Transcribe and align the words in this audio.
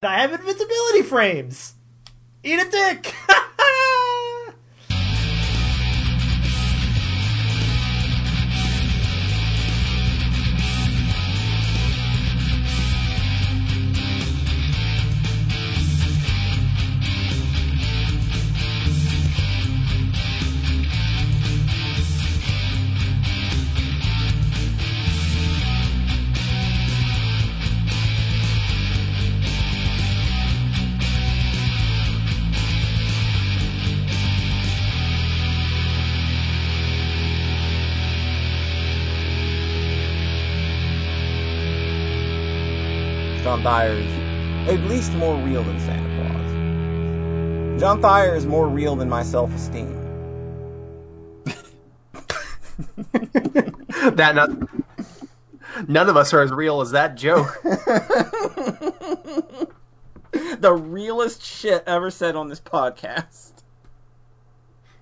I 0.00 0.20
have 0.20 0.32
invincibility 0.32 1.02
frames. 1.02 1.74
Eat 2.44 2.60
a 2.60 2.70
dick. 2.70 3.12
John 43.58 43.64
Thayer 43.64 43.94
is 43.94 44.06
at 44.68 44.78
least 44.88 45.12
more 45.14 45.34
real 45.42 45.64
than 45.64 45.80
Santa 45.80 46.06
Claus. 47.74 47.80
John 47.80 48.00
Thayer 48.00 48.36
is 48.36 48.46
more 48.46 48.68
real 48.68 48.94
than 48.94 49.08
my 49.08 49.24
self 49.24 49.52
esteem. 49.52 49.96
that 54.14 54.36
not, 54.36 54.50
none 55.88 56.08
of 56.08 56.16
us 56.16 56.32
are 56.32 56.40
as 56.40 56.52
real 56.52 56.80
as 56.80 56.92
that 56.92 57.16
joke. 57.16 57.60
the 60.60 60.72
realest 60.72 61.42
shit 61.42 61.82
ever 61.84 62.12
said 62.12 62.36
on 62.36 62.48
this 62.48 62.60
podcast. 62.60 63.54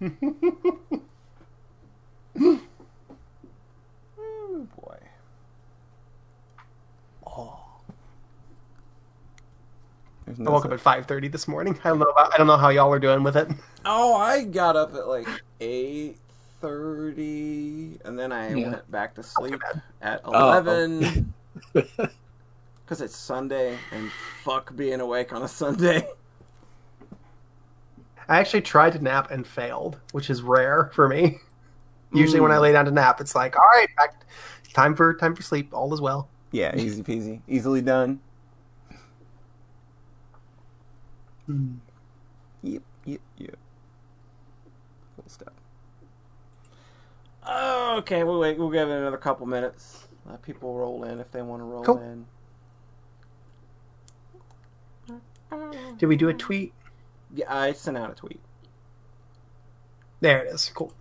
There's 10.26 10.40
I 10.40 10.42
no 10.42 10.50
woke 10.50 10.64
up 10.66 10.72
at 10.72 10.80
five 10.80 11.06
thirty 11.06 11.28
this 11.28 11.46
morning. 11.46 11.78
I 11.84 11.88
don't 11.88 12.00
know. 12.00 12.06
About, 12.06 12.34
I 12.34 12.36
don't 12.36 12.48
know 12.48 12.56
how 12.56 12.68
y'all 12.68 12.92
are 12.92 12.98
doing 12.98 13.22
with 13.22 13.36
it. 13.36 13.48
Oh, 13.84 14.14
I 14.14 14.44
got 14.44 14.76
up 14.76 14.94
at 14.94 15.06
like 15.06 15.28
eight 15.60 16.18
thirty, 16.60 17.98
and 18.04 18.18
then 18.18 18.32
I 18.32 18.52
Yeah. 18.54 18.70
went 18.70 18.90
back 18.90 19.14
to 19.14 19.22
sleep 19.22 19.60
at 20.02 20.22
eleven. 20.24 21.32
Because 22.84 23.00
it's 23.00 23.16
Sunday, 23.16 23.76
and 23.90 24.12
fuck 24.44 24.76
being 24.76 25.00
awake 25.00 25.32
on 25.32 25.42
a 25.42 25.48
Sunday. 25.48 26.06
I 28.28 28.38
actually 28.38 28.60
tried 28.60 28.92
to 28.92 29.02
nap 29.02 29.32
and 29.32 29.44
failed, 29.44 29.98
which 30.12 30.30
is 30.30 30.40
rare 30.40 30.92
for 30.94 31.08
me. 31.08 31.38
Usually, 32.12 32.38
when 32.38 32.52
I 32.52 32.58
mm. 32.58 32.60
lay 32.60 32.72
down 32.72 32.84
to 32.84 32.92
nap, 32.92 33.20
it's 33.20 33.34
like, 33.34 33.56
all 33.58 33.66
right, 33.74 33.88
back, 33.96 34.24
time 34.72 34.94
for 34.94 35.14
time 35.14 35.34
for 35.34 35.42
sleep. 35.42 35.70
All 35.72 35.92
is 35.92 36.00
well. 36.00 36.28
Yeah, 36.52 36.76
easy 36.76 37.02
peasy, 37.02 37.40
easily 37.48 37.82
done. 37.82 38.20
Hmm. 41.46 41.74
Yep, 42.62 42.82
yep, 43.04 43.20
yep. 43.38 43.58
Cool 45.16 45.24
stuff. 45.28 45.52
Okay, 47.48 48.24
we'll 48.24 48.40
wait. 48.40 48.58
We'll 48.58 48.70
give 48.70 48.88
it 48.88 48.92
another 48.92 49.16
couple 49.16 49.46
minutes. 49.46 50.08
Let 50.28 50.42
people 50.42 50.74
roll 50.74 51.04
in 51.04 51.20
if 51.20 51.30
they 51.30 51.42
want 51.42 51.60
to 51.60 51.64
roll 51.64 51.84
Cool. 51.84 51.98
in. 51.98 52.26
Did 55.98 56.06
we 56.06 56.16
do 56.16 56.28
a 56.28 56.34
tweet? 56.34 56.72
Yeah, 57.32 57.54
I 57.54 57.72
sent 57.72 57.96
out 57.96 58.10
a 58.10 58.14
tweet. 58.14 58.40
There 60.20 60.44
it 60.44 60.52
is. 60.52 60.70
Cool. 60.74 60.92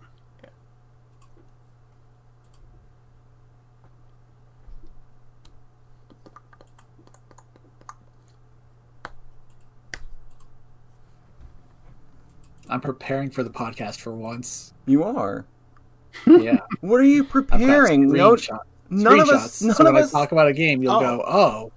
I'm 12.69 12.81
preparing 12.81 13.29
for 13.29 13.43
the 13.43 13.49
podcast 13.49 13.99
for 13.99 14.11
once. 14.13 14.73
You 14.85 15.03
are. 15.03 15.45
Yeah. 16.25 16.59
What 16.81 16.97
are 16.99 17.03
you 17.03 17.23
preparing? 17.23 18.11
No, 18.11 18.33
screenshot- 18.35 18.59
none 18.89 19.19
of 19.19 19.29
us. 19.29 19.61
None 19.61 19.75
so 19.75 19.85
of 19.87 19.93
when 19.93 20.03
us. 20.03 20.13
I 20.13 20.19
talk 20.19 20.31
about 20.31 20.47
a 20.47 20.53
game, 20.53 20.81
you'll 20.81 20.93
Oh. 20.93 20.99
go, 20.99 21.23
"Oh, 21.27 21.71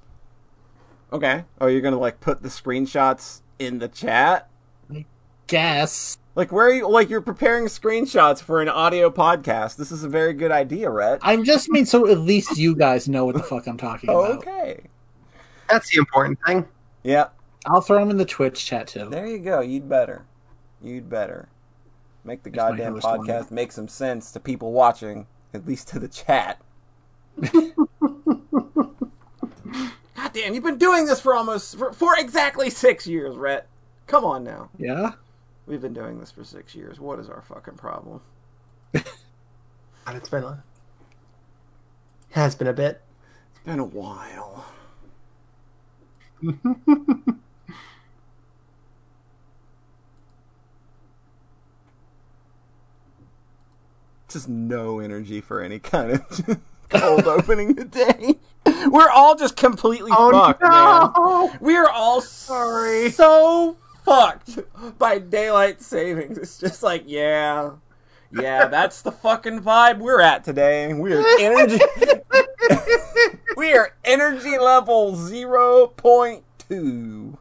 Okay. 1.12 1.44
Oh, 1.60 1.66
you're 1.66 1.80
gonna 1.80 1.98
like 1.98 2.20
put 2.20 2.42
the 2.42 2.48
screenshots 2.48 3.40
in 3.58 3.78
the 3.78 3.88
chat. 3.88 4.48
I 4.94 5.06
guess." 5.46 6.18
Like 6.34 6.52
where 6.52 6.66
are 6.68 6.72
you? 6.72 6.88
Like 6.88 7.08
you're 7.10 7.20
preparing 7.20 7.64
screenshots 7.66 8.40
for 8.42 8.60
an 8.60 8.68
audio 8.68 9.10
podcast. 9.10 9.76
This 9.76 9.90
is 9.90 10.04
a 10.04 10.08
very 10.08 10.32
good 10.34 10.52
idea, 10.52 10.88
Rhett. 10.88 11.18
I'm 11.22 11.42
just 11.44 11.68
mean 11.70 11.84
so 11.86 12.06
at 12.08 12.18
least 12.18 12.56
you 12.58 12.76
guys 12.76 13.08
know 13.08 13.24
what 13.24 13.34
the 13.34 13.42
fuck 13.42 13.66
I'm 13.66 13.76
talking 13.78 14.08
Oh, 14.10 14.20
about. 14.22 14.38
okay. 14.38 14.80
That's 15.68 15.90
the 15.90 15.98
important 15.98 16.38
thing. 16.46 16.66
Yeah. 17.02 17.28
I'll 17.66 17.80
throw 17.80 17.98
them 17.98 18.10
in 18.10 18.18
the 18.18 18.24
Twitch 18.24 18.64
chat 18.64 18.86
too. 18.86 19.08
There 19.10 19.26
you 19.26 19.38
go. 19.38 19.60
You'd 19.60 19.88
better. 19.88 20.24
You'd 20.82 21.08
better. 21.08 21.48
Make 22.24 22.42
the 22.42 22.50
If 22.50 22.56
goddamn 22.56 22.94
host 22.94 23.04
wanted. 23.04 23.32
podcast 23.32 23.50
make 23.50 23.72
some 23.72 23.88
sense 23.88 24.32
to 24.32 24.40
people 24.40 24.72
watching, 24.72 25.26
at 25.54 25.66
least 25.66 25.88
to 25.88 25.98
the 25.98 26.08
chat. 26.08 26.60
goddamn, 30.16 30.54
you've 30.54 30.64
been 30.64 30.78
doing 30.78 31.06
this 31.06 31.20
for 31.20 31.34
almost 31.34 31.76
for, 31.76 31.92
for 31.92 32.16
exactly 32.18 32.70
six 32.70 33.06
years, 33.06 33.36
Rhett. 33.36 33.66
Come 34.06 34.24
on 34.24 34.44
now. 34.44 34.70
Yeah. 34.78 35.12
We've 35.66 35.80
been 35.80 35.92
doing 35.94 36.18
this 36.18 36.30
for 36.30 36.44
six 36.44 36.74
years. 36.74 36.98
What 36.98 37.18
is 37.18 37.28
our 37.28 37.42
fucking 37.42 37.74
problem? 37.74 38.20
And 38.94 40.16
it's 40.16 40.30
been 40.30 40.42
a 40.42 40.64
has 42.30 42.54
been 42.54 42.66
a 42.68 42.72
bit. 42.72 43.02
It's 43.50 43.60
been 43.64 43.78
a 43.78 43.84
while. 43.84 44.64
just 54.28 54.48
no 54.48 55.00
energy 55.00 55.40
for 55.40 55.60
any 55.60 55.78
kind 55.78 56.12
of 56.12 56.58
cold 56.88 57.26
opening 57.26 57.74
today. 57.74 58.38
We're 58.90 59.10
all 59.10 59.34
just 59.34 59.56
completely 59.56 60.10
oh, 60.14 60.30
fucked, 60.30 60.62
man. 60.62 61.58
We're 61.60 61.88
all 61.88 62.20
Sorry. 62.20 63.10
so 63.10 63.76
fucked 64.04 64.58
by 64.98 65.18
daylight 65.18 65.80
savings. 65.80 66.38
It's 66.38 66.58
just 66.58 66.82
like, 66.82 67.04
yeah, 67.06 67.72
yeah, 68.30 68.66
that's 68.66 69.02
the 69.02 69.12
fucking 69.12 69.62
vibe 69.62 69.98
we're 69.98 70.20
at 70.20 70.44
today. 70.44 70.92
We're 70.92 71.24
energy. 71.40 71.80
we 73.56 73.72
are 73.72 73.94
energy 74.04 74.58
level 74.58 75.16
zero 75.16 75.88
point 75.88 76.44
two. 76.68 77.38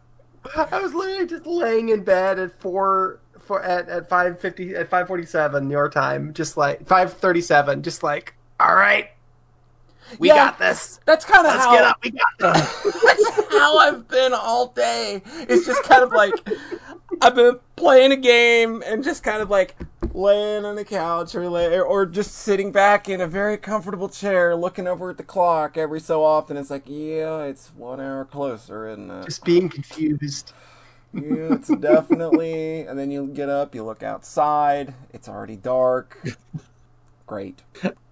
I 0.55 0.81
was 0.81 0.93
literally 0.93 1.27
just 1.27 1.45
laying 1.45 1.89
in 1.89 2.03
bed 2.03 2.39
at 2.39 2.53
four 2.53 3.19
for 3.47 3.63
at 3.63 3.89
at 3.89 4.09
five 4.09 4.39
fifty 4.39 4.75
at 4.75 4.89
five 4.89 5.07
forty 5.07 5.25
seven 5.25 5.69
your 5.69 5.89
time, 5.89 6.33
just 6.33 6.57
like 6.57 6.85
five 6.85 7.13
thirty 7.13 7.41
seven, 7.41 7.81
just 7.81 8.03
like 8.03 8.35
all 8.59 8.75
right, 8.75 9.09
we 10.19 10.27
Yeah. 10.29 10.35
got 10.35 10.59
this. 10.59 10.99
That's 11.05 11.25
kind 11.25 11.45
of 11.47 11.53
how 11.53 11.73
get 11.75 11.83
up. 11.83 11.97
We 12.03 12.11
got 12.11 12.53
this. 12.53 13.01
that's 13.03 13.53
how 13.53 13.77
I've 13.77 14.07
been 14.07 14.33
all 14.33 14.67
day. 14.67 15.21
It's 15.49 15.65
just 15.65 15.83
kind 15.83 16.03
of 16.03 16.11
like 16.11 16.33
I've 17.21 17.35
been 17.35 17.59
playing 17.75 18.11
a 18.11 18.17
game 18.17 18.83
and 18.85 19.03
just 19.03 19.23
kind 19.23 19.41
of 19.41 19.49
like 19.49 19.75
laying 20.13 20.65
on 20.65 20.75
the 20.75 20.85
couch 20.85 21.35
or 21.35 21.47
lay, 21.49 21.79
or 21.79 22.05
just 22.05 22.31
sitting 22.33 22.71
back 22.71 23.07
in 23.07 23.21
a 23.21 23.27
very 23.27 23.57
comfortable 23.57 24.09
chair, 24.09 24.55
looking 24.55 24.87
over 24.87 25.11
at 25.11 25.17
the 25.17 25.23
clock 25.23 25.77
every 25.77 25.99
so 25.99 26.23
often. 26.23 26.57
It's 26.57 26.71
like, 26.71 26.83
yeah, 26.85 27.43
it's 27.43 27.69
one 27.75 27.99
hour 28.01 28.25
closer, 28.25 28.87
isn't 28.89 29.11
it? 29.11 29.25
just 29.25 29.43
being 29.43 29.69
confused. 29.69 30.53
Yeah, 31.17 31.53
it's 31.55 31.67
definitely. 31.67 32.81
And 32.81 32.97
then 32.97 33.09
you 33.11 33.27
get 33.27 33.49
up, 33.49 33.73
you 33.75 33.83
look 33.83 34.03
outside. 34.03 34.93
It's 35.13 35.27
already 35.27 35.55
dark. 35.55 36.21
Great, 37.25 37.61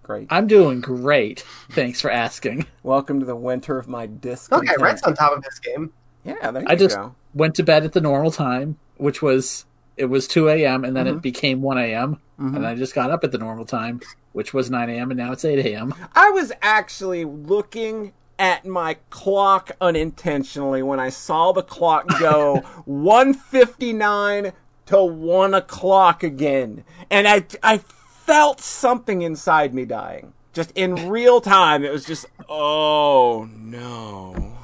great. 0.03 0.27
I'm 0.29 0.47
doing 0.47 0.81
great. 0.81 1.45
Thanks 1.71 2.01
for 2.01 2.11
asking. 2.11 2.65
Welcome 2.83 3.19
to 3.21 3.25
the 3.25 3.35
winter 3.35 3.77
of 3.77 3.87
my 3.87 4.05
disc. 4.07 4.51
Okay, 4.51 4.73
Rhett's 4.79 5.03
on 5.03 5.13
top 5.13 5.37
of 5.37 5.43
this 5.43 5.59
game. 5.59 5.93
Yeah, 6.23 6.51
there 6.51 6.63
you 6.63 6.67
I 6.67 6.75
just 6.75 6.95
go. 6.97 7.15
went 7.33 7.55
to 7.55 7.63
bed 7.63 7.85
at 7.85 7.93
the 7.93 8.01
normal 8.01 8.31
time, 8.31 8.77
which 8.97 9.21
was 9.21 9.65
it 9.97 10.05
was 10.05 10.27
2 10.27 10.49
a.m. 10.49 10.83
and 10.83 10.95
then 10.97 11.05
Mhm. 11.05 11.17
it 11.17 11.21
became 11.21 11.61
1 11.61 11.77
a.m. 11.77 12.19
Mhm. 12.39 12.55
and 12.57 12.67
I 12.67 12.75
just 12.75 12.93
got 12.93 13.11
up 13.11 13.23
at 13.23 13.31
the 13.31 13.37
normal 13.37 13.63
time, 13.63 14.01
which 14.33 14.53
was 14.53 14.69
9 14.69 14.89
a.m. 14.89 15.11
and 15.11 15.17
now 15.17 15.31
it's 15.31 15.45
8 15.45 15.59
a.m. 15.65 15.93
I 16.13 16.29
was 16.31 16.51
actually 16.61 17.23
looking 17.23 18.11
at 18.37 18.65
my 18.65 18.97
clock 19.09 19.71
unintentionally 19.79 20.83
when 20.83 20.99
I 20.99 21.09
saw 21.09 21.51
the 21.51 21.63
clock 21.63 22.07
go 22.19 22.57
159 22.85 24.53
to 24.87 25.03
1 25.03 25.53
o'clock 25.53 26.23
again. 26.23 26.83
And 27.09 27.27
I, 27.27 27.45
I 27.63 27.77
felt 27.77 28.61
something 28.61 29.21
inside 29.21 29.73
me 29.73 29.85
dying. 29.85 30.33
Just 30.53 30.71
in 30.75 31.09
real 31.09 31.41
time, 31.41 31.83
it 31.83 31.91
was 31.91 32.05
just, 32.05 32.25
oh 32.47 33.49
no. 33.51 34.55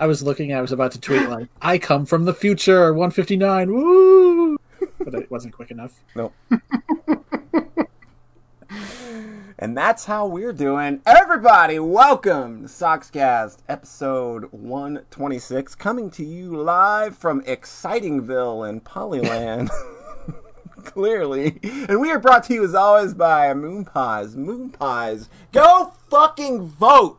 I 0.00 0.06
was 0.06 0.22
looking. 0.22 0.54
I 0.54 0.62
was 0.62 0.72
about 0.72 0.92
to 0.92 1.00
tweet 1.00 1.28
like, 1.28 1.48
"I 1.60 1.76
come 1.76 2.06
from 2.06 2.24
the 2.24 2.32
future, 2.32 2.90
159, 2.94 3.70
woo!" 3.70 4.56
But 4.98 5.14
it 5.14 5.30
wasn't 5.30 5.52
quick 5.52 5.70
enough. 5.70 6.00
Nope. 6.16 6.32
and 9.58 9.76
that's 9.76 10.04
how 10.04 10.26
we're 10.26 10.52
doing. 10.52 11.00
Everybody, 11.04 11.78
welcome 11.78 12.62
to 12.62 12.68
Soxcast, 12.68 13.58
episode 13.68 14.44
126, 14.52 15.74
coming 15.74 16.10
to 16.10 16.24
you 16.24 16.56
live 16.56 17.16
from 17.16 17.42
Excitingville 17.42 18.68
in 18.68 18.80
Polyland. 18.80 19.70
Clearly. 20.84 21.58
And 21.88 22.00
we 22.00 22.10
are 22.10 22.18
brought 22.18 22.44
to 22.44 22.54
you 22.54 22.64
as 22.64 22.74
always 22.74 23.12
by 23.12 23.52
Moon 23.54 23.84
Pies. 23.84 24.36
Moon 24.36 24.70
Pies. 24.70 25.28
Go 25.52 25.92
fucking 26.08 26.62
vote! 26.68 27.18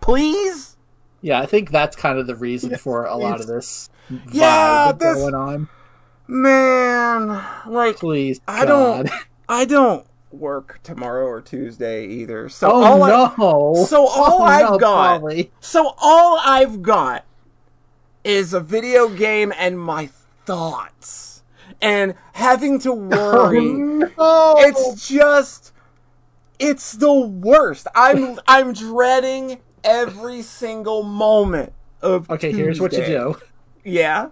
Please? 0.00 0.76
Yeah, 1.20 1.40
I 1.40 1.46
think 1.46 1.70
that's 1.70 1.96
kind 1.96 2.18
of 2.18 2.26
the 2.26 2.36
reason 2.36 2.76
for 2.76 3.04
a 3.06 3.16
lot 3.16 3.40
of 3.40 3.46
this 3.46 3.90
Yeah, 4.32 4.92
this- 4.92 5.16
going 5.16 5.34
on. 5.34 5.68
Man, 6.26 7.44
like 7.66 7.96
Please, 7.96 8.40
I 8.48 8.64
God. 8.64 9.06
don't 9.06 9.20
I 9.46 9.64
don't 9.66 10.06
work 10.38 10.80
tomorrow 10.82 11.26
or 11.26 11.40
Tuesday 11.40 12.06
either. 12.06 12.48
So 12.48 12.70
Oh 12.70 12.82
all 12.82 13.02
I, 13.02 13.08
no! 13.10 13.84
So 13.86 14.06
all 14.06 14.42
Oh, 14.42 14.44
I've 14.44 14.70
no, 14.70 14.78
got, 14.78 15.20
Polly. 15.20 15.50
so 15.60 15.94
all 15.98 16.40
I've 16.44 16.82
got 16.82 17.24
is 18.24 18.54
a 18.54 18.60
video 18.60 19.08
game 19.08 19.52
and 19.58 19.78
my 19.78 20.08
thoughts, 20.46 21.42
and 21.80 22.14
having 22.32 22.78
to 22.80 22.90
oh, 22.92 22.94
worry. 22.94 23.72
no. 23.72 24.54
It's 24.58 25.08
just, 25.08 25.72
it's 26.58 26.92
the 26.92 27.12
worst. 27.12 27.86
I'm 27.94 28.38
I'm 28.46 28.72
dreading 28.72 29.60
every 29.82 30.42
single 30.42 31.02
moment 31.02 31.72
of. 32.02 32.28
Okay, 32.30 32.52
here's 32.52 32.80
what 32.80 32.92
you 32.92 33.04
do: 33.04 33.36
Yeah. 33.84 34.28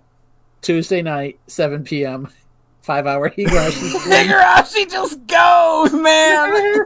Tuesday 0.63 1.03
night, 1.03 1.41
7 1.49 1.83
p.m. 1.83 2.29
Five 2.83 3.07
hour 3.07 3.31
Higurashi. 3.31 3.91
Higurashi 4.11 4.91
just 4.91 5.25
goes, 5.29 5.93
man. 5.93 6.81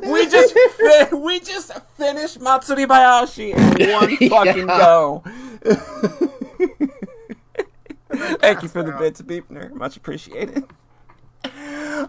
we 0.10 0.26
just 0.26 0.56
fi- 0.78 1.14
we 1.14 1.38
just 1.40 1.72
finished 1.98 2.40
Matsuri 2.40 2.86
Bayashi 2.86 3.54
in 3.54 3.90
one 3.92 4.16
fucking 4.16 4.66
go. 4.66 5.22
Thank 8.40 8.62
you 8.62 8.68
for 8.68 8.82
the 8.82 8.92
bits, 8.98 9.20
Beepner. 9.20 9.70
Much 9.74 9.98
appreciated. 9.98 10.64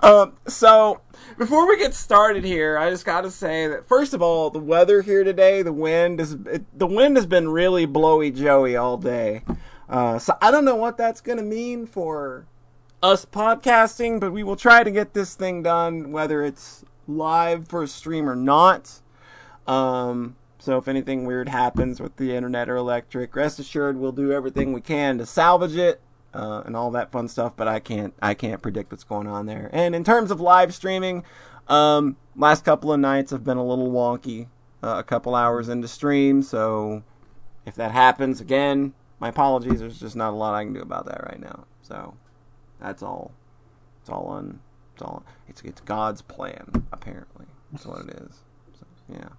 Um, 0.02 0.38
so 0.48 1.02
before 1.38 1.68
we 1.68 1.78
get 1.78 1.94
started 1.94 2.46
here, 2.46 2.78
I 2.78 2.90
just 2.90 3.06
got 3.06 3.22
to 3.22 3.32
say 3.32 3.68
that 3.68 3.88
first 3.88 4.14
of 4.14 4.22
all, 4.22 4.50
the 4.50 4.60
weather 4.60 5.02
here 5.02 5.26
today, 5.26 5.64
the 5.64 5.74
wind 5.74 6.22
is 6.22 6.34
it, 6.34 6.80
the 6.80 6.88
wind 6.88 7.18
has 7.18 7.26
been 7.26 7.50
really 7.50 7.86
blowy 7.86 8.32
joey 8.32 8.78
all 8.78 8.96
day. 8.96 9.44
Uh, 9.90 10.18
so 10.18 10.38
I 10.42 10.50
don't 10.50 10.64
know 10.64 10.78
what 10.78 10.96
that's 10.98 11.20
gonna 11.20 11.44
mean 11.44 11.86
for 11.86 12.48
us 13.04 13.26
podcasting, 13.26 14.20
but 14.20 14.32
we 14.32 14.44
will 14.44 14.56
try 14.56 14.84
to 14.84 14.92
get 14.92 15.14
this 15.14 15.36
thing 15.36 15.64
done, 15.64 16.12
whether 16.12 16.44
it's 16.44 16.86
live 17.08 17.68
for 17.68 17.84
a 17.84 17.88
stream 17.88 18.30
or 18.30 18.36
not. 18.36 19.02
Um, 19.68 20.36
so 20.60 20.78
if 20.78 20.88
anything 20.88 21.26
weird 21.26 21.50
happens 21.50 22.00
with 22.00 22.16
the 22.18 22.36
internet 22.36 22.70
or 22.70 22.76
electric, 22.76 23.36
rest 23.36 23.60
assured 23.60 23.98
we'll 23.98 24.12
do 24.12 24.32
everything 24.32 24.74
we 24.74 24.82
can 24.82 25.18
to 25.18 25.26
salvage 25.26 25.76
it 25.76 26.02
uh, 26.34 26.62
and 26.66 26.76
all 26.76 26.92
that 26.92 27.12
fun 27.12 27.28
stuff. 27.28 27.54
But 27.56 27.68
I 27.68 27.80
can't 27.80 28.14
I 28.22 28.36
can't 28.36 28.62
predict 28.62 28.92
what's 28.92 29.04
going 29.04 29.28
on 29.28 29.48
there. 29.48 29.70
And 29.74 29.96
in 29.96 30.04
terms 30.04 30.30
of 30.30 30.40
live 30.40 30.74
streaming, 30.74 31.24
um, 31.68 32.18
last 32.36 32.64
couple 32.64 32.94
of 32.94 33.00
nights 33.00 33.32
have 33.32 33.44
been 33.44 33.58
a 33.58 33.66
little 33.66 33.92
wonky. 33.92 34.48
Uh, 34.84 34.96
a 34.98 35.04
couple 35.04 35.36
hours 35.36 35.70
into 35.70 35.88
stream, 35.88 36.42
so 36.42 37.04
if 37.68 37.76
that 37.76 37.92
happens 37.92 38.42
again, 38.42 38.94
my 39.20 39.30
apologies. 39.30 39.80
There's 39.80 40.00
just 40.00 40.16
not 40.16 40.34
a 40.34 40.36
lot 40.36 40.56
I 40.56 40.64
can 40.64 40.74
do 40.74 40.82
about 40.82 41.06
that 41.06 41.24
right 41.24 41.40
now. 41.40 41.66
So 41.84 42.16
that's 42.82 43.04
all. 43.04 43.32
It's 44.02 44.10
all 44.10 44.26
on. 44.26 44.60
It's 44.94 45.02
all. 45.02 45.24
It's 45.48 45.62
it's 45.62 45.82
God's 45.82 46.22
plan. 46.22 46.86
Apparently, 46.92 47.46
that's 47.72 47.86
what 47.86 48.02
it 48.02 48.10
is. 48.10 48.40
So, 48.80 48.86
yeah. 49.14 49.30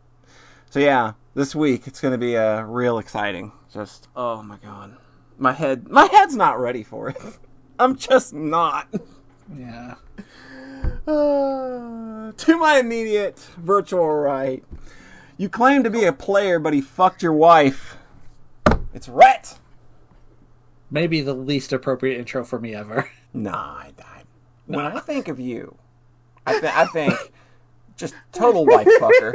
So 0.70 0.80
yeah, 0.80 1.12
this 1.34 1.54
week 1.54 1.86
it's 1.86 2.00
gonna 2.00 2.18
be 2.18 2.36
uh, 2.36 2.62
real 2.62 2.98
exciting. 2.98 3.52
Just 3.72 4.08
oh 4.16 4.42
my 4.42 4.56
god, 4.56 4.96
my 5.38 5.52
head 5.52 5.88
my 5.88 6.06
head's 6.06 6.36
not 6.36 6.60
ready 6.60 6.82
for 6.82 7.10
it. 7.10 7.20
I'm 7.78 7.96
just 7.96 8.32
not. 8.32 8.88
yeah. 9.54 9.96
Uh, 11.06 12.32
to 12.36 12.56
my 12.58 12.78
immediate 12.78 13.38
virtual 13.58 14.08
right, 14.08 14.64
you 15.36 15.48
claim 15.48 15.82
to 15.82 15.90
be 15.90 16.04
a 16.04 16.12
player, 16.12 16.58
but 16.58 16.72
he 16.72 16.80
fucked 16.80 17.22
your 17.22 17.32
wife. 17.32 17.96
It's 18.94 19.08
Rhett. 19.08 19.58
Maybe 20.90 21.22
the 21.22 21.34
least 21.34 21.72
appropriate 21.72 22.18
intro 22.18 22.44
for 22.44 22.58
me 22.58 22.74
ever. 22.74 23.10
Nah, 23.34 23.52
I, 23.78 23.92
I, 23.98 24.22
when 24.66 24.84
I 24.84 24.98
think 25.00 25.28
of 25.28 25.40
you, 25.40 25.76
I, 26.46 26.60
th- 26.60 26.72
I 26.72 26.86
think 26.86 27.14
just 27.96 28.14
total 28.32 28.66
wife 28.66 28.86
fucker. 29.00 29.32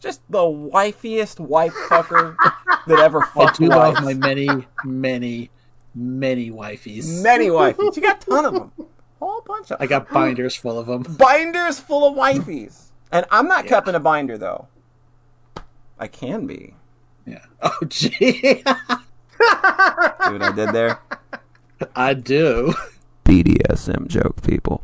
Just 0.00 0.20
the 0.30 0.38
wifiest 0.40 1.40
wife 1.40 1.72
fucker 1.88 2.36
that 2.86 2.98
ever 2.98 3.22
I 3.22 3.26
fucked 3.28 3.58
do 3.58 3.68
love 3.68 4.02
my 4.02 4.12
many, 4.12 4.48
many, 4.84 5.50
many 5.94 6.50
wifeys. 6.50 7.22
Many 7.22 7.46
wifeys. 7.48 7.96
You 7.96 8.02
got 8.02 8.22
a 8.22 8.30
ton 8.30 8.44
of 8.44 8.52
them. 8.52 8.72
Whole 9.18 9.40
bunch 9.46 9.70
of 9.70 9.80
I 9.80 9.86
got 9.86 10.10
binders 10.10 10.54
full 10.54 10.78
of 10.78 10.86
them. 10.86 11.02
binders 11.16 11.80
full 11.80 12.06
of 12.06 12.14
wifeys. 12.18 12.88
And 13.12 13.24
I'm 13.30 13.48
not 13.48 13.66
cupping 13.66 13.94
a 13.94 14.00
binder 14.00 14.36
though. 14.36 14.68
I 15.98 16.08
can 16.08 16.46
be. 16.46 16.74
Yeah. 17.26 17.38
Oh, 17.62 17.78
gee. 17.88 18.10
See 18.42 18.62
what 18.64 20.42
I 20.42 20.52
did 20.54 20.72
there? 20.74 20.98
I 21.96 22.12
do. 22.12 22.74
BDSM 23.42 24.06
joke, 24.06 24.42
people. 24.42 24.82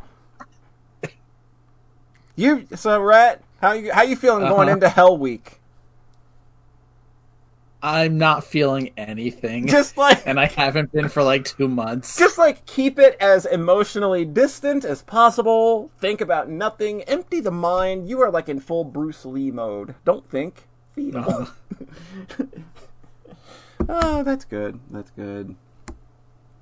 You 2.35 2.67
so 2.75 3.01
Rhett, 3.01 3.43
how 3.61 3.73
you 3.73 3.93
how 3.93 4.03
you 4.03 4.17
feeling 4.17 4.41
going 4.49 4.69
Uh-huh. 4.69 4.75
into 4.75 4.89
Hell 4.89 5.17
Week? 5.17 5.59
I'm 7.83 8.19
not 8.19 8.45
feeling 8.45 8.91
anything. 8.97 9.67
Just 9.67 9.97
like 9.97 10.27
and 10.27 10.39
I 10.41 10.47
haven't 10.47 10.91
been 10.93 11.09
for 11.09 11.23
like 11.23 11.45
two 11.45 11.69
months. 11.69 12.19
just 12.19 12.39
like 12.39 12.67
keep 12.67 12.99
it 12.99 13.17
as 13.21 13.47
emotionally 13.47 14.25
distant 14.25 14.85
as 14.85 15.03
possible. 15.03 15.91
Think 16.01 16.21
about 16.21 16.49
nothing. 16.51 17.03
Empty 17.03 17.41
the 17.41 17.51
mind. 17.51 18.09
You 18.09 18.21
are 18.21 18.31
like 18.31 18.49
in 18.49 18.59
full 18.61 18.85
Bruce 18.85 19.25
Lee 19.25 19.51
mode. 19.51 19.95
Don't 20.05 20.29
think. 20.29 20.67
Feel. 20.95 21.19
Uh-huh. 21.19 21.47
oh, 23.89 24.23
that's 24.25 24.45
good. 24.45 24.81
That's 24.91 25.11
good. 25.11 25.55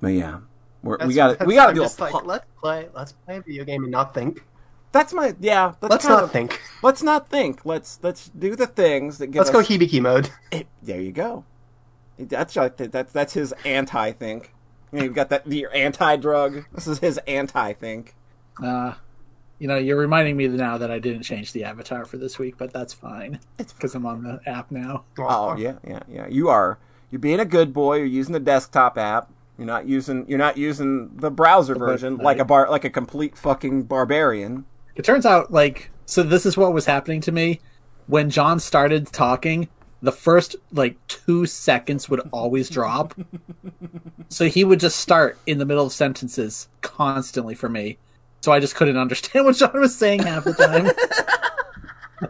But 0.01 0.09
yeah, 0.09 0.41
We're, 0.83 0.99
we 1.07 1.15
got 1.15 1.39
to 1.39 1.45
we 1.45 1.55
got 1.55 1.65
to 1.65 1.69
I'm 1.71 1.75
do 1.75 1.83
a. 1.83 1.91
like 2.01 2.13
pu- 2.13 2.27
let's 2.27 2.47
play 2.61 2.89
let's 2.95 3.13
play 3.13 3.37
a 3.39 3.43
video 3.43 3.65
game 3.65 3.83
and 3.83 3.91
not 3.93 4.15
think. 4.15 4.45
that's 4.93 5.13
my 5.13 5.35
yeah. 5.41 5.75
That's 5.81 5.91
Let's 5.91 6.05
kind 6.07 6.17
not 6.17 6.25
of- 6.25 6.33
think. 6.33 6.61
Let's 6.83 7.03
not 7.03 7.29
think. 7.29 7.65
Let's 7.65 7.99
let's 8.03 8.29
do 8.29 8.55
the 8.57 8.67
things 8.67 9.19
that 9.19 9.29
give 9.29 9.41
Let's 9.41 9.51
us. 9.51 9.69
go 9.69 9.75
hibiki 9.75 10.01
mode. 10.01 10.31
It- 10.51 10.69
there 10.83 11.01
you 11.01 11.13
go. 11.13 11.45
That's 12.19 12.57
like 12.57 12.77
that's 12.77 13.13
that's 13.13 13.33
his 13.33 13.53
anti 13.65 14.13
think. 14.13 14.55
You 14.93 14.99
know, 14.99 15.05
you've 15.05 15.15
got 15.15 15.29
that 15.31 15.47
your 15.47 15.75
anti 15.75 16.17
drug. 16.17 16.65
This 16.73 16.87
is 16.87 16.99
his 17.01 17.19
anti 17.27 17.73
think. 17.75 18.15
Uh, 18.63 18.95
you 19.59 19.67
know, 19.69 19.77
you're 19.77 19.97
reminding 19.99 20.37
me 20.37 20.47
now 20.49 20.79
that 20.79 20.91
I 20.91 20.99
didn't 21.01 21.23
change 21.23 21.53
the 21.53 21.65
avatar 21.65 22.05
for 22.05 22.17
this 22.17 22.39
week, 22.39 22.55
but 22.57 22.73
that's 22.73 22.93
fine. 22.93 23.41
It's 23.59 23.73
because 23.73 23.95
I'm 23.95 24.07
on 24.07 24.23
the 24.23 24.41
app 24.47 24.71
now. 24.71 25.05
Oh 25.19 25.57
yeah, 25.57 25.75
yeah, 25.87 26.01
yeah. 26.09 26.27
You 26.29 26.49
are. 26.49 26.79
You're 27.11 27.19
being 27.19 27.41
a 27.41 27.45
good 27.45 27.73
boy. 27.73 27.97
You're 27.99 28.07
using 28.07 28.33
the 28.33 28.41
desktop 28.41 28.97
app. 28.99 29.31
You're 29.59 29.67
not 29.67 29.87
using. 29.87 30.25
You're 30.29 30.39
not 30.39 30.57
using 30.57 31.11
the 31.17 31.33
browser 31.33 31.75
version 31.75 32.19
like 32.19 32.39
a 32.39 32.45
bar, 32.45 32.71
like 32.71 32.85
a 32.85 32.91
complete 32.91 33.37
fucking 33.37 33.83
barbarian. 33.83 34.65
It 34.95 35.05
turns 35.05 35.27
out, 35.27 35.53
like, 35.53 35.91
so 36.07 36.23
this 36.23 36.47
is 36.47 36.57
what 36.57 36.73
was 36.73 36.87
happening 36.87 37.21
to 37.23 37.33
me 37.33 37.61
when 38.07 38.31
John 38.31 38.61
started 38.61 39.09
talking. 39.13 39.69
The 40.01 40.13
first 40.13 40.55
like 40.73 40.97
two 41.09 41.45
seconds 41.45 42.09
would 42.09 42.21
always 42.33 42.71
drop, 42.71 43.15
so 44.29 44.47
he 44.49 44.63
would 44.63 44.79
just 44.79 45.01
start 45.01 45.37
in 45.45 45.59
the 45.59 45.67
middle 45.67 45.87
of 45.87 45.93
sentences 45.93 46.69
constantly 46.81 47.57
for 47.57 47.69
me. 47.69 47.99
So 48.43 48.53
I 48.53 48.61
just 48.61 48.77
couldn't 48.77 48.97
understand 48.97 49.45
what 49.45 49.57
John 49.57 49.73
was 49.75 49.97
saying 49.97 50.21
half 50.21 50.45
the 50.45 50.55
time. 50.55 50.87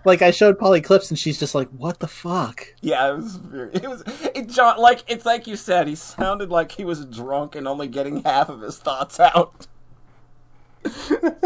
like 0.05 0.23
I 0.23 0.31
showed 0.31 0.59
Polly 0.59 0.81
clips, 0.81 1.11
and 1.11 1.19
she's 1.19 1.39
just 1.39 1.55
like, 1.55 1.69
"What 1.71 2.01
the 2.01 2.07
fuck?" 2.09 2.67
Yeah, 2.81 3.11
it 3.11 3.17
was. 3.17 3.37
Very, 3.37 3.71
it 3.75 3.89
was. 3.89 4.03
It, 4.35 4.49
John, 4.49 4.79
like 4.79 5.05
it's 5.09 5.25
like 5.27 5.47
you 5.47 5.57
said. 5.57 5.89
He 5.89 5.95
sounded 5.95 6.51
like 6.51 6.73
he 6.73 6.85
was 6.85 7.05
drunk 7.07 7.55
and 7.55 7.67
only 7.69 7.89
getting 7.89 8.23
half 8.23 8.49
of 8.49 8.61
his 8.61 8.79
thoughts 8.79 9.19
out. 9.21 9.67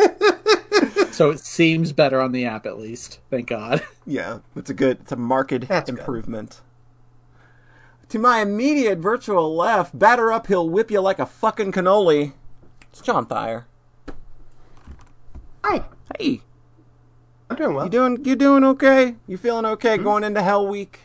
So 1.12 1.30
it 1.30 1.40
seems 1.40 1.92
better 1.92 2.22
on 2.22 2.32
the 2.32 2.46
app, 2.46 2.64
at 2.64 2.78
least. 2.78 3.20
Thank 3.30 3.48
God. 3.48 3.82
Yeah, 4.06 4.38
it's 4.56 4.70
a 4.70 4.74
good. 4.74 5.00
It's 5.02 5.12
a 5.12 5.16
marked 5.16 5.68
That's 5.68 5.90
good. 5.90 5.98
improvement. 6.00 6.62
To 8.08 8.18
my 8.18 8.40
immediate 8.40 8.98
virtual 8.98 9.54
left, 9.54 9.96
batter 9.96 10.32
up, 10.32 10.46
he'll 10.46 10.68
whip 10.68 10.90
you 10.90 11.00
like 11.00 11.18
a 11.18 11.26
fucking 11.26 11.70
cannoli. 11.72 12.32
It's 12.90 13.00
John 13.02 13.26
Thayer. 13.26 13.66
Hi, 15.62 15.84
Hey, 16.18 16.40
I'm 17.52 17.58
doing 17.58 17.74
well. 17.74 17.84
you 17.84 17.90
doing? 17.90 18.24
You 18.24 18.36
doing 18.36 18.64
okay? 18.64 19.16
You 19.26 19.36
feeling 19.36 19.66
okay 19.66 19.96
hmm? 19.98 20.04
going 20.04 20.24
into 20.24 20.42
Hell 20.42 20.66
Week? 20.66 21.00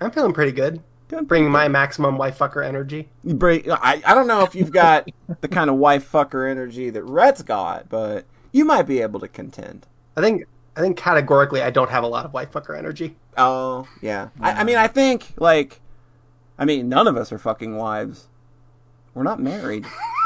I'm 0.00 0.10
feeling 0.10 0.34
pretty 0.34 0.52
good. 0.52 0.82
Doing 1.08 1.24
Bringing 1.24 1.50
my 1.50 1.68
maximum 1.68 2.18
wife 2.18 2.38
fucker 2.38 2.66
energy. 2.66 3.08
You 3.22 3.34
bring, 3.34 3.70
I, 3.70 4.02
I 4.04 4.14
don't 4.14 4.26
know 4.26 4.42
if 4.42 4.54
you've 4.54 4.72
got 4.72 5.08
the 5.40 5.48
kind 5.48 5.70
of 5.70 5.76
wife 5.76 6.10
fucker 6.10 6.50
energy 6.50 6.90
that 6.90 7.02
Rhett's 7.04 7.42
got, 7.42 7.88
but 7.88 8.26
you 8.52 8.64
might 8.64 8.82
be 8.82 9.00
able 9.00 9.20
to 9.20 9.28
contend. 9.28 9.86
I 10.16 10.20
think 10.20 10.44
I 10.76 10.80
think 10.80 10.96
categorically 10.96 11.62
I 11.62 11.70
don't 11.70 11.90
have 11.90 12.04
a 12.04 12.08
lot 12.08 12.26
of 12.26 12.34
wife 12.34 12.52
fucker 12.52 12.76
energy. 12.76 13.16
Oh, 13.36 13.86
yeah. 14.02 14.28
I, 14.40 14.52
I 14.52 14.64
mean, 14.64 14.76
I 14.76 14.88
think, 14.88 15.32
like, 15.38 15.80
I 16.58 16.64
mean, 16.64 16.88
none 16.88 17.06
of 17.06 17.16
us 17.16 17.32
are 17.32 17.38
fucking 17.38 17.76
wives. 17.76 18.28
We're 19.14 19.22
not 19.22 19.40
married. 19.40 19.86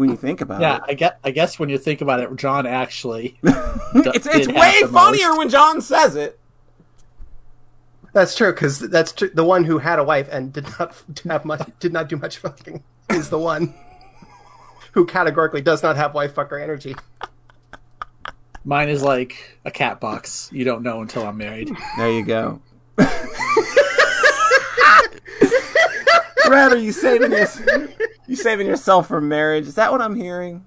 when 0.00 0.08
you 0.08 0.16
think 0.16 0.40
about 0.40 0.62
Yeah, 0.62 0.76
it. 0.76 0.82
I 0.88 0.94
guess, 0.94 1.12
I 1.22 1.30
guess 1.30 1.58
when 1.58 1.68
you 1.68 1.76
think 1.76 2.00
about 2.00 2.20
it, 2.20 2.34
John 2.36 2.66
actually. 2.66 3.38
it's 3.42 4.26
it's 4.26 4.46
did 4.46 4.56
way 4.56 4.80
have 4.80 4.88
the 4.88 4.98
funnier 4.98 5.28
most. 5.28 5.38
when 5.38 5.48
John 5.50 5.80
says 5.82 6.16
it. 6.16 6.40
That's 8.14 8.34
true 8.34 8.50
because 8.52 8.78
that's 8.80 9.12
tr- 9.12 9.26
the 9.34 9.44
one 9.44 9.64
who 9.64 9.76
had 9.78 9.98
a 9.98 10.04
wife 10.04 10.26
and 10.32 10.52
did 10.54 10.64
not 10.78 10.96
have 11.28 11.44
much, 11.44 11.60
did 11.78 11.92
not 11.92 12.08
do 12.08 12.16
much 12.16 12.38
fucking 12.38 12.82
is 13.10 13.28
the 13.28 13.38
one 13.38 13.74
who 14.92 15.04
categorically 15.04 15.60
does 15.60 15.82
not 15.82 15.96
have 15.96 16.14
wife 16.14 16.34
fucker 16.34 16.60
energy. 16.60 16.96
Mine 18.64 18.88
is 18.88 19.02
like 19.02 19.58
a 19.66 19.70
cat 19.70 20.00
box. 20.00 20.48
You 20.52 20.64
don't 20.64 20.82
know 20.82 21.02
until 21.02 21.26
I'm 21.26 21.36
married. 21.36 21.70
There 21.98 22.10
you 22.10 22.24
go. 22.24 22.60
Brad, 26.46 26.72
are 26.72 26.78
you 26.78 26.90
saving 26.92 27.30
your, 27.32 27.46
you 28.30 28.36
saving 28.36 28.68
yourself 28.68 29.08
for 29.08 29.20
marriage? 29.20 29.66
Is 29.66 29.74
that 29.74 29.90
what 29.90 30.00
I'm 30.00 30.14
hearing? 30.14 30.64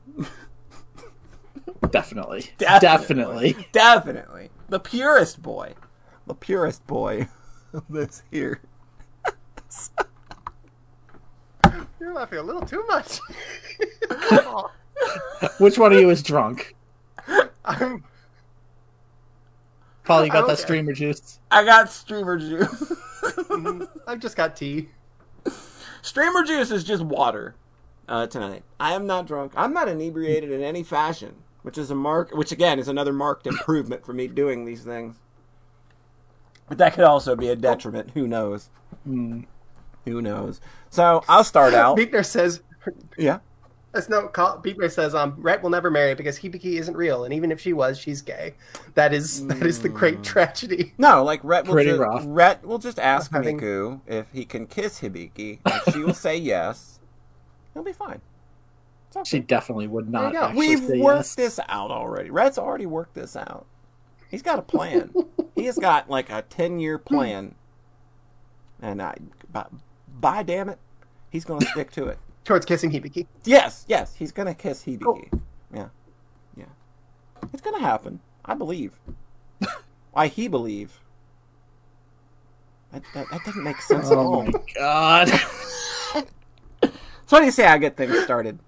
Definitely. 1.90 2.52
Definitely. 2.58 3.54
Definitely. 3.54 3.66
Definitely. 3.72 4.50
The 4.68 4.80
purest 4.82 5.42
boy. 5.42 5.74
The 6.28 6.36
purest 6.36 6.86
boy 6.88 7.30
lives 7.90 8.24
here. 8.32 8.62
You're 12.00 12.14
laughing 12.14 12.40
a 12.40 12.44
little 12.44 12.66
too 12.66 12.84
much. 12.88 13.20
Which 15.60 15.78
one 15.78 15.94
of 15.94 16.00
you 16.00 16.10
is 16.10 16.22
drunk? 16.22 16.76
I'm, 17.64 18.04
Paul, 20.04 20.26
you 20.26 20.32
got 20.32 20.48
that 20.48 20.60
streamer 20.60 20.92
juice? 20.92 21.40
I 21.50 21.64
got 21.64 21.90
streamer 21.90 22.38
juice. 22.38 22.92
I've 24.06 24.20
just 24.20 24.36
got 24.36 24.58
tea. 24.58 24.90
Streamer 26.04 26.44
juice 26.44 26.70
is 26.70 26.84
just 26.84 27.02
water 27.04 27.56
uh, 28.08 28.28
tonight. 28.28 28.62
I 28.80 28.94
am 28.94 29.08
not 29.08 29.26
drunk. 29.26 29.54
I'm 29.56 29.74
not 29.74 29.88
inebriated 29.90 30.52
in 30.52 30.62
any 30.62 30.84
fashion, 30.84 31.38
which 31.64 31.80
is 31.80 31.90
a 31.90 31.96
mark. 31.96 32.32
Which 32.32 32.52
again 32.52 32.78
is 32.78 32.88
another 32.88 33.14
marked 33.14 33.48
improvement 33.48 34.06
for 34.06 34.14
me 34.14 34.28
doing 34.28 34.66
these 34.66 34.84
things. 34.84 35.16
But 36.70 36.78
that 36.78 36.94
could 36.94 37.04
also 37.04 37.36
be 37.36 37.50
a 37.50 37.56
detriment. 37.56 38.12
Who 38.12 38.28
knows? 38.28 38.70
Who 39.06 40.22
knows? 40.22 40.62
So 40.90 41.24
I'll 41.28 41.44
start 41.44 41.74
out. 41.74 41.98
Beekner 41.98 42.26
says, 42.26 42.62
Yeah. 43.18 43.40
"That's 43.94 44.10
no." 44.10 44.28
Call, 44.28 44.62
says, 44.90 45.16
"Um, 45.16 45.36
Rhett 45.38 45.64
will 45.64 45.70
never 45.70 45.90
marry 45.90 46.16
because 46.16 46.40
Hibiki 46.40 46.80
isn't 46.80 46.98
real, 46.98 47.24
and 47.24 47.34
even 47.34 47.52
if 47.52 47.62
she 47.62 47.72
was, 47.74 47.98
she's 47.98 48.22
gay. 48.22 48.56
That 48.96 49.14
is 49.14 49.48
that 49.48 49.64
is 49.64 49.82
the 49.82 49.90
great 49.90 50.24
tragedy." 50.24 50.94
No, 50.98 51.24
like 51.24 51.40
Rhett 51.44 51.66
will 51.66 51.76
Pretty 51.76 51.92
just, 51.92 52.02
rough. 52.02 52.24
Rhett 52.26 52.66
will 52.66 52.80
just 52.80 53.00
ask 53.00 53.32
Having- 53.32 53.60
Miku 53.60 54.02
if 54.08 54.32
he 54.32 54.44
can 54.46 54.68
kiss 54.68 55.00
Hibiki, 55.00 55.60
and 55.66 55.94
she 55.94 56.00
will 56.00 56.14
say 56.14 56.36
yes. 56.54 57.00
He'll 57.74 57.84
be 57.84 57.94
fine. 57.94 58.22
Okay. 59.16 59.24
She 59.26 59.40
definitely 59.40 59.88
would 59.88 60.10
not 60.10 60.34
There 60.34 60.42
actually 60.42 60.58
We've 60.70 60.80
say 60.80 61.00
worked 61.00 61.18
yes. 61.20 61.36
this 61.36 61.60
out 61.70 61.92
already. 61.92 62.32
Rhett's 62.32 62.58
already 62.58 62.88
worked 62.88 63.14
this 63.14 63.36
out. 63.36 63.68
He's 64.32 64.42
got 64.42 64.58
a 64.58 64.64
plan. 64.64 65.14
he 65.56 65.66
has 65.66 65.78
got 65.78 66.10
like 66.10 66.32
a 66.32 66.42
ten 66.42 66.80
year 66.80 66.98
plan, 66.98 67.54
and 68.82 69.02
I, 69.02 69.16
by, 69.52 69.68
by 70.20 70.42
damn 70.42 70.70
it, 70.70 70.80
he's 71.30 71.46
going 71.46 71.60
to 71.60 71.66
stick 71.68 71.92
to 71.92 72.08
it. 72.08 72.18
Towards 72.44 72.66
kissing 72.66 72.92
Hibiki. 72.92 73.26
Yes, 73.46 73.86
yes, 73.88 74.16
he's 74.16 74.32
going 74.32 74.48
to 74.48 74.54
kiss 74.54 74.84
Hibiki. 74.84 75.02
Cool. 75.04 75.22
Yeah, 75.74 75.88
yeah, 76.58 76.66
it's 77.54 77.62
going 77.62 77.76
to 77.80 77.82
happen. 77.86 78.20
I 78.46 78.54
believe. 78.54 79.00
Why 80.12 80.28
he 80.28 80.48
believe? 80.48 81.00
That, 82.92 83.02
that, 83.14 83.30
that 83.32 83.44
doesn't 83.46 83.64
make 83.64 83.82
sense 83.82 84.08
at 84.12 84.18
oh 84.18 84.20
all. 84.20 84.36
Oh 84.42 84.44
my 84.44 84.52
god. 84.76 85.30
So 87.26 87.38
what 87.38 87.40
do 87.40 87.46
you 87.46 87.52
say 87.52 87.66
I 87.66 87.78
get 87.80 87.96
things 87.98 88.16
started? 88.24 88.60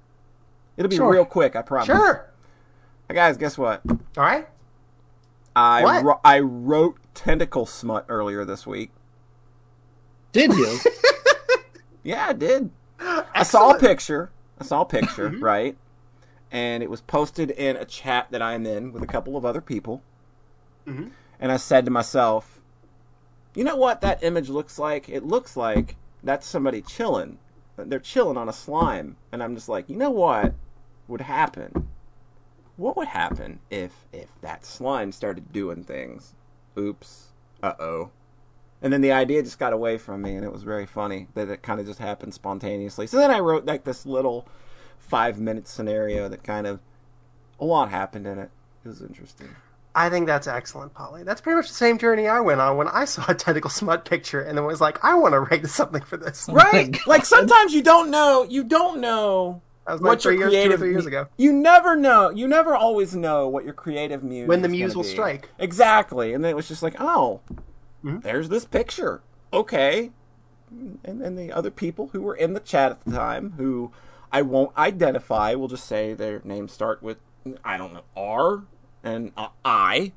It'll 0.78 0.90
be 0.90 0.96
Sure. 0.96 1.12
real 1.12 1.26
quick, 1.26 1.56
I 1.56 1.62
promise. 1.62 1.88
Sure. 1.88 2.32
Guys, 3.10 3.38
guess 3.38 3.58
what? 3.58 3.82
All 3.88 3.98
right. 4.18 4.48
I 5.56 5.84
What? 5.84 6.04
wro- 6.04 6.20
I 6.24 6.40
wrote 6.40 6.98
tentacle 7.14 7.66
smut 7.66 8.06
earlier 8.10 8.44
this 8.46 8.66
week. 8.66 8.92
Did 10.32 10.54
you? 10.54 10.80
Yeah, 12.04 12.28
I 12.30 12.34
did. 12.34 12.70
I 13.00 13.44
saw 13.44 13.72
a 13.72 13.80
picture. 13.80 14.32
I 14.60 14.64
saw 14.64 14.82
a 14.82 14.86
picture, 14.86 15.30
right? 15.40 15.78
And 16.52 16.82
it 16.84 16.90
was 16.90 17.02
posted 17.02 17.52
in 17.52 17.76
a 17.76 17.86
chat 17.86 18.28
that 18.32 18.42
I'm 18.42 18.66
in 18.66 18.92
with 18.94 19.04
a 19.04 19.08
couple 19.08 19.36
of 19.36 19.46
other 19.46 19.62
people. 19.62 20.02
Mhm. 20.88 21.12
And 21.40 21.52
I 21.52 21.58
said 21.58 21.86
to 21.86 21.92
myself, 21.92 22.62
you 23.56 23.64
know 23.64 23.76
what 23.76 24.02
that 24.02 24.24
image 24.24 24.50
looks 24.50 24.78
like? 24.80 25.10
It 25.10 25.26
looks 25.26 25.58
like 25.58 25.96
that's 26.24 26.48
somebody 26.48 26.82
chilling. 26.82 27.40
They're 27.78 28.00
chilling 28.00 28.38
on 28.38 28.48
a 28.48 28.54
slime. 28.54 29.18
And 29.32 29.44
I'm 29.44 29.56
just 29.56 29.68
like, 29.68 29.90
you 29.90 29.96
know 29.96 30.12
what 30.12 30.54
would 31.08 31.22
happen? 31.22 31.90
What 32.78 32.98
would 32.98 33.08
happen 33.08 33.60
if 33.70 34.06
if 34.12 34.28
that 34.42 34.66
slime 34.66 35.12
started 35.12 35.52
doing 35.54 35.84
things? 35.84 36.34
Oops. 36.78 37.30
Uh 37.64 37.74
oh. 37.80 38.12
And 38.82 38.92
then 38.94 39.02
the 39.02 39.12
idea 39.12 39.42
just 39.42 39.58
got 39.58 39.74
away 39.74 39.98
from 39.98 40.22
me, 40.22 40.36
and 40.36 40.44
it 40.46 40.52
was 40.52 40.64
very 40.64 40.86
funny 40.86 41.28
that 41.34 41.50
it 41.50 41.64
kind 41.64 41.80
of 41.80 41.86
just 41.88 42.00
happened 42.00 42.34
spontaneously. 42.34 43.08
So 43.08 43.18
then 43.18 43.32
I 43.32 43.40
wrote 43.40 43.66
like 43.66 43.84
this 43.84 44.06
little 44.06 44.48
five 44.98 45.40
minute 45.40 45.68
scenario 45.68 46.28
that 46.30 46.44
kind 46.44 46.68
of 46.68 46.80
a 47.60 47.66
lot 47.66 47.90
happened 47.90 48.28
in 48.28 48.38
it. 48.38 48.52
It 48.84 48.88
was 48.90 49.02
interesting. 49.02 49.50
I 49.96 50.10
think 50.10 50.28
that's 50.28 50.46
excellent, 50.46 50.94
Polly. 50.94 51.24
That's 51.24 51.40
pretty 51.40 51.56
much 51.56 51.70
the 51.70 51.74
same 51.74 51.98
journey 51.98 52.28
I 52.28 52.42
went 52.42 52.60
on 52.60 52.76
when 52.76 52.90
I 52.90 53.06
saw 53.06 53.24
a 53.30 53.34
tentacle 53.34 53.70
smut 53.70 54.04
picture 54.04 54.42
and 54.42 54.58
then 54.58 54.66
was 54.66 54.82
like, 54.82 55.04
I 55.04 55.16
want 55.16 55.34
to 55.34 55.40
write 55.40 55.66
something 55.68 56.02
for 56.02 56.18
this. 56.18 56.50
Oh 56.50 56.54
right? 56.54 56.92
God. 56.92 57.08
like 57.08 57.26
sometimes 57.26 57.74
you 57.74 57.82
don't 57.82 58.12
know. 58.12 58.44
You 58.44 58.66
don't 58.66 59.00
know 59.00 59.62
That 59.88 59.94
was 59.94 60.02
like 60.02 60.10
what 60.10 60.26
your 60.26 60.34
three 60.34 60.40
years, 60.40 60.52
two 60.52 60.58
or 60.58 60.60
creative 60.60 60.80
three 60.80 60.92
years 60.92 61.06
ago. 61.06 61.28
You 61.38 61.54
never 61.54 61.96
know. 61.96 62.30
You 62.30 62.48
never 62.48 62.76
always 62.76 63.16
know 63.16 63.48
what 63.48 63.64
your 63.64 63.74
creative 63.74 64.22
muse 64.22 64.50
When 64.50 64.62
the 64.62 64.68
is 64.68 64.72
muse 64.72 64.96
will 64.98 65.04
be. 65.04 65.10
strike. 65.10 65.50
Exactly. 65.60 66.34
And 66.34 66.44
then 66.44 66.52
it 66.52 66.56
was 66.56 66.68
just 66.68 66.84
like, 66.84 66.96
oh, 67.00 67.40
Mhm. 68.06 68.22
there's 68.22 68.50
this 68.50 68.66
picture. 68.66 69.22
Okay. 69.52 70.12
And 70.72 71.22
and 71.22 71.38
the 71.38 71.52
other 71.52 71.72
people 71.72 72.10
who 72.14 72.22
were 72.22 72.36
in 72.36 72.54
the 72.54 72.60
chat 72.60 72.92
at 72.92 73.04
the 73.06 73.12
time, 73.12 73.54
who 73.58 73.92
I 74.32 74.42
won't 74.42 74.78
identify, 74.78 75.54
we'll 75.56 75.68
just 75.68 75.86
say 75.86 76.14
their 76.14 76.42
names 76.44 76.72
start 76.72 77.02
with 77.02 77.18
I 77.64 77.78
don't 77.78 77.94
know 77.94 78.04
R 78.16 78.64
and 79.04 79.32
uh, 79.38 79.50
I. 79.64 80.12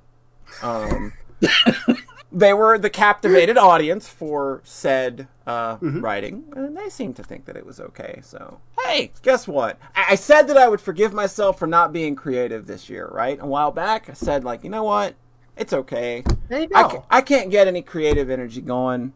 Um, 0.63 1.13
they 2.33 2.53
were 2.55 2.79
the 2.79 2.91
captivated 2.91 3.57
audience 3.59 4.09
for 4.09 4.61
said 4.65 5.29
uh, 5.47 5.77
writing, 5.81 6.45
and 6.57 6.77
they 6.77 6.89
seemed 6.89 7.17
to 7.17 7.23
think 7.23 7.45
that 7.45 7.57
it 7.57 7.67
was 7.67 7.81
okay. 7.81 8.21
So, 8.23 8.61
hey, 8.85 9.13
guess 9.23 9.47
what? 9.47 9.79
I-, 9.95 10.07
I 10.11 10.15
said 10.15 10.43
that 10.49 10.57
I 10.57 10.69
would 10.69 10.81
forgive 10.81 11.13
myself 11.13 11.59
for 11.59 11.67
not 11.67 11.93
being 11.93 12.17
creative 12.17 12.67
this 12.67 12.89
year, 12.89 13.09
right? 13.13 13.39
A 13.41 13.47
while 13.47 13.71
back, 13.71 14.09
I 14.09 14.15
said, 14.15 14.43
like, 14.45 14.65
you 14.65 14.71
know 14.71 14.85
what? 14.85 15.15
It's 15.59 15.73
okay. 15.73 16.23
There 16.49 16.61
you 16.61 16.69
I, 16.75 16.83
go. 16.83 16.89
ca- 16.89 17.05
I 17.11 17.21
can't 17.21 17.51
get 17.51 17.67
any 17.67 17.83
creative 17.83 18.31
energy 18.31 18.61
going. 18.61 19.13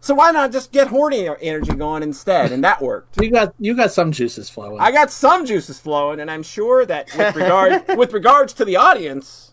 So 0.00 0.14
why 0.14 0.32
not 0.32 0.50
just 0.50 0.72
get 0.72 0.88
horny 0.88 1.28
energy 1.40 1.74
going 1.74 2.02
instead? 2.02 2.50
And 2.50 2.64
that 2.64 2.82
worked. 2.82 3.20
you 3.22 3.30
got 3.30 3.54
you 3.60 3.76
got 3.76 3.92
some 3.92 4.10
juices 4.10 4.50
flowing. 4.50 4.80
I 4.80 4.90
got 4.90 5.12
some 5.12 5.46
juices 5.46 5.78
flowing, 5.78 6.18
and 6.18 6.28
I'm 6.28 6.42
sure 6.42 6.84
that 6.86 7.08
with 7.16 7.36
regard 7.36 7.84
with 7.96 8.12
regards 8.12 8.52
to 8.54 8.64
the 8.64 8.74
audience, 8.74 9.52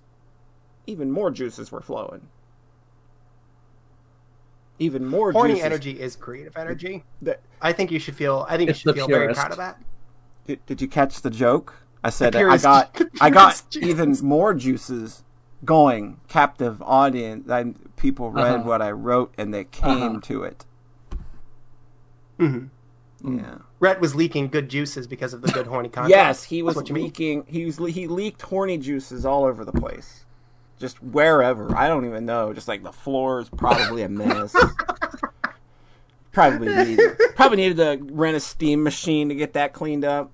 even 0.88 1.12
more 1.12 1.30
juices 1.30 1.72
were 1.72 1.82
flowing. 1.82 2.30
Even 4.80 5.06
more 5.06 5.34
Horny 5.34 5.56
juices. 5.56 5.66
energy 5.66 6.00
is 6.00 6.16
creative 6.16 6.56
energy. 6.58 7.04
That- 7.22 7.42
I 7.62 7.74
think 7.74 7.92
you 7.92 8.00
should 8.00 8.16
feel. 8.16 8.46
I 8.50 8.58
think 8.58 8.70
you 8.70 8.74
should 8.74 8.88
the 8.88 8.94
feel 8.94 9.08
very 9.08 9.34
proud 9.34 9.52
of 9.52 9.58
that. 9.58 9.78
Did, 10.48 10.66
did 10.66 10.82
you 10.82 10.88
catch 10.88 11.22
the 11.22 11.30
joke? 11.30 11.76
I 12.04 12.10
said 12.10 12.34
that 12.34 12.46
I 12.46 12.58
got 12.58 13.00
I 13.22 13.30
got 13.30 13.62
purest 13.72 13.78
even 13.78 14.18
more 14.26 14.54
juices 14.54 15.24
going. 15.66 16.20
Captive 16.28 16.82
audience. 16.82 17.50
I, 17.50 17.74
people 17.96 18.32
read 18.32 18.56
Uh-huh. 18.56 18.64
what 18.64 18.82
I 18.82 18.92
wrote 18.92 19.34
and 19.38 19.54
they 19.54 19.64
came 19.66 20.12
Uh-huh. 20.12 20.20
to 20.24 20.44
it. 20.44 20.66
hmm 22.38 22.66
Yeah. 23.24 23.56
Rhett 23.82 24.00
was 24.02 24.14
leaking 24.16 24.50
good 24.50 24.70
juices 24.70 25.08
because 25.08 25.34
of 25.34 25.42
the 25.42 25.48
good 25.50 25.68
horny 25.68 25.90
content. 25.90 26.10
Yes, 26.12 26.44
he 26.44 26.62
was 26.62 26.76
what 26.76 26.90
mean. 26.92 27.04
leaking. 27.06 27.44
He 27.48 27.66
was 27.66 27.78
he 27.78 28.08
leaked 28.08 28.42
horny 28.42 28.78
juices 28.78 29.26
all 29.26 29.46
over 29.46 29.64
the 29.64 29.72
place, 29.72 30.26
just 30.80 31.02
wherever. 31.02 31.74
I 31.78 31.88
don't 31.88 32.06
even 32.06 32.26
know. 32.26 32.52
Just 32.54 32.68
like 32.68 32.84
the 32.84 32.92
floor 32.92 33.40
is 33.40 33.50
probably 33.50 34.02
a 34.04 34.10
mess. 34.10 34.54
probably 36.32 36.68
needed 36.86 37.18
probably 37.36 37.58
needed 37.58 37.78
to 37.78 38.14
rent 38.14 38.36
a 38.38 38.40
steam 38.40 38.84
machine 38.84 39.30
to 39.30 39.36
get 39.36 39.54
that 39.54 39.72
cleaned 39.74 40.04
up. 40.06 40.32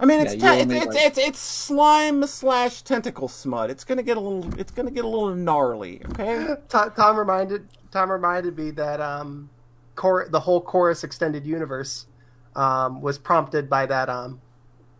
I 0.00 0.06
mean, 0.06 0.20
it's 0.20 0.34
Yeah, 0.34 0.54
te- 0.56 0.60
only, 0.62 0.76
it's, 0.76 0.86
it's, 0.86 0.94
like- 0.94 1.06
it's 1.06 1.18
it's 1.18 1.38
slime 1.40 2.24
slash 2.26 2.82
tentacle 2.82 3.26
smut. 3.28 3.68
It's 3.70 3.84
gonna 3.84 4.02
get 4.02 4.16
a 4.16 4.20
little. 4.20 4.58
It's 4.58 4.70
gonna 4.70 4.90
get 4.92 5.04
a 5.04 5.08
little 5.08 5.34
gnarly. 5.34 6.00
Okay. 6.10 6.54
Tom, 6.68 6.92
Tom 6.94 7.16
reminded 7.18 7.66
Tom 7.90 8.10
reminded 8.10 8.56
me 8.56 8.70
that 8.72 9.00
um, 9.00 9.50
Cor- 9.96 10.28
the 10.30 10.40
whole 10.40 10.60
chorus 10.60 11.02
extended 11.02 11.44
universe 11.46 12.06
um, 12.54 13.00
was 13.00 13.18
prompted 13.18 13.68
by 13.68 13.86
that 13.86 14.08
um, 14.08 14.40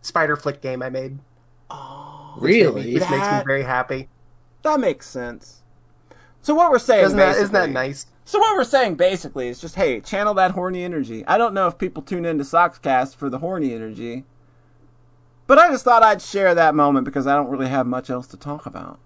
spider 0.01 0.35
flick 0.35 0.61
game 0.61 0.81
I 0.81 0.89
made. 0.89 1.19
Which 1.69 2.41
made 2.41 2.41
me- 2.41 2.41
Really? 2.41 2.93
which 2.95 3.09
makes 3.09 3.31
me 3.31 3.41
very 3.45 3.63
happy. 3.63 4.09
That 4.63 4.79
makes 4.79 5.07
sense. 5.07 5.61
So 6.41 6.53
what 6.53 6.71
we're 6.71 6.79
saying, 6.79 7.05
Isn't 7.05 7.17
that 7.17 7.37
isn't 7.37 7.53
that 7.53 7.69
nice? 7.69 8.05
So 8.25 8.39
what 8.39 8.55
we're 8.55 8.63
saying 8.63 8.95
basically 8.95 9.47
is 9.47 9.59
just, 9.59 9.75
hey, 9.75 9.99
channel 10.01 10.33
that 10.35 10.51
horny 10.51 10.83
energy. 10.83 11.25
I 11.25 11.37
don't 11.37 11.53
know 11.53 11.67
if 11.67 11.77
people 11.77 12.03
tune 12.03 12.25
into 12.25 12.43
Soxcast 12.43 13.15
for 13.15 13.29
the 13.29 13.39
horny 13.39 13.73
energy, 13.73 14.23
but 15.49 15.57
I 15.57 15.67
just 15.71 15.83
thought 15.83 16.03
I'd 16.03 16.21
share 16.21 16.53
that 16.53 16.75
moment 16.75 17.05
because 17.05 17.25
I 17.25 17.33
don't 17.33 17.49
really 17.49 17.69
have 17.69 17.87
much 17.87 18.11
else 18.11 18.27
to 18.27 18.37
talk 18.37 18.67
about. 18.67 18.99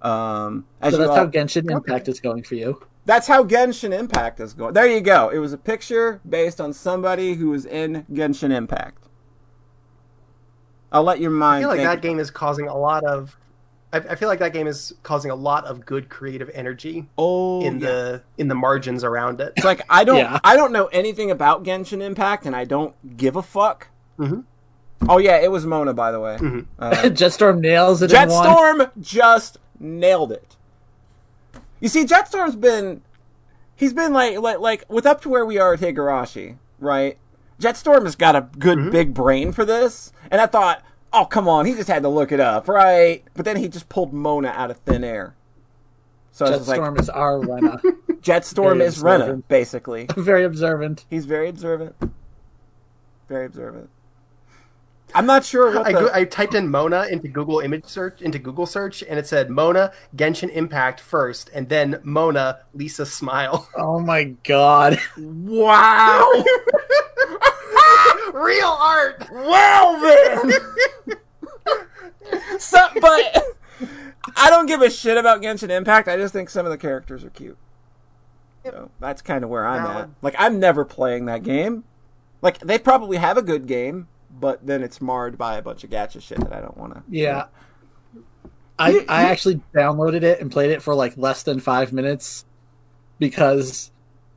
Um, 0.00 0.64
as 0.80 0.92
So 0.92 0.98
that's 0.98 1.10
all- 1.10 1.16
how 1.16 1.26
Genshin 1.26 1.68
Impact 1.68 2.06
is 2.06 2.20
going 2.20 2.44
for 2.44 2.54
you. 2.54 2.80
That's 3.04 3.26
how 3.26 3.42
Genshin 3.42 3.92
Impact 3.92 4.38
is 4.38 4.54
going. 4.54 4.74
There 4.74 4.86
you 4.86 5.00
go. 5.00 5.30
It 5.30 5.38
was 5.38 5.52
a 5.52 5.58
picture 5.58 6.20
based 6.26 6.60
on 6.60 6.72
somebody 6.72 7.34
who 7.34 7.50
was 7.50 7.66
in 7.66 8.06
Genshin 8.12 8.52
Impact. 8.52 9.08
I'll 10.92 11.02
let 11.02 11.18
your 11.18 11.32
mind. 11.32 11.56
I 11.56 11.60
feel 11.62 11.68
like 11.70 11.78
think. 11.78 11.88
that 11.88 12.00
game 12.00 12.20
is 12.20 12.30
causing 12.30 12.68
a 12.68 12.78
lot 12.78 13.02
of. 13.02 13.36
I, 13.92 13.96
I 13.96 14.14
feel 14.14 14.28
like 14.28 14.38
that 14.38 14.52
game 14.52 14.68
is 14.68 14.94
causing 15.02 15.32
a 15.32 15.34
lot 15.34 15.64
of 15.64 15.84
good 15.84 16.08
creative 16.08 16.48
energy 16.54 17.08
oh, 17.18 17.60
in 17.62 17.80
yeah. 17.80 17.88
the 17.88 18.22
in 18.38 18.46
the 18.46 18.54
margins 18.54 19.02
around 19.02 19.40
it. 19.40 19.52
It's 19.56 19.64
like 19.64 19.82
I 19.90 20.04
don't 20.04 20.18
Yeah. 20.18 20.38
I 20.44 20.54
don't 20.54 20.70
know 20.70 20.86
anything 20.86 21.32
about 21.32 21.64
Genshin 21.64 22.02
Impact 22.02 22.46
and 22.46 22.54
I 22.54 22.66
don't 22.66 23.16
give 23.16 23.34
a 23.34 23.42
fuck. 23.42 23.88
Mhm. 24.16 24.44
Oh 25.08 25.18
yeah, 25.18 25.38
it 25.38 25.50
was 25.50 25.66
Mona 25.66 25.92
by 25.94 26.12
the 26.12 26.20
way. 26.20 26.36
Mhm. 26.38 26.66
Uh, 26.78 26.90
Jetstorm 27.10 27.60
nails 27.60 28.02
it 28.02 28.12
in 28.12 28.28
one. 28.28 28.46
Jetstorm 28.46 28.90
just 29.00 29.58
nailed 29.78 30.32
it. 30.32 30.56
You 31.80 31.88
see, 31.88 32.04
Jetstorm's 32.04 32.56
been 32.56 33.02
he's 33.74 33.92
been 33.92 34.12
like 34.12 34.38
like 34.38 34.60
like 34.60 34.84
with 34.88 35.06
up 35.06 35.20
to 35.22 35.28
where 35.28 35.44
we 35.44 35.58
are 35.58 35.74
at 35.74 35.80
Higurashi, 35.80 36.56
right? 36.78 37.18
Jetstorm 37.60 38.04
has 38.04 38.16
got 38.16 38.34
a 38.36 38.48
good 38.58 38.90
big 38.90 39.14
brain 39.14 39.52
for 39.52 39.64
this, 39.64 40.12
and 40.30 40.40
I 40.40 40.46
thought, 40.46 40.82
oh 41.12 41.24
come 41.24 41.48
on, 41.48 41.66
he 41.66 41.74
just 41.74 41.88
had 41.88 42.02
to 42.02 42.08
look 42.08 42.32
it 42.32 42.40
up, 42.40 42.68
right? 42.68 43.22
But 43.34 43.44
then 43.44 43.56
he 43.56 43.68
just 43.68 43.88
pulled 43.88 44.12
Mona 44.12 44.48
out 44.48 44.70
of 44.70 44.78
thin 44.78 45.04
air. 45.04 45.34
So 46.32 46.46
it's 46.46 46.56
just 46.58 46.68
like 46.68 46.80
Jetstorm 46.80 46.98
is 47.00 47.10
our 47.10 47.38
Rena. 47.40 47.78
Jetstorm 48.22 48.78
Very 48.78 48.86
is 48.86 49.02
Rena, 49.02 49.36
basically. 49.48 50.06
Very 50.16 50.44
observant. 50.44 51.04
He's 51.10 51.26
very 51.26 51.48
observant. 51.48 51.94
Very 53.28 53.46
observant. 53.46 53.90
I'm 55.14 55.26
not 55.26 55.44
sure 55.44 55.74
what 55.74 55.86
I, 55.86 55.92
the, 55.92 56.10
I 56.14 56.24
typed 56.24 56.54
in 56.54 56.68
Mona 56.68 57.06
into 57.10 57.28
Google 57.28 57.60
image 57.60 57.84
search 57.86 58.22
into 58.22 58.38
Google 58.38 58.66
search, 58.66 59.02
and 59.02 59.18
it 59.18 59.26
said 59.26 59.50
Mona 59.50 59.92
Genshin 60.16 60.50
Impact 60.50 61.00
first, 61.00 61.50
and 61.54 61.68
then 61.68 62.00
Mona 62.02 62.60
Lisa 62.74 63.06
Smile. 63.06 63.68
Oh 63.76 63.98
my 64.00 64.24
god. 64.44 64.98
wow. 65.18 66.30
Real 68.32 68.76
art. 68.80 69.28
Well 69.32 70.00
then. 70.00 70.52
so, 72.58 72.78
but 73.00 73.44
I 74.36 74.50
don't 74.50 74.66
give 74.66 74.82
a 74.82 74.90
shit 74.90 75.16
about 75.18 75.42
Genshin 75.42 75.70
Impact. 75.70 76.08
I 76.08 76.16
just 76.16 76.32
think 76.32 76.48
some 76.48 76.64
of 76.66 76.70
the 76.72 76.78
characters 76.78 77.24
are 77.24 77.30
cute. 77.30 77.58
So 78.64 78.90
that's 79.00 79.22
kind 79.22 79.42
of 79.44 79.50
where 79.50 79.66
I'm 79.66 79.84
at. 79.84 80.08
Like 80.22 80.34
I'm 80.38 80.60
never 80.60 80.84
playing 80.84 81.26
that 81.26 81.42
game. 81.42 81.84
Like 82.40 82.58
they 82.60 82.78
probably 82.78 83.16
have 83.18 83.36
a 83.36 83.42
good 83.42 83.66
game, 83.66 84.08
but 84.32 84.66
then 84.66 84.82
it's 84.82 85.00
marred 85.00 85.36
by 85.36 85.56
a 85.56 85.62
bunch 85.62 85.84
of 85.84 85.90
gacha 85.90 86.20
shit 86.20 86.40
that 86.40 86.52
I 86.52 86.60
don't 86.60 86.76
want 86.76 86.94
to. 86.94 87.02
Yeah. 87.08 87.46
I 88.78 89.04
I 89.08 89.24
actually 89.24 89.60
downloaded 89.74 90.22
it 90.22 90.40
and 90.40 90.50
played 90.50 90.70
it 90.70 90.82
for 90.82 90.94
like 90.94 91.16
less 91.16 91.42
than 91.42 91.60
five 91.60 91.92
minutes 91.92 92.44
because 93.18 93.90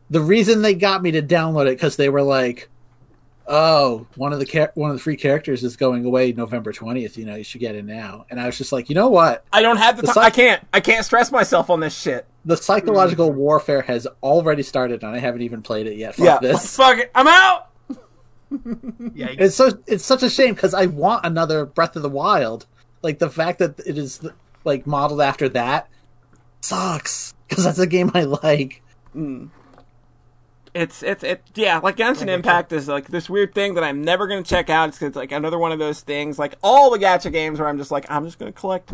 the 0.10 0.22
reason 0.22 0.62
they 0.62 0.75
got 0.75 1.02
me 1.02 1.12
to 1.12 1.22
download 1.22 1.68
it 1.68 1.78
because 1.78 1.96
they 1.96 2.10
were 2.10 2.22
like, 2.22 2.70
"Oh, 3.48 4.06
one 4.16 4.34
of 4.34 4.40
the 4.40 4.46
char- 4.46 4.72
one 4.75 4.92
of 4.92 4.98
the 4.98 5.02
free 5.02 5.16
characters 5.16 5.63
is 5.63 5.76
going 5.76 6.06
away 6.06 6.32
November 6.34 6.74
twentieth. 6.74 7.17
You 7.17 7.26
know, 7.26 7.36
you 7.36 7.43
should 7.43 7.62
get 7.62 7.76
it 7.76 7.86
now." 7.86 8.26
And 8.30 8.39
I 8.39 8.46
was 8.46 8.58
just 8.58 8.72
like, 8.72 8.89
you 8.89 8.96
know 8.96 9.08
what? 9.08 9.43
I 9.52 9.62
don't 9.62 9.78
have 9.78 9.96
the, 9.96 10.04
The 10.04 10.13
time. 10.13 10.26
I 10.26 10.30
can't. 10.30 10.63
I 10.74 10.80
can't 10.80 11.06
stress 11.06 11.32
myself 11.32 11.69
on 11.69 11.80
this 11.80 11.98
shit. 11.98 12.28
The 12.43 12.58
psychological 12.58 13.32
warfare 13.32 13.82
has 13.82 14.06
already 14.22 14.63
started, 14.63 15.02
and 15.02 15.15
I 15.15 15.17
haven't 15.17 15.41
even 15.41 15.63
played 15.63 15.88
it 15.88 15.98
yet. 15.98 16.15
Fuck 16.15 16.26
yeah. 16.26 16.38
this. 16.39 16.76
Fuck 16.76 17.00
it. 17.00 17.12
I'm 17.15 17.28
out. 17.28 17.64
Yikes. 18.60 19.36
It's 19.39 19.56
so 19.56 19.72
it's 19.88 20.06
such 20.06 20.24
a 20.24 20.30
shame 20.30 20.54
because 20.54 20.74
I 20.74 20.86
want 20.88 21.26
another 21.26 21.65
Breath 21.65 21.96
of 21.96 22.02
the 22.02 22.10
Wild. 22.10 22.65
Like 23.02 23.20
the 23.20 23.30
fact 23.30 23.60
that 23.60 23.80
it 23.86 23.98
is 23.98 24.26
like 24.63 24.88
modeled 24.88 25.22
after 25.22 25.48
that 25.50 25.89
sucks 26.62 27.34
because 27.48 27.63
that's 27.63 27.80
a 27.80 27.88
game 27.88 28.12
I 28.13 28.24
like. 28.24 28.82
Hmm. 29.13 29.48
It's 30.74 31.04
it's 31.04 31.24
it 31.24 31.41
yeah 31.56 31.80
like 31.80 31.96
Genshin 31.96 32.28
Impact 32.28 32.74
is 32.74 32.89
like 32.89 33.08
this 33.08 33.30
weird 33.30 33.56
thing 33.56 33.76
that 33.76 33.84
I'm 33.84 34.04
never 34.04 34.28
gonna 34.28 34.44
check 34.44 34.70
out. 34.70 34.89
It's, 34.89 35.02
it's 35.02 35.15
like 35.15 35.32
another 35.32 35.58
one 35.58 35.72
of 35.72 35.80
those 35.80 36.02
things 36.02 36.38
like 36.38 36.56
all 36.62 36.91
the 36.91 37.00
gacha 37.00 37.32
games 37.32 37.60
where 37.60 37.70
I'm 37.70 37.78
just 37.78 37.91
like 37.91 38.06
I'm 38.10 38.26
just 38.26 38.39
gonna 38.39 38.52
collect 38.52 38.91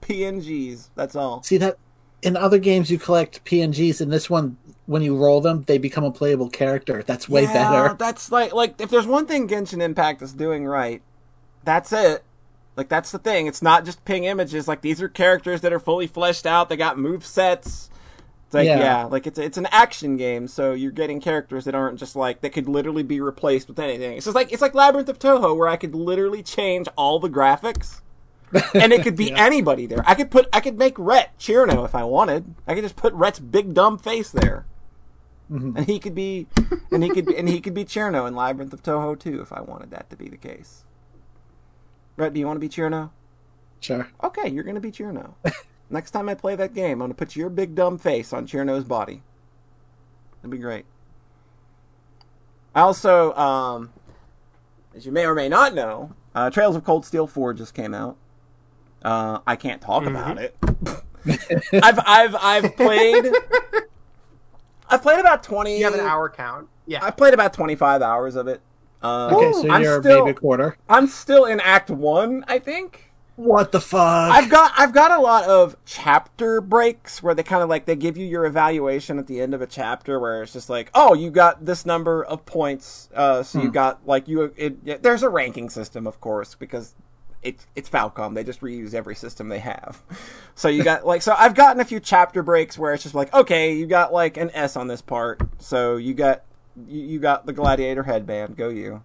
PNGs. 0.00 0.90
That's 0.94 1.14
all. 1.14 1.42
See 1.42 1.58
that 1.58 1.76
in 2.22 2.36
other 2.36 2.58
games 2.58 2.90
you 2.90 2.98
collect 2.98 3.44
PNGs. 3.44 4.00
In 4.00 4.08
this 4.08 4.30
one, 4.30 4.56
when 4.90 5.02
you 5.02 5.16
roll 5.16 5.40
them, 5.40 5.62
they 5.68 5.78
become 5.78 6.02
a 6.02 6.10
playable 6.10 6.50
character. 6.50 7.04
That's 7.04 7.28
way 7.28 7.44
Yeah, 7.44 7.52
better. 7.52 7.94
That's 7.98 8.32
like 8.32 8.52
like 8.52 8.80
if 8.80 8.90
there's 8.90 9.06
one 9.06 9.24
thing 9.24 9.46
Genshin 9.46 9.80
Impact 9.80 10.20
is 10.20 10.32
doing 10.32 10.66
right, 10.66 11.00
that's 11.62 11.92
it. 11.92 12.24
Like 12.76 12.88
that's 12.88 13.12
the 13.12 13.18
thing. 13.20 13.46
It's 13.46 13.62
not 13.62 13.84
just 13.84 14.04
ping 14.04 14.24
images. 14.24 14.66
Like 14.66 14.80
these 14.80 15.00
are 15.00 15.08
characters 15.08 15.60
that 15.60 15.72
are 15.72 15.78
fully 15.78 16.08
fleshed 16.08 16.44
out. 16.44 16.68
They 16.68 16.76
got 16.76 16.98
move 16.98 17.24
sets. 17.24 17.88
It's 18.46 18.54
like 18.54 18.66
yeah. 18.66 18.80
Yeah. 18.80 19.04
like 19.04 19.28
it's 19.28 19.38
it's 19.38 19.58
an 19.58 19.68
action 19.70 20.16
game, 20.16 20.48
so 20.48 20.72
you're 20.72 20.90
getting 20.90 21.20
characters 21.20 21.66
that 21.66 21.74
aren't 21.76 22.00
just 22.00 22.16
like 22.16 22.40
that 22.40 22.50
could 22.50 22.68
literally 22.68 23.04
be 23.04 23.20
replaced 23.20 23.68
with 23.68 23.78
anything. 23.78 24.16
It's 24.16 24.24
just 24.24 24.34
like 24.34 24.52
it's 24.52 24.60
like 24.60 24.74
Labyrinth 24.74 25.08
of 25.08 25.20
Touhou, 25.20 25.56
where 25.56 25.68
I 25.68 25.76
could 25.76 25.94
literally 25.94 26.42
change 26.42 26.88
all 26.96 27.20
the 27.20 27.30
graphics, 27.30 28.00
and 28.74 28.92
it 28.92 29.04
could 29.04 29.14
be 29.16 29.30
anybody 29.36 29.86
there. 29.86 30.02
I 30.04 30.16
could 30.16 30.32
put 30.32 30.48
I 30.52 30.58
could 30.58 30.76
make 30.78 30.98
Rhett 30.98 31.38
Cirno 31.38 31.84
if 31.84 31.94
I 31.94 32.02
wanted. 32.02 32.56
I 32.66 32.74
could 32.74 32.82
just 32.82 32.96
put 32.96 33.12
Rhett's 33.14 33.38
big 33.38 33.72
dumb 33.72 33.98
face 33.98 34.30
there, 34.30 34.66
and 35.50 35.86
he 35.86 35.98
could 35.98 36.14
be 36.14 36.46
and 36.92 37.02
he 37.02 37.10
could 37.10 37.26
be, 37.26 37.36
and 37.36 37.48
he 37.48 37.60
could 37.60 37.74
be 37.74 37.84
Cirno 37.84 38.26
in 38.28 38.34
Labyrinth 38.34 38.72
of 38.72 38.82
Touhou 38.82 39.18
too 39.18 39.40
if 39.40 39.52
I 39.52 39.60
wanted 39.60 39.90
that 39.90 40.08
to 40.10 40.16
be 40.16 40.28
the 40.28 40.36
case. 40.36 40.84
Rhett, 42.16 42.32
do 42.32 42.40
you 42.40 42.46
want 42.46 42.56
to 42.56 42.60
be 42.60 42.68
Cirno? 42.68 43.10
Sure. 43.80 44.08
Okay, 44.22 44.48
you're 44.48 44.64
gonna 44.64 44.80
be 44.80 44.92
Cirno. 44.92 45.34
Next 45.90 46.12
time 46.12 46.28
I 46.28 46.34
play 46.34 46.54
that 46.54 46.72
game, 46.72 46.92
I'm 47.02 47.08
gonna 47.08 47.14
put 47.14 47.34
your 47.34 47.50
big 47.50 47.74
dumb 47.74 47.98
face 47.98 48.32
on 48.32 48.46
Cirno's 48.46 48.84
body. 48.84 49.22
That'd 50.40 50.50
be 50.52 50.58
great. 50.58 50.84
I 52.74 52.82
also, 52.82 53.34
um, 53.34 53.92
as 54.94 55.04
you 55.04 55.10
may 55.10 55.26
or 55.26 55.34
may 55.34 55.48
not 55.48 55.74
know, 55.74 56.14
uh, 56.34 56.50
Trails 56.50 56.76
of 56.76 56.84
Cold 56.84 57.04
Steel 57.04 57.26
4 57.26 57.54
just 57.54 57.74
came 57.74 57.92
out. 57.92 58.16
Uh, 59.02 59.40
I 59.46 59.56
can't 59.56 59.80
talk 59.80 60.04
about 60.04 60.38
it. 60.38 60.56
I've 61.72 61.98
I've 62.06 62.36
I've 62.36 62.76
played. 62.76 63.32
I've 64.90 65.02
played 65.02 65.18
about 65.20 65.42
twenty. 65.42 65.78
You 65.78 65.84
have 65.84 65.94
an 65.94 66.00
hour 66.00 66.28
count. 66.28 66.68
Yeah. 66.86 67.04
I 67.04 67.10
played 67.10 67.34
about 67.34 67.52
twenty 67.54 67.74
five 67.76 68.02
hours 68.02 68.36
of 68.36 68.48
it. 68.48 68.60
Uh, 69.02 69.30
Okay, 69.32 69.52
so 69.52 69.70
I'm 69.70 69.82
you're 69.82 70.02
still, 70.02 70.24
maybe 70.26 70.36
a 70.36 70.40
quarter. 70.40 70.76
I'm 70.88 71.06
still 71.06 71.44
in 71.46 71.60
Act 71.60 71.90
One, 71.90 72.44
I 72.48 72.58
think. 72.58 73.06
What 73.36 73.72
the 73.72 73.80
fuck? 73.80 74.00
I've 74.34 74.50
got 74.50 74.72
I've 74.76 74.92
got 74.92 75.12
a 75.18 75.22
lot 75.22 75.44
of 75.44 75.74
chapter 75.86 76.60
breaks 76.60 77.22
where 77.22 77.34
they 77.34 77.42
kind 77.42 77.62
of 77.62 77.70
like 77.70 77.86
they 77.86 77.96
give 77.96 78.18
you 78.18 78.26
your 78.26 78.44
evaluation 78.44 79.18
at 79.18 79.26
the 79.28 79.40
end 79.40 79.54
of 79.54 79.62
a 79.62 79.66
chapter 79.66 80.20
where 80.20 80.42
it's 80.42 80.52
just 80.52 80.68
like 80.68 80.90
oh 80.94 81.14
you 81.14 81.30
got 81.30 81.64
this 81.64 81.86
number 81.86 82.22
of 82.22 82.44
points 82.44 83.08
uh, 83.14 83.42
so 83.42 83.62
you 83.62 83.70
got 83.70 84.06
like 84.06 84.28
you 84.28 84.52
it, 84.58 84.76
it- 84.84 85.02
there's 85.02 85.22
a 85.22 85.28
ranking 85.30 85.70
system 85.70 86.06
of 86.06 86.20
course 86.20 86.54
because 86.54 86.94
it's 87.42 87.66
it's 87.74 87.88
Falcom. 87.88 88.34
They 88.34 88.44
just 88.44 88.60
reuse 88.60 88.94
every 88.94 89.14
system 89.14 89.48
they 89.48 89.60
have. 89.60 90.02
So 90.54 90.68
you 90.68 90.84
got 90.84 91.06
like 91.06 91.22
so 91.22 91.34
I've 91.36 91.54
gotten 91.54 91.80
a 91.80 91.84
few 91.84 92.00
chapter 92.00 92.42
breaks 92.42 92.76
where 92.78 92.92
it's 92.92 93.02
just 93.02 93.14
like 93.14 93.32
okay 93.32 93.74
you 93.74 93.86
got 93.86 94.12
like 94.12 94.36
an 94.36 94.50
S 94.52 94.76
on 94.76 94.88
this 94.88 95.00
part. 95.02 95.40
So 95.58 95.96
you 95.96 96.14
got 96.14 96.42
you, 96.86 97.00
you 97.00 97.18
got 97.18 97.46
the 97.46 97.52
gladiator 97.52 98.02
headband. 98.02 98.56
Go 98.56 98.68
you. 98.68 99.02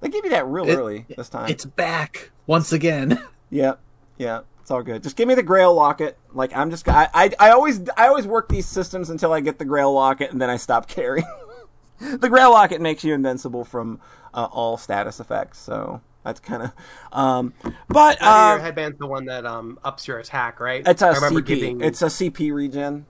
They 0.00 0.08
give 0.08 0.24
you 0.24 0.30
that 0.30 0.46
real 0.46 0.68
It- 0.68 0.76
early 0.76 1.06
this 1.16 1.28
time. 1.28 1.50
It's 1.50 1.64
back 1.64 2.30
once 2.46 2.72
again. 2.72 3.22
yeah, 3.50 3.74
yeah, 4.18 4.40
it's 4.60 4.70
all 4.70 4.82
good. 4.82 5.02
Just 5.02 5.16
give 5.16 5.28
me 5.28 5.34
the 5.34 5.42
Grail 5.42 5.74
locket. 5.74 6.16
Like 6.32 6.56
I'm 6.56 6.70
just, 6.70 6.88
I, 6.88 7.08
I, 7.12 7.30
I 7.38 7.50
always, 7.50 7.80
I 7.96 8.08
always 8.08 8.26
work 8.26 8.48
these 8.48 8.66
systems 8.66 9.10
until 9.10 9.32
I 9.32 9.40
get 9.40 9.58
the 9.58 9.64
Grail 9.64 9.92
locket, 9.92 10.30
and 10.32 10.40
then 10.40 10.48
I 10.48 10.56
stop 10.56 10.88
caring. 10.88 11.24
the 12.00 12.28
Grail 12.28 12.50
locket 12.50 12.80
makes 12.80 13.04
you 13.04 13.12
invincible 13.14 13.64
from 13.64 14.00
uh, 14.32 14.48
all 14.50 14.76
status 14.78 15.20
effects, 15.20 15.58
so 15.58 16.00
that's 16.24 16.40
kind 16.40 16.62
of. 16.62 16.72
Um, 17.12 17.52
but 17.88 18.18
Uh, 18.20 18.24
your 18.24 18.58
uh, 18.58 18.60
headband's 18.60 18.98
the 18.98 19.06
one 19.06 19.26
that 19.26 19.46
um 19.46 19.78
ups 19.84 20.06
your 20.06 20.18
attack, 20.18 20.60
right? 20.60 20.86
it's 20.86 21.02
a 21.02 21.08
I 21.08 21.14
CP. 21.14 21.44
giving. 21.46 21.80
It's 21.80 22.02
a 22.02 22.06
CP 22.06 22.52
regen. 22.52 23.06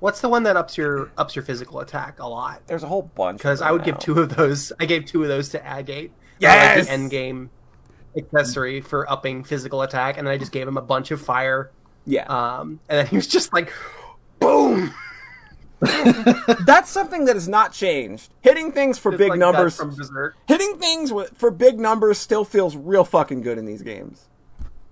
What's 0.00 0.20
the 0.20 0.28
one 0.28 0.42
that 0.42 0.56
ups 0.56 0.76
your 0.76 1.10
ups 1.16 1.34
your 1.34 1.44
physical 1.44 1.80
attack 1.80 2.18
a 2.20 2.26
lot? 2.26 2.66
There's 2.66 2.82
a 2.82 2.88
whole 2.88 3.02
bunch. 3.02 3.38
Because 3.38 3.62
I 3.62 3.70
would 3.70 3.84
give 3.84 3.98
two 3.98 4.18
of 4.20 4.34
those. 4.36 4.72
I 4.78 4.84
gave 4.84 5.06
two 5.06 5.22
of 5.22 5.28
those 5.28 5.48
to 5.50 5.64
Agate, 5.66 6.12
Yes! 6.38 6.76
like 6.78 6.86
the 6.86 6.92
end 6.92 7.10
game 7.10 7.50
accessory 8.16 8.80
for 8.80 9.10
upping 9.10 9.44
physical 9.44 9.82
attack, 9.82 10.18
and 10.18 10.26
then 10.26 10.34
I 10.34 10.38
just 10.38 10.52
gave 10.52 10.68
him 10.68 10.76
a 10.76 10.82
bunch 10.82 11.10
of 11.10 11.20
fire. 11.22 11.70
Yeah. 12.06 12.24
Um, 12.26 12.80
and 12.88 12.98
then 12.98 13.06
he 13.06 13.16
was 13.16 13.26
just 13.26 13.52
like, 13.54 13.72
boom! 14.40 14.92
That's 16.66 16.90
something 16.90 17.24
that 17.26 17.36
has 17.36 17.48
not 17.48 17.72
changed. 17.72 18.32
Hitting 18.40 18.72
things 18.72 18.98
for 18.98 19.12
Just 19.12 19.18
big 19.18 19.30
like 19.30 19.38
numbers. 19.38 19.76
from 19.76 19.94
Berserk. 19.94 20.34
hitting 20.46 20.78
things 20.78 21.12
for 21.34 21.50
big 21.50 21.78
numbers 21.78 22.18
still 22.18 22.44
feels 22.44 22.76
real 22.76 23.04
fucking 23.04 23.42
good 23.42 23.58
in 23.58 23.64
these 23.64 23.82
games. 23.82 24.28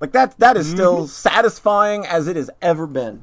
Like 0.01 0.13
that 0.13 0.37
that 0.39 0.57
is 0.57 0.69
still 0.69 1.07
satisfying 1.07 2.05
as 2.07 2.27
it 2.27 2.37
has 2.37 2.51
ever 2.61 2.87
been. 2.87 3.23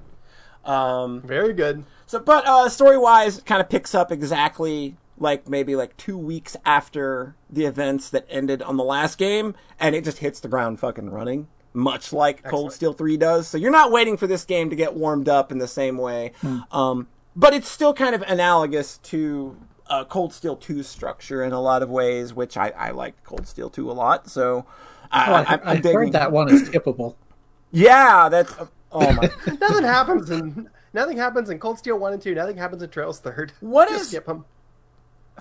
Um, 0.63 1.21
Very 1.21 1.53
good. 1.53 1.83
so, 2.05 2.19
but 2.19 2.45
uh, 2.47 2.69
story 2.69 2.97
wise, 2.97 3.41
kind 3.41 3.61
of 3.61 3.69
picks 3.69 3.93
up 3.95 4.11
exactly 4.11 4.95
like 5.17 5.49
maybe 5.49 5.75
like 5.75 5.97
two 5.97 6.17
weeks 6.17 6.55
after 6.65 7.35
the 7.49 7.65
events 7.65 8.09
that 8.11 8.25
ended 8.29 8.61
on 8.61 8.77
the 8.77 8.83
last 8.83 9.17
game, 9.17 9.55
and 9.79 9.95
it 9.95 10.03
just 10.05 10.19
hits 10.19 10.39
the 10.39 10.47
ground 10.47 10.79
fucking 10.79 11.09
running, 11.09 11.47
much 11.73 12.13
like 12.13 12.43
Cold 12.43 12.71
Steel 12.71 12.93
Three 12.93 13.17
does. 13.17 13.47
So 13.47 13.57
you're 13.57 13.71
not 13.71 13.91
waiting 13.91 14.15
for 14.15 14.27
this 14.27 14.45
game 14.45 14.69
to 14.69 14.75
get 14.77 14.93
warmed 14.93 15.27
up 15.27 15.51
in 15.51 15.57
the 15.57 15.67
same 15.67 15.97
way, 15.97 16.31
um, 16.71 17.07
but 17.39 17.53
it's 17.53 17.69
still 17.69 17.93
kind 17.93 18.13
of 18.15 18.21
analogous 18.23 18.97
to. 18.99 19.55
Uh, 19.91 20.05
Cold 20.05 20.31
Steel 20.31 20.55
2 20.55 20.83
structure 20.83 21.43
in 21.43 21.51
a 21.51 21.59
lot 21.59 21.81
of 21.81 21.89
ways, 21.89 22.31
which 22.31 22.57
I, 22.57 22.69
I 22.77 22.91
like 22.91 23.23
Cold 23.23 23.47
Steel 23.47 23.71
2 23.71 23.89
a 23.89 23.93
lot. 23.93 24.29
So 24.29 24.67
I, 25.11 25.25
Oh, 25.27 25.33
I, 25.33 25.39
I, 25.39 25.53
I'm 25.53 25.61
I 25.65 25.75
digging. 25.77 25.93
heard 25.93 26.11
that 26.11 26.31
one 26.31 26.47
is 26.53 26.69
skippable. 26.69 27.15
Yeah, 27.71 28.29
that's 28.29 28.53
oh 28.91 29.11
my. 29.13 29.31
Nothing 29.59 29.83
happens 29.83 30.29
in 30.29 30.69
nothing 30.93 31.17
happens 31.17 31.49
in 31.49 31.57
Cold 31.57 31.79
Steel 31.79 31.97
one 31.97 32.13
and 32.13 32.21
two. 32.21 32.35
Nothing 32.35 32.57
happens 32.57 32.83
in 32.83 32.89
Trails 32.91 33.19
third. 33.19 33.51
What 33.61 33.89
Just 33.89 34.01
is- 34.01 34.07
skip 34.09 34.27
them? 34.27 34.45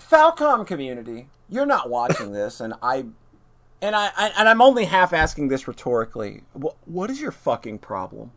Falcom 0.01 0.65
community, 0.65 1.27
you're 1.47 1.67
not 1.67 1.89
watching 1.91 2.31
this, 2.31 2.59
and 2.59 2.73
I, 2.81 3.05
and 3.83 3.95
I, 3.95 4.09
I 4.17 4.31
and 4.37 4.49
I'm 4.49 4.61
only 4.61 4.85
half 4.85 5.13
asking 5.13 5.49
this 5.49 5.67
rhetorically. 5.67 6.41
What, 6.53 6.75
what 6.85 7.11
is 7.11 7.21
your 7.21 7.31
fucking 7.31 7.77
problem, 7.79 8.31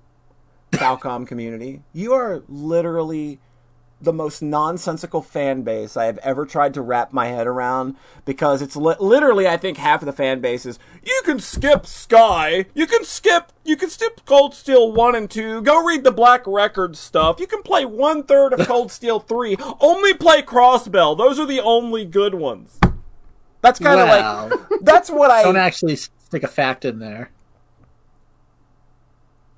Falcom 0.72 1.26
community? 1.26 1.82
You 1.94 2.12
are 2.12 2.42
literally 2.50 3.40
the 4.02 4.12
most 4.12 4.42
nonsensical 4.42 5.22
fan 5.22 5.62
base 5.62 5.96
I 5.96 6.06
have 6.06 6.18
ever 6.18 6.44
tried 6.44 6.74
to 6.74 6.82
wrap 6.82 7.12
my 7.12 7.26
head 7.26 7.46
around 7.46 7.96
because 8.24 8.60
it's 8.60 8.74
li- 8.76 8.96
literally 8.98 9.46
I 9.46 9.56
think 9.56 9.78
half 9.78 10.02
of 10.02 10.06
the 10.06 10.12
fan 10.12 10.40
base 10.40 10.66
is 10.66 10.78
you 11.04 11.20
can 11.24 11.38
skip 11.38 11.86
Sky, 11.86 12.66
you 12.74 12.86
can 12.86 13.04
skip 13.04 13.52
you 13.64 13.76
can 13.76 13.88
skip 13.90 14.20
Cold 14.26 14.54
Steel 14.54 14.92
1 14.92 15.14
and 15.14 15.30
2, 15.30 15.62
go 15.62 15.84
read 15.84 16.02
the 16.04 16.10
Black 16.10 16.42
Record 16.46 16.96
stuff. 16.96 17.38
You 17.38 17.46
can 17.46 17.62
play 17.62 17.84
one 17.84 18.24
third 18.24 18.52
of 18.52 18.66
Cold 18.66 18.90
Steel 18.90 19.20
3, 19.20 19.56
only 19.80 20.14
play 20.14 20.42
Crossbell. 20.42 21.16
Those 21.16 21.38
are 21.38 21.46
the 21.46 21.60
only 21.60 22.04
good 22.04 22.34
ones. 22.34 22.80
That's 23.60 23.78
kind 23.78 24.00
of 24.00 24.08
Wow. 24.08 24.48
like 24.48 24.80
that's 24.80 25.08
what 25.10 25.30
I 25.30 25.44
Don't 25.44 25.56
actually 25.56 25.94
stick 25.94 26.42
a 26.42 26.48
fact 26.48 26.84
in 26.84 26.98
there. 26.98 27.30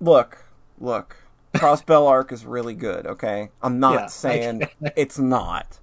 look, 0.00 0.44
look. 0.78 1.16
Crossbell 1.55 2.09
Arc 2.09 2.33
is 2.33 2.45
really 2.45 2.75
good, 2.75 3.07
okay? 3.07 3.51
I'm 3.62 3.81
not 3.81 3.95
Yeah, 3.95 4.07
saying 4.07 4.69
it's 4.97 5.19
not. 5.19 5.79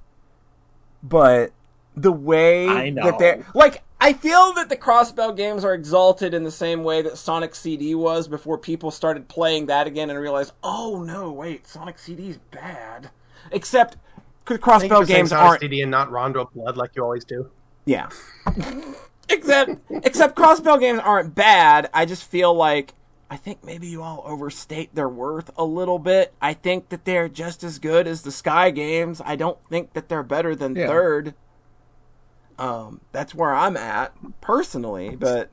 But 1.03 1.51
the 1.95 2.11
way 2.11 2.91
that 2.91 3.17
they're 3.19 3.45
like 3.53 3.83
I 3.99 4.13
feel 4.13 4.53
that 4.53 4.69
the 4.69 4.77
Crossbell 4.77 5.35
games 5.37 5.63
are 5.63 5.73
exalted 5.73 6.33
in 6.33 6.43
the 6.43 6.51
same 6.51 6.83
way 6.83 7.01
that 7.03 7.17
Sonic 7.17 7.53
CD 7.53 7.93
was 7.93 8.27
before 8.27 8.57
people 8.57 8.89
started 8.91 9.27
playing 9.27 9.67
that 9.67 9.85
again 9.87 10.09
and 10.09 10.19
realized, 10.19 10.53
oh 10.63 11.03
no, 11.03 11.31
wait, 11.31 11.67
Sonic 11.67 11.99
CD 11.99 12.29
is 12.29 12.37
bad. 12.37 13.11
Except 13.51 13.97
the 14.47 14.57
I 14.63 14.73
think 14.73 14.97
you're 14.97 15.05
Crossbell 15.05 15.07
games 15.07 15.29
Sonic 15.29 15.41
aren't 15.49 15.61
CD 15.61 15.81
and 15.81 15.91
not 15.91 16.11
Rondo 16.11 16.49
Blood 16.53 16.77
like 16.77 16.91
you 16.95 17.03
always 17.03 17.25
do. 17.25 17.49
yeah. 17.85 18.09
except 19.29 19.75
except 20.03 20.35
Crossbell 20.35 20.79
games 20.79 20.99
aren't 20.99 21.35
bad. 21.35 21.89
I 21.93 22.05
just 22.05 22.23
feel 22.23 22.53
like 22.53 22.93
I 23.31 23.37
think 23.37 23.63
maybe 23.63 23.87
you 23.87 24.03
all 24.03 24.21
overstate 24.27 24.93
their 24.93 25.07
worth 25.07 25.51
a 25.57 25.63
little 25.63 25.99
bit. 25.99 26.33
I 26.41 26.53
think 26.53 26.89
that 26.89 27.05
they're 27.05 27.29
just 27.29 27.63
as 27.63 27.79
good 27.79 28.05
as 28.05 28.23
the 28.23 28.31
Sky 28.31 28.71
games. 28.71 29.21
I 29.23 29.37
don't 29.37 29.57
think 29.69 29.93
that 29.93 30.09
they're 30.09 30.21
better 30.21 30.53
than 30.53 30.75
Yeah. 30.75 30.87
third. 30.87 31.33
Um, 32.59 32.99
that's 33.13 33.33
where 33.33 33.53
I'm 33.53 33.77
at 33.77 34.13
personally, 34.41 35.15
but 35.15 35.49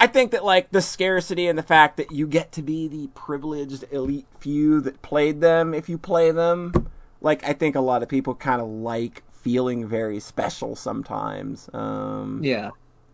I 0.00 0.06
think 0.06 0.30
that 0.30 0.44
like 0.44 0.70
the 0.70 0.80
scarcity 0.80 1.48
and 1.48 1.58
the 1.58 1.62
fact 1.64 1.96
that 1.96 2.12
you 2.12 2.28
get 2.28 2.52
to 2.52 2.62
be 2.62 2.86
the 2.86 3.08
privileged 3.08 3.84
elite 3.90 4.26
few 4.38 4.80
that 4.82 5.02
played 5.02 5.40
them 5.40 5.74
if 5.74 5.88
you 5.88 5.98
play 5.98 6.30
them, 6.30 6.72
like 7.20 7.42
I 7.44 7.52
think 7.54 7.74
a 7.74 7.80
lot 7.80 8.04
of 8.04 8.08
people 8.08 8.36
kind 8.36 8.62
of 8.62 8.68
like 8.68 9.22
feeling 9.32 9.86
very 9.86 10.20
special 10.20 10.76
sometimes. 10.76 11.68
Um, 11.74 12.38
Yeah. 12.42 12.70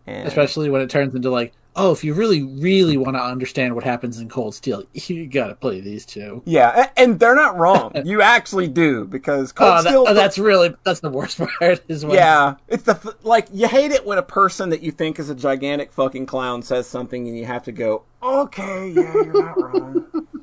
and- 0.07 0.29
Especially 0.29 0.69
when 0.69 0.83
it 0.83 0.90
turns 0.90 1.14
into 1.14 1.31
like, 1.31 1.53
oh, 1.77 1.93
if 1.93 2.03
you 2.05 2.15
really, 2.15 2.43
really 2.43 2.97
want 2.97 3.17
to 3.17 3.23
understand 3.23 3.75
what 3.75 3.85
happens 3.85 4.19
in 4.19 4.29
Cold 4.29 4.55
Steel, 4.55 4.85
you 4.93 5.27
gotta 5.27 5.55
play 5.55 5.81
these 5.81 6.05
two. 6.05 6.43
yeah, 6.45 6.91
and 6.97 7.19
they're 7.21 7.35
not 7.35 7.57
wrong. 7.57 7.93
you 8.05 8.23
actually 8.23 8.69
do 8.69 9.05
because 9.07 9.53
Cold 9.53 9.79
Oh, 9.79 9.81
Steel. 9.81 10.05
oh, 10.09 10.15
that's 10.15 10.39
really 10.39 10.75
that's 10.85 11.01
the 11.01 11.11
worst 11.11 11.39
part. 11.59 11.83
Is 11.89 12.05
when 12.05 12.17
yeah, 12.17 12.55
it's 12.69 12.83
the 12.85 13.17
like 13.23 13.49
you 13.53 13.69
hate 13.69 13.93
it 13.93 14.05
when 14.05 14.19
a 14.19 14.23
person 14.23 14.71
that 14.71 14.83
you 14.83 14.91
think 14.91 15.19
is 15.19 15.31
a 15.31 15.35
gigantic 15.35 15.93
fucking 15.93 16.27
clown 16.27 16.63
says 16.63 16.87
something 16.87 17.27
and 17.29 17.37
you 17.37 17.47
have 17.47 17.63
to 17.65 17.73
go, 17.73 18.05
okay, 18.23 18.89
yeah, 18.91 19.13
you're 19.15 19.43
not 19.43 19.61
wrong. 19.63 20.27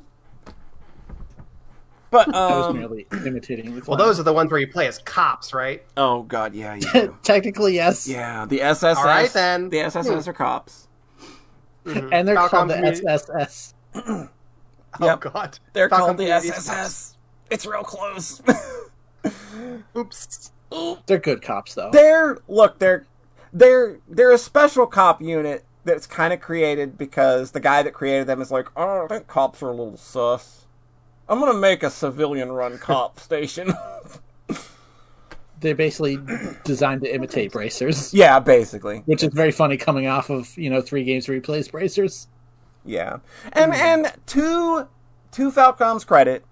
But 2.10 2.34
I 2.34 2.58
was 2.58 2.68
um, 2.68 2.78
merely 2.78 3.06
imitating 3.12 3.76
the. 3.76 3.84
Well, 3.86 3.98
those 3.98 4.18
are 4.18 4.24
the 4.24 4.32
ones 4.32 4.50
where 4.50 4.62
you 4.62 4.68
play 4.68 4.88
as 4.88 4.98
cops, 5.00 5.54
right? 5.54 5.84
oh 5.98 6.24
god, 6.24 6.56
yeah, 6.56 6.76
you 6.76 6.82
do. 6.94 7.18
technically 7.22 7.76
yes. 7.76 8.08
yeah, 8.08 8.46
the 8.46 8.62
SSS. 8.62 8.98
All 8.98 9.04
right, 9.04 9.30
then. 9.30 9.70
The 9.70 9.82
SSS 9.82 10.26
are 10.26 10.34
cops. 10.34 10.87
Mm-hmm. 11.88 12.14
and 12.14 12.28
they're 12.28 12.36
Falcom 12.36 12.50
called 12.50 12.70
the 12.70 12.74
community- 12.76 13.06
SSS. 13.08 13.74
Oh 15.00 15.06
Yep. 15.06 15.20
God, 15.20 15.60
They're 15.74 15.90
Falcom 15.90 15.98
called 16.00 16.18
the 16.18 16.24
community 16.26 16.48
SSS. 16.50 17.18
It's 17.52 17.66
real 17.66 17.84
close. 17.84 18.42
Oops. 19.98 20.52
They're 21.06 21.18
good 21.20 21.42
cops 21.42 21.76
though. 21.76 21.90
they're 21.92 22.40
look 22.48 22.78
they're 22.80 23.06
they're 23.54 24.00
they're 24.10 24.32
a 24.34 24.38
special 24.38 24.86
cop 24.86 25.22
unit 25.22 25.64
that's 25.86 26.06
kind 26.06 26.34
of 26.34 26.42
created 26.42 26.98
because 26.98 27.52
the 27.52 27.60
guy 27.62 27.82
that 27.84 27.94
created 27.94 28.28
them 28.28 28.42
is 28.42 28.52
like 28.52 28.68
oh 28.76 29.06
i 29.06 29.08
think 29.08 29.28
cops 29.28 29.64
are 29.64 29.70
a 29.70 29.72
little 29.72 29.96
sus 29.96 30.66
i'm 31.30 31.40
gonna 31.40 31.58
make 31.58 31.84
a 31.84 31.90
civilian 31.90 32.52
run 32.52 32.78
cop 32.78 33.18
station 33.22 33.74
They're 35.60 35.76
basically 35.76 36.20
designed 36.64 37.02
to 37.02 37.14
imitate 37.14 37.52
bracers, 37.52 38.14
yeah 38.14 38.40
basically. 38.40 39.04
Which 39.06 39.24
is 39.24 39.34
very 39.34 39.52
funny 39.52 39.78
coming 39.78 40.08
off 40.08 40.30
of 40.30 40.58
you 40.58 40.70
know 40.70 40.82
three 40.82 41.04
games 41.04 41.28
where 41.28 41.36
he 41.36 41.42
plays 41.42 41.68
bracers. 41.68 42.28
yeah. 42.86 43.18
And 43.54 43.74
and 43.74 44.14
to 44.28 44.88
to 45.32 45.52
falcom's 45.52 46.06
credit 46.06 46.46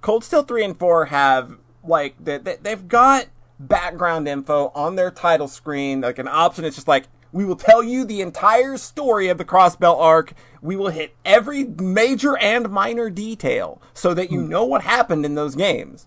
cold 0.00 0.24
steel 0.24 0.42
3 0.42 0.64
and 0.64 0.78
4 0.78 1.06
have 1.06 1.56
like 1.84 2.14
they, 2.22 2.38
they, 2.38 2.56
they've 2.56 2.88
got 2.88 3.26
background 3.58 4.26
info 4.26 4.72
on 4.74 4.96
their 4.96 5.10
title 5.10 5.48
screen 5.48 6.00
like 6.00 6.18
an 6.18 6.28
option. 6.28 6.64
It's 6.64 6.76
just 6.76 6.88
like 6.88 7.06
we 7.32 7.44
will 7.44 7.56
tell 7.56 7.82
you 7.82 8.04
the 8.04 8.22
entire 8.22 8.76
story 8.76 9.28
of 9.28 9.38
the 9.38 9.44
crossbell 9.44 9.98
arc. 9.98 10.32
We 10.62 10.76
will 10.76 10.88
hit 10.88 11.14
every 11.24 11.64
major 11.64 12.36
and 12.36 12.68
minor 12.70 13.08
detail 13.08 13.80
so 13.94 14.14
that 14.14 14.30
you 14.30 14.42
hmm. 14.42 14.48
know 14.48 14.64
what 14.64 14.82
happened 14.82 15.24
in 15.24 15.34
those 15.34 15.54
games 15.54 16.06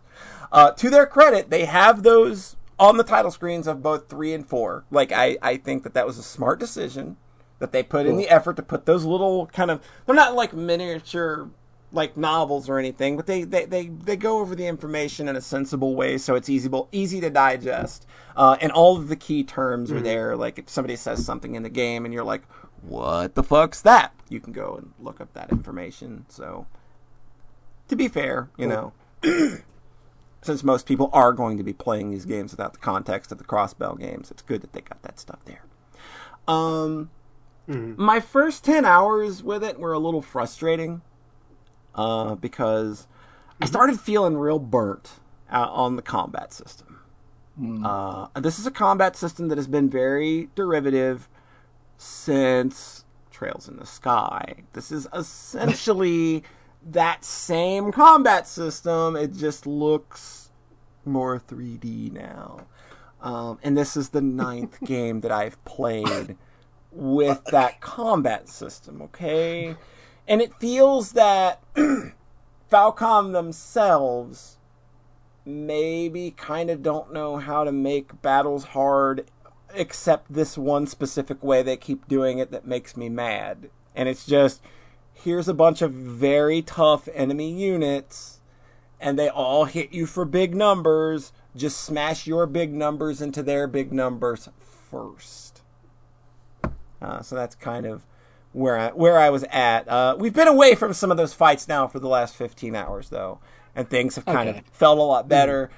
uh, 0.53 0.71
to 0.71 0.89
their 0.89 1.05
credit 1.05 1.49
they 1.49 1.65
have 1.65 2.03
those 2.03 2.55
on 2.79 2.97
the 2.97 3.03
title 3.03 3.31
screens 3.31 3.67
of 3.67 3.83
both 3.83 4.09
3 4.09 4.33
and 4.33 4.47
4 4.47 4.85
like 4.91 5.11
i, 5.11 5.37
I 5.41 5.57
think 5.57 5.83
that 5.83 5.93
that 5.93 6.05
was 6.05 6.17
a 6.17 6.23
smart 6.23 6.59
decision 6.59 7.17
that 7.59 7.71
they 7.71 7.83
put 7.83 8.05
in 8.05 8.17
the 8.17 8.29
effort 8.29 8.55
to 8.57 8.63
put 8.63 8.85
those 8.85 9.03
little 9.05 9.47
kind 9.47 9.71
of 9.71 9.81
they're 10.05 10.15
not 10.15 10.35
like 10.35 10.53
miniature 10.53 11.49
like 11.93 12.17
novels 12.17 12.67
or 12.67 12.79
anything, 12.79 13.15
but 13.15 13.27
they, 13.27 13.43
they, 13.43 13.65
they, 13.65 13.87
they 13.87 14.15
go 14.17 14.39
over 14.39 14.55
the 14.55 14.65
information 14.65 15.29
in 15.29 15.35
a 15.35 15.41
sensible 15.41 15.95
way 15.95 16.17
so 16.17 16.35
it's 16.35 16.49
easy 16.49 16.69
easy 16.91 17.21
to 17.21 17.29
digest. 17.29 18.07
Uh, 18.35 18.57
and 18.59 18.71
all 18.71 18.97
of 18.97 19.07
the 19.07 19.15
key 19.15 19.43
terms 19.43 19.91
are 19.91 20.01
there. 20.01 20.35
Like 20.35 20.57
if 20.57 20.69
somebody 20.69 20.95
says 20.95 21.23
something 21.23 21.53
in 21.53 21.61
the 21.61 21.69
game 21.69 22.03
and 22.03 22.13
you're 22.13 22.23
like, 22.23 22.41
what 22.81 23.35
the 23.35 23.43
fuck's 23.43 23.81
that? 23.81 24.13
You 24.27 24.39
can 24.39 24.53
go 24.53 24.75
and 24.75 24.91
look 24.99 25.21
up 25.21 25.31
that 25.33 25.51
information. 25.51 26.25
So 26.29 26.65
to 27.87 27.95
be 27.95 28.07
fair, 28.07 28.49
you 28.57 28.67
know, 28.67 28.93
since 30.43 30.63
most 30.63 30.85
people 30.85 31.09
are 31.13 31.31
going 31.31 31.57
to 31.57 31.63
be 31.63 31.73
playing 31.73 32.11
these 32.11 32.25
games 32.25 32.51
without 32.51 32.73
the 32.73 32.79
context 32.79 33.31
of 33.31 33.37
the 33.37 33.43
crossbell 33.43 33.99
games, 33.99 34.29
it's 34.29 34.41
good 34.41 34.61
that 34.61 34.73
they 34.73 34.81
got 34.81 35.01
that 35.03 35.19
stuff 35.19 35.39
there. 35.45 35.63
Um, 36.47 37.09
my 37.97 38.19
first 38.19 38.65
10 38.65 38.83
hours 38.85 39.41
with 39.41 39.63
it 39.63 39.79
were 39.79 39.93
a 39.93 39.99
little 39.99 40.21
frustrating 40.21 41.01
uh, 41.95 42.35
because 42.35 43.07
I 43.61 43.65
started 43.65 43.99
feeling 43.99 44.37
real 44.37 44.59
burnt 44.59 45.19
uh, 45.51 45.69
on 45.69 45.95
the 45.95 46.01
combat 46.01 46.51
system. 46.51 46.99
Uh, 47.85 48.27
this 48.39 48.57
is 48.57 48.65
a 48.65 48.71
combat 48.71 49.15
system 49.15 49.47
that 49.47 49.57
has 49.57 49.67
been 49.67 49.89
very 49.89 50.49
derivative 50.55 51.29
since 51.97 53.05
Trails 53.31 53.67
in 53.67 53.77
the 53.77 53.85
Sky. 53.85 54.55
This 54.73 54.91
is 54.91 55.07
essentially 55.13 56.43
that 56.85 57.23
same 57.23 57.91
combat 57.91 58.47
system. 58.47 59.15
It 59.15 59.33
just 59.33 59.65
looks 59.65 60.49
more 61.05 61.39
3D 61.39 62.11
now. 62.11 62.67
Um, 63.21 63.59
and 63.63 63.77
this 63.77 63.95
is 63.95 64.09
the 64.09 64.21
ninth 64.21 64.79
game 64.85 65.21
that 65.21 65.31
I've 65.31 65.63
played 65.65 66.37
with 66.91 67.43
that 67.45 67.81
combat 67.81 68.49
system, 68.49 69.01
okay? 69.01 69.75
And 70.27 70.41
it 70.41 70.53
feels 70.59 71.13
that 71.13 71.61
Falcom 72.71 73.33
themselves 73.33 74.57
maybe 75.45 76.31
kind 76.31 76.69
of 76.69 76.81
don't 76.81 77.11
know 77.11 77.37
how 77.37 77.63
to 77.63 77.71
make 77.71 78.21
battles 78.21 78.63
hard 78.65 79.29
except 79.73 80.31
this 80.31 80.57
one 80.57 80.87
specific 80.87 81.43
way 81.43 81.63
they 81.63 81.75
keep 81.75 82.07
doing 82.07 82.37
it 82.37 82.51
that 82.51 82.65
makes 82.65 82.95
me 82.95 83.09
mad. 83.09 83.69
And 83.95 84.07
it's 84.07 84.25
just 84.25 84.61
here's 85.13 85.47
a 85.47 85.53
bunch 85.53 85.81
of 85.81 85.91
very 85.91 86.61
tough 86.61 87.07
enemy 87.13 87.51
units 87.51 88.39
and 88.99 89.19
they 89.19 89.29
all 89.29 89.65
hit 89.65 89.91
you 89.91 90.05
for 90.05 90.23
big 90.25 90.55
numbers. 90.55 91.33
Just 91.55 91.81
smash 91.81 92.25
your 92.25 92.45
big 92.47 92.73
numbers 92.73 93.21
into 93.21 93.43
their 93.43 93.67
big 93.67 93.91
numbers 93.91 94.49
first. 94.89 95.61
Uh, 97.01 97.21
so 97.21 97.35
that's 97.35 97.53
kind 97.55 97.85
of 97.85 98.03
where 98.53 98.77
I 98.77 98.87
where 98.89 99.19
I 99.19 99.29
was 99.29 99.43
at. 99.51 99.87
Uh, 99.87 100.15
we've 100.17 100.33
been 100.33 100.47
away 100.47 100.73
from 100.75 100.93
some 100.93 101.11
of 101.11 101.17
those 101.17 101.33
fights 101.33 101.67
now 101.67 101.87
for 101.87 101.99
the 101.99 102.07
last 102.07 102.35
15 102.35 102.75
hours 102.75 103.09
though, 103.09 103.39
and 103.75 103.89
things 103.89 104.15
have 104.15 104.25
kind 104.25 104.49
Okay. 104.49 104.59
of 104.59 104.65
felt 104.67 104.97
a 104.97 105.01
lot 105.01 105.27
better. 105.27 105.69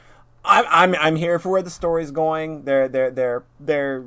I'm 0.43 0.65
I'm 0.69 0.95
I'm 0.99 1.15
here 1.15 1.39
for 1.39 1.49
where 1.49 1.63
the 1.63 1.71
story's 1.71 2.11
going. 2.11 2.63
They're 2.65 2.87
they're 2.87 3.09
they're 3.09 3.43
they're 3.59 4.05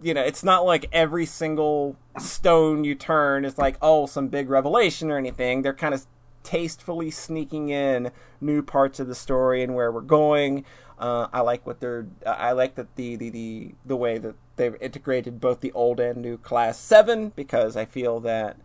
you 0.00 0.14
know, 0.14 0.22
it's 0.22 0.44
not 0.44 0.64
like 0.64 0.88
every 0.92 1.26
single 1.26 1.96
stone 2.18 2.84
you 2.84 2.94
turn 2.94 3.44
is 3.44 3.58
like, 3.58 3.76
oh, 3.80 4.06
some 4.06 4.28
big 4.28 4.50
revelation 4.50 5.10
or 5.10 5.18
anything. 5.18 5.62
They're 5.62 5.72
kind 5.74 5.94
of 5.94 6.06
tastefully 6.42 7.10
sneaking 7.10 7.70
in 7.70 8.12
new 8.40 8.62
parts 8.62 9.00
of 9.00 9.08
the 9.08 9.14
story 9.14 9.62
and 9.62 9.74
where 9.74 9.90
we're 9.90 10.00
going. 10.00 10.64
Uh, 10.98 11.26
I 11.32 11.40
like 11.40 11.66
what 11.66 11.80
they're. 11.80 12.06
I 12.24 12.52
like 12.52 12.76
that 12.76 12.94
the, 12.96 13.16
the 13.16 13.28
the 13.28 13.74
the 13.84 13.96
way 13.96 14.16
that 14.18 14.34
they've 14.56 14.76
integrated 14.80 15.40
both 15.40 15.60
the 15.60 15.72
old 15.72 16.00
and 16.00 16.22
new 16.22 16.38
class 16.38 16.78
seven 16.78 17.32
because 17.36 17.76
I 17.76 17.84
feel 17.84 18.20
that, 18.20 18.56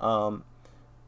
um, 0.00 0.42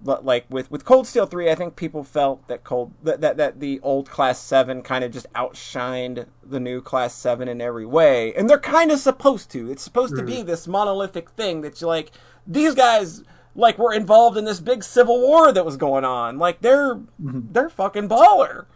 but 0.00 0.24
like 0.24 0.46
with 0.48 0.70
with 0.70 0.84
Cold 0.84 1.06
Steel 1.06 1.26
three, 1.26 1.50
I 1.50 1.54
think 1.54 1.76
people 1.76 2.04
felt 2.04 2.46
that 2.48 2.64
cold 2.64 2.92
that 3.02 3.20
that, 3.20 3.37
that 3.37 3.61
the 3.61 3.80
old 3.82 4.08
class 4.08 4.40
seven 4.40 4.82
kind 4.82 5.04
of 5.04 5.11
just 5.11 5.30
outshined 5.32 6.26
the 6.42 6.61
new 6.61 6.80
class 6.80 7.14
seven 7.14 7.48
in 7.48 7.61
every 7.61 7.87
way, 7.87 8.32
and 8.34 8.48
they're 8.48 8.58
kind 8.58 8.90
of 8.90 8.98
supposed 9.00 9.50
to. 9.52 9.70
It's 9.70 9.82
supposed 9.82 10.16
to 10.16 10.22
be 10.22 10.37
mm-hmm. 10.37 10.46
this 10.46 10.68
monolithic 10.68 11.30
thing 11.30 11.62
that 11.62 11.80
you 11.80 11.87
like. 11.87 12.12
These 12.46 12.74
guys 12.74 13.24
like 13.54 13.76
were 13.76 13.92
involved 13.92 14.37
in 14.37 14.44
this 14.44 14.61
big 14.61 14.84
civil 14.84 15.20
war 15.20 15.52
that 15.52 15.64
was 15.64 15.76
going 15.76 16.04
on. 16.04 16.38
Like 16.38 16.61
they're 16.61 16.94
mm-hmm. 16.94 17.40
they're 17.50 17.68
fucking 17.70 18.08
baller. 18.08 18.66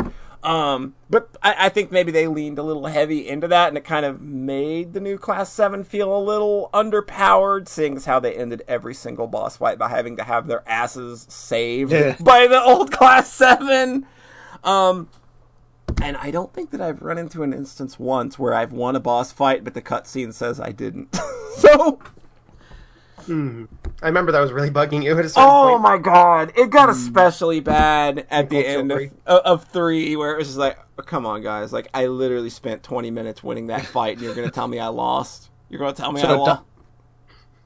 Um, 0.43 0.95
but 1.09 1.37
I, 1.43 1.67
I 1.67 1.69
think 1.69 1.93
maybe 1.93 2.11
they 2.11 2.27
leaned 2.27 2.59
a 2.59 2.63
little 2.65 2.87
heavy 2.87 3.29
into 3.29 3.47
that, 3.49 3.69
and 3.69 3.79
it 3.79 3.85
kind 3.85 4.05
of 4.05 4.21
made 4.21 4.93
the 4.93 5.01
new 5.01 5.17
Class 5.17 5.53
7 5.53 5.85
feel 5.85 6.17
a 6.17 6.19
little 6.19 6.69
underpowered, 6.75 7.69
seeing 7.69 7.97
as 7.97 8.05
how 8.07 8.19
they 8.19 8.35
ended 8.35 8.63
every 8.67 8.95
single 8.95 9.29
boss 9.29 9.57
fight 9.59 9.79
by 9.79 9.89
having 9.89 10.17
to 10.17 10.25
have 10.25 10.49
their 10.49 10.69
asses 10.69 11.27
saved 11.29 11.93
Yeah. 11.93 12.17
by 12.21 12.49
the 12.49 12.61
old 12.61 12.91
Class 12.99 13.33
7. 13.33 14.05
Um, 14.65 15.09
and 16.03 16.17
I 16.17 16.33
don't 16.33 16.53
think 16.53 16.71
that 16.71 16.81
I've 16.81 17.03
run 17.03 17.19
into 17.19 17.45
an 17.45 17.53
instance 17.53 17.99
once 17.99 18.37
where 18.39 18.55
I've 18.55 18.73
won 18.73 18.97
a 18.97 19.01
boss 19.01 19.31
fight, 19.31 19.63
but 19.63 19.75
the 19.75 19.83
cutscene 19.83 20.33
says 20.33 20.59
I 20.59 20.73
didn't. 20.73 21.15
so, 21.57 22.01
I 23.29 24.07
remember 24.07 24.33
that 24.33 24.41
was 24.41 24.53
really 24.53 24.71
bugging 24.71 25.03
you 25.03 25.19
at 25.19 25.25
a 25.25 25.33
Oh 25.37 25.71
point. 25.73 25.83
my 25.83 25.99
god, 25.99 26.53
it 26.57 26.71
got 26.71 26.89
especially 26.91 27.61
bad 27.61 28.27
at 28.31 28.49
the 28.51 28.67
end 28.67 28.91
of, 28.93 29.01
of, 29.27 29.41
of 29.41 29.65
three, 29.67 30.17
where 30.17 30.35
it 30.35 30.39
was 30.39 30.49
just 30.49 30.59
like, 30.59 30.79
oh, 30.99 31.03
come 31.03 31.25
on, 31.27 31.43
guys, 31.43 31.73
like 31.73 31.89
I 31.95 32.07
literally 32.07 32.51
spent 32.51 32.83
twenty 32.83 33.11
minutes 33.11 33.43
winning 33.43 33.69
that 33.69 33.87
fight, 33.87 34.17
and 34.17 34.23
you're 34.27 34.35
gonna 34.35 34.51
tell 34.51 34.69
me 34.69 34.79
I 34.79 34.89
lost? 34.89 35.51
You're 35.71 35.79
gonna 35.81 35.93
tell 35.95 36.13
me 36.13 36.21
So 36.21 36.29
I 36.29 36.33
lost? 36.37 36.61
do- 36.63 36.67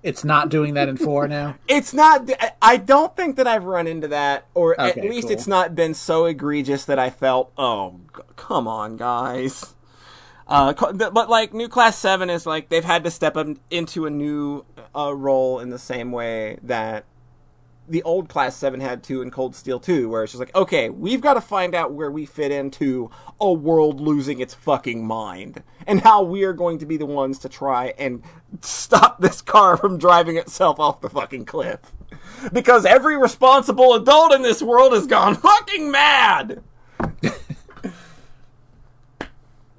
it's 0.03 0.23
not 0.25 0.51
doing 0.51 0.75
that 0.75 0.89
in 0.89 0.97
four 0.97 1.27
now. 1.27 1.57
It's 1.69 1.93
not. 1.93 2.31
I- 2.41 2.53
I 2.63 2.77
don't 2.77 3.17
think 3.17 3.37
that 3.37 3.47
I've 3.49 3.65
run 3.65 3.87
into 3.87 4.09
that, 4.09 4.47
or 4.55 4.79
at 4.81 4.97
least 4.97 5.29
cool. 5.29 5.33
it's 5.33 5.47
not 5.49 5.75
been 5.75 5.95
so 5.95 6.27
egregious 6.27 6.85
that 6.85 6.99
I 6.99 7.11
felt, 7.11 7.51
oh, 7.59 7.99
g- 8.17 8.23
come 8.37 8.69
on, 8.69 8.97
guys. 8.97 9.75
Uh, 10.49 10.73
but 10.93 11.29
like 11.29 11.53
new 11.53 11.67
class 11.69 11.99
seven 11.99 12.31
is 12.31 12.47
like 12.47 12.69
they've 12.69 12.85
had 12.85 13.03
to 13.03 13.11
step 13.11 13.37
up 13.37 13.49
into 13.69 14.07
a 14.07 14.11
new 14.11 14.65
uh, 14.97 15.13
role 15.13 15.61
in 15.61 15.71
the 15.71 15.79
same 15.79 16.13
way 16.13 16.59
that 16.63 17.05
the 17.89 18.03
old 18.03 18.29
class 18.29 18.57
seven 18.57 18.81
had 18.81 19.03
to 19.05 19.23
in 19.23 19.31
Cold 19.31 19.55
Steel 19.55 19.79
two, 19.79 20.09
where 20.09 20.25
it's 20.25 20.33
just 20.33 20.41
like, 20.41 20.55
okay, 20.55 20.91
we've 20.91 21.21
got 21.21 21.35
to 21.35 21.41
find 21.41 21.75
out 21.75 21.93
where 21.93 22.11
we 22.11 22.27
fit 22.27 22.51
into 22.51 23.11
a 23.41 23.53
world 23.53 24.01
losing 24.01 24.41
its 24.41 24.55
fucking 24.55 25.07
mind, 25.07 25.63
and 25.87 26.01
how 26.01 26.23
we 26.23 26.45
are 26.45 26.53
going 26.53 26.79
to 26.79 26.87
be 26.87 26.97
the 26.97 27.07
ones 27.07 27.39
to 27.41 27.49
try 27.49 27.95
and 27.99 28.23
stop 28.61 29.21
this 29.21 29.41
car 29.41 29.77
from 29.77 29.99
driving 29.99 30.37
itself 30.37 30.81
off 30.81 31.01
the 31.01 31.11
fucking 31.11 31.45
cliff, 31.45 31.81
because 32.53 32.85
every 32.85 33.17
responsible 33.17 33.95
adult 33.95 34.33
in 34.33 34.43
this 34.43 34.63
world 34.63 34.93
has 34.93 35.07
gone 35.07 35.35
fucking 35.37 35.91
mad. 35.91 36.63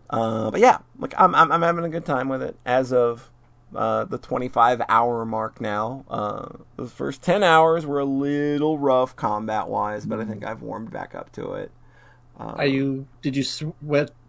Uh, 0.09 0.49
but 0.49 0.61
yeah, 0.61 0.77
like 0.99 1.13
I'm, 1.17 1.35
I'm 1.35 1.51
I'm 1.51 1.61
having 1.61 1.83
a 1.83 1.89
good 1.89 2.05
time 2.05 2.29
with 2.29 2.41
it 2.41 2.55
as 2.65 2.93
of 2.93 3.29
uh, 3.75 4.05
the 4.05 4.17
25 4.17 4.81
hour 4.89 5.25
mark 5.25 5.59
now. 5.61 6.05
Uh, 6.09 6.49
the 6.77 6.87
first 6.87 7.21
10 7.21 7.43
hours 7.43 7.85
were 7.85 7.99
a 7.99 8.05
little 8.05 8.77
rough 8.77 9.15
combat 9.15 9.67
wise, 9.67 10.05
but 10.05 10.19
I 10.19 10.25
think 10.25 10.45
I've 10.45 10.61
warmed 10.61 10.91
back 10.91 11.13
up 11.15 11.31
to 11.33 11.53
it. 11.53 11.71
Are 12.37 12.65
you? 12.67 13.07
Did 13.23 13.35
you 13.35 13.43
sw- 13.43 13.63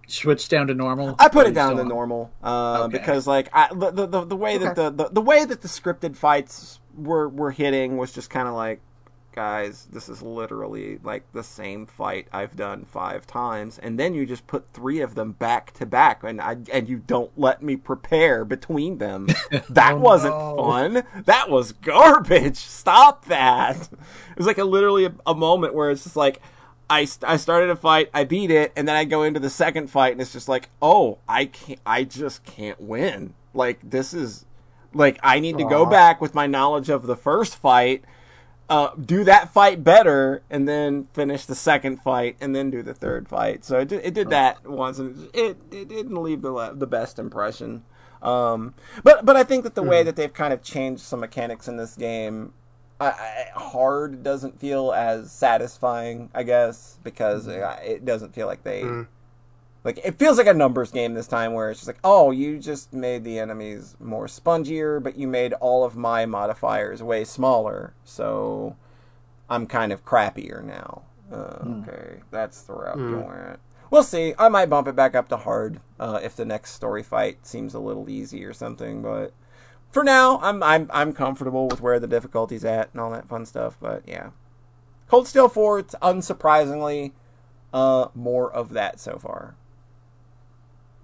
switch 0.07 0.49
down 0.49 0.67
to 0.69 0.75
normal? 0.75 1.15
I 1.19 1.29
put 1.29 1.47
it 1.47 1.53
down 1.55 1.77
to 1.77 1.83
on- 1.83 1.89
normal 1.89 2.31
uh, 2.43 2.85
Okay. 2.85 2.97
because 2.99 3.27
like 3.27 3.49
I, 3.53 3.69
the, 3.75 3.91
the 3.91 4.07
the 4.07 4.25
the 4.25 4.37
way 4.37 4.57
that 4.59 4.77
the, 4.77 4.91
the 4.91 5.09
the 5.11 5.21
way 5.21 5.45
that 5.45 5.61
the 5.61 5.69
scripted 5.69 6.17
fights 6.17 6.81
were 6.97 7.29
were 7.29 7.51
hitting 7.51 7.97
was 7.99 8.13
just 8.13 8.31
kind 8.31 8.49
of 8.49 8.55
like 8.55 8.81
guys 9.39 9.87
this 9.93 10.09
is 10.09 10.21
literally 10.21 10.99
like 11.05 11.23
the 11.33 11.45
same 11.45 11.87
fight 11.87 12.27
I've 12.33 12.57
done 12.57 12.85
5 12.85 13.25
times 13.25 13.79
and 13.79 13.97
then 13.97 14.13
you 14.13 14.27
just 14.27 14.49
put 14.49 14.67
3 14.73 15.01
of 15.01 15.15
them 15.15 15.31
back 15.33 15.73
to 15.75 15.87
back 15.87 16.25
and 16.25 16.41
I 16.41 16.57
and 16.73 16.89
you 16.89 16.97
don't 16.99 17.31
let 17.39 17.63
me 17.63 17.77
prepare 17.77 18.45
between 18.45 18.99
them. 18.99 19.29
That 19.71 19.93
Oh, 19.95 19.99
wasn't 19.99 20.35
no. 20.37 20.57
fun. 20.57 21.03
That 21.27 21.49
was 21.51 21.71
garbage. 21.73 22.57
Stop 22.59 23.27
that. 23.27 23.89
It 24.33 24.39
was 24.39 24.47
like 24.47 24.59
a 24.59 24.65
literally 24.65 25.05
a, 25.05 25.15
a 25.27 25.35
moment 25.35 25.75
where 25.75 25.91
it's 25.91 26.03
just 26.05 26.17
like 26.17 26.41
I, 26.91 27.07
I 27.23 27.37
started 27.37 27.71
a 27.71 27.77
fight, 27.77 28.09
I 28.15 28.25
beat 28.25 28.51
it, 28.51 28.73
and 28.77 28.89
then 28.89 28.97
I 28.97 29.05
go 29.05 29.23
into 29.23 29.39
the 29.41 29.51
second 29.51 29.89
fight, 29.91 30.13
and 30.13 30.21
it's 30.23 30.33
just 30.33 30.49
like, 30.49 30.71
oh, 30.81 31.19
I 31.29 31.45
can't, 31.47 31.81
I 31.85 32.03
just 32.05 32.45
can't 32.45 32.81
win. 32.81 33.35
Like 33.53 33.79
this 33.91 34.15
is, 34.15 34.47
like 34.95 35.19
I 35.23 35.39
need 35.41 35.59
to 35.59 35.65
go 35.69 35.85
back 35.87 36.21
with 36.21 36.35
my 36.35 36.47
knowledge 36.47 36.89
of 36.89 37.07
the 37.07 37.17
first 37.17 37.57
fight, 37.57 38.05
uh, 38.69 38.91
do 38.95 39.25
that 39.25 39.53
fight 39.53 39.83
better, 39.83 40.43
and 40.51 40.69
then 40.69 41.09
finish 41.13 41.45
the 41.47 41.55
second 41.55 42.01
fight, 42.03 42.37
and 42.41 42.55
then 42.55 42.71
do 42.71 42.83
the 42.83 42.95
third 42.95 43.29
fight. 43.29 43.65
So 43.65 43.79
it 43.79 43.89
did, 43.89 44.05
it 44.05 44.15
did 44.15 44.31
that 44.31 44.67
once, 44.67 44.99
and 44.99 45.29
it 45.35 45.57
it 45.71 45.89
didn't 45.89 46.23
leave 46.23 46.43
the 46.43 46.75
the 46.75 46.87
best 46.87 47.19
impression. 47.19 47.85
Um, 48.23 48.75
but 49.05 49.25
but 49.25 49.37
I 49.37 49.45
think 49.45 49.65
that 49.65 49.75
the 49.75 49.83
way 49.83 50.03
that 50.03 50.17
they've 50.17 50.33
kind 50.33 50.53
of 50.53 50.63
changed 50.63 51.03
some 51.03 51.21
mechanics 51.21 51.69
in 51.69 51.77
this 51.77 51.95
game 51.95 52.53
I, 53.01 53.07
I, 53.07 53.47
hard 53.55 54.23
doesn't 54.23 54.59
feel 54.59 54.93
as 54.93 55.31
satisfying, 55.31 56.31
I 56.35 56.43
guess, 56.43 56.99
because 57.05 57.47
uh, 57.47 57.79
it 57.85 58.05
doesn't 58.05 58.35
feel 58.35 58.47
like 58.47 58.63
they 58.65 58.83
like 59.89 60.05
it 60.05 60.19
feels 60.19 60.39
like 60.39 60.47
a 60.47 60.55
numbers 60.55 60.91
game 60.93 61.15
this 61.15 61.27
time, 61.27 61.53
where 61.55 61.71
it's 61.71 61.81
just 61.81 61.89
like, 61.89 62.01
oh, 62.05 62.31
you 62.31 62.59
just 62.59 62.93
made 62.93 63.25
the 63.25 63.39
enemies 63.39 63.97
more 64.01 64.27
spongier, 64.27 65.03
but 65.03 65.17
you 65.17 65.27
made 65.27 65.53
all 65.55 65.85
of 65.85 65.97
my 65.97 66.27
modifiers 66.27 67.03
way 67.03 67.25
smaller, 67.25 67.95
so 68.05 68.77
I'm 69.51 69.67
kind 69.67 69.93
of 69.93 70.05
crappier 70.05 70.63
now. 70.63 71.03
Uh, 71.33 71.83
Okay, 71.83 72.21
that's 72.31 72.63
the 72.63 72.73
route 72.75 72.99
you 72.99 73.19
went. 73.19 73.59
We'll 73.91 74.03
see. 74.03 74.35
I 74.39 74.49
might 74.49 74.69
bump 74.69 74.87
it 74.89 74.97
back 74.97 75.15
up 75.15 75.29
to 75.31 75.37
hard 75.39 75.81
uh, 75.99 76.21
if 76.23 76.37
the 76.37 76.45
next 76.45 76.73
story 76.73 77.03
fight 77.03 77.47
seems 77.47 77.73
a 77.75 77.81
little 77.81 78.11
easy 78.11 78.45
or 78.45 78.53
something, 78.53 79.01
but 79.03 79.33
for 79.91 80.05
now, 80.05 80.39
I'm 80.43 80.63
I'm 80.63 80.91
I'm 80.93 81.13
comfortable 81.15 81.67
with 81.69 81.81
where 81.81 81.99
the 81.99 82.07
difficulty's 82.07 82.65
at 82.65 82.91
and 82.93 83.01
all 83.01 83.11
that 83.13 83.29
fun 83.29 83.47
stuff. 83.47 83.79
But 83.81 84.03
yeah, 84.07 84.31
Cold 85.09 85.27
Steel 85.27 85.49
Four, 85.49 85.79
it's 85.79 85.95
unsurprisingly, 86.03 87.13
uh, 87.73 88.09
more 88.15 88.53
of 88.53 88.75
that 88.75 89.01
so 89.01 89.19
far. 89.19 89.55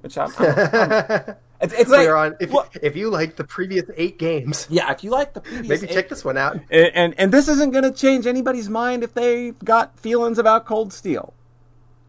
Which 0.04 0.16
I'm, 0.18 0.30
I'm- 0.38 0.58
I'm- 0.58 1.36
it's, 1.62 1.72
it's 1.72 1.90
like 1.90 2.06
We're 2.06 2.14
on. 2.14 2.36
If, 2.38 2.50
well, 2.50 2.68
if 2.82 2.94
you 2.94 3.08
like 3.10 3.36
the 3.36 3.44
previous 3.44 3.84
eight 3.96 4.18
games, 4.18 4.66
yeah, 4.70 4.92
if 4.92 5.02
you 5.02 5.10
like 5.10 5.32
the 5.32 5.40
previous 5.40 5.68
maybe 5.80 5.90
eight- 5.90 5.94
check 5.94 6.08
this 6.10 6.24
one 6.24 6.36
out. 6.36 6.56
and, 6.70 6.90
and 6.94 7.14
and 7.18 7.32
this 7.32 7.48
isn't 7.48 7.70
going 7.72 7.84
to 7.84 7.90
change 7.90 8.26
anybody's 8.26 8.68
mind 8.68 9.02
if 9.02 9.14
they've 9.14 9.58
got 9.60 9.98
feelings 9.98 10.38
about 10.38 10.66
Cold 10.66 10.92
Steel. 10.92 11.32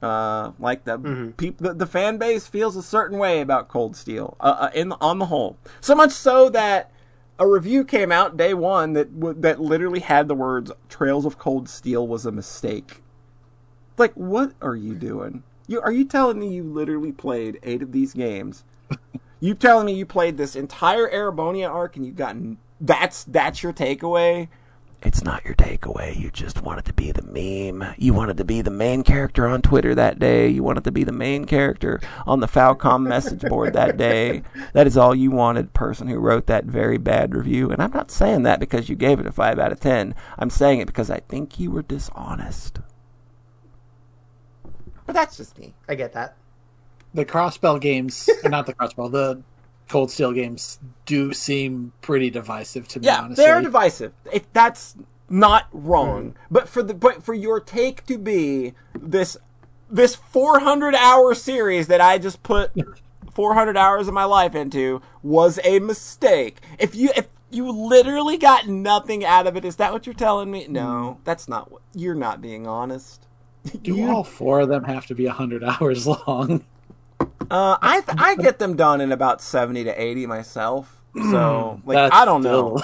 Uh, 0.02 0.52
like 0.60 0.84
the 0.84 1.34
peop, 1.38 1.58
the, 1.58 1.74
the 1.74 1.86
fan 1.88 2.18
base 2.18 2.46
feels 2.46 2.76
a 2.76 2.84
certain 2.84 3.18
way 3.18 3.40
about 3.42 3.70
Cold 3.70 3.96
Steel. 3.96 4.36
Uh, 4.42 4.56
uh, 4.60 4.70
in 4.76 4.92
on 5.00 5.18
the 5.20 5.28
whole, 5.28 5.58
so 5.80 5.96
much 5.96 6.12
so 6.12 6.50
that 6.50 6.92
a 7.40 7.48
review 7.48 7.84
came 7.86 8.12
out 8.12 8.36
day 8.38 8.54
one 8.54 8.92
that 8.94 9.18
w- 9.20 9.40
that 9.42 9.62
literally 9.62 10.02
had 10.02 10.28
the 10.28 10.36
words 10.36 10.70
"Trails 10.90 11.26
of 11.26 11.38
Cold 11.38 11.70
Steel 11.70 12.06
was 12.06 12.26
a 12.26 12.32
mistake." 12.32 13.02
Like, 13.98 14.14
what 14.16 14.52
are 14.62 14.76
you 14.76 14.96
doing? 14.96 15.44
You 15.68 15.82
are 15.82 15.92
you 15.92 16.06
telling 16.06 16.40
me 16.40 16.54
you 16.54 16.64
literally 16.64 17.12
played 17.12 17.60
eight 17.64 17.82
of 17.82 17.92
these 17.92 18.14
games 18.14 18.64
You 19.40 19.54
telling 19.54 19.86
me 19.86 19.94
you 19.94 20.06
played 20.06 20.38
this 20.38 20.56
entire 20.56 21.08
Erebonia 21.10 21.70
arc 21.70 21.98
and 21.98 22.06
you 22.06 22.12
gotten 22.12 22.58
that's 22.82 23.26
that's 23.26 23.62
your 23.62 23.74
takeaway? 23.74 24.48
It's 25.04 25.24
not 25.24 25.46
your 25.46 25.54
takeaway. 25.54 26.18
You 26.20 26.32
just 26.32 26.64
wanted 26.64 26.86
to 26.86 26.94
be 26.94 27.12
the 27.12 27.22
meme. 27.22 27.94
You 27.98 28.14
wanted 28.14 28.38
to 28.38 28.44
be 28.44 28.62
the 28.62 28.72
main 28.72 29.04
character 29.04 29.46
on 29.46 29.62
Twitter 29.62 29.94
that 29.94 30.18
day. 30.18 30.48
You 30.48 30.64
wanted 30.64 30.84
to 30.86 30.92
be 30.92 31.04
the 31.04 31.12
main 31.12 31.46
character 31.46 32.02
on 32.26 32.40
the 32.40 32.48
Falcom 32.48 33.04
message 33.08 33.42
board 33.42 33.74
that 33.74 33.98
day. 33.98 34.42
That 34.74 34.88
is 34.88 34.98
all 34.98 35.14
you 35.14 35.30
wanted, 35.30 35.74
person 35.74 36.08
who 36.08 36.18
wrote 36.18 36.48
that 36.48 36.66
very 36.66 36.98
bad 36.98 37.36
review. 37.36 37.70
And 37.70 37.84
I'm 37.84 37.92
not 37.92 38.10
saying 38.10 38.44
that 38.44 38.60
because 38.60 38.90
you 38.90 38.96
gave 38.96 39.20
it 39.20 39.28
a 39.28 39.32
5 39.32 39.60
out 39.60 39.72
of 39.72 39.80
10. 39.80 40.16
I'm 40.40 40.50
saying 40.50 40.80
it 40.80 40.88
because 40.88 41.12
I 41.12 41.20
think 41.20 41.60
you 41.60 41.70
were 41.70 41.84
dishonest. 41.84 42.80
But 45.06 45.14
that's 45.14 45.38
just 45.38 45.58
me. 45.60 45.74
I 45.88 45.96
get 45.96 46.14
that. 46.14 46.36
The 47.14 47.26
Crossbell 47.26 47.80
games, 47.80 48.30
or 48.44 48.46
uh, 48.48 48.50
not 48.50 48.66
the 48.66 48.74
Crossbell, 48.74 49.12
the 49.12 49.42
Cold 49.88 50.12
Steel 50.12 50.34
games 50.34 50.80
do 51.06 51.34
seem 51.34 51.94
pretty 52.02 52.30
divisive 52.30 52.88
to 52.90 53.00
me. 53.00 53.06
Yeah, 53.06 53.22
honestly. 53.22 53.46
they're 53.46 53.62
divisive. 53.62 54.14
It, 54.32 54.52
that's 54.54 54.96
not 55.30 55.68
wrong. 55.72 56.32
Hmm. 56.32 56.38
But 56.52 56.70
for 56.70 56.84
the 56.84 56.94
but 56.94 57.24
for 57.24 57.34
your 57.34 57.60
take 57.60 58.06
to 58.08 58.18
be 58.18 58.74
this 58.94 59.38
this 59.90 60.16
400 60.16 60.96
hour 60.96 61.34
series 61.36 61.88
that 61.88 62.02
I 62.02 62.18
just 62.18 62.44
put 62.44 62.72
400 63.34 63.78
hours 63.78 64.08
of 64.08 64.14
my 64.14 64.24
life 64.24 64.56
into 64.56 65.02
was 65.22 65.60
a 65.64 65.80
mistake. 65.80 66.60
If 66.80 66.96
you 66.96 67.12
if 67.16 67.28
you 67.52 67.70
literally 67.72 68.38
got 68.38 68.68
nothing 68.68 69.24
out 69.24 69.48
of 69.48 69.56
it, 69.56 69.66
is 69.66 69.76
that 69.78 69.94
what 69.94 70.06
you're 70.06 70.16
telling 70.16 70.52
me? 70.52 70.66
No, 70.68 71.14
hmm. 71.14 71.22
that's 71.24 71.48
not 71.48 71.72
what 71.72 71.82
you're 71.94 72.16
not 72.16 72.42
being 72.42 72.68
honest. 72.68 73.25
Do 73.84 73.96
You- 73.96 74.10
all 74.12 74.24
four 74.24 74.62
of 74.62 74.70
them 74.70 74.84
have 74.84 75.06
to 75.08 75.16
be 75.16 75.26
100 75.26 75.64
hours 75.64 76.06
long? 76.08 76.64
Uh, 77.50 77.78
I 77.82 78.02
th- 78.02 78.18
I 78.20 78.36
get 78.36 78.60
them 78.60 78.76
done 78.76 79.02
in 79.02 79.12
about 79.12 79.42
70 79.42 79.84
to 79.86 80.02
80 80.02 80.26
myself. 80.26 81.02
So 81.32 81.82
like 81.86 81.96
That's 81.96 82.14
I 82.16 82.26
don't 82.26 82.44
know. 82.44 82.78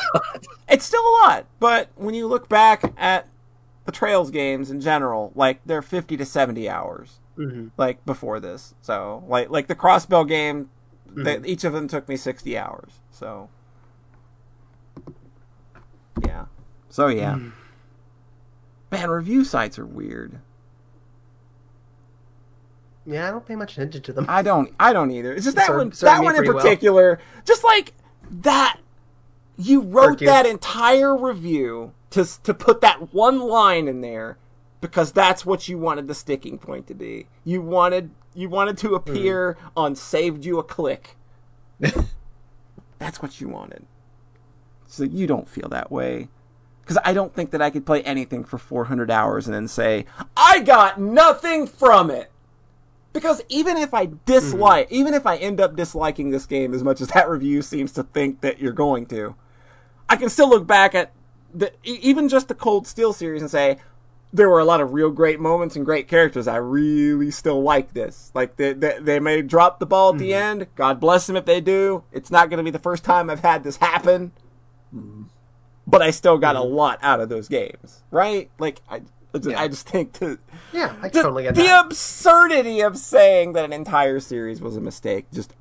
it's 0.69 0.85
still 0.85 1.01
a 1.01 1.15
lot, 1.23 1.45
but 1.59 1.89
when 1.95 2.13
you 2.15 2.27
look 2.27 2.47
back 2.47 2.93
at 2.97 3.27
the 3.85 3.91
Trails 3.91 4.31
games 4.31 4.71
in 4.71 4.79
general, 4.79 5.33
like 5.35 5.59
they're 5.65 5.81
50 5.81 6.15
to 6.15 6.25
70 6.25 6.69
hours, 6.69 7.19
hmm 7.35 7.67
like 7.77 8.05
before 8.05 8.39
this. 8.39 8.73
So 8.81 9.23
like 9.27 9.49
like 9.49 9.67
the 9.67 9.75
Crossbell 9.75 10.27
game, 10.27 10.69
they, 11.13 11.39
each 11.43 11.63
of 11.65 11.73
them 11.73 11.87
took 11.89 12.07
me 12.07 12.15
60 12.15 12.57
hours. 12.57 12.99
So 13.11 13.49
yeah, 16.25 16.45
so 16.89 17.07
yeah, 17.07 17.37
man, 18.91 19.09
review 19.09 19.43
sites 19.43 19.77
are 19.79 19.85
weird. 19.85 20.39
Yeah, 23.05 23.27
I 23.27 23.31
don't 23.31 23.45
pay 23.45 23.55
much 23.55 23.73
attention 23.73 24.01
to 24.03 24.13
them. 24.13 24.25
I 24.29 24.41
don't 24.41 24.73
I 24.79 24.93
don't 24.93 25.11
either. 25.11 25.33
It's 25.33 25.45
just 25.45 25.57
that 25.57 25.67
Serve- 25.67 25.77
one 25.77 25.91
serve 25.91 26.07
that 26.07 26.23
one 26.23 26.35
in 26.35 26.37
pretty 26.37 26.53
well. 26.53 26.63
particular. 26.63 27.19
Just 27.45 27.63
like 27.63 27.93
that 28.29 28.79
you 29.57 29.81
wrote 29.81 30.19
that 30.19 30.45
entire 30.45 31.15
review 31.15 31.93
to 32.11 32.25
to 32.43 32.53
put 32.53 32.81
that 32.81 33.13
one 33.13 33.39
line 33.39 33.87
in 33.87 34.01
there 34.01 34.37
because 34.81 35.11
that's 35.11 35.45
what 35.45 35.67
you 35.67 35.77
wanted 35.77 36.07
the 36.07 36.15
sticking 36.15 36.57
point 36.57 36.87
to 36.87 36.93
be. 36.93 37.27
You 37.43 37.61
wanted 37.61 38.11
you 38.33 38.49
wanted 38.49 38.77
to 38.79 38.95
appear 38.95 39.53
hmm. 39.53 39.67
on 39.75 39.95
saved 39.95 40.45
you 40.45 40.59
a 40.59 40.63
click. 40.63 41.15
that's 42.99 43.21
what 43.21 43.41
you 43.41 43.47
wanted. 43.47 43.85
So 44.87 45.03
you 45.03 45.25
don't 45.25 45.47
feel 45.47 45.69
that 45.69 45.91
way. 45.91 46.27
Because 46.81 46.97
I 47.05 47.13
don't 47.13 47.33
think 47.33 47.51
that 47.51 47.61
I 47.61 47.69
could 47.69 47.85
play 47.85 48.01
anything 48.03 48.43
for 48.43 48.57
400 48.57 49.09
hours 49.09 49.47
and 49.47 49.55
then 49.55 49.67
say, 49.67 50.05
I 50.35 50.59
got 50.59 50.99
nothing 50.99 51.65
from 51.67 52.09
it. 52.09 52.31
Because 53.13 53.41
even 53.49 53.77
if 53.77 53.93
I 53.93 54.05
hmm. 54.05 54.15
dislike, 54.25 54.87
even 54.89 55.13
if 55.13 55.25
I 55.25 55.37
end 55.37 55.59
up 55.59 55.75
disliking 55.75 56.31
this 56.31 56.45
game 56.45 56.73
as 56.73 56.83
much 56.83 57.01
as 57.01 57.09
that 57.09 57.29
review 57.29 57.61
seems 57.61 57.91
to 57.93 58.03
think 58.03 58.41
that 58.41 58.59
you're 58.59 58.71
going 58.71 59.05
to, 59.07 59.35
I 60.09 60.15
can 60.15 60.29
still 60.29 60.49
look 60.49 60.67
back 60.67 60.95
at 60.95 61.11
the 61.53 61.73
even 61.83 62.29
just 62.29 62.47
the 62.47 62.55
Cold 62.55 62.87
Steel 62.87 63.13
series 63.13 63.41
and 63.41 63.51
say 63.51 63.77
there 64.33 64.49
were 64.49 64.59
a 64.59 64.65
lot 64.65 64.79
of 64.79 64.93
real 64.93 65.09
great 65.09 65.39
moments 65.39 65.75
and 65.75 65.85
great 65.85 66.07
characters. 66.07 66.47
I 66.47 66.55
really 66.55 67.31
still 67.31 67.61
like 67.61 67.93
this. 67.93 68.31
Like 68.33 68.55
they 68.55 68.73
they, 68.73 68.97
they 68.99 69.19
may 69.19 69.41
drop 69.41 69.79
the 69.79 69.85
ball 69.85 70.13
at 70.13 70.19
the 70.19 70.31
hmm. 70.31 70.37
end. 70.37 70.67
God 70.75 70.99
bless 70.99 71.27
them 71.27 71.35
if 71.35 71.45
they 71.45 71.61
do. 71.61 72.03
It's 72.11 72.31
not 72.31 72.49
going 72.49 72.57
to 72.57 72.63
be 72.63 72.71
the 72.71 72.79
first 72.79 73.03
time 73.03 73.29
I've 73.29 73.41
had 73.41 73.63
this 73.63 73.77
happen. 73.77 74.31
Hmm. 74.91 75.23
But 75.87 76.01
I 76.01 76.11
still 76.11 76.37
got 76.37 76.55
a 76.55 76.61
lot 76.61 76.99
out 77.01 77.19
of 77.19 77.27
those 77.27 77.47
games, 77.47 78.03
right? 78.11 78.49
Like 78.59 78.81
I, 78.89 79.01
I 79.33 79.37
just, 79.37 79.55
I 79.55 79.67
just 79.67 79.87
think 79.87 80.13
to 80.19 80.37
Yeah, 80.73 80.95
I 81.01 81.09
the, 81.09 81.21
totally 81.21 81.43
get 81.43 81.55
the 81.55 81.63
that. 81.63 81.85
absurdity 81.85 82.81
of 82.81 82.97
saying 82.97 83.53
that 83.53 83.63
an 83.63 83.73
entire 83.73 84.19
series 84.19 84.61
was 84.61 84.75
a 84.75 84.81
mistake 84.81 85.25
just 85.31 85.53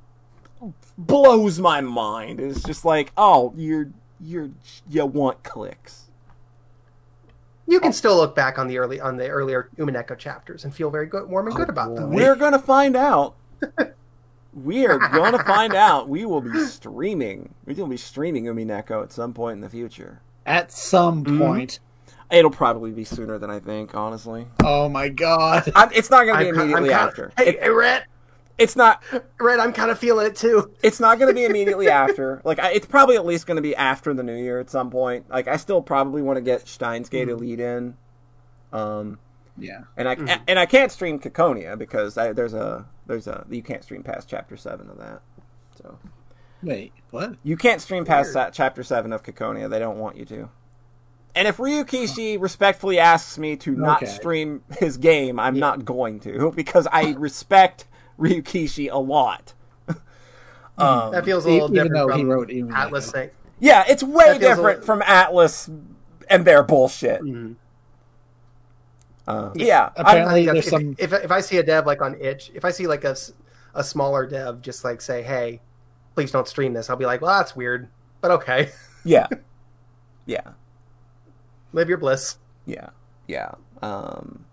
blows 0.99 1.59
my 1.59 1.81
mind. 1.81 2.41
It's 2.41 2.63
just 2.63 2.85
like, 2.85 3.13
oh, 3.17 3.53
you're 3.57 3.91
you're 4.21 4.51
you 4.89 5.07
want 5.07 5.43
clicks. 5.43 6.11
You 7.67 7.81
can 7.81 7.93
still 7.93 8.17
look 8.17 8.35
back 8.35 8.59
on 8.59 8.67
the 8.67 8.79
early 8.79 9.01
on 9.01 9.17
the 9.17 9.29
earlier 9.29 9.69
Umineko 9.77 10.19
chapters 10.19 10.65
and 10.65 10.75
feel 10.75 10.91
very 10.91 11.07
good, 11.07 11.29
warm 11.29 11.47
and 11.47 11.57
good 11.57 11.69
oh, 11.69 11.73
about 11.73 11.95
them. 11.95 12.11
We're 12.11 12.37
gonna 12.37 12.59
find 12.59 12.97
out. 12.97 13.37
we 14.55 14.87
are 14.87 14.99
gonna 14.99 15.43
find 15.45 15.75
out. 15.75 16.09
We 16.09 16.25
will 16.25 16.41
be 16.41 16.65
streaming. 16.67 17.55
We 17.65 17.75
will 17.75 17.87
be 17.87 17.97
streaming 17.97 18.45
Umineko 18.45 19.03
at 19.03 19.13
some 19.13 19.33
point 19.33 19.55
in 19.55 19.61
the 19.61 19.71
future. 19.71 20.21
At 20.45 20.73
some 20.73 21.25
mm-hmm. 21.25 21.39
point. 21.39 21.79
It'll 22.31 22.51
probably 22.51 22.93
be 22.93 23.05
sooner 23.05 23.39
than 23.39 23.51
I 23.51 23.59
think, 23.59 23.95
honestly. 23.95 24.47
Oh 24.63 24.89
my 24.89 25.09
god. 25.09 25.71
I'm, 25.75 25.91
it's 25.93 26.11
not 26.11 26.27
gonna 26.27 26.39
be 26.39 26.49
I'm, 26.49 26.55
ki- 26.55 26.61
I'm 26.61 26.65
immediately 26.67 26.89
kinda, 26.91 27.03
after. 27.03 27.33
Hey, 27.37 27.57
It- 27.61 27.69
Red, 27.71 28.05
it's 28.59 28.77
not. 28.77 29.03
Red, 29.41 29.59
I'm 29.59 29.73
kind 29.73 29.91
of 29.91 29.99
feeling 29.99 30.27
it 30.27 30.37
too. 30.37 30.73
It's 30.83 31.01
not 31.01 31.19
going 31.19 31.29
to 31.31 31.35
be 31.35 31.45
immediately 31.47 31.89
after. 31.91 32.43
Like, 32.45 32.59
I, 32.59 32.73
it's 32.73 32.85
probably 32.87 33.17
at 33.17 33.25
least 33.25 33.47
going 33.47 33.57
to 33.57 33.63
be 33.63 33.75
after 33.75 34.13
the 34.13 34.23
new 34.23 34.37
year 34.37 34.61
at 34.61 34.69
some 34.69 34.91
point. 34.91 35.31
Like, 35.31 35.49
I 35.49 35.57
still 35.57 35.81
probably 35.81 36.21
want 36.21 36.37
to 36.37 36.43
get 36.43 36.69
Steins;Gate 36.69 37.31
Elite 37.31 37.59
in. 37.59 37.97
Um, 38.73 39.19
Yeah. 39.59 39.85
and 39.97 40.07
I 40.09 40.41
and 40.47 40.59
I 40.59 40.67
can't 40.67 40.93
stream 40.93 41.19
Ciconia 41.21 41.77
because 41.79 42.17
I, 42.19 42.33
there's 42.33 42.53
a 42.55 42.87
there's 43.07 43.27
a 43.27 43.45
you 43.51 43.63
can't 43.63 43.83
stream 43.83 44.03
past 44.03 44.29
chapter 44.29 44.57
seven 44.57 44.89
of 44.91 44.99
that. 44.99 45.23
So 45.83 45.99
Wait, 46.63 46.93
what? 47.11 47.37
you 47.43 47.57
can't 47.57 47.81
stream 47.81 48.05
past 48.05 48.35
that 48.35 48.53
chapter 48.53 48.83
seven 48.83 49.13
of 49.15 49.23
Ciconia. 49.23 49.69
They 49.71 49.79
don't 49.79 49.99
want 49.99 50.17
you 50.17 50.25
to. 50.27 50.51
And 51.35 51.47
if 51.47 51.59
Ryukishi 51.59 52.41
respectfully 52.41 52.99
asks 52.99 53.39
me 53.39 53.57
to 53.59 53.71
not 53.73 54.03
Okay. 54.03 54.13
stream 54.13 54.63
his 54.79 54.97
game, 54.97 55.39
I'm 55.39 55.59
not 55.59 55.85
going 55.85 56.21
to 56.21 56.51
because 56.57 56.87
I 56.91 57.13
respect 57.13 57.87
Ryukishi 58.19 58.91
a 58.91 58.99
lot. 58.99 59.55
um, 60.79 61.13
That 61.13 61.25
feels 61.25 61.45
a 61.45 61.51
little 61.51 61.69
even 61.75 61.93
different 61.93 61.95
though 61.95 62.15
he 62.17 62.21
from 62.23 62.29
wrote 62.31 62.49
Umineko. 62.49 62.73
Atlus 62.73 63.13
saying. 63.13 63.31
Yeah, 63.61 63.85
it's 63.89 64.03
way 64.03 64.25
That 64.27 64.41
feels 64.41 64.53
a 64.53 64.57
different 64.57 64.81
li- 64.81 64.87
from 64.87 65.01
Atlus 65.03 65.85
and 66.29 66.45
their 66.45 66.63
bullshit. 66.63 67.21
Mhm. 67.23 67.57
Uh, 69.29 69.51
yeah, 69.55 69.83
I'm- 69.83 69.93
Apparently, 69.97 70.33
I 70.33 70.35
think 70.35 70.53
there's 70.55 70.65
that's- 70.65 70.83
some. 70.83 70.97
if, 70.99 71.13
if 71.13 71.25
if 71.25 71.31
I 71.31 71.41
see 71.41 71.59
a 71.59 71.63
dev 71.63 71.87
like 71.87 72.03
on 72.03 72.17
itch, 72.21 72.51
if 72.55 72.65
I 72.65 72.71
see 72.71 72.87
like 72.87 73.05
a, 73.05 73.11
s- 73.11 73.33
a 73.75 73.85
smaller 73.85 74.27
dev 74.27 74.61
just 74.63 74.83
like 74.83 75.01
say, 75.01 75.23
"Hey, 75.23 75.61
please 76.15 76.33
don't 76.33 76.49
stream 76.49 76.73
this," 76.73 76.91
I'll 76.91 76.97
be 76.97 77.07
like, 77.07 77.21
"Well, 77.21 77.37
that's 77.39 77.55
weird, 77.55 77.89
but 78.23 78.31
okay, 78.33 78.71
yeah, 79.05 79.27
yeah, 80.27 80.41
live 81.73 81.89
your 81.89 81.99
bliss." 81.99 82.39
yeah, 82.67 82.91
yeah. 83.27 83.53
Um, 83.83 84.45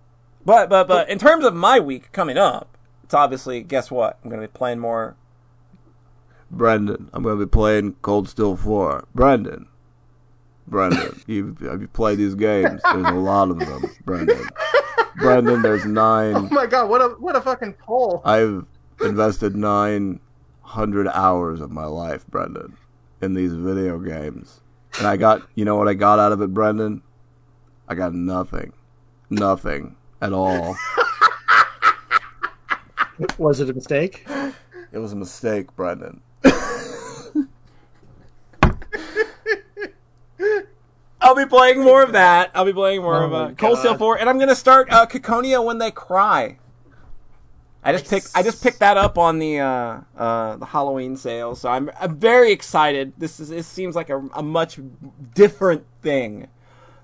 but 0.45 0.69
but 0.69 0.87
but 0.87 1.09
in 1.09 1.19
terms 1.19 1.43
of 1.45 1.53
my 1.53 1.79
week 1.79 2.11
coming 2.11 2.37
up, 2.37 2.77
it's 3.03 3.13
obviously 3.13 3.61
guess 3.61 3.91
what? 3.91 4.17
I'm 4.23 4.29
going 4.29 4.41
to 4.41 4.47
be 4.47 4.51
playing 4.51 4.79
more. 4.79 5.15
Brendan, 6.49 7.09
I'm 7.13 7.23
going 7.23 7.37
to 7.37 7.45
be 7.45 7.49
playing 7.49 7.95
Cold 8.01 8.29
Steel 8.29 8.55
Four. 8.55 9.05
Brendan, 9.13 9.67
Brendan, 10.67 11.21
you 11.27 11.57
have 11.61 11.81
you 11.81 11.87
played 11.89 12.17
these 12.17 12.35
games? 12.35 12.81
There's 12.83 13.05
a 13.07 13.11
lot 13.11 13.49
of 13.51 13.59
them, 13.59 13.83
Brendan. 14.05 14.47
Brendan, 15.17 15.61
there's 15.61 15.83
Oh 15.83 15.89
nine. 15.89 16.47
my 16.51 16.65
god, 16.67 16.89
what 16.89 17.01
a 17.01 17.09
what 17.19 17.35
a 17.35 17.41
fucking 17.41 17.73
poll! 17.73 18.21
I've 18.23 18.65
invested 19.01 19.55
nine 19.55 20.19
hundred 20.61 21.07
hours 21.09 21.59
of 21.59 21.71
my 21.71 21.85
life, 21.85 22.25
Brendan, 22.27 22.77
in 23.21 23.33
these 23.33 23.53
video 23.53 23.99
games, 23.99 24.61
and 24.99 25.07
I 25.07 25.17
got 25.17 25.41
you 25.55 25.65
know 25.65 25.75
what 25.75 25.87
I 25.89 25.95
got 25.95 26.19
out 26.19 26.31
of 26.31 26.41
it, 26.41 26.53
Brendan? 26.53 27.01
I 27.87 27.95
got 27.95 28.13
nothing, 28.13 28.73
nothing 29.29 29.95
at 30.21 30.33
all. 30.33 30.75
Was 33.37 33.59
it 33.61 33.69
a 33.69 33.73
mistake? 33.73 34.27
It 34.91 34.99
was 34.99 35.13
a 35.13 35.15
mistake, 35.15 35.75
Brendan. 35.75 36.21
I'll 41.19 41.35
be 41.35 41.45
playing 41.45 41.83
more 41.83 42.03
of 42.03 42.13
that. 42.13 42.51
I'll 42.53 42.65
be 42.65 42.73
playing 42.73 43.01
more 43.01 43.15
Oh 43.15 43.25
of 43.25 43.33
uh, 43.33 43.47
my 43.47 43.53
Cold 43.53 43.79
Steel 43.79 43.97
Four, 43.97 44.17
and 44.17 44.29
I'm 44.29 44.39
gonna 44.39 44.55
start 44.55 44.91
uh, 44.91 45.05
Ciconia 45.07 45.63
when 45.63 45.77
they 45.77 45.91
cry. 45.91 46.57
I 47.83 47.91
just 47.91 48.09
picked 48.09 48.31
I 48.35 48.43
just 48.43 48.61
picked 48.61 48.79
that 48.79 48.97
up 48.97 49.17
on 49.17 49.39
the 49.39 49.59
uh, 49.59 50.01
uh, 50.17 50.57
the 50.57 50.65
Halloween 50.65 51.17
sale, 51.17 51.55
so 51.55 51.69
I'm 51.69 51.89
I'm 51.99 52.17
very 52.17 52.51
excited. 52.51 53.13
This 53.17 53.39
is 53.39 53.51
it 53.51 53.65
seems 53.65 53.95
like 53.95 54.09
a, 54.09 54.19
a 54.35 54.43
much 54.43 54.79
different 55.33 55.85
thing 56.01 56.47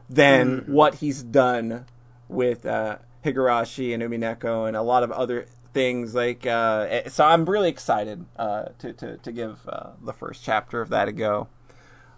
than 0.10 0.60
what 0.68 0.95
he's 0.95 1.24
done 1.24 1.86
with 2.30 2.66
uh, 2.66 2.97
Higurashi 3.24 3.93
and 3.93 4.04
Umineko 4.04 4.68
and 4.68 4.76
a 4.78 4.82
lot 4.82 5.04
of 5.04 5.12
other 5.12 5.45
things 5.74 6.14
like 6.14 6.45
uh, 6.45 6.86
eh, 6.89 7.10
so. 7.10 7.26
I'm 7.26 7.45
really 7.45 7.70
excited 7.70 8.26
uh, 8.38 8.66
to 8.80 8.93
to 8.93 9.18
to 9.18 9.32
give 9.32 9.60
uh, 9.68 9.91
the 10.04 10.14
first 10.14 10.43
chapter 10.43 10.82
of 10.82 10.89
that 10.89 11.08
a 11.08 11.12
go. 11.12 11.47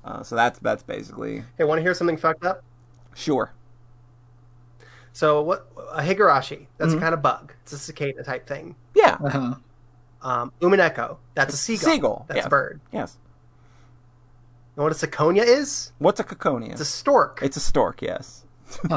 Uh, 0.03 0.23
so 0.23 0.36
that's 0.36 0.59
that's 0.59 0.83
basically 0.83 1.43
Hey, 1.57 1.63
want 1.63 1.79
to 1.79 1.81
hear 1.81 1.93
something 1.93 2.17
fucked 2.17 2.43
up? 2.45 2.63
sure. 3.15 3.53
So 5.13 5.41
what? 5.41 5.67
A 5.93 6.01
higurashi. 6.01 6.67
That's 6.77 6.89
Mm-hmm. 6.89 6.97
a 6.97 7.01
kind 7.01 7.13
of 7.13 7.21
bug. 7.21 7.53
It's 7.63 7.71
a 7.71 7.77
cicada 7.79 8.23
type 8.23 8.45
thing. 8.47 8.75
Yeah, 8.93 9.17
Uh-huh. 9.23 9.55
Um, 10.21 10.51
umineko. 10.59 11.17
That's 11.36 11.53
a 11.53 11.57
seagull. 11.57 11.89
Seagull, 11.93 12.25
That's 12.27 12.39
yeah. 12.39 12.45
a 12.47 12.49
bird. 12.49 12.81
yes. 12.91 13.17
You 14.76 14.82
know 14.82 14.84
what 14.89 15.03
a 15.03 15.07
ciconia 15.07 15.43
is? 15.45 15.93
What's 15.99 16.19
a 16.19 16.23
coconia? 16.23 16.71
It's 16.71 16.82
a 16.82 16.86
stork. 16.86 17.39
It's 17.41 17.55
a 17.55 17.61
stork. 17.61 18.01
Yes, 18.01 18.43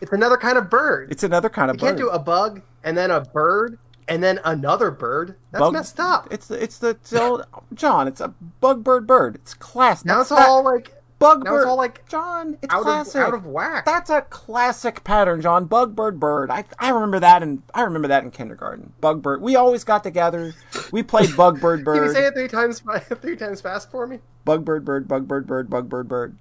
It's 0.00 0.12
another 0.12 0.36
kind 0.36 0.58
of 0.58 0.68
bird. 0.70 1.10
it's 1.10 1.22
another 1.22 1.48
kind 1.48 1.70
of 1.70 1.78
bird. 1.78 1.82
you 1.82 1.88
can't 1.88 1.98
do 1.98 2.08
a 2.10 2.18
bug 2.18 2.60
and 2.84 2.96
then 2.96 3.10
a 3.10 3.20
bird 3.22 3.78
and 4.08 4.22
then 4.22 4.38
another 4.44 4.90
bird. 4.90 5.36
That's 5.50 5.60
Bug- 5.60 5.72
messed 5.72 5.98
up. 5.98 6.28
It's 6.30 6.50
it's 6.50 6.78
the 6.78 6.90
it's 6.90 7.10
the- 7.10 7.46
John. 7.74 8.06
It's 8.06 8.20
a 8.20 8.28
bug 8.60 8.84
bird 8.84 9.06
bird. 9.06 9.34
It's 9.36 9.54
class. 9.54 10.04
now 10.04 10.20
it's 10.20 10.28
that's- 10.28 10.46
all 10.46 10.62
like 10.62 10.92
bug 11.18 11.44
now 11.44 11.56
it's 11.56 11.66
all 11.66 11.76
like 11.76 12.08
John. 12.08 12.58
It's 12.62 12.72
out 12.72 12.82
classic. 12.82 13.16
of 13.16 13.28
out 13.28 13.34
of 13.34 13.46
whack. 13.46 13.84
That's 13.84 14.10
a 14.10 14.22
classic 14.22 15.04
pattern, 15.04 15.40
John. 15.40 15.66
Bug 15.66 15.94
bird 15.96 16.20
bird. 16.20 16.50
I 16.50 16.64
I 16.78 16.90
remember 16.90 17.20
that 17.20 17.42
in 17.42 17.62
I 17.74 17.82
remember 17.82 18.08
that 18.08 18.24
in 18.24 18.30
kindergarten. 18.30 18.92
Bug 19.00 19.22
bird. 19.22 19.42
We 19.42 19.56
always 19.56 19.84
got 19.84 20.02
together. 20.02 20.54
We 20.92 21.02
played 21.02 21.36
bug 21.36 21.60
bird 21.60 21.84
Can 21.84 22.04
you 22.04 22.12
say 22.12 22.26
it 22.26 22.34
three 22.34 22.48
times 22.48 22.82
three 23.20 23.36
times 23.36 23.60
fast 23.60 23.90
for 23.90 24.06
me? 24.06 24.20
Bug 24.44 24.64
bird 24.64 24.84
bird. 24.84 25.08
Bug 25.08 25.26
bird 25.26 25.46
bird. 25.46 25.70
Bug 25.70 25.88
bird 25.88 26.08
bird. 26.08 26.36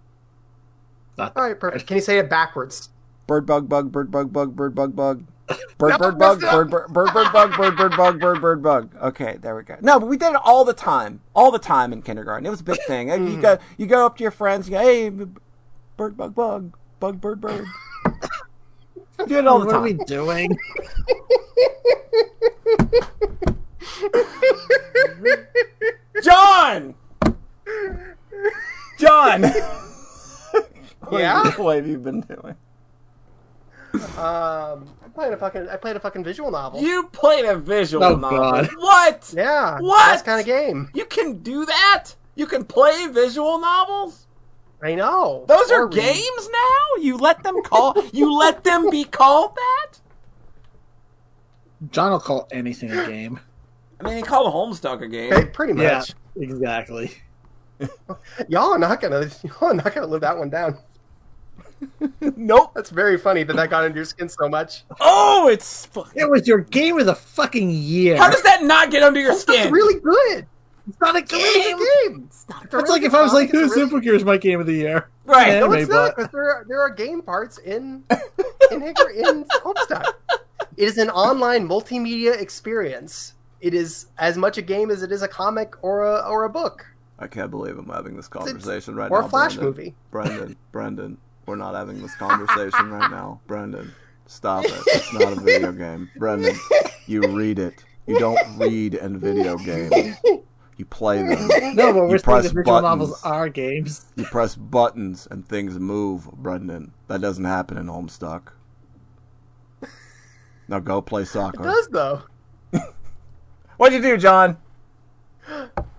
Not 1.17 1.36
All 1.36 1.43
right, 1.43 1.59
perfect. 1.59 1.88
Can 1.88 1.95
you 1.95 2.01
say 2.01 2.17
it 2.17 2.30
backwards? 2.30 2.89
Bird 3.28 3.45
bug 3.45 3.69
bug 3.69 3.91
bird 3.91 4.11
bug 4.11 4.32
bug 4.32 4.55
bird 4.55 4.76
bug 4.76 4.95
bug. 4.95 5.23
Bird 5.78 5.98
bird 6.00 6.18
bug 6.18 6.41
bird 6.41 6.70
bird 6.70 6.93
bird 6.93 7.14
bird 7.14 7.32
bug 7.34 7.56
bird 7.56 7.78
bird 7.78 7.98
bug 7.98 8.20
bird 8.20 8.41
bird 8.41 8.64
bug. 8.64 8.96
Okay, 9.02 9.38
there 9.41 9.56
we 9.56 9.64
go. 9.64 9.76
No, 9.82 10.00
but 10.00 10.08
we 10.08 10.18
did 10.18 10.34
it 10.34 10.39
all 10.43 10.66
the 10.66 10.74
time, 10.74 11.22
all 11.36 11.52
the 11.52 11.60
time 11.60 11.93
in 11.93 12.02
kindergarten. 12.02 12.46
It 12.46 12.50
was 12.50 12.62
a 12.62 12.64
big 12.64 12.80
thing. 12.88 13.10
You 13.10 13.41
go 13.41 13.58
you 13.78 13.86
go 13.86 14.06
up 14.06 14.18
to 14.18 14.24
your 14.24 14.32
friends. 14.32 14.68
You 14.68 14.72
go, 14.72 14.80
hey, 14.80 15.10
bird 15.98 16.18
bug 16.18 16.34
bug 16.34 16.76
bug 17.00 17.22
bird 17.22 17.41
bird. 17.41 17.66
Do 19.28 19.38
it 19.38 19.48
all 19.48 19.60
the 19.60 19.66
what 19.66 19.72
time. 19.72 19.82
are 19.82 19.84
we 19.84 19.93
doing? 19.93 20.58
John! 26.24 26.96
John! 29.00 29.41
what 31.02 31.22
Yeah? 31.22 31.43
Have 31.43 31.58
you, 31.58 31.64
what 31.64 31.76
have 31.78 31.88
you 31.88 31.98
been 31.98 32.22
doing? 32.22 32.56
Um, 34.18 34.89
played 35.16 35.34
a 35.34 35.38
fucking 35.38 35.68
I 35.70 35.78
played 35.78 35.95
a 35.95 35.99
fucking 35.99 36.24
visual 36.24 36.51
novel. 36.51 36.82
You 36.82 37.07
played 37.11 37.45
a 37.45 37.57
visual 37.57 38.03
Oh, 38.03 38.16
novel. 38.16 38.38
God. 38.38 38.70
What? 38.78 39.34
yeah, 39.36 39.80
What? 39.80 40.09
That's 40.11 40.22
kind 40.22 40.39
of 40.39 40.45
game. 40.45 40.89
You 40.93 41.05
can 41.05 41.39
do 41.39 41.66
that? 41.66 42.11
You 42.36 42.45
can 42.45 42.66
play 42.66 43.07
visual 43.07 43.59
novels? 43.59 44.28
I 44.84 44.93
know. 44.95 45.45
Those 45.47 45.72
Or 45.72 45.84
are 45.84 45.88
read. 45.88 45.95
games 45.95 46.49
now? 46.51 47.01
You 47.01 47.18
let 47.18 47.41
them 47.43 47.61
call 47.63 47.95
you 48.13 48.32
let 48.38 48.63
them 48.63 48.89
be 48.91 49.03
called 49.05 49.55
that? 49.55 49.99
John 51.91 52.11
will 52.11 52.20
call 52.20 52.47
anything 52.51 52.91
a 52.91 53.05
game. 53.07 53.39
I 53.99 54.03
mean, 54.07 54.18
he 54.18 54.24
called 54.24 54.47
a 54.47 54.55
Homestuck 54.55 55.01
a 55.01 55.07
game. 55.07 55.32
Okay, 55.34 55.45
pretty 55.45 55.74
Yeah, 55.82 55.99
much. 55.99 56.13
exactly. 56.38 57.11
Y'all 58.49 58.72
are 58.74 58.80
not 58.80 59.01
gonna 59.01 59.30
y'all 59.43 59.70
are 59.72 59.74
not 59.74 59.93
gonna 59.93 60.07
live 60.07 60.22
that 60.22 60.38
one 60.38 60.49
down. 60.49 60.78
Nope. 62.38 62.71
That's 62.76 62.89
very 62.89 63.17
funny 63.17 63.43
that 63.43 63.55
that 63.55 63.69
got 63.69 63.84
under 63.84 63.97
your 63.97 64.05
skin 64.05 64.30
so 64.30 64.47
much. 64.49 64.84
Oh, 64.99 65.47
it's 65.49 65.86
fucking 65.88 66.21
It 66.21 66.30
was 66.30 66.47
your 66.47 66.59
game 66.59 66.99
of 66.99 67.05
the 67.05 67.15
fucking 67.15 67.69
year. 67.69 68.17
How 68.17 68.30
does 68.30 68.41
that 68.43 68.63
not 68.63 68.91
get 68.91 69.03
under 69.03 69.19
your 69.19 69.34
skin? 69.34 69.55
It's 69.55 69.61
skin? 69.63 69.73
really 69.73 69.99
good. 69.99 70.45
it's 70.88 70.99
not 71.01 71.15
a 71.15 71.19
It's 71.19 71.32
a 71.34 71.36
game. 71.38 71.78
good 71.78 71.88
game. 72.09 72.23
It's 72.28 72.45
a 72.49 72.63
It's 72.63 72.73
really 72.73 72.89
like 72.89 73.01
if 73.03 73.13
I 73.13 73.21
was 73.21 73.34
like, 73.34 73.45
It's 73.49 73.53
"Who's 73.53 73.69
really- 73.71 73.82
Simple 73.82 73.99
Gear 73.99 74.15
is 74.15 74.23
my 74.26 74.38
game 74.38 74.59
of 74.59 74.65
the 74.67 74.73
year?" 74.73 75.09
Right. 75.26 75.47
Yeah. 75.47 75.59
No, 75.61 75.65
anime, 75.67 75.80
it's 75.82 75.89
not 75.89 76.13
but- 76.17 76.32
there 76.32 76.49
are, 76.49 76.65
there 76.67 76.82
are 76.82 76.89
game 76.89 77.21
parts 77.21 77.57
in 77.59 78.03
in 78.71 78.82
Hickory 78.82 79.19
in 79.19 79.43
Homestuck. 79.63 80.13
It 80.78 80.84
is 80.84 80.97
an 80.97 81.09
online 81.09 81.67
multimedia 81.67 82.39
experience. 82.39 83.34
It 83.61 83.73
is 83.73 84.07
as 84.17 84.38
much 84.38 84.57
a 84.57 84.61
game 84.61 84.91
as 84.91 85.01
it 85.03 85.11
is 85.11 85.21
a 85.23 85.28
comic 85.28 85.73
or 85.82 86.03
a 86.05 86.19
or 86.30 86.43
a 86.43 86.49
book 86.49 86.86
I 87.17 87.28
can't 87.28 87.49
believe 87.49 87.78
I'm 87.78 87.88
having 87.88 88.17
this 88.17 88.28
conversation 88.28 88.93
right 88.95 89.09
or 89.09 89.19
now. 89.19 89.23
Or 89.23 89.28
a 89.28 89.30
flash 89.30 89.55
Brendan. 89.55 89.65
movie. 89.78 89.95
Brendan, 90.11 90.55
Brendan, 90.73 91.17
we're 91.46 91.56
not 91.56 91.76
having 91.76 92.02
this 92.02 92.16
conversation 92.16 92.89
right 92.89 93.10
now. 93.12 93.41
Brendan, 93.48 93.93
stop 94.26 94.66
it. 94.66 94.72
It's 94.88 95.14
not 95.14 95.34
a 95.34 95.39
video 95.41 95.72
game. 95.72 96.10
Brendan, 96.18 96.56
you 97.08 97.22
read 97.36 97.60
it. 97.60 97.84
You 98.08 98.20
don't 98.20 98.58
read 98.58 98.96
in 98.96 99.20
video 99.20 99.58
games. 99.58 100.16
You 100.78 100.86
play 100.86 101.24
them. 101.24 101.48
No, 101.76 101.93
but 101.93 102.08
we're 102.10 102.18
saying 102.18 102.41
that 102.43 102.54
visual 102.54 102.82
novels 102.82 103.22
are 103.24 103.50
games. 103.50 104.06
You 104.16 104.26
press 104.26 104.56
buttons 104.56 105.28
and 105.32 105.48
things 105.48 105.80
move, 105.80 106.30
Brendan. 106.34 106.93
That 107.08 107.22
doesn't 107.22 107.46
happen 107.46 107.78
in 107.78 107.88
Homestuck. 107.88 108.50
Now 110.68 110.80
go 110.80 111.02
play 111.02 111.22
It 111.24 111.28
soccer. 111.28 111.64
does 111.64 111.88
though. 111.89 112.24
What'd 113.78 113.96
you 113.96 114.02
do, 114.02 114.18
John? 114.18 114.58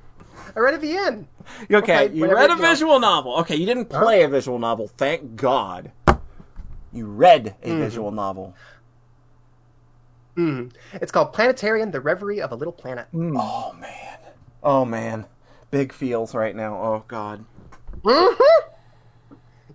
I 0.57 0.61
read 0.61 0.81
the 0.81 0.97
end. 0.97 1.29
Okay, 1.71 2.11
you 2.13 2.33
read 2.33 2.51
a 2.51 2.57
visual 2.57 2.99
novel. 2.99 3.37
Okay, 3.41 3.55
you 3.57 3.67
didn't 3.67 3.87
play 3.91 4.23
a 4.23 4.29
visual 4.29 4.59
novel, 4.59 4.89
thank 4.97 5.37
God. 5.37 5.93
You 6.93 7.07
read 7.07 7.55
a 7.63 7.69
Mm-hmm. 7.69 7.81
visual 7.81 8.11
novel. 8.11 8.55
Mm. 10.37 10.73
It's 10.95 11.13
called 11.13 11.33
Planetarian: 11.33 11.91
The 11.93 12.01
Reverie 12.01 12.41
of 12.41 12.53
a 12.53 12.55
Little 12.55 12.73
Planet. 12.73 13.07
Oh 13.15 13.75
man. 13.79 14.19
Oh 14.63 14.85
man. 14.85 15.27
Big 15.71 15.93
feels 15.93 16.35
right 16.35 16.55
now. 16.57 16.75
Oh 16.83 17.05
god. 17.09 17.45
Mm-hmm. 18.03 18.71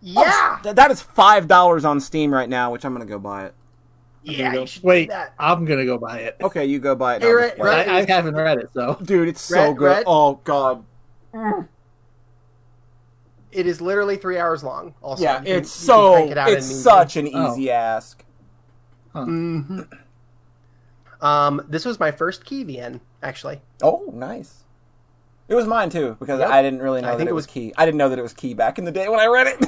Yeah, 0.04 0.60
Th- 0.64 0.76
that 0.76 0.90
is 0.92 1.02
five 1.02 1.48
dollars 1.48 1.86
on 1.86 2.00
Steam 2.00 2.34
right 2.34 2.50
now, 2.50 2.72
which 2.72 2.86
I'm 2.86 2.94
gonna 2.94 3.06
go 3.06 3.20
buy 3.20 3.46
it. 3.46 3.54
Yeah. 4.24 4.54
You 4.54 4.66
should 4.68 4.84
Wait, 4.84 5.06
do 5.06 5.10
that. 5.12 5.34
I'm 5.40 5.66
gonna 5.66 5.86
go 5.86 5.98
buy 5.98 6.20
it. 6.20 6.38
Okay, 6.42 6.66
you 6.66 6.80
go 6.80 6.96
buy 6.96 7.16
it. 7.16 7.22
Hey, 7.22 7.30
I'll 7.30 7.36
Red- 7.36 7.48
just 7.50 7.58
play 7.60 7.68
it. 7.72 7.76
Red- 7.76 7.90
I, 7.90 7.98
I 8.00 8.06
haven't 8.06 8.36
read 8.36 8.58
it, 8.60 8.70
so 8.74 8.98
Dude, 9.04 9.28
it's 9.28 9.42
so 9.42 9.68
Red- 9.70 9.78
good. 9.78 9.86
Red- 9.86 10.04
Oh 10.08 10.36
god. 10.44 10.84
It 13.52 13.68
is 13.68 13.82
literally 13.82 14.16
three 14.16 14.38
hours 14.38 14.64
long. 14.64 14.94
Also, 15.02 15.24
Yeah, 15.24 15.38
can- 15.40 15.48
it's 15.48 15.70
so 15.72 16.16
it 16.30 16.38
it's 16.38 16.66
such 16.74 17.18
an 17.18 17.30
Oh. 17.34 17.52
easy 17.52 17.70
ask. 17.72 18.24
Mhm. 19.14 19.88
Um, 21.22 21.62
this 21.68 21.84
was 21.86 22.00
my 22.00 22.12
first 22.12 22.46
key 22.46 22.64
VN, 22.64 23.02
actually. 23.22 23.62
Oh, 23.84 24.10
nice. 24.14 24.64
It 25.50 25.56
was 25.56 25.68
mine 25.68 25.90
too 25.90 26.16
because 26.20 26.40
Yep. 26.40 26.50
I 26.50 26.62
didn't 26.62 26.82
really 26.82 27.02
know 27.02 27.10
I 27.10 27.12
that 27.12 27.18
think 27.18 27.28
it 27.28 27.32
it 27.32 27.36
was 27.36 27.46
was- 27.46 27.54
key. 27.54 27.74
I 27.78 27.86
didn't 27.86 27.98
know 27.98 28.08
that 28.10 28.18
it 28.18 28.22
was 28.24 28.34
key 28.34 28.54
back 28.54 28.80
in 28.80 28.86
the 28.86 28.92
day 28.92 29.10
when 29.10 29.20
I 29.20 29.26
read 29.28 29.48
it. 29.48 29.66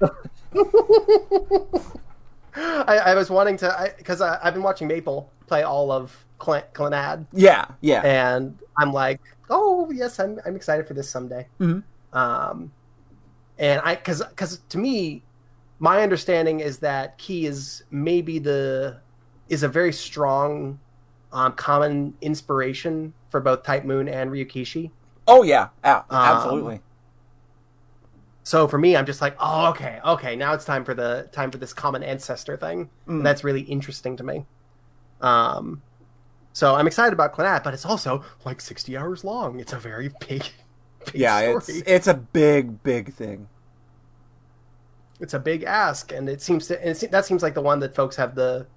I, 2.88 2.98
I 2.98 3.14
was 3.14 3.30
wanting 3.30 3.56
to 3.58 3.94
because 3.98 4.20
I, 4.20 4.38
I've 4.42 4.54
been 4.54 4.62
watching 4.62 4.88
Maple 4.88 5.30
play 5.46 5.62
all 5.62 5.90
of 5.92 6.24
Cl- 6.42 6.64
Clannad, 6.72 7.26
yeah, 7.32 7.66
yeah. 7.80 8.02
and 8.02 8.58
I'm 8.78 8.92
like, 8.92 9.20
oh 9.50 9.90
yes, 9.90 10.18
I'm 10.18 10.40
I'm 10.44 10.56
excited 10.56 10.86
for 10.88 10.94
this 10.94 11.08
someday. 11.08 11.46
Mhm. 11.60 11.82
Um, 12.12 12.72
and 13.58 13.80
I 13.84 13.94
because 13.96 14.22
because 14.22 14.60
to 14.70 14.78
me, 14.78 15.22
my 15.78 16.02
understanding 16.02 16.60
is 16.60 16.78
that 16.78 17.18
Key 17.18 17.46
is 17.46 17.84
maybe 17.90 18.38
the 18.38 19.00
is 19.48 19.62
a 19.62 19.68
very 19.68 19.92
strong 19.92 20.78
um, 21.32 21.52
common 21.52 22.14
inspiration 22.20 23.12
for 23.30 23.40
both 23.40 23.62
Type 23.62 23.84
Moon 23.84 24.08
and 24.08 24.30
Ryukishi. 24.30 24.90
Oh 25.28 25.42
yeah, 25.42 25.68
a- 25.84 25.96
Um, 25.96 26.04
absolutely. 26.10 26.80
So 28.46 28.68
for 28.68 28.78
me, 28.78 28.96
I'm 28.96 29.06
just 29.06 29.20
like, 29.20 29.34
oh, 29.40 29.70
okay, 29.70 29.98
okay. 30.04 30.36
Now 30.36 30.54
it's 30.54 30.64
time 30.64 30.84
for 30.84 30.94
the 30.94 31.28
time 31.32 31.50
for 31.50 31.58
this 31.58 31.72
common 31.74 32.04
ancestor 32.04 32.56
thing. 32.56 32.90
Mm. 33.08 33.24
That's 33.24 33.42
really 33.42 33.62
interesting 33.62 34.16
to 34.18 34.22
me. 34.22 34.46
Um, 35.20 35.82
so 36.52 36.76
I'm 36.76 36.86
excited 36.86 37.12
about 37.12 37.34
Clannad, 37.34 37.64
but 37.64 37.74
it's 37.74 37.84
also 37.84 38.24
like 38.44 38.60
60 38.60 38.96
hours 38.96 39.24
long. 39.24 39.58
It's 39.58 39.72
a 39.72 39.80
very 39.80 40.10
big, 40.28 40.44
big 41.06 41.14
yeah, 41.14 41.40
story. 41.40 41.56
it's 41.56 41.68
it's 41.88 42.06
a 42.06 42.14
big, 42.14 42.84
big 42.84 43.12
thing. 43.14 43.48
it's 45.20 45.34
a 45.34 45.38
big 45.40 45.64
ask, 45.64 46.12
and 46.12 46.28
it 46.28 46.40
seems 46.40 46.68
to 46.68 46.84
and 46.86 46.94
that 46.96 47.24
seems 47.26 47.42
like 47.42 47.54
the 47.54 47.60
one 47.62 47.80
that 47.80 47.94
folks 47.96 48.16
have 48.16 48.36
the 48.36 48.68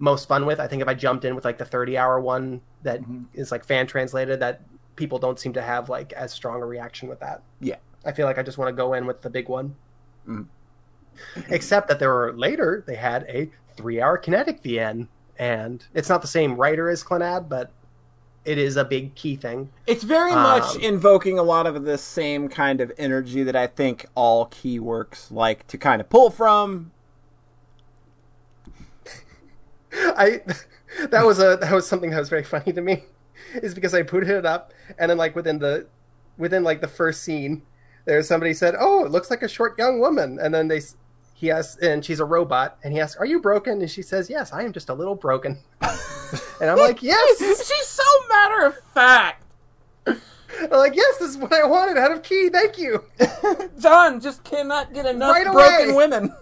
most 0.00 0.26
fun 0.26 0.46
with. 0.46 0.58
I 0.58 0.66
think 0.66 0.82
if 0.82 0.88
I 0.88 0.94
jumped 0.94 1.24
in 1.24 1.36
with 1.36 1.44
like 1.44 1.58
the 1.58 1.64
30 1.64 1.96
hour 1.96 2.20
one 2.20 2.60
that 2.82 3.00
is 3.00 3.04
Mm-hmm. 3.06 3.54
like 3.54 3.64
fan 3.64 3.86
translated, 3.86 4.40
that 4.40 4.62
people 4.96 5.18
don't 5.20 5.38
seem 5.38 5.52
to 5.52 5.62
have 5.62 5.88
like 5.88 6.12
as 6.14 6.32
strong 6.32 6.60
a 6.62 6.66
reaction 6.66 7.08
with 7.08 7.20
that. 7.20 7.42
Yeah. 7.60 7.76
I 8.04 8.12
feel 8.12 8.26
like 8.26 8.38
I 8.38 8.42
just 8.42 8.58
want 8.58 8.68
to 8.68 8.72
go 8.76 8.94
in 8.94 9.06
with 9.06 9.22
the 9.22 9.30
big 9.30 9.48
one. 9.48 9.76
Mhm. 10.28 10.46
Except 11.48 11.88
that 11.88 11.98
there 11.98 12.12
were 12.12 12.32
later 12.32 12.82
they 12.86 12.96
had 12.96 13.24
a 13.28 13.50
three 13.76 14.00
hour 14.00 14.16
kinetic 14.18 14.62
VN, 14.62 15.08
and 15.38 15.84
it's 15.94 16.08
not 16.08 16.20
the 16.22 16.28
same 16.28 16.56
writer 16.56 16.88
as 16.88 17.04
Clannad, 17.04 17.48
but 17.48 17.70
it 18.44 18.58
is 18.58 18.76
a 18.76 18.84
big 18.84 19.14
key 19.14 19.36
thing. 19.36 19.70
It's 19.86 20.02
very 20.02 20.32
much 20.32 20.74
Um, 20.76 20.80
invoking 20.80 21.38
a 21.38 21.42
lot 21.44 21.66
of 21.66 21.84
the 21.84 21.96
same 21.96 22.48
kind 22.48 22.80
of 22.80 22.90
energy 22.98 23.42
that 23.44 23.54
I 23.54 23.68
think 23.68 24.06
all 24.16 24.46
key 24.46 24.80
works 24.80 25.30
like 25.30 25.66
to 25.68 25.78
kind 25.78 26.00
of 26.00 26.08
pull 26.08 26.30
from. 26.30 26.90
I 29.92 30.40
that 31.10 31.24
was 31.24 31.38
a 31.38 31.56
that 31.60 31.72
was 31.72 31.86
something 31.86 32.10
that 32.10 32.18
was 32.18 32.28
very 32.28 32.42
funny 32.44 32.72
to 32.72 32.80
me, 32.80 33.04
is 33.54 33.74
because 33.74 33.94
I 33.94 34.02
booted 34.02 34.30
it 34.30 34.46
up 34.46 34.72
and 34.98 35.10
then 35.10 35.18
like 35.18 35.36
within 35.36 35.58
the 35.58 35.86
within 36.38 36.64
like 36.64 36.80
the 36.80 36.88
first 36.88 37.22
scene, 37.22 37.62
there's 38.04 38.26
somebody 38.28 38.54
said, 38.54 38.74
"Oh, 38.78 39.04
it 39.04 39.10
looks 39.12 39.30
like 39.30 39.42
a 39.42 39.48
short 39.48 39.78
young 39.78 40.00
woman," 40.00 40.38
and 40.40 40.52
then 40.54 40.68
they 40.68 40.78
s- 40.78 40.96
he 41.34 41.50
asks, 41.50 41.76
and 41.82 42.04
she's 42.04 42.20
a 42.20 42.24
robot, 42.24 42.78
and 42.84 42.92
he 42.92 43.00
asks, 43.00 43.16
"Are 43.16 43.26
you 43.26 43.40
broken?" 43.40 43.80
And 43.80 43.90
she 43.90 44.02
says, 44.02 44.30
"Yes, 44.30 44.52
I 44.52 44.62
am 44.62 44.72
just 44.72 44.88
a 44.88 44.94
little 44.94 45.14
broken." 45.14 45.58
and 46.60 46.70
I'm 46.70 46.78
like, 46.78 47.02
"Yes." 47.02 47.38
She's 47.68 47.86
so 47.88 48.02
matter 48.28 48.66
of 48.66 48.78
fact. 48.94 49.44
I'm 50.06 50.70
like, 50.70 50.94
"Yes, 50.94 51.18
this 51.18 51.30
is 51.30 51.36
what 51.38 51.52
I 51.52 51.64
wanted 51.66 51.96
out 51.96 52.12
of 52.12 52.22
Key. 52.22 52.48
Thank 52.50 52.78
you." 52.78 53.04
John 53.78 54.20
just 54.20 54.44
cannot 54.44 54.92
get 54.92 55.06
enough 55.06 55.32
Right 55.34 55.46
broken 55.50 55.94
women. 55.96 56.34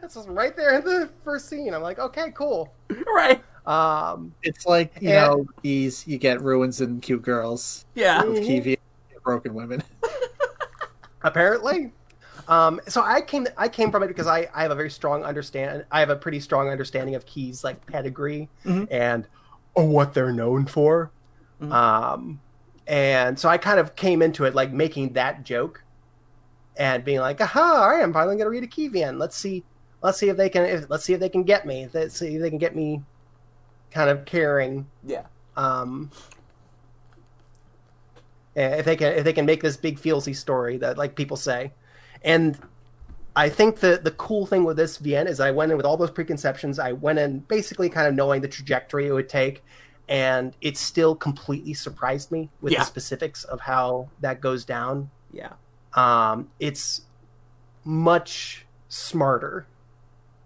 That's 0.00 0.16
right 0.28 0.54
there 0.56 0.78
in 0.78 0.84
the 0.84 1.08
first 1.24 1.48
scene. 1.48 1.72
I'm 1.74 1.82
like, 1.82 1.98
"Okay, 1.98 2.30
cool." 2.34 2.72
Right. 3.06 3.42
Um, 3.68 4.34
It's 4.42 4.64
like 4.66 4.94
you 5.00 5.10
Yeah. 5.10 5.26
know 5.26 5.46
these 5.62 6.06
you 6.06 6.16
get 6.18 6.40
ruins 6.40 6.80
and 6.80 7.02
cute 7.02 7.22
girls 7.22 7.84
Yeah. 7.94 8.24
With 8.24 8.38
TV 8.42 8.76
broken 9.22 9.54
women. 9.54 9.82
apparently. 11.22 11.92
Um, 12.48 12.80
so 12.88 13.02
I 13.02 13.20
came 13.20 13.46
I 13.58 13.68
came 13.68 13.90
from 13.90 14.02
it 14.02 14.08
because 14.08 14.26
I, 14.26 14.48
I 14.54 14.62
have 14.62 14.70
a 14.70 14.74
very 14.74 14.90
strong 14.90 15.22
understand 15.22 15.84
I 15.90 16.00
have 16.00 16.08
a 16.08 16.16
pretty 16.16 16.40
strong 16.40 16.68
understanding 16.68 17.14
of 17.14 17.26
Keys 17.26 17.62
like 17.62 17.84
pedigree 17.86 18.48
Mhm. 18.64 18.88
and 18.90 19.26
oh, 19.76 19.84
what 19.84 20.14
they're 20.14 20.32
known 20.32 20.64
for. 20.64 21.10
Mhm. 21.60 21.70
Um, 21.70 22.40
and 22.86 23.38
so 23.38 23.50
I 23.50 23.58
kind 23.58 23.78
of 23.78 23.96
came 23.96 24.22
into 24.22 24.44
it 24.44 24.54
like 24.54 24.72
making 24.72 25.12
that 25.12 25.44
joke 25.44 25.82
and 26.78 27.04
being 27.04 27.20
like, 27.20 27.38
aha, 27.40 27.60
all 27.82 27.88
right, 27.90 28.00
I 28.00 28.02
am 28.02 28.14
finally 28.14 28.36
gonna 28.38 28.48
read 28.48 28.64
a 28.64 28.66
Key 28.68 28.88
VN. 28.88 29.18
Let's 29.18 29.36
see 29.36 29.62
let's 30.00 30.16
see 30.16 30.30
if 30.30 30.38
they 30.38 30.48
can 30.48 30.64
if, 30.64 30.88
let's 30.88 31.04
see 31.04 31.12
if 31.12 31.20
they 31.20 31.28
can 31.28 31.42
get 31.42 31.66
me. 31.66 31.86
Let's 31.92 32.18
see 32.18 32.36
if 32.36 32.40
they 32.40 32.48
can 32.48 32.58
get 32.58 32.74
me 32.74 33.02
kind 33.90 34.10
of 34.10 34.24
caring 34.24 34.86
Yeah. 35.04 35.22
um 35.56 36.10
eh, 38.56 38.76
if 38.76 38.84
they 38.84 38.96
can 38.96 39.12
if 39.14 39.24
they 39.24 39.32
can 39.32 39.46
make 39.46 39.62
this 39.62 39.76
big 39.76 39.98
feelsy 39.98 40.34
story 40.34 40.76
that 40.78 40.98
like 40.98 41.14
people 41.14 41.36
say 41.36 41.72
and 42.22 42.58
i 43.36 43.48
think 43.48 43.80
the 43.80 44.00
the 44.02 44.10
cool 44.12 44.46
thing 44.46 44.64
with 44.64 44.76
this 44.76 44.98
vn 44.98 45.26
is 45.26 45.40
i 45.40 45.50
went 45.50 45.70
in 45.70 45.76
with 45.76 45.86
all 45.86 45.96
those 45.96 46.10
preconceptions 46.10 46.78
i 46.78 46.92
went 46.92 47.18
in 47.18 47.40
basically 47.40 47.88
kind 47.88 48.06
of 48.06 48.14
knowing 48.14 48.40
the 48.40 48.48
trajectory 48.48 49.06
it 49.06 49.12
would 49.12 49.28
take 49.28 49.62
and 50.08 50.54
it 50.60 50.76
still 50.76 51.14
completely 51.14 51.74
surprised 51.74 52.30
me 52.32 52.48
with 52.62 52.72
Yeah. 52.72 52.80
the 52.80 52.84
specifics 52.86 53.44
of 53.44 53.60
how 53.60 54.08
that 54.20 54.40
goes 54.40 54.64
down 54.64 55.10
Yeah. 55.32 55.52
um, 55.94 56.48
it's 56.58 57.02
much 57.84 58.66
smarter 58.88 59.66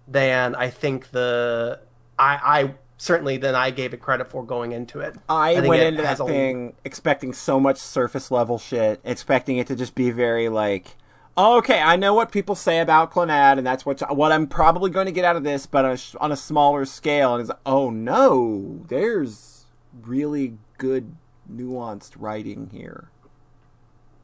than 0.09 0.55
I 0.57 0.69
think 0.69 1.11
the 1.13 1.81
I, 2.19 2.41
I 2.61 2.75
certainly 3.03 3.37
than 3.37 3.57
I 3.57 3.71
gave 3.73 3.93
it 3.93 4.01
credit 4.01 4.31
for 4.31 4.45
going 4.45 4.71
into 4.71 5.01
it. 5.01 5.17
I, 5.29 5.55
think 5.57 5.67
went 5.67 5.83
into 5.83 6.03
that 6.03 6.21
a- 6.21 6.25
thing 6.25 6.75
expecting 6.85 7.33
so 7.33 7.59
much 7.59 7.79
surface 7.79 8.31
level 8.31 8.59
shit, 8.59 9.01
expecting 9.03 9.59
it 9.59 9.67
to 9.67 9.75
just 9.75 9.97
be 9.97 10.13
very 10.13 10.49
like, 10.49 10.95
oh, 11.37 11.59
okay, 11.59 11.81
I 11.81 11.97
know 11.97 12.15
what 12.15 12.31
people 12.31 12.55
say 12.55 12.79
about 12.79 13.11
Clannad, 13.11 13.59
and 13.59 13.67
that's 13.67 13.85
what 13.85 14.01
what 14.17 14.31
I'm 14.31 14.47
probably 14.47 14.89
going 14.91 15.07
to 15.07 15.13
get 15.13 15.25
out 15.25 15.35
of 15.35 15.43
this, 15.43 15.67
but 15.67 15.85
on 15.85 15.91
a, 15.97 16.19
on 16.23 16.31
a 16.31 16.37
smaller 16.37 16.85
scale. 16.85 17.35
And 17.35 17.41
it's 17.41 17.51
like, 17.51 17.59
oh 17.67 17.91
no, 17.91 18.85
there's 18.89 19.67
really 20.03 20.59
good 20.79 21.17
nuanced 21.53 22.13
writing 22.17 22.71
here. 22.73 23.09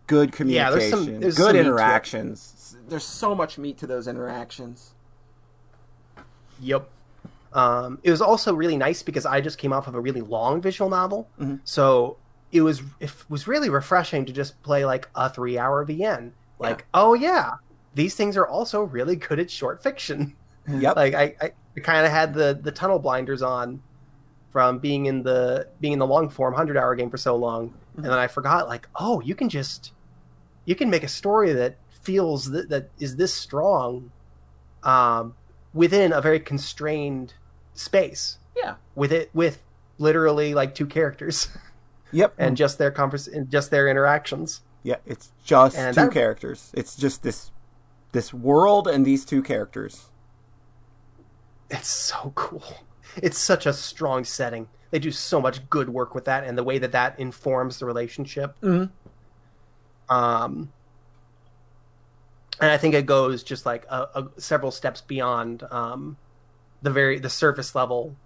Good 0.06 0.30
communication. 0.30 0.70
Yeah, 0.72 0.78
there's 0.78 0.90
some- 0.90 1.20
there's 1.20 1.36
good 1.36 1.46
some 1.46 1.52
meat 1.56 1.62
to 1.62 1.66
it. 1.66 1.66
interactions. 1.72 2.76
There's 2.88 3.04
so 3.04 3.34
much 3.34 3.58
meat 3.58 3.76
to 3.78 3.88
those 3.88 4.06
interactions. 4.06 4.94
Yep. 6.60 6.88
Um, 7.52 7.98
it 8.02 8.10
was 8.10 8.20
also 8.20 8.54
really 8.54 8.76
nice 8.76 9.02
because 9.02 9.24
I 9.24 9.40
just 9.40 9.58
came 9.58 9.72
off 9.72 9.86
of 9.88 9.94
a 9.94 10.00
really 10.00 10.20
long 10.20 10.60
visual 10.60 10.90
novel, 10.90 11.28
Mhm. 11.40 11.60
so 11.64 12.16
it 12.52 12.62
was 12.62 12.82
it 13.00 13.12
was 13.28 13.46
really 13.46 13.68
refreshing 13.70 14.24
to 14.26 14.32
just 14.32 14.60
play 14.62 14.84
like 14.84 15.08
a 15.14 15.28
three 15.30 15.58
hour 15.58 15.84
VN. 15.84 16.32
Like, 16.58 16.86
oh 16.92 17.14
yeah, 17.14 17.54
these 17.94 18.14
things 18.14 18.36
are 18.36 18.46
also 18.46 18.82
really 18.82 19.16
good 19.16 19.38
at 19.38 19.50
short 19.50 19.82
fiction. 19.82 20.34
Yep. 20.68 20.96
like 20.96 21.14
I, 21.14 21.34
I, 21.40 21.80
kind 21.80 22.04
of 22.04 22.12
had 22.12 22.34
the 22.34 22.58
the 22.60 22.70
tunnel 22.72 22.98
blinders 22.98 23.40
on 23.40 23.80
from 24.52 24.78
being 24.80 25.06
in 25.06 25.22
the 25.22 25.66
being 25.80 25.94
in 25.94 25.98
the 25.98 26.06
long 26.06 26.28
form 26.28 26.52
hundred 26.52 26.76
hour 26.76 26.94
game 26.94 27.08
for 27.08 27.16
so 27.16 27.36
long, 27.36 27.72
and 27.96 28.04
then 28.04 28.12
I 28.12 28.26
forgot 28.26 28.68
like 28.68 28.86
oh 28.96 29.20
you 29.22 29.34
can 29.34 29.48
just 29.48 29.92
you 30.66 30.74
can 30.74 30.90
make 30.90 31.02
a 31.02 31.08
story 31.08 31.54
that 31.54 31.76
feels 31.88 32.50
that, 32.50 32.68
that 32.68 32.90
is 32.98 33.16
this 33.16 33.32
strong, 33.32 34.10
um, 34.82 35.34
within 35.72 36.12
a 36.12 36.20
very 36.20 36.40
constrained 36.40 37.32
space 37.78 38.38
yeah. 38.56 38.74
with 38.94 39.12
it 39.12 39.30
with 39.32 39.62
literally 39.98 40.52
like 40.54 40.74
two 40.74 40.86
characters 40.86 41.48
Yep. 42.12 42.34
and 42.38 42.56
just 42.56 42.78
their 42.78 42.90
convers 42.90 43.28
and 43.28 43.50
just 43.50 43.70
their 43.70 43.86
interactions. 43.88 44.62
Yeah, 44.82 44.96
it's 45.06 45.30
just 45.44 45.76
And 45.76 45.94
two 45.94 46.04
that- 46.06 46.12
characters. 46.12 46.70
It's 46.74 46.96
just 46.96 47.22
this 47.22 47.50
this 48.12 48.32
world 48.32 48.88
and 48.88 49.04
these 49.04 49.24
two 49.24 49.42
characters. 49.42 50.06
It's 51.70 51.88
so 51.88 52.32
cool. 52.34 52.64
It's 53.16 53.36
such 53.38 53.66
a 53.66 53.72
strong 53.74 54.24
setting. 54.24 54.68
They 54.90 54.98
do 54.98 55.10
so 55.10 55.40
much 55.40 55.68
good 55.68 55.90
work 55.90 56.14
with 56.14 56.24
that, 56.24 56.44
and 56.44 56.56
the 56.56 56.64
way 56.64 56.78
that 56.78 56.92
that 56.92 57.18
informs 57.20 57.78
the 57.78 57.84
relationship. 57.84 58.56
Mhm. 58.62 58.90
Um, 60.08 60.72
and 62.60 62.70
I 62.70 62.78
think 62.78 62.94
it 62.94 63.04
goes 63.04 63.42
just 63.42 63.66
like 63.66 63.84
a, 63.90 64.08
a, 64.14 64.28
several 64.40 64.70
steps 64.70 65.02
beyond 65.02 65.64
um, 65.70 66.16
the 66.82 66.90
very 66.90 67.18
the 67.18 67.30
surface 67.30 67.74
level 67.74 68.16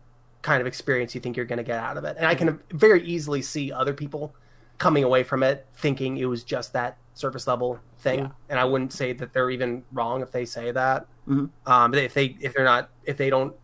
kind 0.43 0.61
of 0.61 0.67
experience 0.67 1.15
you 1.15 1.21
think 1.21 1.37
you're 1.37 1.47
going 1.47 1.59
to 1.59 1.63
get 1.63 1.79
out 1.79 1.97
of 1.97 2.05
it. 2.05 2.17
And 2.17 2.27
I 2.27 2.35
can 2.35 2.61
very 2.71 3.03
easily 3.05 3.43
see 3.43 3.71
other 3.73 3.95
people 3.95 4.35
coming 4.79 5.05
away 5.05 5.23
from 5.23 5.43
it 5.43 5.67
thinking 5.75 6.17
it 6.17 6.25
was 6.25 6.43
just 6.43 6.73
that 6.73 6.97
surface 7.15 7.47
level 7.47 7.79
thing. 7.99 8.19
Yeah. 8.19 8.29
And 8.49 8.59
I 8.59 8.65
wouldn't 8.65 8.93
say 8.93 9.13
that 9.13 9.33
they're 9.33 9.51
even 9.51 9.85
wrong 9.93 10.23
if 10.23 10.33
they 10.33 10.45
say 10.45 10.73
that. 10.73 11.07
Mhm. 11.29 11.51
Um, 11.67 11.91
but 11.93 12.01
if 12.01 12.15
they 12.15 12.37
if 12.41 12.55
they're 12.55 12.65
not 12.65 12.91
if 13.05 13.17
they 13.17 13.31
don't 13.31 13.55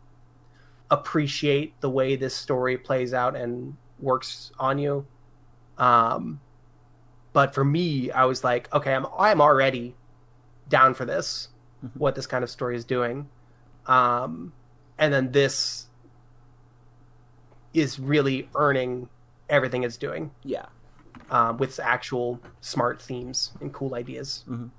appreciate 0.91 1.79
the 1.81 1.91
way 1.91 2.17
this 2.17 2.35
story 2.35 2.79
plays 2.79 3.13
out 3.13 3.37
and 3.37 3.77
works 3.99 4.53
on 4.59 4.79
you. 4.79 5.07
Um, 5.77 6.41
but 7.33 7.55
for 7.55 7.65
me, 7.65 8.11
I 8.11 8.25
was 8.25 8.43
like, 8.45 8.73
okay, 8.73 8.95
I'm 8.95 9.07
I'm 9.19 9.41
already 9.41 9.97
down 10.69 10.95
for 10.95 11.05
this. 11.05 11.49
What 11.95 12.15
this 12.15 12.27
kind 12.27 12.43
of 12.43 12.51
story 12.51 12.75
is 12.75 12.85
doing, 12.85 13.29
um, 13.87 14.53
and 14.99 15.13
then 15.13 15.33
this 15.33 15.87
is 17.75 17.99
really 17.99 18.49
earning 18.55 19.09
everything 19.49 19.83
it's 19.85 19.97
doing 19.97 20.31
Yeah. 20.45 20.67
um, 21.31 21.59
with 21.59 21.79
actual 21.81 22.41
smart 22.61 23.01
themes 23.01 23.53
and 23.61 23.73
cool 23.73 23.95
ideas. 23.95 24.45
Mhm. 24.49 24.71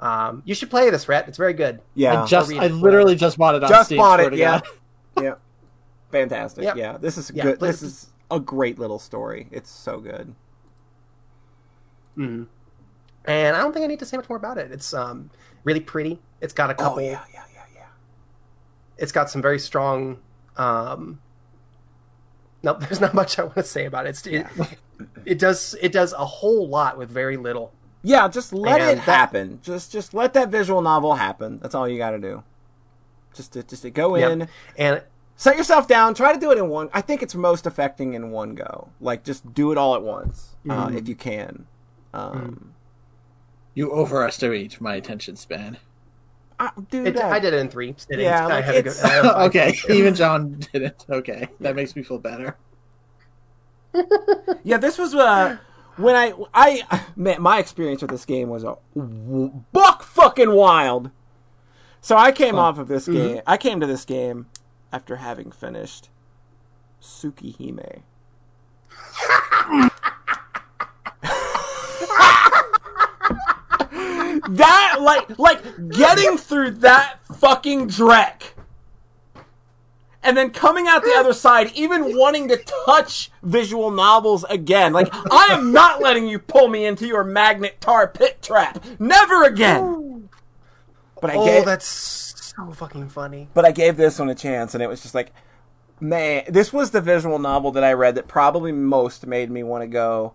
Um, 0.00 0.42
you 0.44 0.54
should 0.54 0.70
play 0.70 0.90
this, 0.90 1.08
Rhett. 1.08 1.28
It's 1.28 1.38
very 1.38 1.52
good. 1.52 1.80
Yeah. 1.94 2.22
I 2.22 2.26
just 2.26 2.50
read 2.50 2.60
I 2.60 2.66
it. 2.66 2.72
literally 2.72 3.14
just 3.14 3.38
bought 3.38 3.54
it 3.54 3.62
on 3.62 3.68
Just 3.68 3.86
Steam. 3.86 3.98
bought 3.98 4.18
swear 4.20 4.32
it, 4.32 4.38
yeah. 4.38 4.60
Yeah. 5.20 5.34
Fantastic. 6.10 6.64
Yep. 6.64 6.76
Yeah. 6.76 6.96
This 6.98 7.18
is 7.18 7.30
Yeah, 7.34 7.42
good. 7.44 7.58
play- 7.58 7.68
This 7.70 7.82
is 7.82 8.10
a 8.30 8.40
great 8.40 8.78
little 8.78 8.98
story. 8.98 9.48
It's 9.50 9.70
so 9.70 10.00
good. 10.00 10.34
Mhm. 12.16 12.46
And 13.24 13.56
I 13.56 13.60
don't 13.60 13.72
think 13.72 13.84
I 13.84 13.86
need 13.86 14.00
to 14.00 14.06
say 14.06 14.16
much 14.16 14.28
more 14.28 14.38
about 14.38 14.58
it. 14.58 14.72
It's 14.72 14.92
um, 14.92 15.30
really 15.64 15.80
pretty. 15.80 16.20
It's 16.40 16.52
got 16.52 16.70
a 16.70 16.74
couple. 16.74 16.98
Oh 16.98 17.02
yeah, 17.02 17.10
yeah, 17.10 17.20
yeah, 17.32 17.42
yeah. 17.51 17.51
It's 18.98 19.12
got 19.12 19.30
some 19.30 19.42
very 19.42 19.58
strong. 19.58 20.18
Um, 20.56 21.20
nope, 22.62 22.80
there's 22.88 23.00
not 23.00 23.14
much 23.14 23.38
I 23.38 23.42
want 23.44 23.56
to 23.56 23.62
say 23.64 23.86
about 23.86 24.06
it. 24.06 24.10
It's, 24.10 24.26
it. 24.26 24.46
It 25.24 25.38
does 25.38 25.74
it 25.80 25.90
does 25.92 26.12
a 26.12 26.24
whole 26.24 26.68
lot 26.68 26.96
with 26.98 27.10
very 27.10 27.36
little. 27.36 27.72
Yeah, 28.04 28.28
just 28.28 28.52
let 28.52 28.80
And 28.80 28.90
it 28.90 28.94
that- 28.96 29.02
happen. 29.04 29.60
Just 29.62 29.92
just 29.92 30.14
let 30.14 30.34
that 30.34 30.48
visual 30.50 30.82
novel 30.82 31.14
happen. 31.14 31.58
That's 31.60 31.74
all 31.74 31.88
you 31.88 31.98
got 31.98 32.10
to 32.12 32.18
do. 32.18 32.42
Just 33.34 33.52
to, 33.54 33.62
just 33.62 33.82
to 33.82 33.90
go 33.90 34.14
Yep. 34.16 34.30
in, 34.30 34.48
And 34.76 35.02
set 35.36 35.56
yourself 35.56 35.88
down, 35.88 36.12
try 36.14 36.34
to 36.34 36.38
do 36.38 36.52
it 36.52 36.58
in 36.58 36.68
one. 36.68 36.90
I 36.92 37.00
think 37.00 37.22
it's 37.22 37.34
most 37.34 37.66
affecting 37.66 38.12
in 38.14 38.30
one 38.30 38.54
go. 38.54 38.88
Like 39.00 39.24
just 39.24 39.54
do 39.54 39.72
it 39.72 39.78
all 39.78 39.94
at 39.94 40.02
once 40.02 40.54
uh, 40.68 40.88
Mhm. 40.88 40.98
if 40.98 41.08
you 41.08 41.14
can. 41.16 41.66
Um, 42.12 42.74
You 43.74 43.90
overestimate 43.90 44.80
my 44.80 44.94
attention 44.96 45.36
span. 45.36 45.78
I, 46.62 46.70
dude, 46.90 47.08
it, 47.08 47.16
I- 47.18 47.32
I 47.36 47.38
did 47.40 47.54
it 47.54 47.58
in 47.58 47.68
three. 47.68 47.94
sittings. 47.96 48.22
Yeah, 48.24 48.46
I 48.46 48.60
had 48.60 48.74
a 48.76 48.82
good- 48.82 48.92
it's- 48.92 49.04
I 49.04 49.08
had 49.14 49.24
a 49.24 49.40
okay, 49.44 49.74
even 49.90 50.14
John 50.14 50.58
didn't. 50.72 51.04
Okay, 51.10 51.48
that 51.60 51.74
makes 51.76 51.96
me 51.96 52.02
feel 52.02 52.18
better. 52.18 52.56
Yeah, 54.64 54.78
this 54.78 54.96
was 54.96 55.14
uh 55.14 55.58
when 55.96 56.14
I 56.16 56.32
I 56.54 57.02
man, 57.16 57.42
my 57.42 57.58
experience 57.58 58.00
with 58.00 58.10
this 58.10 58.24
game 58.24 58.48
was 58.48 58.64
a 58.64 58.76
buck 58.96 60.02
fucking 60.02 60.50
wild. 60.52 61.10
So 62.00 62.16
I 62.16 62.32
came 62.32 62.56
off 62.56 62.78
of 62.78 62.88
this 62.88 63.06
game. 63.06 63.42
I 63.46 63.56
came 63.56 63.80
to 63.80 63.86
this 63.86 64.04
game 64.04 64.46
after 64.92 65.16
having 65.16 65.50
finished 65.52 66.08
Tsukihime. 67.02 68.02
that 74.50 74.98
like 75.00 75.38
like 75.38 75.62
getting 75.90 76.36
through 76.36 76.72
that 76.72 77.18
fucking 77.36 77.88
dreck 77.88 78.42
and 80.22 80.36
then 80.36 80.50
coming 80.50 80.86
out 80.86 81.02
the 81.02 81.14
other 81.16 81.32
side, 81.32 81.72
even 81.74 82.16
wanting 82.16 82.48
to 82.48 82.56
touch 82.86 83.30
visual 83.42 83.90
novels 83.90 84.44
again. 84.44 84.92
Like, 84.92 85.08
I 85.12 85.48
am 85.50 85.72
not 85.72 86.00
letting 86.00 86.28
you 86.28 86.38
pull 86.38 86.68
me 86.68 86.84
into 86.84 87.06
your 87.08 87.24
magnet 87.24 87.80
tar 87.80 88.06
pit 88.06 88.40
trap. 88.40 88.84
Never 89.00 89.42
again. 89.42 90.28
But 91.20 91.30
I 91.30 91.34
Oh, 91.34 91.44
gave, 91.44 91.64
that's 91.64 91.86
so 92.56 92.70
fucking 92.70 93.08
funny. 93.08 93.48
but 93.52 93.64
I 93.64 93.72
gave 93.72 93.96
this 93.96 94.18
one 94.20 94.28
a 94.28 94.34
chance, 94.34 94.74
and 94.74 94.82
it 94.82 94.88
was 94.88 95.02
just 95.02 95.14
like, 95.14 95.32
man, 96.00 96.44
this 96.48 96.72
was 96.72 96.92
the 96.92 97.00
visual 97.00 97.40
novel 97.40 97.72
that 97.72 97.82
I 97.84 97.92
read 97.92 98.14
that 98.14 98.28
probably 98.28 98.70
most 98.70 99.26
made 99.26 99.50
me 99.50 99.64
want 99.64 99.82
to 99.82 99.88
go. 99.88 100.34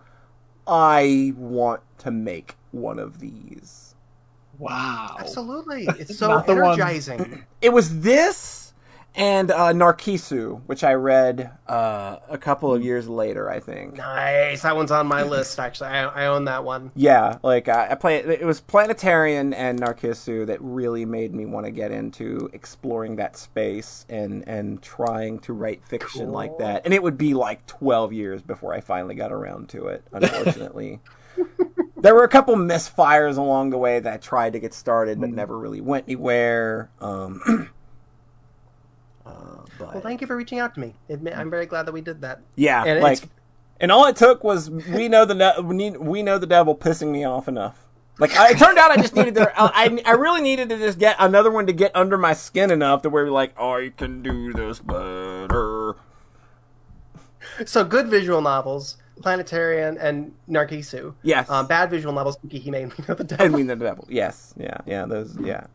I 0.67 1.33
want 1.37 1.81
to 1.99 2.11
make 2.11 2.55
one 2.71 2.99
of 2.99 3.19
these. 3.19 3.86
Wow. 4.59 5.15
Absolutely, 5.19 5.85
it's 5.99 6.17
so 6.17 6.27
Not 6.29 6.45
the 6.47 6.55
one- 6.55 6.65
energizing. 6.79 7.43
It 7.61 7.73
was 7.73 8.01
this 8.01 8.67
and 9.17 9.49
uh, 9.49 9.73
Narcissu, 9.73 10.61
which 10.67 10.83
I 10.83 10.93
read 10.93 11.49
uh, 11.67 12.17
a 12.29 12.37
couple 12.37 12.71
of 12.71 12.83
years 12.83 13.09
later, 13.09 13.49
I 13.49 13.59
think. 13.59 13.97
nice, 13.97 14.61
that 14.61 14.75
one's 14.75 14.91
on 14.91 15.07
my 15.07 15.23
list. 15.35 15.59
Actually, 15.59 15.89
I, 15.89 16.03
I 16.05 16.25
own 16.27 16.45
that 16.45 16.63
one. 16.63 16.91
Yeah, 16.95 17.39
like 17.41 17.67
I, 17.67 17.89
I 17.89 17.95
play. 17.95 18.17
It 18.17 18.45
was 18.45 18.61
Planetarian 18.61 19.55
and 19.55 19.81
Narcissu 19.81 20.45
that 20.45 20.61
really 20.61 21.03
made 21.03 21.33
me 21.33 21.47
want 21.47 21.65
to 21.65 21.71
get 21.71 21.91
into 21.91 22.47
exploring 22.53 23.15
that 23.15 23.35
space 23.37 24.05
and 24.07 24.47
and 24.47 24.83
trying 24.83 25.39
to 25.39 25.53
write 25.53 25.83
fiction 25.83 26.31
like 26.31 26.55
that. 26.59 26.83
And 26.85 26.93
it 26.93 27.01
would 27.01 27.17
be 27.17 27.33
like 27.33 27.65
twelve 27.65 28.13
years 28.13 28.43
before 28.43 28.71
I 28.75 28.81
finally 28.81 29.15
got 29.15 29.31
around 29.31 29.69
to 29.69 29.87
it. 29.87 30.03
Unfortunately, 30.11 30.99
there 31.99 32.13
were 32.15 32.23
a 32.23 32.29
couple 32.29 32.55
misfires 32.55 33.37
along 33.37 33.71
the 33.71 33.77
way 33.77 33.99
that 33.99 34.13
I 34.13 34.17
tried 34.17 34.53
to 34.53 34.59
get 34.59 34.73
started 34.73 35.19
but 35.19 35.29
never 35.29 35.57
really 35.57 35.81
went 35.81 36.05
anywhere. 36.07 36.89
Um, 37.01 37.41
uh, 39.25 39.31
but 39.79 39.93
Well, 39.93 40.01
thank 40.01 40.21
you 40.21 40.27
for 40.27 40.35
reaching 40.35 40.59
out 40.59 40.75
to 40.75 40.79
me. 40.79 40.93
I'm 41.09 41.49
very 41.49 41.65
glad 41.65 41.85
that 41.87 41.91
we 41.91 42.01
did 42.01 42.21
that. 42.21 42.41
yeah, 42.55 42.83
and 42.85 43.01
like, 43.01 43.17
it's- 43.17 43.31
and 43.79 43.91
all 43.91 44.05
it 44.05 44.15
took 44.15 44.43
was 44.43 44.69
we 44.71 45.07
know 45.07 45.23
the 45.25 45.35
ne- 45.35 45.61
we 45.61 45.75
need 45.75 45.97
we 45.97 46.23
know 46.23 46.39
the 46.39 46.47
devil 46.47 46.75
pissing 46.75 47.09
me 47.11 47.23
off 47.23 47.47
enough. 47.47 47.83
Like 48.19 48.35
I, 48.35 48.49
it 48.49 48.57
turned 48.57 48.79
out, 48.79 48.89
I 48.89 48.95
just 48.97 49.15
needed 49.15 49.35
to. 49.35 49.51
I 49.55 50.01
I 50.03 50.11
really 50.13 50.41
needed 50.41 50.69
to 50.69 50.77
just 50.79 50.97
get 50.97 51.15
another 51.19 51.51
one 51.51 51.67
to 51.67 51.73
get 51.73 51.91
under 51.95 52.17
my 52.17 52.33
skin 52.33 52.71
enough 52.71 53.03
to 53.03 53.09
where 53.11 53.25
you're 53.25 53.31
like, 53.31 53.59
I 53.59 53.93
can 53.95 54.23
do 54.23 54.51
this 54.51 54.79
better. 54.79 55.95
So 57.67 57.83
good 57.83 58.07
visual 58.07 58.41
novels, 58.41 58.97
Planetarian 59.21 59.97
and 59.97 60.31
Narcissu. 60.49 61.13
Yes. 61.23 61.49
Um, 61.49 61.67
bad 61.67 61.89
visual 61.89 62.13
novels, 62.13 62.37
Hime 62.51 62.73
and 62.73 62.93
We 62.93 63.05
Know 63.07 63.15
the 63.15 63.23
Devil. 63.23 63.45
And 63.45 63.55
we 63.55 63.63
the 63.63 63.75
devil. 63.75 64.05
Yes, 64.09 64.53
yeah, 64.57 64.77
yeah. 64.85 65.05
Those, 65.05 65.37
yeah. 65.39 65.65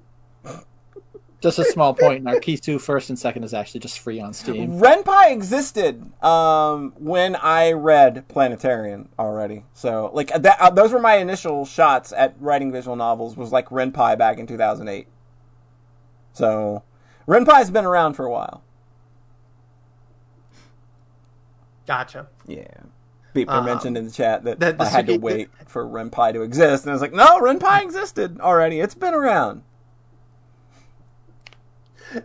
Just 1.42 1.58
a 1.58 1.64
small 1.64 1.92
point. 1.92 2.24
Narcissu 2.24 2.80
first 2.80 3.08
and 3.10 3.18
second 3.18 3.42
is 3.42 3.52
actually 3.52 3.80
just 3.80 3.98
free 3.98 4.20
on 4.20 4.32
Steam. 4.32 4.78
Ren'Py 4.78 5.32
existed 5.32 6.00
um, 6.22 6.92
when 6.96 7.34
I 7.34 7.72
read 7.72 8.28
Planetarian 8.28 9.08
already. 9.18 9.64
So, 9.72 10.12
like 10.14 10.28
that, 10.28 10.60
uh, 10.60 10.70
those 10.70 10.92
were 10.92 11.00
my 11.00 11.16
initial 11.16 11.66
shots 11.66 12.12
at 12.12 12.36
writing 12.38 12.70
visual 12.70 12.94
novels. 12.94 13.36
Was 13.36 13.50
like 13.50 13.68
Ren'Py 13.70 14.16
back 14.16 14.38
in 14.38 14.46
2008. 14.46 15.08
So, 16.32 16.84
Ren'Py's 17.26 17.70
been 17.70 17.84
around 17.84 18.14
for 18.14 18.24
a 18.24 18.30
while. 18.30 18.62
Gotcha. 21.86 22.28
Yeah. 22.46 22.66
People 23.34 23.54
Um, 23.54 23.64
mentioned 23.64 23.96
in 23.96 24.04
the 24.04 24.10
chat 24.10 24.44
that, 24.44 24.60
that 24.60 24.76
the 24.78 24.84
I 24.84 24.88
had 24.88 25.06
to 25.06 25.16
wait 25.16 25.48
for 25.66 25.86
Ren'Py 25.86 26.34
to 26.34 26.42
exist, 26.42 26.84
and 26.84 26.90
I 26.90 26.92
was 26.94 27.00
like, 27.00 27.14
no, 27.14 27.40
Ren'Py 27.40 27.82
existed 27.82 28.38
already. 28.40 28.80
It's 28.80 28.94
been 28.94 29.14
around. 29.14 29.62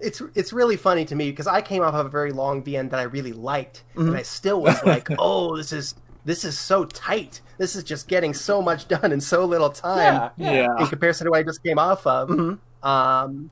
It's 0.02 0.22
it's 0.36 0.52
really 0.52 0.76
funny 0.76 1.06
to 1.06 1.16
me 1.16 1.30
because 1.30 1.48
I 1.48 1.62
came 1.62 1.82
off 1.82 1.94
of 1.94 2.06
a 2.06 2.10
very 2.10 2.34
long 2.34 2.62
VN 2.62 2.90
that 2.90 3.00
I 3.00 3.04
really 3.04 3.32
liked, 3.32 3.84
Mm-hmm. 3.96 4.10
and 4.10 4.18
I 4.18 4.22
still 4.24 4.62
was 4.62 4.84
like, 4.84 5.08
"Oh, 5.18 5.56
this 5.56 5.72
is 5.72 5.96
this 6.26 6.44
is 6.44 6.60
so 6.60 6.84
tight. 6.84 7.40
This 7.58 7.74
is 7.76 7.86
just 7.86 8.10
getting 8.10 8.34
so 8.34 8.62
much 8.62 8.90
done 8.90 9.14
in 9.14 9.22
so 9.22 9.46
little 9.46 9.70
time." 9.70 10.32
Yeah, 10.36 10.52
Yeah. 10.52 10.68
in 10.80 10.88
comparison 10.88 11.26
to 11.26 11.32
what 11.32 11.40
I 11.40 11.44
just 11.44 11.64
came 11.64 11.80
off 11.80 12.06
of. 12.06 12.28
Mhm. 12.30 12.60
Um, 12.84 13.50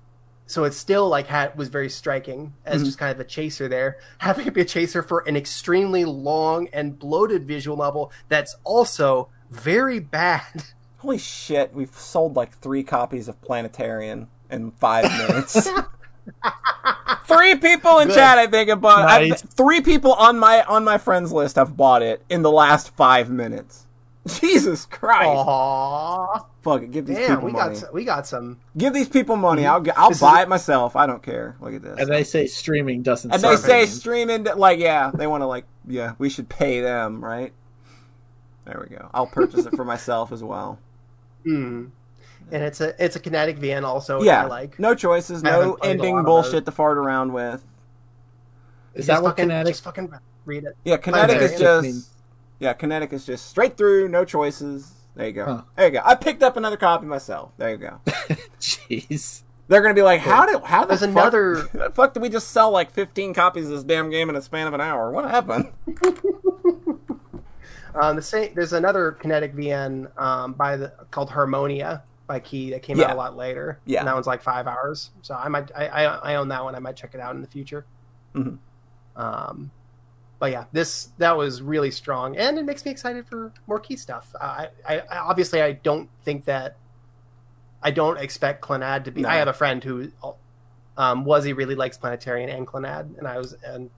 so 0.47 0.63
it 0.63 0.73
still 0.73 1.07
like 1.09 1.27
had 1.27 1.57
was 1.57 1.69
very 1.69 1.89
striking 1.89 2.53
as 2.65 2.77
Mm-hmm. 2.77 2.85
just 2.85 2.97
kind 2.97 3.11
of 3.11 3.19
a 3.19 3.23
chaser 3.23 3.67
there. 3.67 3.97
Having 4.19 4.45
to 4.45 4.51
be 4.51 4.61
a 4.61 4.65
chaser 4.65 5.01
for 5.01 5.19
an 5.27 5.35
extremely 5.35 6.05
long 6.05 6.67
and 6.73 6.97
bloated 6.99 7.45
visual 7.47 7.77
novel 7.77 8.11
that's 8.29 8.55
also 8.63 9.29
very 9.49 9.99
bad. 9.99 10.63
Holy 10.97 11.17
shit, 11.17 11.73
we've 11.73 11.93
sold 11.93 12.35
like 12.35 12.51
three 12.59 12.83
copies 12.83 13.27
of 13.27 13.39
Planetarian 13.41 14.27
in 14.49 14.71
five 14.71 15.03
minutes. 15.27 15.69
three 17.27 17.55
people 17.55 17.99
in 17.99 18.07
Good. 18.07 18.15
chat, 18.15 18.37
I 18.39 18.47
think, 18.47 18.69
have 18.69 18.81
bought. 18.81 19.05
Nice. 19.05 19.41
three 19.41 19.81
people 19.81 20.13
on 20.13 20.39
my 20.39 20.63
on 20.63 20.83
my 20.83 20.97
friends 20.97 21.31
list 21.31 21.55
have 21.57 21.77
bought 21.77 22.01
it 22.01 22.23
in 22.29 22.41
the 22.41 22.51
last 22.51 22.95
five 22.95 23.29
minutes. 23.29 23.84
Jesus 24.39 24.85
Christ! 24.85 25.27
Aww. 25.29 26.45
Fuck 26.61 26.81
it, 26.81 26.91
give 26.91 27.05
these 27.05 27.17
Damn, 27.17 27.29
people 27.37 27.45
we 27.45 27.51
money. 27.51 27.69
got 27.73 27.77
some, 27.77 27.89
we 27.93 28.03
got 28.05 28.27
some. 28.27 28.59
Give 28.77 28.93
these 28.93 29.07
people 29.09 29.35
money. 29.35 29.65
I'll 29.65 29.85
I'll 29.95 30.09
This 30.09 30.17
is 30.17 30.21
buy 30.21 30.39
a- 30.39 30.43
it 30.43 30.49
myself. 30.49 30.95
I 30.95 31.05
don't 31.05 31.21
care. 31.21 31.55
Look 31.59 31.73
at 31.75 31.81
this. 31.83 31.99
And 31.99 32.09
they 32.09 32.23
say 32.23 32.47
streaming 32.47 33.03
doesn't. 33.03 33.31
And 33.31 33.41
they 33.41 33.55
say 33.55 33.83
it. 33.83 33.87
streaming, 33.89 34.43
like, 34.43 34.79
yeah, 34.79 35.11
they 35.13 35.27
want 35.27 35.41
to, 35.41 35.45
like, 35.45 35.65
yeah, 35.87 36.13
we 36.17 36.29
should 36.29 36.49
pay 36.49 36.81
them, 36.81 37.23
right? 37.23 37.53
There 38.65 38.83
we 38.89 38.95
go. 38.95 39.09
I'll 39.13 39.27
purchase 39.27 39.65
it 39.67 39.75
for 39.75 39.85
myself 39.85 40.31
as 40.31 40.43
well. 40.43 40.79
Hmm. 41.43 41.85
And 42.51 42.63
it's 42.63 42.81
a 42.81 42.93
it's 43.03 43.15
a 43.15 43.19
kinetic 43.19 43.59
VN 43.59 43.83
also. 43.83 44.21
Yeah, 44.23 44.45
I 44.45 44.47
like. 44.47 44.79
no 44.79 44.95
choices, 44.95 45.43
no 45.43 45.75
ending 45.83 46.23
bullshit 46.23 46.65
to 46.65 46.71
fart 46.71 46.97
around 46.97 47.33
with. 47.33 47.63
Is 48.95 49.05
Just 49.05 49.07
that 49.07 49.21
what 49.23 49.29
fucking, 49.31 49.43
kinetic? 49.45 49.73
Just 49.73 49.83
fucking 49.83 50.11
read 50.45 50.63
it. 50.63 50.75
Yeah, 50.83 50.97
kinetic 50.97 51.39
is 51.41 51.59
just 51.59 51.83
means- 51.83 52.09
yeah, 52.65 52.73
kinetic 52.73 53.13
is 53.13 53.25
just 53.25 53.47
straight 53.47 53.77
through, 53.77 54.09
no 54.09 54.25
choices. 54.25 54.91
There 55.15 55.27
you 55.27 55.33
go. 55.33 55.45
Huh. 55.45 55.61
There 55.77 55.85
you 55.85 55.91
go. 55.93 56.01
I 56.03 56.15
picked 56.15 56.41
up 56.43 56.57
another 56.57 56.77
copy 56.77 57.05
myself. 57.05 57.51
There 57.57 57.69
you 57.69 57.77
go. 57.77 58.01
Jeez. 58.59 59.43
They're 59.67 59.81
gonna 59.81 59.93
be 59.93 60.01
like, 60.01 60.19
how 60.21 60.45
did 60.45 60.61
how 60.63 60.85
the 60.85 60.97
fuck, 60.97 61.09
another- 61.09 61.67
the 61.73 61.89
fuck 61.91 62.13
did 62.13 62.21
we 62.21 62.29
just 62.29 62.49
sell 62.49 62.71
like 62.71 62.91
15 62.91 63.33
copies 63.33 63.65
of 63.65 63.71
this 63.71 63.83
damn 63.83 64.09
game 64.09 64.29
in 64.29 64.35
a 64.35 64.41
span 64.41 64.67
of 64.67 64.73
an 64.73 64.81
hour? 64.81 65.11
What 65.11 65.29
happened? 65.29 65.71
Um, 67.95 68.17
the 68.17 68.21
same. 68.21 68.53
There's 68.53 68.73
another 68.73 69.13
kinetic 69.13 69.55
VN 69.55 70.11
um, 70.19 70.51
by 70.51 70.75
the 70.75 70.91
called 71.11 71.29
Harmonia 71.29 72.03
by 72.27 72.41
Key 72.41 72.71
that 72.71 72.81
came 72.83 72.97
Yeah. 72.99 73.05
out 73.05 73.11
a 73.11 73.15
lot 73.15 73.37
later. 73.37 73.79
Yeah. 73.85 73.99
and 73.99 74.07
that 74.09 74.13
one's 74.13 74.27
like 74.27 74.41
five 74.41 74.67
hours. 74.67 75.11
So 75.21 75.33
I 75.33 75.47
might 75.47 75.71
I, 75.73 75.87
I, 75.87 76.03
I 76.03 76.35
own 76.35 76.49
that 76.49 76.61
one. 76.61 76.75
I 76.75 76.79
might 76.79 76.97
check 76.97 77.13
it 77.13 77.21
out 77.21 77.35
in 77.35 77.41
the 77.41 77.47
future. 77.47 77.85
Mhm. 78.33 78.57
Um, 79.15 79.71
but 80.45 80.51
yeah, 80.51 80.65
this 80.71 81.09
that 81.17 81.35
was 81.35 81.63
really 81.63 81.89
strong, 81.89 82.37
and 82.37 82.59
it 82.59 82.65
makes 82.65 82.85
me 82.85 82.91
excited 82.91 83.25
for 83.27 83.51
more 83.65 83.79
Key 83.79 83.95
stuff. 83.95 84.31
I, 84.39 84.67
I, 84.87 84.99
I 84.99 85.17
obviously 85.17 85.59
I 85.59 85.71
don't 85.71 86.07
think 86.23 86.45
that 86.45 86.77
I 87.81 87.89
don't 87.89 88.19
expect 88.19 88.61
Clannad 88.61 89.05
to 89.05 89.11
be. 89.11 89.21
No. 89.21 89.29
I 89.29 89.37
have 89.37 89.47
a 89.47 89.53
friend 89.53 89.83
who 89.83 90.11
um, 90.97 91.25
was 91.25 91.45
he 91.45 91.53
really 91.53 91.73
likes 91.73 91.97
Planetarian 91.97 92.55
and 92.55 92.67
Clannad, 92.67 93.17
and 93.17 93.27
I 93.27 93.39
was 93.39 93.55
and 93.65 93.89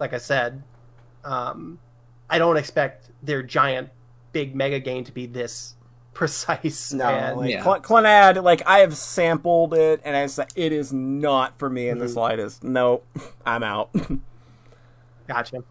like 0.00 0.12
I 0.12 0.18
said, 0.18 0.64
um, 1.24 1.78
I 2.28 2.38
don't 2.38 2.56
expect 2.56 3.10
their 3.22 3.44
giant 3.44 3.90
big 4.32 4.56
mega 4.56 4.80
game 4.80 5.04
to 5.04 5.12
be 5.12 5.26
this 5.26 5.76
precise. 6.12 6.92
No, 6.92 7.04
and, 7.06 7.36
like, 7.36 7.50
Yeah. 7.52 7.62
Cl- 7.62 7.82
Clanad, 7.82 8.42
like 8.42 8.66
I 8.66 8.80
have 8.80 8.96
sampled 8.96 9.74
it, 9.74 10.00
and 10.04 10.16
it's 10.16 10.38
like, 10.38 10.50
it 10.56 10.72
is 10.72 10.92
not 10.92 11.56
for 11.60 11.70
me 11.70 11.88
in 11.88 11.98
the 11.98 12.06
Mhm. 12.06 12.14
slightest. 12.14 12.64
No, 12.64 13.02
I'm 13.46 13.62
out. 13.62 13.90
gotcha. 15.28 15.62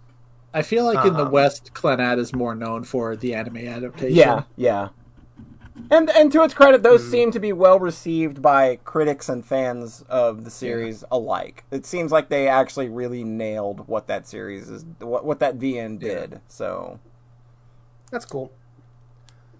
I 0.54 0.62
feel 0.62 0.86
like 0.86 1.04
in 1.06 1.16
the 1.18 1.24
Um, 1.24 1.32
West, 1.32 1.72
Clannad 1.74 2.20
is 2.20 2.34
more 2.34 2.56
known 2.56 2.84
for 2.84 3.16
the 3.16 3.34
anime 3.34 3.58
adaptation. 3.58 4.16
yeah, 4.16 4.44
yeah. 4.56 4.90
And 5.90 6.10
and 6.12 6.32
to 6.32 6.44
its 6.44 6.54
credit, 6.54 6.82
those 6.84 7.04
Mhm. 7.04 7.10
seem 7.10 7.32
to 7.32 7.40
be 7.40 7.54
well 7.54 7.80
received 7.80 8.42
by 8.42 8.78
critics 8.84 9.30
and 9.30 9.46
fans 9.46 10.04
of 10.10 10.44
the 10.44 10.50
series 10.52 11.04
alike. 11.12 11.66
It 11.72 11.86
seems 11.86 12.12
like 12.12 12.30
they 12.30 12.48
actually 12.48 12.90
really 12.90 13.24
nailed 13.24 13.88
what 13.88 14.08
that 14.08 14.28
series 14.28 14.70
is, 14.70 14.86
what 15.00 15.26
what 15.26 15.40
that 15.40 15.58
VN 15.58 15.98
Yeah. 16.00 16.26
did. 16.30 16.42
So 16.48 17.00
That's 18.12 18.26
cool. 18.26 18.52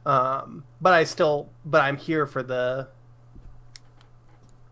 Um, 0.06 0.66
but 0.82 0.94
I 0.94 1.04
still, 1.06 1.50
but 1.66 1.82
I'm 1.82 1.98
here 1.98 2.26
for 2.28 2.44
the 2.44 2.88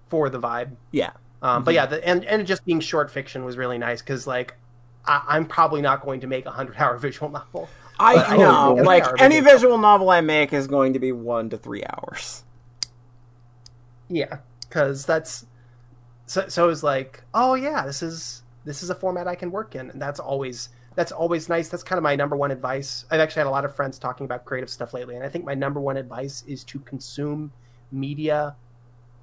for 0.10 0.30
the 0.30 0.40
vibe. 0.40 0.76
yeah, 0.92 1.12
Um, 1.42 1.64
But 1.64 1.74
yeah, 1.74 1.86
the, 1.86 2.06
and 2.08 2.26
and 2.26 2.46
just 2.46 2.66
being 2.66 2.80
short 2.80 3.10
fiction 3.12 3.46
was 3.46 3.58
really 3.58 3.78
nice 3.78 4.02
because 4.02 4.28
like 4.28 4.56
I, 5.06 5.24
I'm 5.28 5.46
probably 5.46 5.82
not 5.82 6.04
going 6.04 6.22
to 6.22 6.28
make 6.28 6.46
a 6.46 6.52
hundred 6.52 6.78
hour 6.78 6.98
visual 7.08 7.30
novel. 7.30 7.70
I 8.00 8.36
know. 8.36 8.74
Like 8.84 9.06
any 9.20 9.40
visual 9.42 9.78
novel 9.78 10.10
I 10.10 10.22
make 10.22 10.54
is 10.54 10.68
going 10.68 10.94
to 10.94 11.00
be 11.00 11.12
one 11.12 11.50
to 11.50 11.58
three 11.58 11.84
hours. 11.84 12.44
Yeah, 14.10 14.40
because 14.62 15.06
that's 15.06 15.46
so. 16.26 16.48
So 16.48 16.70
it's 16.70 16.84
like, 16.84 17.24
oh 17.34 17.54
yeah, 17.54 17.86
this 17.86 18.02
is 18.02 18.44
this 18.66 18.84
is 18.84 18.90
a 18.90 18.96
format 18.96 19.28
I 19.28 19.36
can 19.36 19.52
work 19.52 19.76
in, 19.76 19.90
and 19.92 20.02
that's 20.02 20.20
always 20.20 20.70
that's 20.96 21.12
always 21.12 21.48
nice. 21.48 21.70
That's 21.70 21.84
kind 21.84 21.98
of 21.98 22.04
my 22.04 22.16
number 22.16 22.36
one 22.36 22.52
advice. 22.52 23.06
I've 23.12 23.20
actually 23.20 23.42
had 23.42 23.48
a 23.48 23.52
lot 23.52 23.66
of 23.66 23.76
friends 23.76 23.98
talking 24.00 24.26
about 24.26 24.46
creative 24.46 24.70
stuff 24.70 24.94
lately, 24.94 25.16
and 25.16 25.24
I 25.24 25.30
think 25.30 25.46
my 25.46 25.54
number 25.54 25.80
one 25.80 25.96
advice 25.96 26.44
is 26.48 26.64
to 26.66 26.80
consume 26.80 27.54
media 27.92 28.56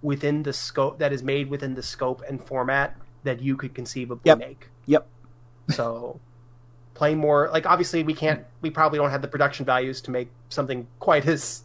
within 0.02 0.44
the 0.44 0.52
scope 0.52 0.98
that 1.00 1.12
is 1.12 1.22
made 1.22 1.50
within 1.50 1.74
the 1.74 1.82
scope 1.82 2.22
and 2.28 2.42
format 2.42 2.96
that 3.24 3.42
you 3.42 3.56
could 3.56 3.74
conceivably 3.74 4.22
Yep. 4.24 4.38
make. 4.38 4.68
Yep. 4.86 5.06
So 5.70 6.20
play 6.94 7.14
more 7.14 7.48
like 7.52 7.64
obviously 7.66 8.02
we 8.02 8.14
can't 8.14 8.44
we 8.60 8.70
probably 8.70 8.98
don't 8.98 9.10
have 9.10 9.22
the 9.22 9.28
production 9.28 9.64
values 9.64 10.00
to 10.02 10.10
make 10.10 10.28
something 10.48 10.86
quite 10.98 11.26
as 11.26 11.62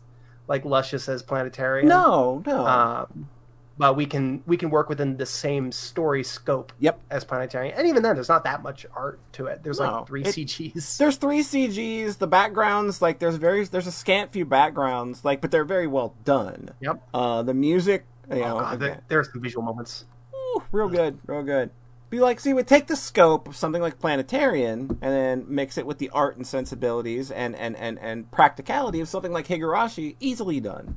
like 0.48 0.64
luscious 0.66 1.08
as 1.10 1.24
Planetarian. 1.24 1.88
No, 1.88 2.44
no. 2.46 2.66
Um, 2.68 3.30
but 3.78 3.96
we 3.96 4.06
can 4.06 4.44
we 4.46 4.58
can 4.58 4.70
work 4.70 4.90
within 4.90 5.18
the 5.18 5.26
same 5.26 5.72
story 5.72 6.24
scope 6.24 6.72
yep. 6.80 7.00
as 7.10 7.24
Planetarian. 7.24 7.74
And 7.76 7.88
even 7.88 8.04
then 8.04 8.14
there's 8.16 8.30
not 8.30 8.44
that 8.44 8.62
much 8.62 8.86
art 8.96 9.20
to 9.34 9.48
it. 9.48 9.64
There's 9.64 9.80
No. 9.80 9.92
like 10.00 10.08
three 10.08 10.22
It- 10.22 10.28
CGs. 10.36 10.98
There's 10.98 11.16
three 11.18 11.42
CGs. 11.42 12.18
The 12.20 12.28
backgrounds, 12.28 13.02
like 13.02 13.18
there's 13.20 13.38
very 13.38 13.64
there's 13.66 13.88
a 13.88 13.92
scant 13.92 14.32
few 14.32 14.46
backgrounds, 14.46 15.26
like 15.26 15.42
but 15.42 15.50
they're 15.50 15.66
very 15.66 15.88
well 15.88 16.14
done. 16.24 16.70
Yep. 16.82 17.02
Uh, 17.14 17.42
the 17.42 17.54
music, 17.56 18.06
you 18.30 18.36
know, 18.42 18.58
Oh, 18.58 18.60
God, 18.60 18.76
okay. 18.76 18.86
there, 18.86 19.02
there 19.08 19.20
are 19.20 19.24
some 19.24 19.42
visual 19.42 19.64
moments. 19.64 20.06
Ooh, 20.36 20.62
real 20.72 20.90
good, 20.90 21.18
real 21.26 21.42
good. 21.42 21.72
Be 22.14 22.20
like, 22.20 22.40
see, 22.40 22.54
we 22.54 22.62
take 22.62 22.86
the 22.86 22.96
scope 22.96 23.48
of 23.48 23.56
something 23.56 23.82
like 23.82 23.98
Planetarian 24.00 24.82
and 24.82 25.00
then 25.02 25.46
mix 25.48 25.80
it 25.80 25.88
with 25.88 25.98
the 25.98 26.12
art 26.12 26.38
and 26.38 26.46
sensibilities 26.46 27.32
and 27.32 27.56
and 27.56 27.76
and 27.76 27.98
and 27.98 28.30
practicality 28.30 29.00
of 29.00 29.10
something 29.10 29.32
like 29.32 29.48
Higurashi. 29.48 30.16
Easily 30.20 30.60
done. 30.60 30.96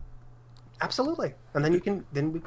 Absolutely. 0.82 1.32
And 1.54 1.64
then 1.64 1.72
you 1.72 1.80
can 1.80 2.04
then 2.12 2.34
we 2.34 2.42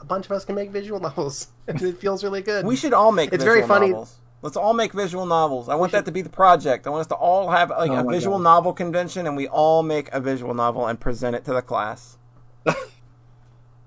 a 0.00 0.04
bunch 0.04 0.26
of 0.26 0.32
us 0.32 0.44
can 0.44 0.56
make 0.56 0.70
visual 0.72 0.98
novels. 1.08 1.52
And 1.68 1.80
it 1.80 1.98
feels 1.98 2.24
really 2.24 2.42
good. 2.42 2.66
We 2.66 2.74
should 2.74 2.92
all 2.92 3.12
make. 3.12 3.32
It's 3.32 3.44
visual 3.44 3.54
very 3.58 3.68
funny- 3.68 3.90
Novels. 3.90 4.18
Let's 4.42 4.56
all 4.56 4.74
make 4.74 4.92
visual 4.92 5.24
novels. 5.26 5.68
I 5.68 5.76
want 5.76 5.92
that 5.92 6.06
to 6.06 6.10
be 6.10 6.22
the 6.22 6.30
project. 6.30 6.88
I 6.88 6.90
want 6.90 7.02
us 7.02 7.06
to 7.08 7.14
all 7.14 7.48
have 7.52 7.70
like 7.70 7.92
Oh 7.92 8.08
a 8.08 8.10
visual 8.10 8.38
God. 8.38 8.42
novel 8.42 8.72
convention, 8.72 9.28
and 9.28 9.36
we 9.36 9.46
all 9.46 9.84
make 9.84 10.12
a 10.12 10.18
visual 10.18 10.52
novel 10.52 10.84
and 10.88 10.98
present 10.98 11.36
it 11.36 11.44
to 11.44 11.52
the 11.52 11.62
class. 11.62 12.18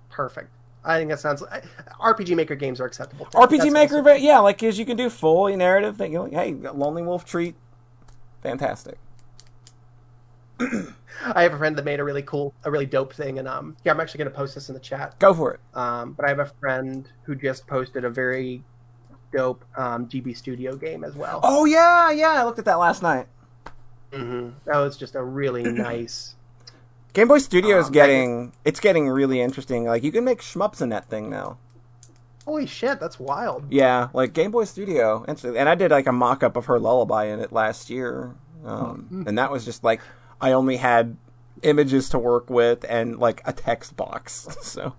Perfect. 0.09 0.49
I 0.85 0.97
think 0.97 1.09
that 1.09 1.19
sounds 1.19 1.41
I- 1.43 1.61
RPG 2.01 2.35
Maker 2.35 2.55
games 2.55 2.81
are 2.81 2.85
acceptable. 2.85 3.25
too. 3.25 3.37
RPG 3.37 3.71
That's 3.71 3.93
Maker, 3.93 4.15
yeah, 4.15 4.39
like 4.39 4.57
because 4.59 4.77
you 4.77 4.85
can 4.85 4.97
do 4.97 5.09
fully 5.09 5.55
narrative 5.55 5.97
thing. 5.97 6.11
You're 6.11 6.23
like, 6.23 6.33
hey, 6.33 6.53
Lonely 6.53 7.01
Wolf 7.03 7.25
treat, 7.25 7.55
fantastic. 8.41 8.97
I 10.59 11.43
have 11.43 11.53
a 11.53 11.57
friend 11.57 11.75
that 11.77 11.85
made 11.85 11.99
a 11.99 12.03
really 12.03 12.21
cool, 12.21 12.53
a 12.63 12.71
really 12.71 12.85
dope 12.85 13.13
thing, 13.13 13.39
and 13.39 13.47
um, 13.47 13.75
yeah, 13.83 13.91
I'm 13.91 13.99
actually 13.99 14.19
going 14.19 14.31
to 14.31 14.35
post 14.37 14.55
this 14.55 14.69
in 14.69 14.73
the 14.73 14.79
chat. 14.81 15.17
Go 15.19 15.33
for 15.33 15.53
it. 15.53 15.59
Um, 15.73 16.13
but 16.13 16.25
I 16.25 16.29
have 16.29 16.39
a 16.39 16.51
friend 16.59 17.07
who 17.23 17.35
just 17.35 17.65
posted 17.67 18.03
a 18.03 18.09
very 18.09 18.63
dope 19.31 19.63
um, 19.77 20.07
GB 20.07 20.35
Studio 20.37 20.75
game 20.75 21.03
as 21.03 21.15
well. 21.15 21.39
Oh 21.43 21.65
yeah, 21.65 22.11
yeah, 22.11 22.31
I 22.31 22.43
looked 22.43 22.59
at 22.59 22.65
that 22.65 22.75
last 22.79 23.01
night. 23.01 23.27
hmm 24.13 24.49
That 24.65 24.77
was 24.77 24.97
just 24.97 25.15
a 25.15 25.23
really 25.23 25.63
nice. 25.71 26.35
Game 27.13 27.27
Boy 27.27 27.37
Studio 27.37 27.77
is 27.79 27.87
Um, 27.87 27.91
getting 27.91 28.53
it's 28.65 28.79
getting 28.79 29.07
really 29.07 29.39
interesting. 29.39 29.85
Like 29.85 30.03
you 30.03 30.11
can 30.11 30.23
make 30.23 30.41
shmups 30.41 30.81
in 30.81 30.89
that 30.89 31.05
thing 31.05 31.29
now. 31.29 31.57
Holy 32.45 32.65
shit, 32.65 32.99
that's 32.99 33.19
wild. 33.19 33.65
Yeah, 33.71 34.09
like 34.13 34.33
Game 34.33 34.51
Boy 34.51 34.65
Studio, 34.65 35.23
and 35.27 35.41
and 35.43 35.69
I 35.69 35.75
did 35.75 35.91
like 35.91 36.07
a 36.07 36.11
mock 36.11 36.43
up 36.43 36.57
of 36.57 36.65
her 36.65 36.79
lullaby 36.79 37.25
in 37.25 37.39
it 37.39 37.53
last 37.53 37.89
year, 37.89 38.35
um, 38.65 39.23
and 39.27 39.37
that 39.37 39.51
was 39.51 39.63
just 39.63 39.83
like 39.83 40.01
I 40.41 40.51
only 40.51 40.77
had 40.77 41.15
images 41.61 42.09
to 42.09 42.19
work 42.19 42.49
with 42.49 42.83
and 42.89 43.19
like 43.19 43.41
a 43.45 43.53
text 43.53 43.95
box. 43.95 44.47
So 44.63 44.93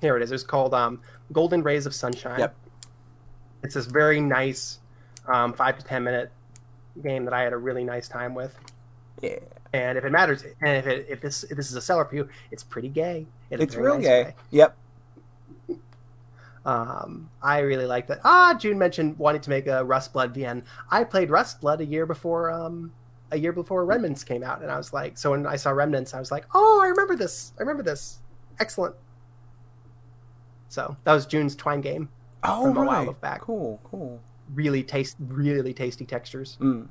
Here 0.00 0.16
it 0.16 0.22
is. 0.22 0.30
It's 0.32 0.42
called 0.42 0.74
um, 0.74 1.00
Golden 1.32 1.62
Rays 1.62 1.86
of 1.86 1.94
Sunshine. 1.94 2.38
Yep. 2.38 2.54
It's 3.62 3.74
this 3.74 3.86
very 3.86 4.20
nice 4.20 4.78
um, 5.26 5.54
five 5.54 5.78
to 5.78 5.84
ten 5.84 6.04
minute 6.04 6.30
game 7.02 7.24
that 7.24 7.34
I 7.34 7.42
had 7.42 7.52
a 7.52 7.56
really 7.56 7.84
nice 7.84 8.08
time 8.08 8.34
with. 8.34 8.58
yeah, 9.20 9.36
And 9.72 9.98
if 9.98 10.04
it 10.04 10.10
matters, 10.12 10.42
and 10.60 10.76
if 10.78 10.86
it, 10.86 11.06
if 11.08 11.20
this 11.20 11.44
if 11.44 11.56
this 11.56 11.70
is 11.70 11.76
a 11.76 11.80
seller 11.80 12.04
for 12.04 12.14
you, 12.16 12.28
it's 12.50 12.62
pretty 12.62 12.88
gay. 12.88 13.26
it's 13.50 13.76
real 13.76 13.94
nice 13.96 14.04
gay. 14.04 14.22
way. 14.24 14.34
Yep. 14.50 14.76
Um, 16.64 17.28
I 17.42 17.58
really 17.58 17.84
like 17.86 18.06
that. 18.06 18.20
Ah, 18.24 18.54
June 18.58 18.78
mentioned 18.78 19.18
wanting 19.18 19.42
to 19.42 19.50
make 19.50 19.66
a 19.66 19.84
Rust 19.84 20.12
Blood 20.14 20.34
VN. 20.34 20.64
I 20.90 21.04
played 21.04 21.28
Rust 21.30 21.60
Blood 21.60 21.80
a 21.82 21.84
year 21.84 22.06
before 22.06 22.50
um, 22.50 22.92
a 23.30 23.38
year 23.38 23.52
before 23.52 23.84
Remnants 23.84 24.24
came 24.24 24.42
out, 24.42 24.62
and 24.62 24.70
I 24.70 24.76
was 24.78 24.92
like, 24.92 25.18
so 25.18 25.32
when 25.32 25.46
I 25.46 25.56
saw 25.56 25.70
Remnants, 25.72 26.14
I 26.14 26.20
was 26.20 26.30
like, 26.30 26.46
oh, 26.54 26.80
I 26.82 26.86
remember 26.88 27.16
this. 27.16 27.52
I 27.58 27.62
remember 27.62 27.82
this. 27.82 28.18
Excellent. 28.60 28.94
So 30.68 30.96
that 31.04 31.12
was 31.12 31.26
June's 31.26 31.54
Twine 31.54 31.82
game. 31.82 32.08
Oh 32.42 32.62
From 32.72 32.76
a 32.78 32.86
while 32.86 33.06
right. 33.06 33.20
back. 33.20 33.40
Cool, 33.42 33.78
cool. 33.84 34.20
Really 34.52 34.82
taste, 34.82 35.16
really 35.18 35.72
tasty 35.72 36.04
textures. 36.04 36.58
Mm. 36.60 36.88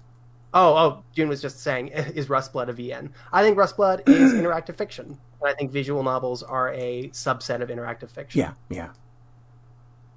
Oh, 0.55 0.75
oh, 0.75 1.03
June 1.15 1.29
was 1.29 1.41
just 1.41 1.61
saying, 1.61 1.87
is 2.15 2.29
Rust 2.29 2.53
Blood 2.53 2.69
a 2.69 2.73
VN? 2.73 3.09
I 3.31 3.43
think 3.43 3.57
Rust 3.57 3.77
Blood 3.77 4.03
is 4.07 4.33
interactive 4.39 4.75
fiction, 4.75 5.17
and 5.41 5.49
I 5.49 5.53
think 5.53 5.71
visual 5.71 6.03
novels 6.03 6.43
are 6.43 6.71
a 6.73 7.09
subset 7.09 7.61
of 7.61 7.69
interactive 7.69 8.09
fiction. 8.09 8.39
Yeah, 8.39 8.53
yeah. 8.69 8.89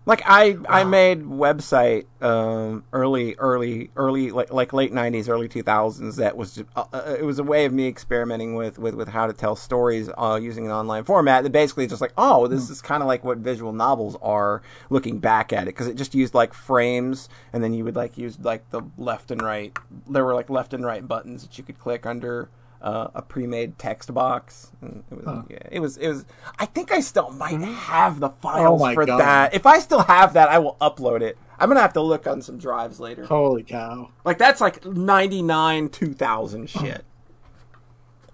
Like 0.07 0.23
I, 0.25 0.57
I 0.69 0.85
made 0.85 1.25
website 1.25 2.05
um, 2.23 2.85
early, 2.93 3.35
early, 3.39 3.91
early, 3.97 4.31
like 4.31 4.53
like 4.53 4.73
late 4.73 4.93
'90s, 4.93 5.29
early 5.29 5.49
2000s. 5.49 6.15
That 6.15 6.37
was 6.37 6.55
just, 6.55 6.69
uh, 6.77 6.85
uh, 6.93 7.17
it 7.19 7.25
was 7.25 7.41
a 7.41 7.43
way 7.43 7.65
of 7.65 7.73
me 7.73 7.89
experimenting 7.89 8.55
with 8.55 8.79
with, 8.79 8.95
with 8.95 9.09
how 9.09 9.27
to 9.27 9.33
tell 9.33 9.57
stories 9.57 10.09
uh, 10.17 10.39
using 10.41 10.65
an 10.65 10.71
online 10.71 11.03
format. 11.03 11.43
That 11.43 11.51
basically 11.51 11.89
just 11.89 12.01
like, 12.01 12.13
oh, 12.17 12.47
this 12.47 12.71
is 12.71 12.81
kind 12.81 13.03
of 13.03 13.09
like 13.09 13.25
what 13.25 13.39
visual 13.39 13.73
novels 13.73 14.17
are. 14.23 14.63
Looking 14.91 15.19
back 15.19 15.53
at 15.53 15.65
it, 15.65 15.75
because 15.75 15.89
it 15.89 15.97
just 15.97 16.15
used 16.15 16.35
like 16.35 16.55
frames, 16.55 17.29
and 17.53 17.65
then 17.65 17.75
you 17.75 17.83
would 17.83 17.97
like 17.97 18.17
use 18.17 18.39
like 18.39 18.71
the 18.71 18.83
left 18.97 19.33
and 19.33 19.43
right. 19.43 19.77
There 20.09 20.25
were 20.25 20.35
like 20.35 20.49
left 20.49 20.73
and 20.73 20.85
right 20.85 21.07
buttons 21.07 21.43
that 21.43 21.59
you 21.59 21.65
could 21.65 21.81
click 21.81 22.07
under 22.07 22.49
uh, 22.83 23.09
a 23.15 23.23
pre-made 23.23 23.79
text 23.79 24.13
box. 24.15 24.71
And 24.83 25.03
it 25.11 25.17
was 25.17 25.25
Huh. 25.25 25.43
yeah, 25.49 25.59
it 25.71 25.81
was 25.81 25.97
it 25.97 26.09
was. 26.09 26.25
I 26.59 26.67
think 26.67 26.93
I 26.93 27.01
still 27.01 27.31
might 27.31 27.61
have 27.61 28.21
the 28.21 28.31
files 28.31 28.81
Oh 28.83 28.95
for 28.95 29.07
God. 29.07 29.19
that. 29.21 29.55
If 29.55 29.67
I 29.67 29.79
still 29.81 30.03
have 30.03 30.35
that, 30.35 30.49
I 30.49 30.59
will 30.59 30.77
upload 30.81 31.21
it. 31.23 31.37
I'm 31.59 31.69
gonna 31.69 31.81
have 31.81 31.95
to 31.95 32.03
look 32.03 32.27
on 32.27 32.43
some 32.43 32.59
drives 32.59 33.01
later. 33.01 33.25
Holy 33.25 33.63
cow! 33.63 34.11
Like 34.25 34.39
that's 34.39 34.61
like 34.61 34.85
99 34.85 35.89
2000 35.89 36.69
shit. 36.69 37.05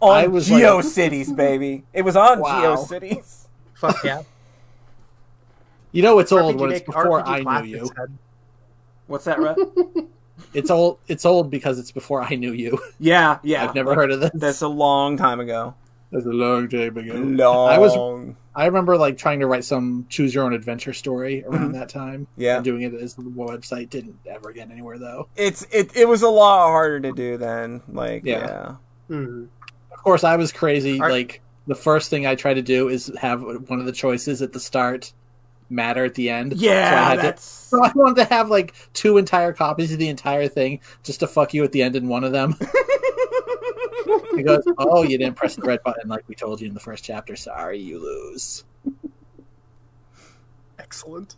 On 0.00 0.10
I 0.16 0.26
was 0.26 0.50
like- 0.50 0.62
GeoCities, 0.64 1.34
baby. 1.36 1.84
It 1.92 2.02
was 2.02 2.16
on 2.16 2.40
Wow. 2.40 2.76
GeoCities. 2.76 3.46
Fuck 3.74 4.02
yeah. 4.04 4.22
You 5.94 6.02
know 6.02 6.18
it's 6.20 6.32
old 6.32 6.56
RPG 6.56 6.60
when 6.60 6.72
it's 6.72 6.80
before 6.86 7.22
RPG 7.22 7.46
I 7.46 7.60
knew 7.60 7.68
you. 7.68 7.90
had- 7.96 8.16
What's 9.06 9.26
that, 9.26 9.38
Rhett? 9.38 9.58
It's 10.54 10.70
old. 10.70 10.98
It's 11.08 11.24
old 11.24 11.50
because 11.50 11.78
it's 11.78 11.92
before 11.92 12.22
I 12.22 12.34
knew 12.36 12.52
you. 12.52 12.78
yeah, 13.00 13.38
yeah. 13.42 13.64
I've 13.64 13.74
never 13.74 13.94
heard 13.94 14.10
of 14.12 14.20
this. 14.20 14.30
That's 14.34 14.62
a 14.62 14.68
long 14.68 15.16
time 15.16 15.40
ago. 15.40 15.74
That's 16.10 16.26
a 16.26 16.30
long 16.30 16.68
time 16.68 16.96
ago. 16.96 17.14
Long. 17.14 17.68
I 17.70 17.78
was. 17.78 18.34
I 18.54 18.66
remember 18.66 18.98
like 18.98 19.16
trying 19.16 19.40
to 19.40 19.46
write 19.46 19.64
some 19.64 20.04
choose 20.10 20.34
your 20.34 20.44
own 20.44 20.52
adventure 20.52 20.92
story 20.92 21.42
around 21.44 21.70
Mhm. 21.70 21.72
that 21.72 21.88
time. 21.88 22.26
Yeah. 22.36 22.56
And 22.56 22.64
doing 22.64 22.82
it 22.82 22.92
as 22.92 23.14
the 23.14 23.22
website 23.22 23.88
didn't 23.88 24.18
ever 24.26 24.52
get 24.52 24.70
anywhere 24.70 24.98
though. 24.98 25.28
It's 25.36 25.62
it. 25.72 25.96
It 25.96 26.06
was 26.06 26.20
a 26.22 26.28
lot 26.28 26.66
harder 26.68 27.00
to 27.00 27.12
do 27.12 27.38
then. 27.38 27.80
Like 27.88 28.26
Yeah. 28.26 28.38
yeah. 29.10 29.16
Mhm. 29.16 29.48
Of 29.90 30.02
course, 30.04 30.22
I 30.22 30.36
was 30.36 30.52
crazy. 30.52 31.00
Are- 31.00 31.10
like 31.10 31.40
the 31.66 31.74
first 31.74 32.10
thing 32.10 32.26
I 32.26 32.34
tried 32.34 32.54
to 32.54 32.62
do 32.62 32.88
is 32.88 33.10
have 33.18 33.40
one 33.42 33.80
of 33.80 33.86
the 33.86 33.92
choices 33.92 34.42
at 34.42 34.52
the 34.52 34.60
start 34.60 35.12
matter 35.72 36.04
at 36.04 36.14
the 36.14 36.30
end. 36.30 36.52
so 36.58 36.66
I 36.68 36.70
Yeah, 36.72 37.14
had 37.22 37.36
to- 37.36 37.42
So 37.42 37.82
I 37.84 37.90
wanted 37.94 38.16
to 38.16 38.24
have 38.34 38.48
like 38.50 38.74
two 38.92 39.16
entire 39.18 39.52
copies 39.52 39.92
of 39.92 39.98
the 39.98 40.08
entire 40.08 40.46
thing 40.48 40.80
just 41.02 41.20
to 41.20 41.26
fuck 41.26 41.54
you 41.54 41.64
at 41.64 41.72
the 41.72 41.82
end 41.82 41.96
in 41.96 42.08
one 42.08 42.24
of 42.24 42.32
them. 42.32 42.54
He 44.34 44.42
goes, 44.42 44.64
"Oh, 44.78 45.02
you 45.04 45.16
didn't 45.16 45.36
press 45.36 45.54
the 45.56 45.62
red 45.62 45.82
button 45.84 46.08
like 46.08 46.24
we 46.28 46.34
told 46.34 46.60
you 46.60 46.66
in 46.66 46.74
the 46.74 46.80
first 46.80 47.04
chapter. 47.04 47.36
Sorry, 47.36 47.78
you 47.78 48.02
lose." 48.02 48.64
Excellent. 50.78 51.36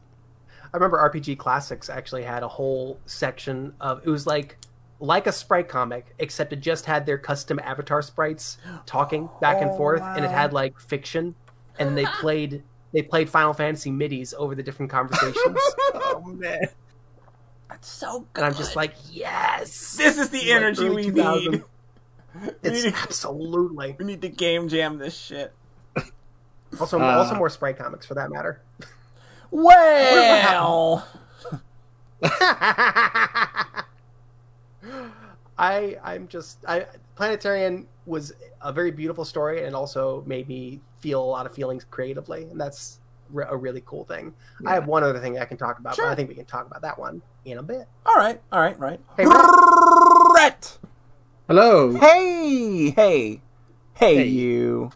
I 0.73 0.77
remember 0.77 0.99
RPG 0.99 1.39
Classics 1.39 1.89
actually 1.91 2.23
had 2.25 2.43
a 2.43 2.49
whole 2.49 2.99
section 3.07 3.75
of 3.81 4.01
it 4.05 4.11
was 4.11 4.27
like 4.27 4.57
like 5.01 5.27
a 5.27 5.33
sprite 5.33 5.69
comic, 5.69 6.15
except 6.19 6.53
it 6.53 6.61
just 6.61 6.87
had 6.87 7.05
their 7.05 7.19
custom 7.19 7.59
avatar 7.63 8.01
sprites 8.01 8.57
talking 8.87 9.29
back 9.41 9.61
and 9.61 9.71
Oh, 9.73 9.77
forth, 9.77 10.03
and 10.03 10.25
it 10.25 10.31
had 10.31 10.53
like 10.53 10.79
fiction, 10.81 11.35
and 11.79 11.97
they 11.99 12.07
played 12.07 12.63
they 12.95 13.03
played 13.03 13.29
Final 13.29 13.53
Fantasy 13.53 13.91
midis 13.91 14.33
over 14.35 14.55
the 14.55 14.63
different 14.63 14.91
conversations, 14.91 15.37
Oh 15.95 16.23
man, 16.27 16.63
that's 17.69 17.89
so 17.89 18.21
good. 18.33 18.43
and 18.43 18.47
I'm 18.47 18.55
just 18.55 18.77
like, 18.77 18.95
yes, 19.11 19.97
this 19.97 20.17
is 20.17 20.31
the 20.31 20.39
Like 20.39 20.49
energy 20.49 20.87
early 20.87 21.11
we 21.11 21.11
2000. 21.13 21.51
need. 21.53 21.65
We 22.35 22.51
it's 22.65 22.85
need, 22.85 22.95
absolutely 22.95 23.95
we 23.97 24.05
need 24.05 24.21
to 24.23 24.29
game 24.29 24.67
jam 24.69 24.99
this 24.99 25.17
shit. 25.17 25.53
also 26.81 26.99
Uh, 26.99 27.05
also 27.19 27.37
more 27.37 27.49
sprite 27.49 27.77
comics 27.79 28.07
for 28.07 28.15
that 28.15 28.29
matter. 28.31 28.61
Well, 29.53 31.07
I 35.59 35.97
I'm 36.03 36.29
just 36.29 36.59
I 36.67 36.87
Planetarian 37.17 37.87
was 38.07 38.33
a 38.61 38.73
very 38.73 38.91
beautiful 38.91 39.25
story 39.25 39.65
and 39.65 39.75
also 39.77 40.23
made 40.27 40.49
me 40.49 40.81
feel 41.05 41.23
a 41.23 41.31
lot 41.37 41.45
of 41.45 41.55
feelings 41.55 41.85
creatively, 41.91 42.45
and 42.45 42.59
that's 42.59 42.99
re- 43.31 43.45
a 43.47 43.55
really 43.57 43.83
cool 43.85 44.05
thing. 44.05 44.33
I 44.67 44.73
have 44.73 44.87
one 44.87 45.05
other 45.05 45.21
thing 45.21 45.39
I 45.39 45.45
can 45.45 45.59
talk 45.59 45.79
about, 45.79 45.97
Sure. 45.97 46.07
but 46.07 46.13
I 46.13 46.15
think 46.15 46.31
we 46.31 46.35
can 46.35 46.47
talk 46.47 46.67
about 46.67 46.81
that 46.81 46.99
one 46.99 47.21
in 47.45 47.59
a 47.59 47.63
bit. 47.63 47.87
all 48.07 48.15
right, 48.15 48.41
all 48.51 48.61
right, 48.61 48.79
right. 48.81 48.99
Hey, 49.19 49.27
Rhett. 49.27 49.45
Rhett. 50.35 50.79
hello. 51.47 51.93
Hey, 51.95 52.89
hey, 52.91 53.43
hey, 53.93 54.17
Hey. 54.17 54.25
you. 54.25 54.93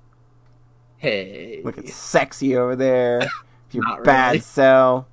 Hey, 0.96 1.60
Looking 1.62 1.86
sexy 1.88 2.56
over 2.56 2.74
there. 2.74 3.22
You 3.70 3.82
Not 3.82 4.02
bad 4.02 4.28
really. 4.28 4.40
cell. 4.40 5.06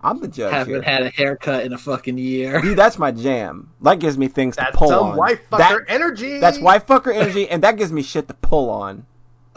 I'm 0.00 0.20
the 0.20 0.28
judge 0.28 0.52
haven't 0.52 0.74
here. 0.74 0.82
had 0.82 1.02
a 1.02 1.08
haircut 1.10 1.64
in 1.64 1.72
a 1.72 1.78
fucking 1.78 2.18
year. 2.18 2.60
Dude, 2.60 2.78
that's 2.78 3.00
my 3.00 3.10
jam. 3.10 3.72
That 3.82 3.98
gives 3.98 4.16
me 4.16 4.28
things 4.28 4.54
That's 4.54 4.70
to 4.70 4.78
pull 4.78 4.88
some 4.90 5.06
on. 5.08 5.16
white 5.16 5.40
fucker 5.50 5.58
That- 5.58 5.80
energy. 5.88 6.38
that's 6.38 6.60
wife 6.60 6.86
fucker 6.86 7.12
energy, 7.12 7.48
and 7.48 7.64
that 7.64 7.76
gives 7.76 7.90
me 7.90 8.04
shit 8.04 8.28
to 8.28 8.34
pull 8.34 8.70
on. 8.70 9.06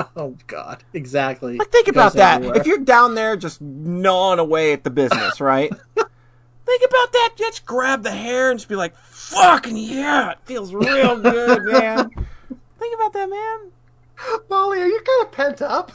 Oh 0.16 0.36
god, 0.47 0.84
exactly. 0.93 1.58
Like, 1.58 1.72
think 1.72 1.88
about 1.88 2.14
that. 2.14 2.38
everywhere. 2.38 2.60
If 2.60 2.68
you're 2.68 2.78
down 2.80 3.16
there 3.16 3.36
just 3.36 3.60
gnawing 3.62 4.39
away 4.39 4.72
at 4.74 4.84
the 4.84 4.89
business, 4.89 5.41
right? 5.41 5.70
think 5.70 6.84
about 6.84 7.12
that. 7.14 7.34
Just 7.36 7.66
grab 7.66 8.04
the 8.04 8.12
hair 8.12 8.50
and 8.52 8.60
just 8.60 8.70
be 8.70 8.76
like, 8.76 8.95
fucking 8.97 9.76
yeah, 9.78 10.32
it 10.32 10.38
feels 10.45 10.74
real 10.74 11.20
good, 11.20 11.64
man. 11.66 12.10
think 12.80 12.95
about 12.95 13.14
that, 13.14 13.30
man. 13.30 13.72
Molly, 14.50 14.82
are 14.82 14.88
you 14.88 15.02
kind 15.02 15.26
of 15.26 15.32
pent 15.32 15.62
up? 15.62 15.91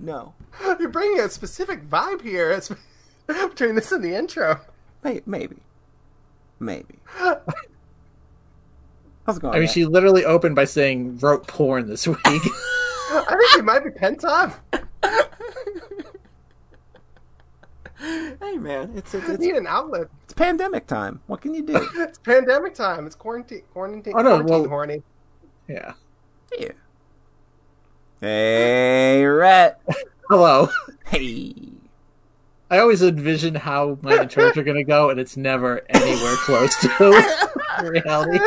No. 0.00 0.34
You're 0.78 0.88
bringing 0.88 1.20
a 1.20 1.28
specific 1.28 1.88
vibe 1.88 2.22
here. 2.22 2.50
It's 2.50 2.70
between 3.26 3.74
this 3.74 3.92
and 3.92 4.04
the 4.04 4.14
intro. 4.14 4.60
May- 5.02 5.22
Maybe. 5.26 5.56
Maybe. 6.60 6.98
How's 9.26 9.38
it 9.38 9.40
going? 9.40 9.54
I 9.54 9.56
mean, 9.56 9.64
man? 9.64 9.72
she 9.72 9.84
literally 9.86 10.24
opened 10.24 10.54
by 10.54 10.64
saying 10.64 11.18
wrote 11.18 11.46
porn 11.46 11.88
this 11.88 12.06
week. 12.06 12.42
I 13.16 13.36
think 13.36 13.56
you 13.56 13.62
might 13.62 13.84
be 13.84 13.90
pent 13.90 14.24
up. 14.24 14.52
Hey, 17.98 18.58
man. 18.58 18.92
It's, 18.96 19.14
it's, 19.14 19.26
You 19.26 19.34
it's, 19.34 19.42
need 19.42 19.54
an 19.54 19.66
outlet. 19.66 20.08
it's 20.24 20.34
pandemic 20.34 20.86
time. 20.86 21.20
What 21.26 21.40
can 21.40 21.54
you 21.54 21.62
do? 21.62 21.88
It's 21.96 22.18
pandemic 22.18 22.74
time. 22.74 23.06
It's 23.06 23.14
quarantine. 23.14 23.62
Quarantine. 23.72 24.12
Oh, 24.16 24.20
no, 24.22 24.30
quarantine 24.42 24.60
well- 24.60 24.68
horny. 24.68 25.02
yeah. 25.68 25.92
yeah. 26.58 26.68
Hey, 28.20 29.24
Rhett. 29.24 29.80
Hello. 30.28 30.68
Hey. 31.06 31.54
I 32.70 32.78
always 32.78 33.02
envision 33.02 33.54
how 33.54 33.98
my 34.02 34.16
intros 34.16 34.56
are 34.56 34.62
going 34.64 34.76
to 34.78 34.84
go, 34.84 35.10
and 35.10 35.20
it's 35.20 35.36
never 35.36 35.82
anywhere 35.90 36.34
close 36.38 36.74
to 36.80 36.88
reality. 37.82 38.38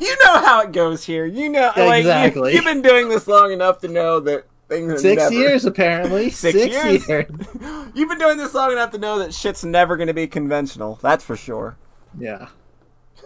You 0.00 0.16
know 0.24 0.38
how 0.44 0.62
it 0.62 0.65
goes 0.76 1.04
here. 1.04 1.26
You 1.26 1.48
know, 1.48 1.72
like 1.76 2.00
Exactly. 2.00 2.52
you, 2.52 2.58
have 2.62 2.64
been 2.66 2.82
doing 2.82 3.08
this 3.08 3.26
long 3.26 3.50
enough 3.50 3.80
to 3.80 3.88
know 3.88 4.20
that 4.20 4.46
things 4.68 4.92
are 4.92 4.98
Six 4.98 5.22
never- 5.22 5.34
years, 5.34 5.64
apparently. 5.64 6.30
Six 6.46 6.54
years. 6.54 7.08
years. 7.08 7.30
You've 7.94 8.08
been 8.08 8.18
doing 8.18 8.36
this 8.36 8.54
long 8.54 8.70
enough 8.72 8.90
to 8.92 8.98
know 8.98 9.18
that 9.18 9.32
shit's 9.34 9.64
never 9.64 9.96
going 9.96 10.06
to 10.08 10.14
be 10.14 10.26
conventional. 10.26 10.98
That's 11.02 11.24
for 11.24 11.34
sure. 11.36 11.76
Yeah. 12.18 12.48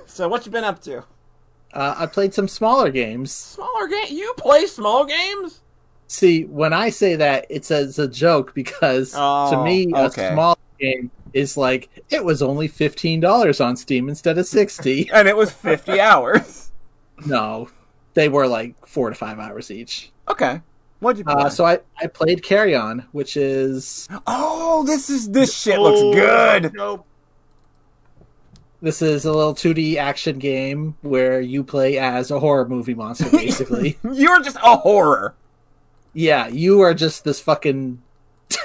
So, 0.07 0.29
what 0.29 0.47
you 0.47 0.53
been 0.53 0.65
up 0.65 0.81
to? 0.83 1.05
Uh, 1.73 1.95
I 1.99 2.07
played 2.07 2.35
some 2.35 2.49
smaller 2.49 2.91
games. 2.91 3.33
Smaller 3.33 3.87
game. 3.89 4.07
You 4.11 4.33
play 4.37 4.67
small 4.67 5.05
games? 5.05 5.61
See, 6.09 6.45
when 6.45 6.73
I 6.73 6.91
say 6.91 7.15
that, 7.17 7.47
it's 7.51 7.71
a, 7.71 7.83
it's 7.83 7.99
a 7.99 8.09
joke 8.09 8.53
because 8.55 9.15
Oh, 9.17 9.51
to 9.53 9.65
me, 9.65 9.93
okay. 9.95 10.27
a 10.29 10.33
small 10.33 10.59
game 10.81 11.11
is 11.33 11.57
like 11.57 11.89
it 12.11 12.25
was 12.25 12.43
only 12.43 12.67
fifteen 12.67 13.21
dollars 13.21 13.61
on 13.61 13.77
Steam 13.77 14.09
instead 14.09 14.37
of 14.37 14.47
sixty. 14.47 15.09
And 15.15 15.29
it 15.29 15.37
was 15.37 15.53
fifty 15.53 16.01
hours. 16.01 16.60
No, 17.27 17.69
they 18.15 18.29
were 18.29 18.47
like 18.47 18.87
four 18.87 19.09
to 19.11 19.15
five 19.17 19.39
hours 19.39 19.71
each. 19.71 20.11
Okay. 20.29 20.61
What'd 21.01 21.19
you 21.19 21.25
play? 21.25 21.35
Uh, 21.35 21.49
so 21.49 21.65
I, 21.65 21.79
I 22.01 22.07
played 22.09 22.43
Carrion, 22.43 23.07
which 23.13 23.37
is 23.37 24.07
oh, 24.27 24.85
this 24.87 25.09
is 25.11 25.31
this 25.31 25.57
shit 25.59 25.79
looks 25.81 26.01
Oh, 26.03 26.13
good. 26.13 26.73
Nope. 26.75 27.07
this 28.83 29.01
is 29.03 29.25
a 29.25 29.33
little 29.33 29.55
two 29.55 29.73
D 29.75 29.99
action 29.99 30.39
game 30.39 30.97
where 31.03 31.41
you 31.41 31.65
play 31.65 31.99
as 31.99 32.31
a 32.31 32.39
horror 32.39 32.69
movie 32.69 32.95
monster, 32.95 33.31
basically. 33.33 33.99
You're 34.13 34.43
just 34.43 34.57
a 34.57 34.77
horror. 34.77 35.35
yeah, 36.13 36.49
you 36.49 36.81
are 36.81 36.93
just 36.95 37.25
this 37.25 37.41
fucking 37.41 38.03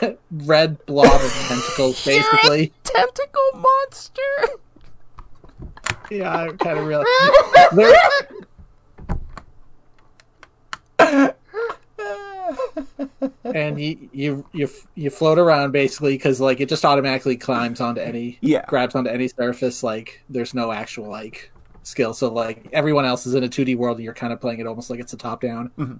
red 0.32 0.86
blob 0.86 1.06
of 1.22 1.32
tentacles, 1.48 2.04
basically. 2.06 2.74
Tentacle 2.84 3.52
monster. 3.56 4.60
Yeah, 6.12 6.36
I 6.36 6.48
kind 6.52 6.80
of 6.80 6.86
realized. 6.86 7.08
And 13.44 13.80
you 13.80 14.10
you 14.12 14.46
you 14.54 14.70
you 14.96 15.10
float 15.10 15.38
around 15.40 15.72
basically 15.72 16.14
because 16.16 16.40
like 16.42 16.60
it 16.60 16.70
just 16.70 16.84
automatically 16.86 17.38
climbs 17.38 17.80
onto 17.82 18.02
any 18.02 18.38
Yeah. 18.42 18.66
grabs 18.68 18.96
onto 18.96 19.10
any 19.10 19.28
surface 19.28 19.82
like 19.84 20.22
there's 20.30 20.54
no 20.54 20.72
actual 20.72 21.10
like 21.10 21.52
skill 21.84 22.14
so 22.14 22.32
like 22.32 22.68
everyone 22.74 23.06
else 23.06 23.26
is 23.26 23.34
in 23.36 23.44
a 23.44 23.48
2d 23.48 23.78
world 23.78 23.98
and 23.98 24.04
you're 24.04 24.14
kind 24.14 24.34
of 24.34 24.42
playing 24.42 24.60
it 24.60 24.68
almost 24.68 24.90
like 24.90 25.00
it's 25.00 25.14
a 25.14 25.18
top 25.18 25.42
down 25.42 25.72
Mhm. 25.78 26.00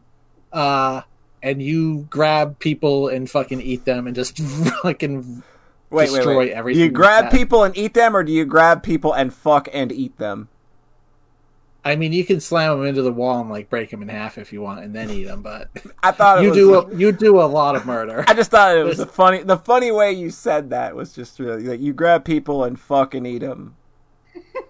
uh 0.52 1.02
and 1.44 1.62
you 1.62 2.08
grab 2.10 2.58
people 2.60 3.08
and 3.08 3.30
fucking 3.30 3.62
eat 3.62 3.86
them 3.86 4.08
and 4.08 4.16
just 4.16 4.38
fucking 4.82 5.44
Wait, 5.92 6.10
wait, 6.10 6.16
Destroy 6.16 6.38
wait. 6.38 6.52
everything 6.52 6.82
you 6.84 6.90
grab 6.90 7.26
that. 7.26 7.32
people 7.32 7.64
and 7.64 7.78
eat 7.78 7.94
them, 7.94 8.16
or 8.18 8.24
do 8.24 8.32
you 8.32 8.44
grab 8.44 8.82
people 8.82 9.14
and 9.14 9.32
fuck 9.34 9.70
and 9.72 9.92
eat 9.92 10.18
them? 10.18 10.50
I 11.86 11.96
mean 11.96 12.12
you 12.12 12.26
can 12.26 12.40
slam 12.40 12.78
them 12.78 12.88
into 12.88 13.02
the 13.02 13.12
wall 13.14 13.40
and 13.40 13.50
like 13.50 13.70
break 13.70 13.90
them 13.92 14.02
in 14.02 14.10
half 14.10 14.38
if 14.38 14.52
you 14.52 14.62
want 14.62 14.84
and 14.84 14.94
then 14.94 15.10
eat 15.10 15.24
them 15.26 15.42
but 15.42 15.70
I 16.04 16.12
thought 16.12 16.40
it 16.40 16.44
you 16.44 16.50
was 16.50 16.58
do 16.58 16.76
a, 16.76 16.96
you 16.96 17.12
do 17.12 17.40
a 17.42 17.46
lot 17.46 17.76
of 17.76 17.86
murder 17.86 18.26
I 18.28 18.34
just 18.34 18.52
thought 18.52 18.76
it 18.78 18.84
was 18.84 19.00
a 19.00 19.06
funny. 19.22 19.44
The 19.44 19.58
funny 19.58 19.92
way 19.92 20.12
you 20.12 20.30
said 20.30 20.70
that 20.72 20.96
was 20.96 21.14
just 21.14 21.40
really 21.40 21.64
like 21.64 21.80
you 21.80 21.94
grab 21.94 22.26
people 22.26 22.64
and 22.66 22.80
fucking 22.80 23.26
eat 23.26 23.40
them. 23.40 23.76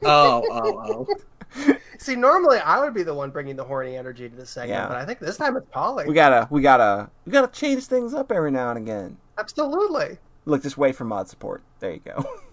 oh 0.03 0.43
oh 0.51 1.07
oh 1.09 1.75
See, 1.99 2.15
normally 2.17 2.57
I 2.59 2.79
would 2.83 2.93
be 2.93 3.03
the 3.03 3.13
one 3.13 3.29
bringing 3.31 3.55
the 3.55 3.63
horny 3.63 3.95
energy 3.95 4.27
to 4.29 4.35
the 4.35 4.45
segment, 4.45 4.71
Yeah. 4.77 4.87
but 4.89 4.97
I 4.97 5.05
think 5.05 5.19
this 5.19 5.37
time 5.37 5.55
it's 5.55 5.65
Polly. 5.71 6.05
We 6.05 6.13
gotta, 6.13 6.47
we 6.51 6.61
gotta, 6.61 7.09
we 7.25 7.31
gotta 7.31 7.47
change 7.47 7.85
things 7.85 8.13
up 8.13 8.31
every 8.31 8.51
now 8.51 8.69
and 8.71 8.77
again. 8.77 9.17
Absolutely. 9.37 10.17
Look, 10.43 10.63
just 10.63 10.77
wait 10.77 10.95
for 10.95 11.05
mod 11.05 11.29
support. 11.29 11.63
There 11.79 11.93
you 11.93 12.01
go. 12.05 12.25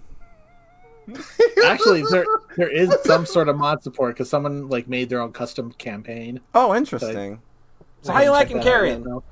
Actually, 1.64 2.02
there 2.10 2.24
there 2.56 2.70
is 2.70 2.94
some 3.04 3.26
sort 3.26 3.48
of 3.48 3.56
mod 3.56 3.82
support 3.82 4.14
because 4.14 4.30
someone 4.30 4.68
like 4.68 4.88
made 4.88 5.08
their 5.08 5.20
own 5.20 5.32
custom 5.32 5.72
campaign. 5.72 6.40
Oh, 6.54 6.74
interesting. 6.74 7.40
So 8.02 8.12
how 8.12 8.22
you 8.22 8.30
liking 8.30 8.56
that 8.56 8.66
out, 8.66 8.72
carrying? 8.72 8.94
let 8.96 9.04
me 9.06 9.10
know. 9.10 9.24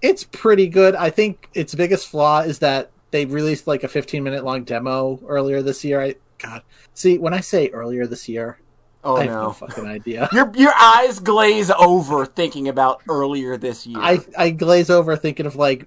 It's 0.00 0.24
pretty 0.24 0.68
good. 0.68 0.94
I 0.94 1.10
think 1.10 1.48
its 1.54 1.74
biggest 1.74 2.08
flaw 2.08 2.40
is 2.40 2.60
that 2.60 2.90
they 3.10 3.24
released 3.24 3.66
like 3.66 3.84
a 3.84 3.88
15 3.88 4.22
minute 4.22 4.44
long 4.44 4.64
demo 4.64 5.20
earlier 5.26 5.62
this 5.62 5.84
year. 5.84 6.00
I 6.00 6.14
God, 6.38 6.62
see 6.94 7.18
when 7.18 7.34
I 7.34 7.40
say 7.40 7.68
earlier 7.68 8.06
this 8.06 8.28
year, 8.28 8.58
Oh 9.04 9.16
I 9.16 9.24
have 9.24 9.32
no 9.32 9.42
no. 9.44 9.52
fucking 9.52 9.86
idea. 9.86 10.28
Your 10.32 10.52
your 10.56 10.72
eyes 10.78 11.20
glaze 11.20 11.70
over 11.70 12.26
thinking 12.26 12.68
about 12.68 13.02
earlier 13.08 13.56
this 13.56 13.86
year. 13.86 13.98
I 14.00 14.20
I 14.36 14.50
glaze 14.50 14.90
over 14.90 15.16
thinking 15.16 15.46
of 15.46 15.56
like 15.56 15.86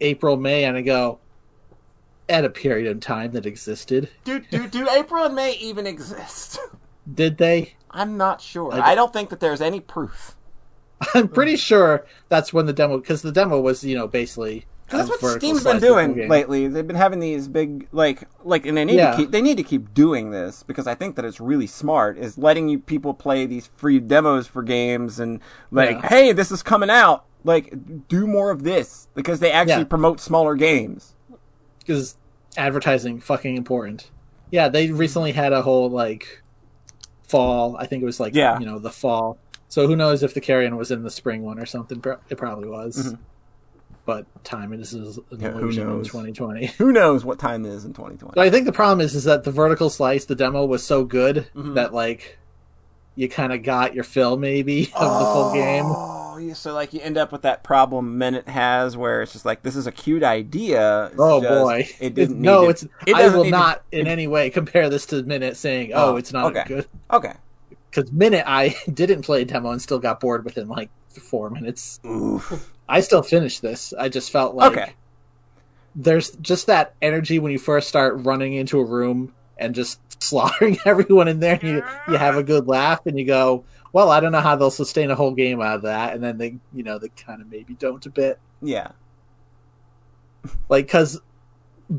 April, 0.00 0.36
May, 0.36 0.64
and 0.64 0.76
I 0.76 0.82
go 0.82 1.20
at 2.28 2.44
a 2.44 2.50
period 2.50 2.90
in 2.90 3.00
time 3.00 3.32
that 3.32 3.46
existed. 3.46 4.08
do 4.24 4.38
do 4.40 4.66
do 4.68 4.88
April 4.88 5.24
and 5.24 5.34
May 5.34 5.54
even 5.56 5.86
exist? 5.86 6.58
Did 7.14 7.36
they? 7.38 7.74
I'm 7.90 8.16
not 8.16 8.40
sure. 8.40 8.72
I- 8.72 8.92
I 8.92 8.94
don't 8.94 9.12
think 9.12 9.28
that 9.30 9.40
there's 9.40 9.60
any 9.60 9.80
proof. 9.80 10.36
I'm 11.14 11.28
pretty 11.28 11.56
sure 11.56 12.06
that's 12.28 12.52
when 12.52 12.66
the 12.66 12.72
demo 12.72 12.98
because 12.98 13.22
the 13.22 13.32
demo 13.32 13.60
was 13.60 13.84
you 13.84 13.94
know 13.94 14.06
basically 14.08 14.64
That's 14.88 15.08
what 15.10 15.18
Steam's 15.38 15.58
been 15.58 15.60
slice 15.62 15.74
of 15.74 15.80
the 15.82 15.86
doing 15.86 16.28
lately. 16.28 16.66
They've 16.68 16.86
been 16.86 16.96
having 16.96 17.20
these 17.20 17.46
big 17.48 17.88
like 17.92 18.26
like 18.42 18.64
and 18.64 18.76
they 18.76 18.84
need 18.86 18.96
Yeah. 18.96 19.10
to 19.10 19.16
keep 19.18 19.30
they 19.32 19.42
need 19.42 19.56
to 19.58 19.62
keep 19.62 19.92
doing 19.92 20.30
this 20.30 20.62
because 20.62 20.86
I 20.86 20.94
think 20.94 21.16
that 21.16 21.24
it's 21.26 21.40
really 21.40 21.66
smart 21.66 22.16
is 22.16 22.38
letting 22.38 22.68
you 22.68 22.78
people 22.78 23.12
play 23.12 23.44
these 23.44 23.66
free 23.76 24.00
demos 24.00 24.46
for 24.46 24.62
games 24.62 25.20
and 25.20 25.40
like 25.70 26.00
Yeah. 26.02 26.08
hey 26.08 26.32
this 26.32 26.50
is 26.50 26.62
coming 26.62 26.90
out 26.90 27.24
like 27.42 27.74
do 28.08 28.26
more 28.26 28.50
of 28.50 28.62
this 28.62 29.08
because 29.14 29.40
they 29.40 29.52
actually 29.52 29.78
Yeah. 29.82 29.84
promote 29.84 30.20
smaller 30.20 30.54
games. 30.54 31.13
Because 31.84 32.16
advertising 32.56 33.20
fucking 33.20 33.56
important. 33.56 34.10
Yeah, 34.50 34.68
they 34.68 34.90
recently 34.92 35.32
had 35.32 35.52
a 35.52 35.62
whole 35.62 35.90
like 35.90 36.42
fall. 37.22 37.76
I 37.78 37.86
think 37.86 38.02
it 38.02 38.06
was 38.06 38.20
like 38.20 38.34
Yeah. 38.34 38.58
you 38.58 38.66
know 38.66 38.78
the 38.78 38.90
fall. 38.90 39.38
So 39.68 39.86
who 39.88 39.96
knows 39.96 40.22
if 40.22 40.34
the 40.34 40.40
carrion 40.40 40.76
was 40.76 40.90
in 40.90 41.02
the 41.02 41.10
spring 41.10 41.42
one 41.42 41.58
or 41.58 41.66
something? 41.66 42.02
It 42.28 42.36
probably 42.38 42.68
was. 42.68 43.12
Mhm. 43.14 43.18
But 44.06 44.26
time 44.44 44.72
is 44.74 44.92
an 44.92 45.14
Yeah, 45.38 45.50
who 45.52 45.58
illusion 45.60 45.82
in 45.84 45.88
knows? 45.96 46.06
2020. 46.08 46.66
Who 46.78 46.92
knows 46.92 47.24
what 47.24 47.38
time 47.38 47.64
it 47.64 47.70
is 47.70 47.84
in 47.86 47.94
2020? 47.94 48.34
So 48.34 48.42
I 48.42 48.50
think 48.50 48.66
the 48.66 48.72
problem 48.72 49.00
is 49.00 49.14
is 49.14 49.24
that 49.24 49.44
the 49.44 49.50
vertical 49.50 49.88
slice, 49.88 50.26
the 50.26 50.34
demo 50.34 50.64
was 50.66 50.82
so 50.84 51.04
good 51.04 51.46
Mhm. 51.56 51.74
that 51.74 51.94
like 51.94 52.38
you 53.16 53.28
kind 53.30 53.52
of 53.52 53.62
got 53.62 53.94
your 53.94 54.04
fill 54.04 54.36
maybe 54.36 54.92
of 54.94 55.18
the 55.18 55.24
full 55.24 55.52
game. 55.54 55.86
Oh, 56.34 56.38
yeah, 56.38 56.54
so 56.54 56.74
like 56.74 56.92
you 56.92 57.00
end 57.00 57.16
up 57.16 57.30
with 57.30 57.42
that 57.42 57.62
problem 57.62 58.18
Minit 58.18 58.48
has, 58.48 58.96
where 58.96 59.22
it's 59.22 59.32
just 59.32 59.44
like 59.44 59.62
this 59.62 59.76
is 59.76 59.86
a 59.86 59.92
cute 59.92 60.22
idea. 60.24 61.10
Oh 61.18 61.40
just- 61.40 61.54
boy! 61.62 61.88
it 62.00 62.14
didn't. 62.14 62.40
no, 62.42 62.64
to- 62.64 62.70
it's. 62.70 62.82
it 63.06 63.14
I 63.14 63.28
will 63.28 63.44
to- 63.44 63.50
not 63.50 63.82
in 63.92 64.06
any 64.06 64.26
way 64.26 64.50
compare 64.50 64.88
this 64.90 65.06
to 65.06 65.22
Minit 65.22 65.56
saying, 65.56 65.92
"Oh, 65.94 66.12
Oh, 66.12 66.16
it's 66.16 66.32
not 66.32 66.46
okay. 66.56 66.64
good." 66.66 66.86
Okay. 67.12 67.34
Because 67.90 68.10
Minit, 68.10 68.44
I 68.46 68.74
didn't 68.92 69.22
play 69.22 69.44
demo 69.44 69.70
and 69.70 69.80
still 69.80 70.00
got 70.00 70.18
bored 70.20 70.44
within 70.44 70.68
like 70.68 70.90
four 71.08 71.50
minutes. 71.50 72.00
Oof. 72.04 72.72
I 72.88 73.00
still 73.00 73.22
finished 73.22 73.62
this. 73.62 73.94
I 73.96 74.08
just 74.08 74.30
felt 74.32 74.56
like 74.56 74.72
Okay. 74.72 74.92
there's 75.94 76.30
just 76.36 76.66
that 76.66 76.94
energy 77.00 77.38
when 77.38 77.52
you 77.52 77.58
first 77.58 77.88
start 77.88 78.16
running 78.24 78.54
into 78.54 78.80
a 78.80 78.84
room 78.84 79.32
and 79.56 79.74
just 79.74 80.00
slaughtering 80.22 80.78
everyone 80.84 81.28
in 81.28 81.38
there. 81.40 81.54
And 81.54 81.62
you 81.62 81.84
you 82.08 82.16
have 82.16 82.36
a 82.36 82.42
good 82.42 82.66
laugh, 82.66 83.06
and 83.06 83.16
you 83.18 83.24
go, 83.24 83.64
"Well, 83.94 84.10
I 84.10 84.20
don't 84.20 84.32
know 84.32 84.40
how 84.40 84.56
they'll 84.56 84.70
sustain 84.70 85.10
a 85.10 85.14
whole 85.14 85.30
game 85.32 85.62
out 85.62 85.76
of 85.76 85.82
that." 85.82 86.12
And 86.14 86.22
then 86.22 86.36
they, 86.36 86.56
you 86.74 86.82
know, 86.82 86.98
they 86.98 87.08
kind 87.08 87.40
of 87.40 87.50
maybe 87.50 87.74
don't 87.74 88.04
a 88.04 88.10
bit, 88.10 88.38
Yeah. 88.60 88.88
like 90.68 90.86
because 90.86 91.20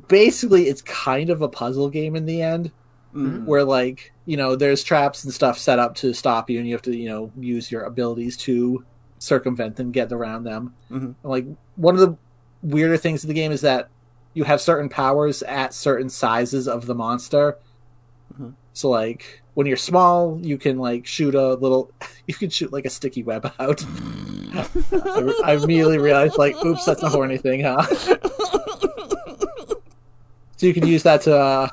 basically 0.08 0.64
it's 0.68 0.82
kind 0.82 1.30
of 1.30 1.41
a 1.41 1.48
puzzle 1.48 1.89
game 1.89 2.16
in 2.16 2.26
the 2.26 2.41
end, 2.41 2.72
Mhm. 3.16 3.46
where 3.46 3.64
like 3.64 4.12
you 4.26 4.36
know 4.38 4.56
there's 4.56 4.84
traps 4.84 5.24
and 5.24 5.34
stuff 5.34 5.58
set 5.58 5.80
up 5.80 5.96
to 5.96 6.14
stop 6.14 6.50
you, 6.50 6.60
and 6.60 6.68
you 6.68 6.74
have 6.74 6.82
to 6.84 6.96
you 6.96 7.08
know 7.10 7.32
use 7.39 7.72
your 7.72 7.84
abilities 7.84 8.36
to 8.38 8.84
circumvent 9.20 9.78
them, 9.78 9.91
get 9.91 10.12
around 10.12 10.43
them. 10.43 10.74
Mhm. 10.91 11.02
And, 11.02 11.16
like 11.24 11.46
one 11.78 11.96
of 11.96 12.02
the 12.02 12.16
weirder 12.62 12.98
things 12.98 13.24
in 13.24 13.28
the 13.30 13.34
game 13.34 13.52
is 13.52 13.62
that 13.62 13.89
you 14.34 14.43
have 14.43 14.60
certain 14.60 14.89
powers 14.89 15.41
at 15.43 15.74
certain 15.74 16.10
sizes 16.10 16.68
of 16.68 16.86
the 16.88 16.93
monster. 16.96 17.58
So 18.76 18.89
like 18.89 19.41
when 19.53 19.65
you're 19.67 19.78
small, 19.78 20.38
you 20.41 20.57
can 20.57 20.78
like 20.78 21.07
shoot 21.07 21.34
a 21.34 21.53
little, 21.55 21.89
you 22.28 22.34
can 22.34 22.49
shoot 22.49 22.73
like 22.73 22.86
a 22.86 22.89
sticky 22.89 23.23
web 23.23 23.51
out. 23.57 23.84
I, 24.53 25.34
I 25.45 25.53
immediately 25.53 25.97
realized 25.97 26.38
like, 26.38 26.55
oops, 26.63 26.86
that's 26.86 27.01
a 27.01 27.09
horny 27.09 27.38
thing, 27.38 27.63
huh? 27.63 27.84
so 30.57 30.67
you 30.67 30.73
can 30.73 30.86
use 30.86 31.03
that 31.03 31.21
to, 31.21 31.38
uh, 31.38 31.69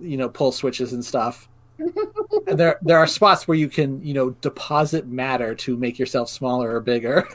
you 0.00 0.16
know, 0.16 0.28
pull 0.28 0.50
switches 0.50 0.92
and 0.92 1.04
stuff. 1.04 1.48
and 1.78 2.58
there 2.58 2.78
there 2.82 2.98
are 2.98 3.06
spots 3.06 3.46
where 3.46 3.56
you 3.56 3.68
can 3.68 4.02
you 4.02 4.14
know 4.14 4.30
deposit 4.40 5.06
matter 5.06 5.54
to 5.54 5.76
make 5.76 5.98
yourself 5.98 6.28
smaller 6.28 6.74
or 6.74 6.80
bigger. 6.80 7.28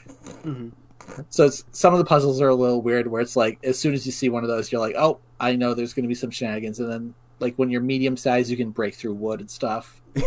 Mhm. 0.43 0.71
So 1.29 1.45
it's, 1.45 1.63
some 1.71 1.93
of 1.93 1.99
the 1.99 2.05
puzzles 2.05 2.41
are 2.41 2.49
a 2.49 2.55
little 2.55 2.81
weird, 2.81 3.07
where 3.07 3.21
it's 3.21 3.35
like 3.35 3.59
as 3.63 3.77
soon 3.77 3.93
as 3.93 4.05
you 4.05 4.11
see 4.11 4.29
one 4.29 4.43
of 4.43 4.49
those, 4.49 4.71
you're 4.71 4.81
like, 4.81 4.95
oh, 4.97 5.19
I 5.39 5.55
know 5.55 5.73
there's 5.73 5.93
going 5.93 6.03
to 6.03 6.07
be 6.09 6.15
some 6.15 6.31
shenanigans, 6.31 6.79
and 6.79 6.91
then 6.91 7.13
like 7.41 7.55
when 7.55 7.69
you're 7.69 7.81
medium 7.81 8.15
sized, 8.17 8.49
you 8.49 8.57
can 8.57 8.69
break 8.71 8.93
through 8.95 9.13
wood 9.15 9.39
and 9.39 9.49
stuff. 9.49 10.01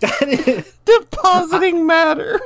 Depositing 0.84 1.86
matter. 1.86 2.40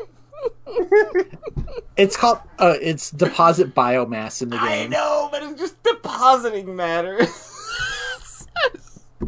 it's 1.96 2.16
called 2.16 2.38
uh, 2.58 2.74
it's 2.80 3.10
deposit 3.10 3.74
biomass 3.74 4.42
in 4.42 4.50
the 4.50 4.56
game. 4.58 4.66
I 4.68 4.86
know, 4.86 5.28
but 5.32 5.42
it's 5.42 5.60
just 5.60 5.82
depositing 5.82 6.76
matter. 6.76 7.20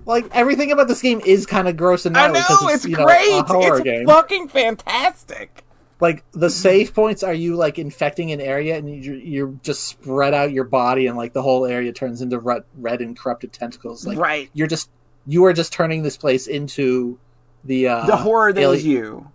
Like 0.06 0.26
everything 0.32 0.70
about 0.70 0.86
this 0.88 1.02
game 1.02 1.20
is 1.26 1.46
kind 1.46 1.66
of 1.68 1.76
gross 1.76 2.06
and 2.06 2.16
I 2.16 2.28
know, 2.28 2.34
because 2.34 2.74
it's 2.74 2.86
you 2.86 2.96
know, 2.96 3.04
great. 3.04 3.28
a 3.40 3.42
horror 3.42 3.76
It's 3.78 3.84
game. 3.84 4.06
fucking 4.06 4.48
fantastic. 4.48 5.64
Like 6.01 6.24
the 6.32 6.48
save 6.51 6.94
points 6.94 7.22
are 7.22 7.34
you 7.34 7.57
like 7.57 7.78
infecting 7.78 8.32
an 8.32 8.40
area 8.40 8.76
and 8.76 8.88
you 9.05 9.14
you 9.14 9.61
just 9.62 9.84
spread 9.86 10.32
out 10.34 10.53
your 10.53 10.64
body 10.64 11.07
and 11.07 11.16
like 11.16 11.32
the 11.32 11.42
whole 11.42 11.66
area 11.66 11.92
turns 11.92 12.22
into 12.22 12.38
red, 12.38 12.64
red 12.78 13.01
and 13.01 13.18
corrupted 13.18 13.53
tentacles 13.53 14.07
like 14.07 14.18
right. 14.18 14.51
you're 14.55 14.66
just 14.66 14.90
you 15.26 15.44
are 15.44 15.53
just 15.53 15.72
turning 15.72 16.03
this 16.03 16.16
place 16.16 16.46
into 16.46 17.18
the 17.64 17.88
uh 17.88 18.07
The 18.07 18.16
horror 18.16 18.53
that 18.53 18.64
ali- 18.64 18.78
is 18.78 18.84
you. 18.86 19.28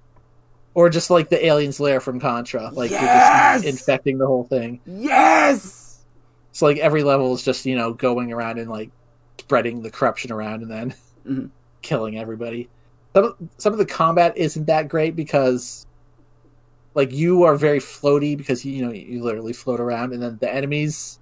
or 0.74 0.90
just 0.90 1.10
like 1.10 1.30
the 1.30 1.46
aliens 1.46 1.80
lair 1.80 2.00
from 2.00 2.20
contra 2.20 2.70
like 2.72 2.90
Yes! 2.92 3.64
you're 3.64 3.72
just 3.74 3.82
infecting 3.82 4.18
the 4.18 4.26
whole 4.28 4.44
thing 4.46 4.82
Yes. 4.86 6.04
so 6.52 6.66
like 6.66 6.78
every 6.78 7.04
level 7.04 7.34
is 7.34 7.44
just 7.44 7.66
you 7.66 7.76
know 7.76 7.94
going 7.94 8.34
around 8.34 8.58
and 8.60 8.70
like 8.70 8.90
spreading 9.40 9.82
the 9.84 9.92
corruption 9.92 10.32
around 10.32 10.62
and 10.64 10.72
then 10.72 10.96
Mhm. 11.28 11.50
killing 11.82 12.18
everybody 12.18 12.70
some, 13.16 13.24
of- 13.26 13.36
some 13.58 13.74
of 13.74 13.80
the 13.80 13.86
combat 13.86 14.36
isn't 14.38 14.66
that 14.68 14.88
great 14.88 15.16
because 15.16 15.86
like 16.96 17.12
you 17.12 17.44
are 17.44 17.56
very 17.56 17.80
floaty 17.80 18.36
because 18.36 18.66
you 18.66 18.84
know 18.86 18.92
you 18.92 19.22
literally 19.24 19.54
float 19.54 19.80
around 19.80 20.14
and 20.14 20.22
then 20.24 20.38
the 20.42 20.52
enemies 20.52 21.20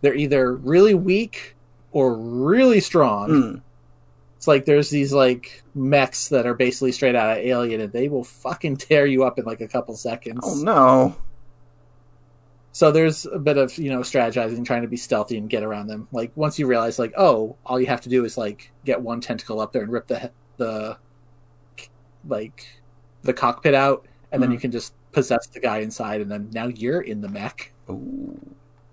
they're 0.00 0.14
either 0.14 0.54
really 0.54 0.94
weak 0.94 1.54
or 1.92 2.14
really 2.16 2.80
strong 2.80 3.28
Mm. 3.28 3.62
it's 4.36 4.46
like 4.48 4.64
there's 4.64 4.88
these 4.90 5.12
like 5.12 5.62
mechs 5.74 6.28
that 6.28 6.46
are 6.46 6.54
basically 6.54 6.92
straight 6.92 7.14
out 7.16 7.36
of 7.38 7.44
alien 7.44 7.80
and 7.80 7.92
they 7.92 8.08
will 8.08 8.24
fucking 8.24 8.76
tear 8.76 9.04
you 9.06 9.24
up 9.24 9.38
in 9.38 9.44
like 9.44 9.60
a 9.60 9.68
couple 9.68 9.94
seconds 9.96 10.40
Oh 10.44 10.54
no. 10.62 11.16
so 12.72 12.92
there's 12.92 13.26
a 13.26 13.38
bit 13.38 13.56
of 13.56 13.76
you 13.78 13.90
know 13.90 14.00
strategizing 14.00 14.64
trying 14.64 14.82
to 14.82 14.88
be 14.88 14.96
stealthy 14.96 15.38
and 15.38 15.48
get 15.50 15.62
around 15.62 15.86
them 15.88 16.06
like 16.12 16.30
once 16.36 16.58
you 16.58 16.66
realize 16.66 16.98
like 16.98 17.14
oh 17.16 17.56
all 17.64 17.80
you 17.80 17.86
have 17.86 18.02
to 18.02 18.08
do 18.08 18.24
is 18.24 18.36
like 18.38 18.70
get 18.84 19.00
one 19.00 19.20
tentacle 19.20 19.60
up 19.60 19.72
there 19.72 19.82
and 19.82 19.90
rip 19.92 20.06
the 20.06 20.30
the 20.58 20.96
like 22.28 22.66
the 23.22 23.32
cockpit 23.32 23.74
out 23.74 24.06
and 24.32 24.42
then 24.42 24.50
Mhm. 24.50 24.54
you 24.54 24.58
can 24.58 24.70
just 24.70 24.92
possess 25.16 25.46
the 25.46 25.58
guy 25.58 25.78
inside 25.78 26.20
and 26.20 26.30
then 26.30 26.46
now 26.52 26.66
you're 26.66 27.00
in 27.00 27.22
the 27.22 27.28
mech 27.28 27.72
Ooh. 27.88 28.38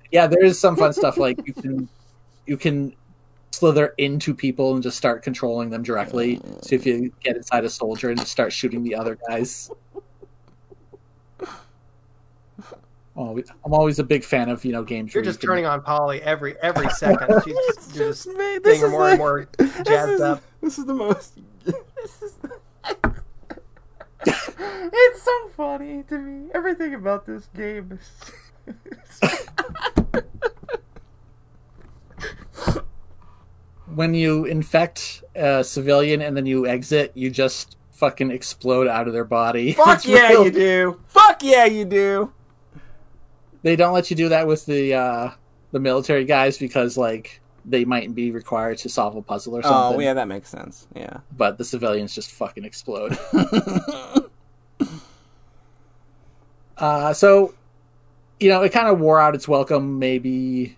yeah 0.10 0.26
there 0.26 0.42
is 0.44 0.58
some 0.58 0.78
fun 0.78 0.94
stuff 0.94 1.18
like 1.18 1.38
you 1.46 1.54
can 1.54 1.90
you 2.48 2.56
can 2.56 2.96
slither 3.52 3.94
into 3.98 4.34
people 4.34 4.74
and 4.74 4.82
just 4.82 4.96
start 4.98 5.22
controlling 5.22 5.70
them 5.70 5.84
directly 5.84 6.40
so 6.62 6.76
if 6.76 6.86
you 6.86 7.12
get 7.22 7.36
inside 7.36 7.66
a 7.66 7.70
soldier 7.70 8.10
and 8.10 8.18
just 8.18 8.32
start 8.32 8.54
shooting 8.54 8.84
the 8.84 8.96
other 8.96 9.18
guys 9.28 9.70
Oh, 13.16 13.38
I'm 13.64 13.74
always 13.76 14.00
a 14.00 14.04
big 14.04 14.24
fan 14.24 14.50
of 14.50 14.66
you 14.66 14.72
know 14.72 14.82
games. 14.84 15.14
You're 15.14 15.22
where 15.22 15.26
you 15.26 15.30
just 15.30 15.40
can- 15.40 15.50
turning 15.50 15.66
on 15.68 15.84
Polly 15.84 16.20
every 16.24 16.56
every 16.64 16.90
second. 16.90 17.30
She's 17.46 17.54
It's 17.56 17.76
just, 17.86 17.96
you're 17.96 18.08
just 18.10 18.28
me. 18.28 18.34
getting 18.38 18.62
This 18.64 18.80
her 18.80 18.86
is 18.88 18.92
more 18.92 19.02
and 19.10 19.12
like- 19.12 19.18
more 19.20 19.48
this 19.56 19.72
jazzed 19.88 20.12
is- 20.14 20.22
up. 20.22 20.42
This 20.62 20.80
is 20.80 20.86
the 20.86 20.94
most. 20.96 21.40
This 21.66 22.22
is. 22.24 22.34
It's 24.92 25.22
so 25.22 25.50
funny 25.56 26.04
to 26.04 26.18
me. 26.18 26.50
Everything 26.54 26.94
about 26.94 27.26
this 27.26 27.48
game 27.56 28.00
is. 28.00 28.12
when 33.96 34.14
you 34.14 34.46
infect 34.46 35.24
a 35.36 35.64
civilian 35.64 36.22
and 36.22 36.36
then 36.36 36.46
you 36.46 36.68
exit, 36.68 37.12
you 37.16 37.30
just 37.30 37.78
fucking 37.92 38.32
explode 38.32 38.88
out 38.88 39.08
of 39.08 39.14
their 39.14 39.26
body. 39.26 39.74
Fuck 39.74 39.96
It's 39.98 40.06
yeah, 40.06 40.30
real- 40.30 40.46
you 40.46 40.52
do. 40.52 41.00
Fuck 41.08 41.44
yeah, 41.44 41.66
you 41.66 41.86
do. 41.86 42.32
They 43.62 43.76
don't 43.76 43.94
let 43.94 44.10
you 44.10 44.16
do 44.18 44.30
that 44.30 44.46
with 44.46 44.66
the 44.66 44.94
uh, 44.94 45.32
the 45.72 45.80
military 45.80 46.26
guys 46.26 46.58
because 46.58 46.98
like 46.98 47.40
they 47.66 47.86
might 47.86 48.14
be 48.14 48.32
required 48.32 48.78
to 48.80 48.90
solve 48.90 49.16
a 49.16 49.22
puzzle 49.22 49.56
or 49.58 49.64
something. 49.64 49.98
Oh 49.98 50.00
yeah, 50.02 50.14
that 50.14 50.28
makes 50.28 50.50
sense. 50.50 50.86
Yeah. 50.94 51.20
But 51.32 51.58
the 51.58 51.64
civilians 51.64 52.14
just 52.14 52.32
fucking 52.32 52.66
explode. 52.66 53.18
uh, 56.78 57.14
so, 57.14 57.54
you 58.40 58.50
know, 58.50 58.62
it 58.64 58.70
kind 58.70 58.88
of 58.88 59.00
wore 59.00 59.20
out 59.20 59.36
its 59.36 59.48
welcome 59.48 60.00
maybe 60.00 60.78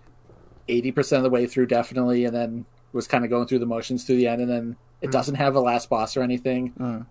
80% 0.68 1.18
of 1.18 1.22
the 1.22 1.30
way 1.30 1.46
through, 1.46 1.66
definitely, 1.66 2.24
and 2.24 2.34
then 2.34 2.64
was 2.92 3.06
kind 3.06 3.24
of 3.24 3.30
going 3.30 3.46
through 3.46 3.58
the 3.60 3.66
motions 3.66 4.04
through 4.04 4.16
the 4.16 4.26
end, 4.28 4.40
and 4.40 4.50
then 4.50 4.76
it 5.00 5.10
doesn't 5.10 5.34
have 5.36 5.54
a 5.54 5.60
last 5.60 5.88
boss 5.90 6.16
or 6.16 6.22
anything. 6.22 7.04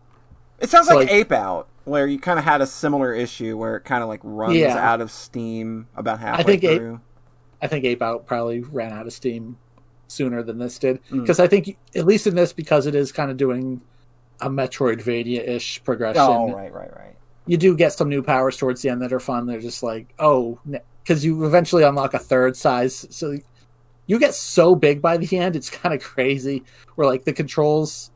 It 0.60 0.70
sounds 0.70 0.88
So, 0.88 0.96
like, 0.96 1.08
like- 1.08 1.16
Ape 1.16 1.32
Out, 1.32 1.68
where 1.84 2.08
you 2.08 2.20
kind 2.20 2.40
of 2.40 2.46
had 2.46 2.62
a 2.62 2.66
similar 2.68 3.14
issue 3.14 3.58
where 3.58 3.76
it 3.76 3.82
kind 3.82 4.02
of 4.02 4.10
like 4.10 4.22
runs 4.24 4.56
Yeah. 4.58 4.78
out 4.78 5.02
of 5.02 5.12
steam 5.12 5.88
about 5.96 6.20
halfway 6.20 6.44
think 6.44 6.64
Ape- 6.64 6.78
through. 6.80 7.02
I 7.62 7.68
think 7.68 7.86
Ape 7.86 8.02
Out 8.02 8.26
probably 8.26 8.62
ran 8.62 8.92
out 8.94 9.06
of 9.06 9.14
steam 9.14 9.58
sooner 10.08 10.42
than 10.44 10.58
this 10.60 10.78
did. 10.80 11.00
Mm. 11.12 11.22
Because 11.22 11.40
I 11.40 11.48
think, 11.48 11.78
at 11.96 12.06
least 12.06 12.26
in 12.28 12.36
this, 12.36 12.54
because 12.54 12.86
it 12.86 12.96
is 12.96 13.12
kind 13.12 13.30
of 13.32 13.38
doing 13.38 13.82
a 14.42 14.50
Metroidvania 14.50 15.48
ish 15.48 15.84
progression. 15.84 16.22
Oh 16.22 16.52
right, 16.54 16.72
right, 16.74 16.92
right. 16.96 17.15
You 17.48 17.58
do 17.58 17.76
get 17.76 17.94
some 17.94 18.10
new 18.10 18.24
powers 18.24 18.58
towards 18.58 18.82
the 18.82 18.90
end 18.90 19.02
that 19.02 19.14
are 19.14 19.20
fun. 19.20 19.46
They're 19.46 19.62
just 19.62 19.84
like, 19.84 20.14
oh, 20.20 20.60
because 21.04 21.24
you 21.24 21.46
eventually 21.46 21.84
unlock 21.84 22.14
a 22.14 22.20
third 22.20 22.58
size, 22.58 23.06
so 23.10 23.38
you 24.08 24.20
get 24.20 24.34
so 24.36 24.76
big 24.76 25.02
by 25.02 25.18
the 25.18 25.38
end, 25.38 25.56
it's 25.56 25.70
kind 25.82 25.94
of 25.96 26.02
crazy. 26.02 26.64
Where 26.96 27.08
like 27.08 27.24
the 27.26 27.34
controls, 27.34 28.12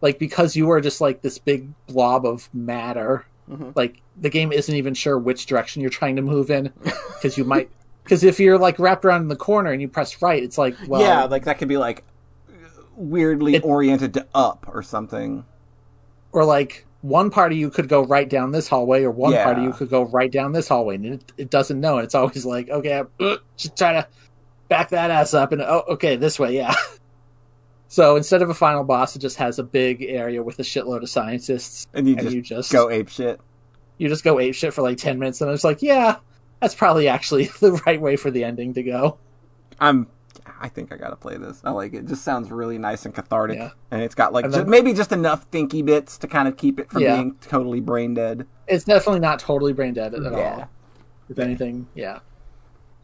like 0.00 0.18
because 0.18 0.54
you 0.56 0.70
are 0.70 0.80
just 0.80 1.00
like 1.00 1.22
this 1.22 1.38
big 1.38 1.68
blob 1.86 2.24
of 2.26 2.48
matter, 2.54 3.26
Mhm. 3.50 3.74
like 3.74 4.00
the 4.20 4.30
game 4.30 4.52
isn't 4.52 4.74
even 4.74 4.94
sure 4.94 5.18
which 5.18 5.46
direction 5.46 5.80
you're 5.82 5.90
trying 5.90 6.14
to 6.16 6.22
move 6.22 6.50
in, 6.50 6.72
because 7.14 7.36
you 7.36 7.44
might. 7.44 7.68
Because 8.04 8.22
if 8.24 8.38
you're 8.40 8.58
like 8.58 8.78
wrapped 8.78 9.04
around 9.04 9.22
in 9.22 9.28
the 9.28 9.36
corner 9.36 9.70
and 9.72 9.80
you 9.82 9.88
press 9.88 10.20
right, 10.22 10.42
it's 10.42 10.56
like, 10.58 10.76
well, 10.86 11.00
yeah, 11.00 11.24
like 11.24 11.44
that 11.44 11.58
could 11.58 11.68
be 11.68 11.76
like 11.76 12.04
weirdly 12.96 13.54
It- 13.56 13.64
oriented 13.64 14.14
to 14.14 14.26
up 14.34 14.66
or 14.72 14.82
something. 14.82 15.44
or 16.32 16.44
like 16.44 16.86
one 17.02 17.30
part 17.30 17.52
of 17.52 17.58
you 17.58 17.70
could 17.70 17.88
go 17.88 18.04
right 18.04 18.28
down 18.28 18.52
this 18.52 18.68
hallway, 18.68 19.02
or 19.02 19.10
one 19.10 19.32
part 19.32 19.58
of 19.58 19.64
you 19.64 19.72
could 19.72 19.88
go 19.88 20.02
right 20.02 20.30
down 20.30 20.52
this 20.52 20.68
hallway, 20.68 20.96
and 20.96 21.06
it, 21.06 21.32
it 21.38 21.50
doesn't 21.50 21.80
know. 21.80 21.96
And 21.96 22.04
it's 22.04 22.14
always 22.14 22.44
like, 22.44 22.68
okay, 22.68 22.98
I'm, 22.98 23.08
uh, 23.18 23.36
just 23.56 23.76
try 23.76 23.92
to 23.92 24.08
back 24.68 24.90
that 24.90 25.10
ass 25.10 25.34
up, 25.34 25.52
and 25.52 25.62
oh, 25.62 25.84
okay, 25.90 26.16
this 26.16 26.38
way, 26.38 26.56
yeah. 26.56 26.74
So 27.88 28.14
instead 28.14 28.40
of 28.40 28.48
a 28.48 28.54
final 28.54 28.84
boss, 28.84 29.16
it 29.16 29.18
just 29.18 29.36
has 29.38 29.58
a 29.58 29.64
big 29.64 30.00
area 30.04 30.44
with 30.44 30.60
a 30.60 30.62
shitload 30.62 31.02
of 31.02 31.10
scientists, 31.10 31.88
And 31.92 32.06
you 32.06 32.14
and 32.14 32.22
just, 32.22 32.36
you 32.36 32.42
just 32.42 32.70
go 32.70 32.88
ape 32.88 33.08
shit. 33.08 33.40
you 33.98 34.08
just 34.08 34.22
go 34.22 34.38
ape 34.38 34.54
shit 34.54 34.72
for 34.72 34.82
like 34.82 34.96
ten 34.96 35.18
minutes, 35.18 35.40
and 35.40 35.50
I 35.50 35.52
was 35.52 35.64
like, 35.64 35.82
yeah, 35.82 36.18
that's 36.60 36.76
probably 36.76 37.08
actually 37.08 37.46
the 37.60 37.72
right 37.84 38.00
way 38.00 38.14
for 38.14 38.30
the 38.30 38.44
ending 38.44 38.74
to 38.74 38.84
go. 38.84 39.18
I'm. 39.80 40.06
I 40.62 40.68
think 40.68 40.92
I 40.92 40.96
gotta 40.96 41.16
play 41.16 41.36
this. 41.38 41.60
I 41.64 41.70
like 41.70 41.94
it. 41.94 41.98
It 42.00 42.06
just 42.06 42.22
sounds 42.22 42.50
really 42.50 42.76
nice 42.78 43.06
and 43.06 43.14
cathartic, 43.14 43.56
Yeah. 43.58 43.70
and 43.90 44.02
it's 44.02 44.14
got 44.14 44.32
like 44.34 44.48
then- 44.50 44.68
maybe 44.68 44.92
just 44.92 45.10
enough 45.10 45.50
thinky 45.50 45.84
bits 45.84 46.18
to 46.18 46.28
kind 46.28 46.46
of 46.46 46.56
keep 46.56 46.78
it 46.78 46.90
from 46.90 47.02
Yeah. 47.02 47.16
being 47.16 47.34
totally 47.40 47.80
brain 47.80 48.14
dead. 48.14 48.46
It's 48.68 48.84
definitely 48.84 49.20
not 49.20 49.38
totally 49.38 49.72
brain 49.72 49.94
dead 49.94 50.14
at 50.14 50.22
Yeah. 50.22 50.28
all. 50.54 50.68
If 51.30 51.38
anything, 51.38 51.88
yeah. 51.94 52.18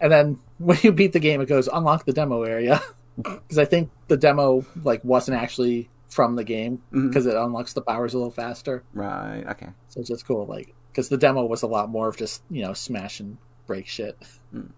And 0.00 0.12
then 0.12 0.38
when 0.58 0.78
you 0.82 0.92
beat 0.92 1.12
the 1.12 1.20
game, 1.20 1.40
it 1.40 1.46
goes 1.46 1.66
unlock 1.68 2.04
the 2.04 2.12
demo 2.12 2.42
area. 2.42 2.80
because 3.16 3.56
I 3.58 3.64
think 3.64 3.90
the 4.08 4.16
demo 4.18 4.64
like 4.84 5.02
wasn't 5.02 5.40
actually 5.40 5.88
from 6.08 6.36
the 6.36 6.44
game 6.44 6.82
because 6.92 7.24
it 7.26 7.34
unlocks 7.34 7.72
the 7.72 7.80
powers 7.80 8.12
a 8.14 8.18
little 8.18 8.30
faster. 8.30 8.84
Right. 8.92 9.44
Okay. 9.48 9.68
So 9.88 10.00
it's 10.00 10.08
just 10.10 10.26
cool, 10.26 10.44
like 10.46 10.74
because 10.92 11.08
the 11.08 11.16
demo 11.16 11.44
was 11.46 11.62
a 11.62 11.66
lot 11.66 11.88
more 11.88 12.08
of 12.08 12.16
just 12.18 12.42
you 12.50 12.62
know 12.62 12.74
smash 12.74 13.20
and 13.20 13.38
break 13.66 13.86
shit. 13.86 14.18
Mm. 14.54 14.70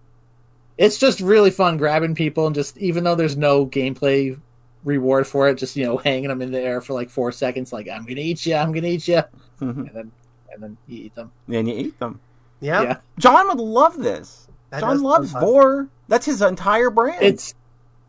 It's 0.79 0.97
just 0.97 1.21
really 1.21 1.51
fun 1.51 1.77
grabbing 1.77 2.15
people 2.15 2.47
and 2.47 2.55
just 2.55 2.79
even 2.79 3.05
though 3.05 3.15
there's 3.17 3.37
no 3.37 3.67
gameplay 3.67 4.39
reward 4.85 5.27
for 5.27 5.49
it, 5.49 5.57
just 5.57 5.77
you 5.77 5.85
know 5.85 5.97
hanging 5.99 6.29
them 6.29 6.41
in 6.41 6.53
the 6.53 6.61
air 6.61 6.81
for 6.81 6.93
like 6.95 7.11
four 7.11 7.33
seconds, 7.33 7.73
like 7.73 7.89
I'm 7.89 8.07
gonna 8.07 8.21
eat 8.21 8.47
you, 8.47 8.55
I'm 8.55 8.73
gonna 8.73 8.87
eat 8.87 9.09
you, 9.09 9.23
Mhm. 9.61 9.77
and 9.79 9.91
then 9.93 10.13
and 10.53 10.63
then 10.63 10.77
you 10.87 11.05
eat 11.05 11.15
them. 11.15 11.33
and 11.49 11.69
you 11.69 11.75
eat 11.75 11.99
them. 11.99 12.21
Yeah, 12.61 12.83
Yeah. 12.83 12.97
John 13.19 13.49
would 13.49 13.59
love 13.61 13.99
this. 13.99 14.47
that 14.71 14.81
John 14.81 15.01
loves 15.03 15.31
sound. 15.33 15.45
Vor. 15.45 15.89
That's 16.09 16.27
his 16.27 16.43
entire 16.43 16.91
brand. 16.91 17.23
It's 17.23 17.55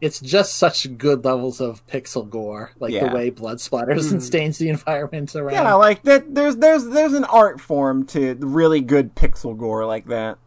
it's 0.02 0.20
just 0.22 0.56
such 0.56 0.98
good 0.98 1.26
levels 1.26 1.60
of 1.60 1.86
pixel 1.88 2.30
gore, 2.30 2.72
like 2.80 2.94
Yeah. 2.94 3.10
the 3.10 3.16
way 3.16 3.30
blood 3.32 3.58
splatters 3.58 4.12
and 4.12 4.22
Mhm. 4.22 4.24
stains 4.24 4.58
the 4.58 4.70
environment 4.76 5.36
around. 5.36 5.54
yeah, 5.54 5.74
like 5.74 6.04
that. 6.04 6.34
There's 6.36 6.56
there's 6.58 6.86
there's 6.86 7.14
an 7.14 7.26
art 7.26 7.60
form 7.60 8.06
to 8.08 8.36
really 8.40 8.80
good 8.82 9.16
pixel 9.16 9.58
gore 9.58 9.86
like 9.86 10.06
that. 10.08 10.38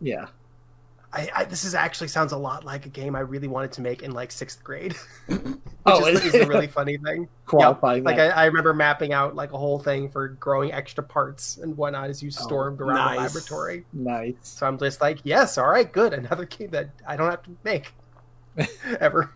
yeah. 0.00 0.26
I, 1.16 1.30
I, 1.34 1.44
this 1.44 1.64
is 1.64 1.74
actually 1.74 2.08
sounds 2.08 2.32
a 2.32 2.36
lot 2.36 2.64
like 2.64 2.84
a 2.84 2.90
game 2.90 3.16
I 3.16 3.20
really 3.20 3.48
wanted 3.48 3.72
to 3.72 3.80
make 3.80 4.02
in 4.02 4.10
like 4.12 4.30
sixth 4.30 4.62
grade. 4.62 4.94
Oh, 5.88 6.02
Which 6.02 6.14
Oh, 6.14 6.18
is, 6.18 6.24
it- 6.24 6.34
is 6.34 6.44
a 6.44 6.46
really 6.48 6.66
funny 6.66 6.98
thing. 6.98 7.28
Qualifying 7.46 8.02
Like 8.02 8.16
that. 8.16 8.36
I, 8.36 8.42
I 8.42 8.44
remember 8.46 8.74
mapping 8.74 9.12
out 9.12 9.36
like 9.36 9.52
a 9.52 9.56
whole 9.56 9.78
thing 9.78 10.08
for 10.10 10.26
growing 10.28 10.72
extra 10.72 11.04
parts 11.04 11.58
and 11.58 11.76
whatnot 11.76 12.10
as 12.10 12.20
you 12.24 12.30
oh, 12.36 12.42
stormed 12.42 12.80
around 12.80 13.14
the 13.14 13.20
laboratory. 13.20 13.84
nice. 13.92 14.34
So 14.42 14.66
I'm 14.66 14.78
just 14.78 15.00
like, 15.00 15.20
yes, 15.22 15.56
all 15.58 15.68
right, 15.70 15.90
good, 15.90 16.12
another 16.12 16.44
game 16.44 16.70
that 16.70 16.90
I 17.06 17.16
don't 17.16 17.30
have 17.30 17.42
to 17.44 17.56
make 17.62 17.94
ever. 19.00 19.30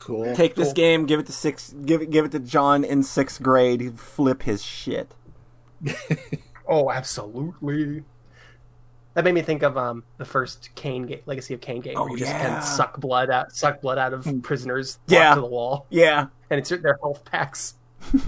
Cool. 0.00 0.34
Take 0.34 0.56
this 0.56 0.72
game, 0.72 1.06
give 1.06 1.20
it 1.20 1.26
to 1.26 1.32
six, 1.32 1.72
give 1.84 2.02
it 2.02 2.10
give 2.10 2.24
it 2.24 2.32
to 2.32 2.40
John 2.40 2.82
in 2.82 3.04
sixth 3.04 3.40
grade. 3.40 3.80
He'd 3.80 4.00
flip 4.00 4.42
his 4.42 4.62
shit. 4.64 5.14
Oh, 6.64 6.90
absolutely. 6.90 8.04
That 9.14 9.24
made 9.24 9.34
me 9.34 9.42
think 9.42 9.62
of 9.62 9.76
um 9.76 10.04
the 10.18 10.24
first 10.24 10.70
Kain 10.74 11.04
game, 11.06 11.20
Legacy 11.26 11.52
of 11.54 11.60
Kain 11.60 11.80
game, 11.82 11.94
Oh, 11.96 12.02
where 12.04 12.12
you 12.12 12.18
just 12.18 12.30
yeah. 12.32 12.54
can 12.54 12.62
suck 12.62 12.98
blood 13.00 13.28
out, 13.30 13.52
suck 13.52 13.80
blood 13.82 13.98
out 13.98 14.12
of 14.14 14.26
prisoners 14.42 14.98
Yeah. 15.06 15.34
to 15.34 15.40
the 15.42 15.46
wall, 15.46 15.86
Yeah. 15.90 16.26
and 16.50 16.58
it's 16.58 16.70
their 16.70 16.98
health 17.02 17.24
packs. 17.24 17.74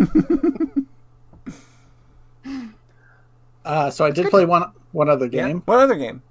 Uh, 3.64 3.90
so 3.90 4.04
I 4.04 4.10
did 4.10 4.28
play 4.28 4.44
one 4.44 4.64
one 4.92 5.08
other 5.08 5.24
Yeah. 5.26 5.46
game. 5.48 5.62
What 5.64 5.78
other 5.80 5.94
game? 5.94 6.22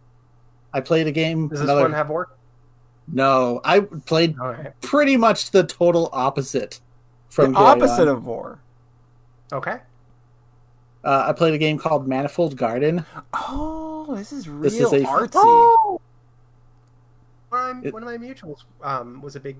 I 0.71 0.81
played 0.81 1.07
a 1.07 1.11
game. 1.11 1.47
Does 1.47 1.59
this 1.59 1.63
another- 1.67 1.81
one 1.81 1.93
have 1.93 2.09
war? 2.09 2.29
No, 3.07 3.59
I 3.65 3.79
played 3.81 4.39
All 4.39 4.49
right. 4.49 4.79
pretty 4.81 5.17
much 5.17 5.51
the 5.51 5.63
total 5.63 6.09
opposite 6.13 6.79
from 7.29 7.53
the 7.53 7.57
opposite 7.59 8.03
on. 8.07 8.07
of 8.15 8.21
Vor. 8.21 8.59
Okay. 9.51 9.77
Uh, 11.03 11.25
I 11.27 11.33
played 11.33 11.53
a 11.53 11.57
game 11.57 11.77
called 11.79 12.07
Manifold 12.07 12.55
Garden. 12.55 13.05
Oh, 13.33 13.92
this 14.15 14.31
is 14.33 14.47
real 14.49 14.61
This 14.61 14.79
is 14.79 14.91
a- 14.93 15.01
artsy. 15.01 15.31
Oh! 15.35 16.01
One 17.49 17.69
of, 17.69 17.75
my, 17.77 17.87
It- 17.87 17.93
one 17.93 18.03
of 18.03 18.07
my 18.09 18.17
mutuals 18.17 18.63
um, 18.81 19.21
was 19.21 19.35
a 19.35 19.39
big 19.39 19.57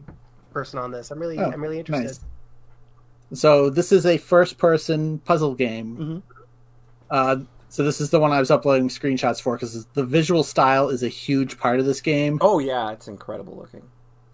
person 0.52 0.80
on 0.80 0.92
this. 0.92 1.12
I'm 1.12 1.20
really, 1.20 1.38
Oh, 1.40 1.52
I'm 1.52 1.62
really 1.62 1.80
interested. 1.80 2.06
nice. 2.06 3.40
So 3.40 3.70
this 3.70 3.92
is 3.92 4.06
a 4.06 4.18
first-person 4.18 5.20
puzzle 5.20 5.56
game. 5.56 5.98
Mhm. 5.98 6.22
Uh, 7.10 7.38
so 7.70 7.84
this 7.84 8.00
is 8.00 8.10
the 8.12 8.20
one 8.20 8.32
I 8.32 8.40
was 8.40 8.52
uploading 8.52 8.88
screenshots 8.90 9.42
for 9.42 9.56
because 9.56 9.86
the 9.94 10.04
visual 10.04 10.44
style 10.44 10.90
is 10.90 11.02
a 11.04 11.08
huge 11.08 11.58
part 11.58 11.80
of 11.80 11.86
this 11.88 12.02
game. 12.02 12.38
Oh 12.42 12.60
yeah, 12.60 12.92
it's 12.92 13.08
incredible 13.08 13.56
looking. 13.56 13.82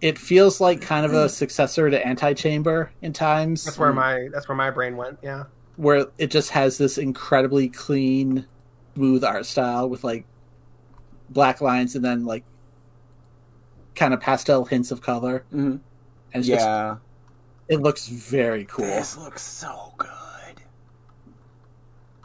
It 0.01 0.18
feels 0.18 0.60
like 0.62 0.82
kind 0.82 1.05
of 1.05 1.14
a 1.14 1.28
successor 1.30 1.89
to 1.89 2.05
Antichamber 2.07 2.91
in 3.01 3.12
times. 3.14 3.66
That's 3.66 3.78
where 3.78 3.91
my, 3.93 4.28
that's 4.34 4.47
where 4.47 4.55
my 4.55 4.70
brain 4.72 4.95
went. 4.97 5.20
Yeah. 5.22 5.43
where 5.78 6.07
it 6.18 6.28
just 6.32 6.49
has 6.51 6.78
this 6.78 6.97
incredibly 6.97 7.70
clean, 7.70 8.45
smooth 9.00 9.24
art 9.24 9.45
style 9.45 9.88
with 9.89 10.04
like 10.04 10.26
black 11.30 11.62
lines 11.62 11.95
and 11.95 12.04
then 12.04 12.26
like 12.26 12.43
kind 13.95 14.14
of 14.14 14.20
pastel 14.20 14.66
hints 14.66 14.91
of 14.91 15.02
color. 15.02 15.45
hmm 15.52 15.68
And 15.68 15.82
it's 16.34 16.47
just 16.47 16.66
Yeah, 16.66 16.97
it 17.70 17.80
looks 17.80 18.10
very 18.10 18.66
cool. 18.66 18.86
this 18.86 19.18
looks 19.18 19.41
so 19.41 19.93
good. 19.97 20.10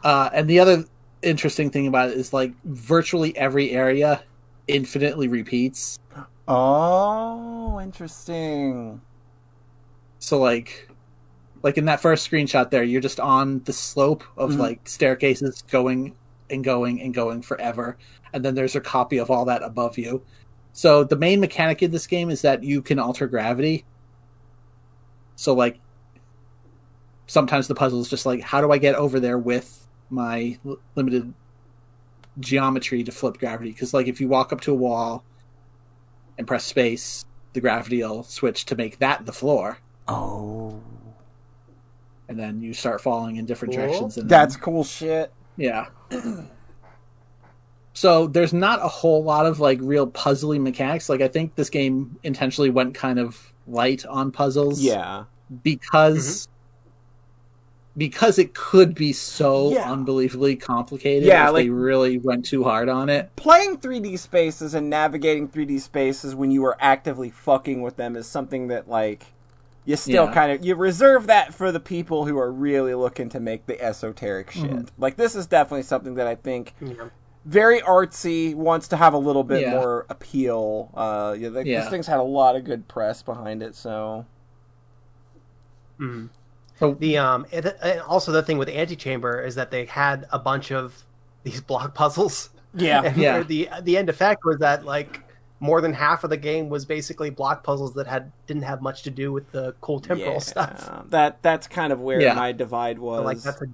Uh, 0.03 0.29
and 0.33 0.49
the 0.49 0.59
other 0.59 0.83
interesting 1.21 1.69
thing 1.69 1.87
about 1.87 2.09
it 2.09 2.17
is 2.17 2.33
like 2.33 2.51
virtually 2.65 3.35
every 3.37 3.71
area 3.71 4.21
infinitely 4.67 5.29
repeats. 5.29 5.95
Oh, 6.47 7.79
interesting. 7.81 8.99
So 10.19 10.39
like 10.39 10.89
like 11.63 11.77
in 11.77 11.85
that 11.85 12.01
first 12.01 12.29
screenshot 12.29 12.69
there, 12.69 12.83
you're 12.83 13.01
just 13.01 13.19
on 13.21 13.63
the 13.63 13.73
slope 13.73 14.23
of 14.37 14.51
Mhm. 14.51 14.59
like 14.59 14.87
staircases 14.89 15.63
going 15.71 16.15
and 16.49 16.63
going 16.63 17.01
and 17.01 17.13
going 17.13 17.41
forever. 17.41 17.97
And 18.33 18.43
then 18.43 18.55
there's 18.55 18.75
a 18.75 18.81
copy 18.81 19.17
of 19.17 19.31
all 19.31 19.45
that 19.45 19.63
above 19.63 19.97
you. 19.97 20.23
So 20.73 21.03
the 21.03 21.15
main 21.15 21.39
mechanic 21.39 21.81
in 21.81 21.91
this 21.91 22.05
game 22.07 22.29
is 22.29 22.41
that 22.41 22.63
you 22.63 22.81
can 22.81 22.99
alter 22.99 23.27
gravity. 23.27 23.85
So 25.35 25.53
like 25.53 25.79
sometimes 27.27 27.67
the 27.67 27.75
puzzle 27.75 28.01
is 28.01 28.09
just 28.09 28.25
like 28.25 28.41
how 28.41 28.61
do 28.61 28.71
I 28.71 28.77
get 28.77 28.95
over 28.95 29.19
there 29.19 29.37
with 29.37 29.87
my 30.09 30.59
l- 30.65 30.77
limited 30.95 31.33
geometry 32.39 33.03
to 33.03 33.11
flip 33.11 33.37
gravity 33.37 33.71
because 33.71 33.93
like 33.93 34.07
if 34.07 34.19
you 34.21 34.27
walk 34.27 34.51
up 34.53 34.61
to 34.61 34.71
a 34.71 34.75
wall 34.75 35.23
and 36.37 36.45
press 36.45 36.65
space, 36.65 37.25
the 37.53 37.61
gravity 37.61 38.03
will 38.03 38.23
switch 38.23 38.65
to 38.65 38.75
make 38.75 38.99
that 38.99 39.25
the 39.25 39.31
floor 39.33 39.77
Oh, 40.07 40.79
and 42.27 42.37
then 42.37 42.61
you 42.61 42.73
start 42.73 43.01
falling 43.01 43.37
in 43.37 43.45
different 43.45 43.73
Cool. 43.73 43.83
directions. 43.85 44.17
And 44.17 44.29
that's 44.29 44.55
cool 44.55 44.83
shit. 44.83 45.31
Yeah. 45.57 45.87
so 47.93 48.27
there's 48.27 48.53
not 48.53 48.83
a 48.83 48.87
whole 48.87 49.23
lot 49.23 49.45
of 49.45 49.59
like 49.59 49.79
real 49.81 50.07
puzzly 50.07 50.59
mechanics. 50.59 51.09
Like 51.09 51.21
I 51.21 51.27
think 51.27 51.55
this 51.55 51.69
game 51.69 52.17
intentionally 52.23 52.69
went 52.69 52.93
kind 52.93 53.19
of 53.19 53.53
light 53.67 54.05
on 54.05 54.31
puzzles. 54.31 54.81
Yeah, 54.81 55.25
because 55.63 56.47
mm-hmm. 56.47 57.99
because 57.99 58.37
it 58.37 58.53
could 58.53 58.95
be 58.95 59.13
so 59.13 59.71
Yeah. 59.71 59.91
unbelievably 59.91 60.57
complicated. 60.57 61.27
Yeah, 61.27 61.47
if 61.47 61.53
like- 61.53 61.65
they 61.65 61.69
really 61.69 62.17
went 62.17 62.45
too 62.45 62.63
hard 62.63 62.89
on 62.89 63.09
it. 63.09 63.35
playing 63.35 63.77
3D 63.77 64.17
spaces 64.17 64.73
and 64.73 64.89
navigating 64.89 65.47
3D 65.47 65.79
spaces 65.79 66.35
when 66.35 66.51
you 66.51 66.65
are 66.65 66.77
actively 66.79 67.29
fucking 67.29 67.81
with 67.81 67.95
them 67.95 68.15
is 68.15 68.27
something 68.27 68.67
that 68.67 68.89
like 68.89 69.27
you 69.85 69.95
still 69.95 70.25
Yeah. 70.25 70.33
kind 70.33 70.51
of 70.51 70.65
you 70.65 70.75
reserve 70.75 71.27
that 71.27 71.53
for 71.53 71.71
the 71.71 71.79
people 71.79 72.25
who 72.25 72.37
are 72.39 72.51
really 72.51 72.93
looking 72.95 73.29
to 73.29 73.39
make 73.39 73.65
the 73.67 73.79
esoteric 73.81 74.51
shit. 74.51 74.63
Mhm. 74.71 74.87
Like 74.97 75.15
this 75.15 75.35
is 75.35 75.45
definitely 75.47 75.83
something 75.83 76.15
that 76.15 76.27
I 76.27 76.35
think 76.35 76.73
Yeah. 76.81 77.09
very 77.45 77.79
artsy 77.81 78.55
wants 78.55 78.87
to 78.89 78.97
have 78.97 79.13
a 79.13 79.17
little 79.19 79.43
bit 79.43 79.61
Yeah. 79.61 79.71
more 79.79 80.05
appeal. 80.09 80.89
Uh, 80.95 81.35
yeah, 81.37 81.49
like, 81.49 81.65
Yeah. 81.67 81.81
this 81.81 81.89
thing's 81.89 82.07
had 82.07 82.19
a 82.19 82.23
lot 82.23 82.55
of 82.55 82.63
good 82.63 82.87
press 82.87 83.21
behind 83.21 83.61
it. 83.61 83.75
So 83.75 84.25
Mhm. 85.99 86.29
So 86.77 86.93
The 86.95 87.17
um, 87.17 87.45
and 87.53 87.73
and 87.81 88.01
also 88.01 88.31
the 88.31 88.43
thing 88.43 88.57
with 88.57 88.67
Antichamber 88.67 89.39
is 89.41 89.55
that 89.55 89.71
they 89.71 89.85
had 89.85 90.25
a 90.31 90.39
bunch 90.39 90.71
of 90.71 91.03
these 91.43 91.61
block 91.67 91.93
puzzles. 91.93 92.49
yeah, 92.73 93.01
And 93.03 93.17
Yeah. 93.17 93.43
the 93.43 93.69
the 93.81 93.97
end 93.97 94.09
effect 94.09 94.43
was 94.43 94.57
that 94.59 94.83
like 94.83 95.21
more 95.59 95.79
than 95.81 95.93
half 95.93 96.23
of 96.23 96.29
the 96.29 96.37
game 96.37 96.69
was 96.69 96.85
basically 96.85 97.29
block 97.29 97.63
puzzles 97.63 97.93
that 97.93 98.07
had 98.07 98.31
didn't 98.47 98.63
have 98.63 98.81
much 98.81 99.03
to 99.03 99.09
do 99.09 99.31
with 99.31 99.51
the 99.51 99.73
cool 99.81 99.99
temporal 99.99 100.33
Yeah. 100.33 100.39
stuff. 100.39 100.91
That 101.09 101.41
that's 101.41 101.67
kind 101.67 101.93
of 101.93 102.01
where 102.01 102.21
Yeah. 102.21 102.33
my 102.33 102.51
divide 102.51 102.99
was. 102.99 103.19
But, 103.19 103.25
like 103.25 103.39
that's 103.39 103.61
a 103.61 103.65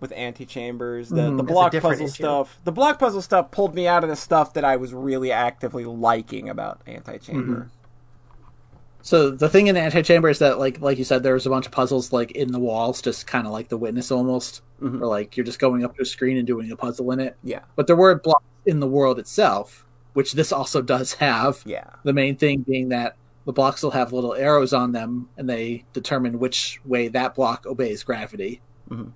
with 0.00 0.12
Antichamber's. 0.12 1.08
The, 1.08 1.16
Mhm. 1.22 1.36
the 1.38 1.42
block 1.42 1.72
puzzle 1.72 2.06
issue. 2.06 2.08
stuff. 2.08 2.58
The 2.64 2.72
block 2.72 2.98
puzzle 2.98 3.22
stuff 3.22 3.50
pulled 3.50 3.74
me 3.74 3.86
out 3.86 4.04
of 4.04 4.10
the 4.10 4.16
stuff 4.16 4.52
that 4.54 4.64
I 4.64 4.76
was 4.76 4.92
really 4.92 5.32
actively 5.32 5.84
liking 5.86 6.48
about 6.50 6.80
Antichamber. 6.86 7.68
So 9.02 9.30
the 9.30 9.48
thing 9.48 9.66
in 9.66 9.76
Antichamber 9.76 10.28
is 10.30 10.38
that, 10.38 10.58
like, 10.58 10.80
like 10.80 10.98
you 10.98 11.04
said, 11.04 11.22
there 11.22 11.34
was 11.34 11.46
a 11.46 11.50
bunch 11.50 11.66
of 11.66 11.72
puzzles 11.72 12.12
like 12.12 12.30
in 12.32 12.52
the 12.52 12.58
walls, 12.58 13.02
just 13.02 13.26
kind 13.26 13.46
of 13.46 13.52
like 13.52 13.68
the 13.68 13.76
witness 13.76 14.10
almost, 14.10 14.62
Mhm. 14.82 15.00
or 15.00 15.06
like 15.06 15.36
you're 15.36 15.44
just 15.44 15.58
going 15.58 15.84
up 15.84 15.94
to 15.96 16.02
a 16.02 16.06
screen 16.06 16.38
and 16.38 16.46
doing 16.46 16.70
a 16.70 16.76
puzzle 16.76 17.10
in 17.12 17.20
it. 17.20 17.36
Yeah, 17.42 17.60
But 17.76 17.86
there 17.86 17.96
were 17.96 18.14
blocks 18.14 18.44
in 18.66 18.80
the 18.80 18.86
world 18.86 19.18
itself, 19.18 19.83
which 20.14 20.32
this 20.32 20.50
also 20.52 20.80
does 20.82 21.12
have. 21.14 21.62
yeah, 21.66 21.90
The 22.02 22.12
main 22.12 22.36
thing 22.36 22.62
being 22.62 22.88
that 22.88 23.16
the 23.46 23.52
blocks 23.52 23.82
will 23.82 23.90
have 23.90 24.12
little 24.12 24.34
arrows 24.34 24.72
on 24.72 24.92
them, 24.92 25.28
and 25.36 25.48
they 25.48 25.84
determine 25.92 26.38
which 26.38 26.80
way 26.86 27.08
that 27.08 27.34
block 27.34 27.66
obeys 27.66 28.02
gravity. 28.02 28.60
Mhm. 28.88 29.12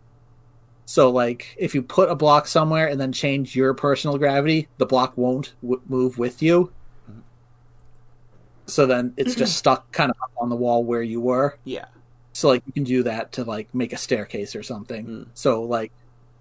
So, 0.84 1.10
like, 1.10 1.54
if 1.58 1.74
you 1.74 1.82
put 1.82 2.10
a 2.10 2.14
block 2.14 2.46
somewhere 2.46 2.88
and 2.88 3.00
then 3.00 3.12
change 3.12 3.54
your 3.56 3.74
personal 3.74 4.18
gravity, 4.18 4.68
the 4.78 4.86
block 4.86 5.16
won't 5.16 5.54
w- 5.62 5.80
move 5.88 6.18
with 6.18 6.42
you. 6.42 6.72
Mhm. 7.10 7.20
So 8.66 8.86
then 8.86 9.14
it's 9.16 9.34
just 9.34 9.56
stuck 9.62 9.90
kind 9.92 10.10
of 10.10 10.16
up 10.22 10.30
on 10.38 10.48
the 10.50 10.56
wall 10.56 10.84
where 10.84 11.02
you 11.02 11.20
were. 11.20 11.56
yeah. 11.64 11.86
So 12.34 12.46
like 12.48 12.62
you 12.66 12.72
can 12.72 12.84
do 12.84 13.02
that 13.02 13.32
to 13.32 13.42
like 13.44 13.74
make 13.74 13.92
a 13.92 13.96
staircase 13.96 14.54
or 14.54 14.62
something. 14.62 15.06
Mm. 15.06 15.26
So 15.34 15.62
like 15.64 15.90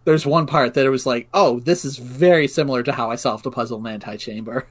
there's 0.08 0.26
one 0.26 0.48
part 0.48 0.74
that 0.76 0.86
it 0.86 0.90
was 0.90 1.06
like, 1.06 1.28
oh, 1.34 1.60
this 1.60 1.84
is 1.84 1.98
very 1.98 2.48
similar 2.48 2.82
to 2.82 2.94
how 2.94 3.12
I 3.12 3.18
solved 3.18 3.46
a 3.46 3.52
puzzle 3.52 3.78
in 3.80 3.88
Antichamber. 3.88 4.66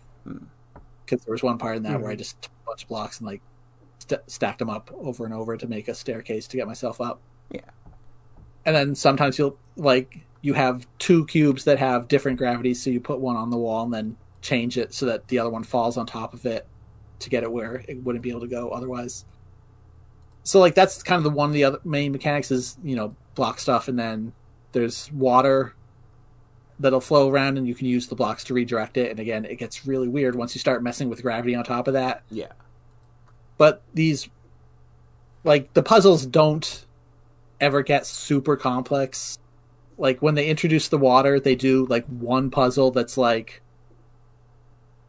because 1.05 1.25
there 1.25 1.33
was 1.33 1.43
one 1.43 1.59
part 1.59 1.77
in 1.77 1.83
that 1.85 2.01
where 2.01 2.11
I 2.11 2.15
Mhm. 2.15 2.19
just 2.19 2.41
took 2.43 2.51
a 2.65 2.67
bunch 2.71 2.83
of 2.85 2.89
blocks 2.89 3.19
and 3.21 3.27
like 3.29 3.43
st- 3.99 4.23
stacked 4.29 4.59
them 4.61 4.71
up 4.71 4.91
over 4.95 5.25
and 5.27 5.33
over 5.35 5.57
to 5.59 5.67
make 5.69 5.87
a 5.89 5.95
staircase 5.95 6.49
to 6.49 6.57
get 6.57 6.67
myself 6.67 7.01
up. 7.03 7.21
Yeah. 7.51 7.61
And 8.65 8.75
then 8.75 8.95
sometimes 8.97 9.39
you'll 9.39 9.57
like 9.77 10.27
you 10.41 10.55
have 10.55 10.87
two 10.99 11.27
cubes 11.27 11.65
that 11.65 11.79
have 11.79 12.09
different 12.09 12.39
gravities, 12.39 12.83
so 12.83 12.89
you 12.91 12.99
put 13.01 13.21
one 13.21 13.37
on 13.37 13.51
the 13.51 13.57
wall 13.59 13.85
and 13.85 13.93
then 13.95 14.17
change 14.41 14.79
it 14.79 14.93
so 14.95 15.05
that 15.07 15.29
the 15.29 15.39
other 15.39 15.51
one 15.51 15.63
falls 15.65 15.97
on 15.97 16.07
top 16.07 16.33
of 16.35 16.45
it 16.47 16.67
to 17.21 17.29
get 17.31 17.43
it 17.45 17.53
where 17.53 17.85
it 17.87 18.03
wouldn't 18.03 18.23
be 18.23 18.31
able 18.31 18.41
to 18.41 18.47
go 18.49 18.71
otherwise. 18.71 19.27
So 20.45 20.59
like 20.61 20.75
that's 20.75 21.03
kind 21.05 21.19
of 21.19 21.25
the 21.25 21.31
one 21.31 21.51
of 21.51 21.55
the 21.55 21.63
other 21.65 21.79
main 21.85 22.11
mechanics 22.11 22.51
is 22.51 22.79
you 22.83 22.97
know 22.97 23.15
block 23.37 23.61
stuff 23.61 23.87
and 23.87 23.99
then 23.99 24.33
there's 24.73 25.11
water 25.13 25.75
that'll 26.79 27.01
flow 27.01 27.31
around 27.31 27.57
and 27.57 27.67
you 27.67 27.75
can 27.75 27.87
use 27.87 28.07
the 28.09 28.15
blocks 28.15 28.45
to 28.45 28.55
redirect 28.55 28.97
it. 28.97 29.11
And 29.11 29.19
again 29.21 29.45
it 29.45 29.57
gets 29.57 29.87
really 29.87 30.09
weird 30.09 30.35
once 30.35 30.55
you 30.55 30.59
start 30.59 30.83
messing 30.83 31.09
with 31.09 31.23
gravity 31.23 31.55
on 31.55 31.65
top 31.65 31.89
of 31.89 31.95
that. 31.95 32.23
Yeah. 32.31 32.53
but 33.57 33.83
these 33.95 34.29
like 35.45 35.73
the 35.75 35.83
puzzles 35.83 36.27
don't 36.27 36.85
ever 37.61 37.83
get 37.83 38.05
super 38.05 38.57
complex. 38.57 39.39
Like 39.97 40.21
when 40.21 40.35
they 40.35 40.49
introduce 40.49 40.89
the 40.89 40.99
water 40.99 41.41
they 41.41 41.55
do 41.57 41.87
like 41.87 42.05
one 42.07 42.51
puzzle 42.51 42.91
that's 42.91 43.17
like 43.17 43.63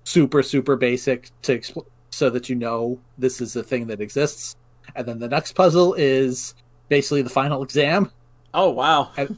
super 0.05 0.41
super 0.41 0.75
basic 0.77 1.29
to 1.41 1.57
expl- 1.59 1.85
so 2.11 2.29
that 2.29 2.47
you 2.49 2.55
know 2.55 2.99
this 3.17 3.41
is 3.41 3.55
a 3.57 3.63
thing 3.63 3.88
that 3.88 3.99
exists. 3.99 4.55
And 4.95 5.05
then 5.05 5.19
the 5.19 5.27
next 5.27 5.51
puzzle 5.53 5.93
is 5.95 6.55
basically 6.88 7.21
the 7.21 7.29
final 7.29 7.61
exam. 7.61 8.09
Oh 8.53 8.69
wow. 8.69 9.11
and 9.17 9.38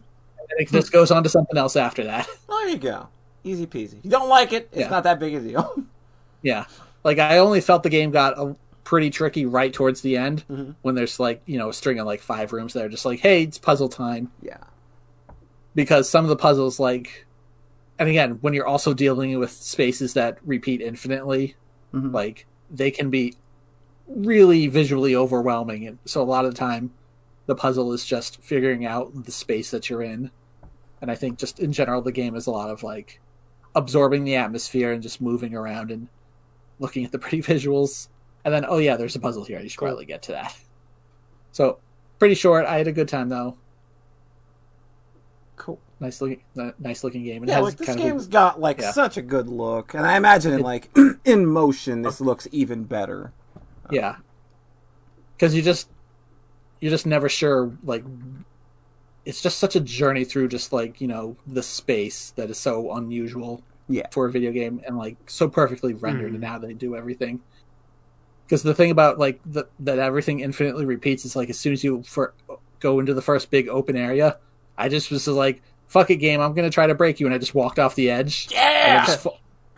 it 0.57 0.69
just 0.69 0.91
goes 0.91 1.11
on 1.11 1.23
to 1.23 1.30
something 1.30 1.57
else 1.57 1.76
after 1.76 2.03
that 2.05 2.27
There 2.49 2.67
you 2.69 2.77
go. 2.77 3.07
Easy 3.43 3.65
peasy. 3.67 3.97
If 3.99 4.05
you 4.05 4.09
don't 4.11 4.27
like 4.30 4.51
it, 4.53 4.67
it's 4.71 4.81
Yeah. 4.81 4.89
not 4.89 5.03
that 5.03 5.19
big 5.19 5.34
a 5.35 5.39
deal. 5.39 5.84
Yeah. 6.41 6.65
Like 7.03 7.19
I 7.19 7.38
only 7.39 7.59
felt 7.61 7.84
the 7.84 7.89
game 7.89 8.11
got 8.11 8.38
a 8.39 8.55
pretty 8.85 9.09
tricky 9.09 9.45
right 9.45 9.71
towards 9.73 10.01
the 10.01 10.17
end 10.17 10.43
Mhm. 10.49 10.76
when 10.81 10.95
there's 10.95 11.19
like, 11.19 11.41
you 11.45 11.57
know, 11.57 11.69
a 11.69 11.73
string 11.73 11.99
of 11.99 12.05
like 12.07 12.21
five 12.21 12.51
rooms 12.53 12.73
that 12.73 12.84
are 12.85 12.89
just 12.89 13.05
like, 13.05 13.19
hey, 13.19 13.43
it's 13.43 13.57
puzzle 13.57 13.89
time. 13.89 14.31
yeah. 14.41 14.57
Because 15.76 16.09
some 16.09 16.26
of 16.26 16.30
the 16.30 16.35
puzzles 16.35 16.80
like 16.80 17.26
and 17.99 18.07
again, 18.09 18.38
when 18.41 18.53
you're 18.53 18.65
also 18.67 18.93
dealing 18.93 19.38
with 19.38 19.51
spaces 19.51 20.13
that 20.13 20.38
repeat 20.45 20.81
infinitely, 20.81 21.55
Mhm. 21.93 22.13
like 22.13 22.45
they 22.71 22.91
can 22.91 23.09
be 23.09 23.35
really 24.07 24.67
visually 24.67 25.15
overwhelming 25.15 25.85
and 25.88 25.99
so 26.05 26.21
a 26.21 26.23
lot 26.23 26.45
of 26.45 26.51
the 26.51 26.57
time 26.57 26.91
the 27.45 27.55
puzzle 27.55 27.91
is 27.93 28.05
just 28.05 28.41
figuring 28.41 28.85
out 28.85 29.26
the 29.26 29.31
space 29.31 29.71
that 29.71 29.89
you're 29.89 30.01
in. 30.03 30.31
And 31.01 31.09
I 31.09 31.15
think 31.15 31.38
just 31.39 31.59
in 31.59 31.71
general 31.71 32.01
the 32.01 32.11
game 32.11 32.35
is 32.35 32.47
a 32.47 32.51
lot 32.51 32.69
of 32.69 32.84
like 32.84 33.19
absorbing 33.76 34.23
the 34.23 34.35
atmosphere 34.35 34.91
and 34.91 35.01
just 35.01 35.21
moving 35.21 35.55
around 35.55 35.91
and 35.91 36.07
looking 36.80 37.05
at 37.05 37.11
the 37.11 37.19
pretty 37.23 37.41
visuals. 37.41 38.07
And 38.45 38.53
then, 38.53 38.65
oh 38.67 38.77
yeah, 38.77 38.95
there's 38.95 39.15
a 39.15 39.19
puzzle 39.19 39.43
here. 39.43 39.59
You 39.59 39.69
should 39.69 39.80
Cool. 39.80 39.88
probably 39.89 40.05
get 40.05 40.21
to 40.23 40.31
that. 40.34 40.55
So, 41.51 41.80
pretty 42.19 42.35
short. 42.35 42.65
I 42.67 42.77
had 42.77 42.88
a 42.88 42.91
good 42.91 43.07
time 43.07 43.27
though. 43.27 43.57
Cool. 45.55 45.80
Nice 45.99 46.21
looking, 46.21 46.41
nice 46.77 47.03
looking 47.03 47.23
game. 47.23 47.43
It 47.43 47.49
Yeah, 47.49 47.55
has 47.55 47.63
like 47.63 47.77
this 47.77 47.88
kind 47.88 47.99
of 47.99 48.05
a- 48.05 48.09
game's 48.09 48.27
got 48.27 48.59
like 48.61 48.80
Yeah. 48.80 48.91
such 48.91 49.17
a 49.17 49.21
good 49.21 49.49
look, 49.49 49.93
and 49.95 50.05
I 50.05 50.15
imagine 50.15 50.53
in 50.53 50.61
like 50.61 50.89
in 51.26 51.45
motion, 51.47 52.01
this 52.03 52.21
looks 52.21 52.47
even 52.51 52.84
better. 52.84 53.34
yeah, 53.91 54.17
because 55.35 55.53
you 55.55 55.61
just 55.61 55.89
you're 56.80 56.91
just 56.91 57.05
never 57.07 57.27
sure. 57.27 57.71
Like, 57.84 58.03
it's 59.25 59.41
just 59.41 59.59
such 59.59 59.75
a 59.75 59.79
journey 59.79 60.23
through 60.25 60.47
just 60.47 60.71
like 60.73 60.99
you 61.01 61.07
know 61.07 61.35
the 61.47 61.63
space 61.63 62.31
that 62.35 62.49
is 62.49 62.57
so 62.57 62.93
unusual. 62.93 63.61
Yeah. 63.91 64.05
for 64.11 64.27
a 64.27 64.31
video 64.31 64.51
game 64.51 64.81
and 64.85 64.99
like 64.99 65.17
so 65.25 65.49
perfectly 65.49 65.95
rendered 65.95 66.31
Mhm. 66.31 66.35
and 66.35 66.45
how 66.45 66.59
they 66.59 66.73
do 66.73 66.95
everything. 66.95 67.39
Because 68.45 68.61
the 68.61 68.75
thing 68.75 68.91
about 68.91 69.17
like 69.17 69.39
the, 69.47 69.65
that 69.79 69.97
everything 69.97 70.41
infinitely 70.41 70.85
repeats 70.85 71.25
is 71.25 71.35
like 71.35 71.49
as 71.49 71.59
soon 71.59 71.73
as 71.73 71.83
you 71.83 72.03
for, 72.03 72.35
go 72.79 72.99
into 72.99 73.15
the 73.15 73.21
first 73.23 73.49
big 73.49 73.67
open 73.67 73.95
area, 73.95 74.37
I 74.77 74.89
just 74.89 75.09
was 75.09 75.27
like, 75.27 75.63
"Fuck 75.87 76.11
it, 76.11 76.17
game! 76.17 76.39
I'm 76.39 76.53
gonna 76.53 76.69
try 76.69 76.85
to 76.85 76.93
break 76.93 77.19
you," 77.19 77.25
and 77.25 77.33
I 77.33 77.39
just 77.39 77.55
walked 77.55 77.79
off 77.79 77.95
the 77.95 78.11
edge. 78.11 78.47
and 78.51 78.57
then 78.57 78.95
Yeah. 78.95 79.05
just, 79.07 79.19
fa- 79.23 79.29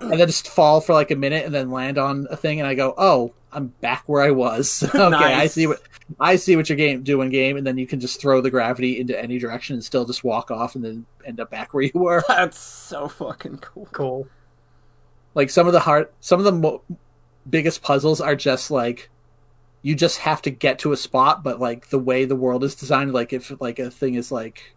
and 0.02 0.12
then 0.20 0.28
just 0.28 0.50
fall 0.50 0.82
for 0.82 0.92
like 0.94 1.12
a 1.12 1.16
minute 1.16 1.46
and 1.46 1.54
then 1.56 1.72
land 1.72 1.98
on 1.98 2.28
a 2.30 2.36
thing 2.36 2.60
and 2.60 2.68
I 2.68 2.74
go, 2.76 2.94
"Oh, 2.98 3.32
I'm 3.54 3.68
back 3.82 4.04
where 4.08 4.22
I 4.22 4.32
was." 4.32 4.84
okay, 4.96 5.16
I 5.16 5.48
see 5.48 5.68
what 5.68 5.82
I 6.20 6.36
see 6.36 6.56
what 6.56 6.68
you're 6.70 6.78
game 6.78 7.04
doing 7.04 7.30
game 7.30 7.58
and 7.58 7.66
then 7.66 7.78
you 7.78 7.88
can 7.88 8.00
just 8.00 8.20
throw 8.20 8.42
the 8.42 8.50
gravity 8.52 9.00
into 9.00 9.18
any 9.20 9.40
direction 9.40 9.76
and 9.76 9.84
still 9.84 10.06
just 10.06 10.24
walk 10.24 10.52
off 10.52 10.76
and 10.76 10.84
then 10.84 11.06
end 11.26 11.40
up 11.40 11.50
back 11.50 11.74
where 11.74 11.84
you 11.84 11.92
were. 11.94 12.24
That's 12.28 12.58
so 12.60 13.08
fucking 13.08 13.60
cool. 13.60 13.88
Cool. 13.92 14.28
like 15.36 15.50
some 15.50 15.68
of 15.68 15.74
the 15.74 15.80
hard 15.80 16.10
some 16.20 16.40
of 16.40 16.46
the 16.46 16.52
mo- 16.52 16.84
biggest 17.50 17.82
puzzles 17.82 18.20
are 18.20 18.36
just 18.36 18.72
like 18.72 19.10
you 19.82 19.96
just 19.96 20.20
have 20.20 20.42
to 20.44 20.50
get 20.50 20.78
to 20.80 20.92
a 20.92 20.98
spot 20.98 21.44
but 21.44 21.60
like 21.60 21.90
the 21.90 22.00
way 22.00 22.26
the 22.26 22.36
world 22.36 22.64
is 22.64 22.76
designed 22.76 23.14
like 23.14 23.32
if 23.34 23.52
like 23.62 23.80
a 23.80 23.90
thing 23.90 24.16
is 24.16 24.32
like 24.32 24.76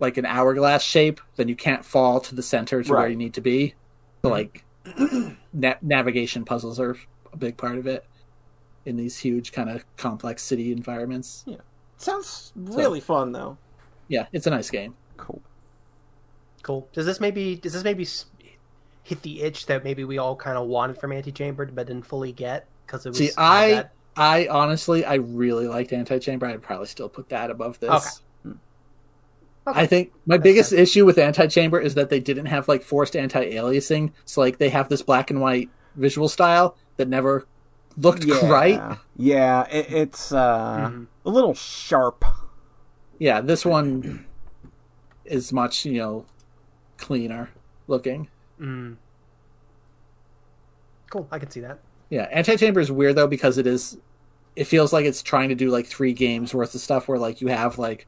like 0.00 0.16
an 0.16 0.26
hourglass 0.26 0.82
shape 0.82 1.20
then 1.36 1.48
you 1.48 1.54
can't 1.56 1.84
fall 1.84 2.20
to 2.20 2.34
the 2.34 2.42
center 2.42 2.82
to 2.82 2.92
where 2.92 3.08
you 3.08 3.16
need 3.16 3.34
to 3.34 3.40
be 3.40 3.74
so 4.22 4.30
like 4.30 4.64
na- 5.52 5.74
navigation 5.82 6.44
puzzles 6.44 6.78
are 6.80 6.96
a 7.32 7.36
big 7.36 7.56
part 7.56 7.78
of 7.78 7.86
it 7.86 8.04
in 8.86 8.96
these 8.96 9.18
huge 9.18 9.52
kind 9.52 9.68
of 9.70 9.84
complex 9.96 10.42
city 10.42 10.72
environments 10.72 11.44
Yeah, 11.46 11.56
Sounds 11.98 12.52
really 12.56 13.00
fun 13.00 13.32
though. 13.32 13.56
yeah 14.08 14.26
it's 14.32 14.46
a 14.46 14.50
nice 14.50 14.70
game 14.70 14.94
Cool. 15.16 15.42
Cool. 16.62 16.88
Does 16.92 17.06
this 17.06 17.20
maybe 17.20 17.56
does 17.56 17.72
this 17.74 17.84
maybe 17.84 18.06
hit 19.02 19.22
the 19.22 19.42
itch 19.42 19.66
that 19.66 19.82
maybe 19.84 20.04
we 20.04 20.18
all 20.18 20.36
kind 20.36 20.56
of 20.58 20.66
wanted 20.68 20.98
from 20.98 21.12
Antichamber 21.12 21.66
but 21.66 21.86
didn't 21.86 22.06
fully 22.06 22.32
get 22.32 22.66
because 22.86 23.04
it 23.06 23.10
was 23.10 23.18
See, 23.18 23.30
I 23.36 23.70
that- 23.70 23.92
I 24.16 24.48
honestly 24.48 25.04
I 25.04 25.14
really 25.14 25.68
liked 25.68 25.92
Antichamber. 25.92 26.46
I'd 26.46 26.60
probably 26.62 26.86
still 26.88 27.08
put 27.08 27.28
that 27.30 27.50
above 27.50 27.78
this. 27.80 27.90
Okay. 27.90 28.08
Okay. 29.66 29.80
I 29.80 29.86
think 29.86 30.12
my 30.26 30.36
That's 30.36 30.42
biggest 30.44 30.70
fair. 30.70 30.80
issue 30.80 31.04
with 31.04 31.18
Antichamber 31.18 31.78
is 31.80 31.94
that 31.94 32.08
they 32.08 32.18
didn't 32.20 32.46
have 32.46 32.66
like 32.66 32.82
forced 32.82 33.14
anti-aliasing. 33.14 34.12
So 34.24 34.40
like 34.40 34.58
they 34.58 34.70
have 34.70 34.88
this 34.88 35.02
black 35.02 35.30
and 35.30 35.40
white 35.40 35.68
visual 35.96 36.28
style 36.28 36.76
that 36.96 37.08
never 37.08 37.46
looked 37.96 38.24
Yeah. 38.26 38.48
right. 38.48 38.98
Yeah, 39.16 39.66
it, 39.70 39.92
it's 39.92 40.32
uh, 40.32 40.88
Mhm. 40.90 41.06
a 41.26 41.30
little 41.30 41.54
sharp. 41.54 42.24
Yeah, 43.18 43.42
this 43.42 43.66
one 43.66 44.24
is 45.26 45.52
much, 45.52 45.84
you 45.84 45.98
know, 45.98 46.24
cleaner 46.96 47.50
looking. 47.86 48.28
Mm. 48.58 48.96
Cool. 51.10 51.28
I 51.30 51.38
can 51.38 51.50
see 51.50 51.60
that. 51.60 51.80
Yeah, 52.08 52.28
Antichamber 52.32 52.80
is 52.80 52.90
weird 52.90 53.16
though 53.16 53.26
because 53.26 53.58
it 53.58 53.66
is 53.66 53.98
it 54.56 54.64
feels 54.64 54.92
like 54.92 55.04
it's 55.04 55.22
trying 55.22 55.48
to 55.50 55.54
do 55.54 55.70
like 55.70 55.86
three 55.86 56.12
games 56.12 56.52
worth 56.54 56.74
of 56.74 56.80
stuff 56.80 57.08
where 57.08 57.18
like 57.18 57.40
you 57.40 57.48
have 57.48 57.78
like 57.78 58.06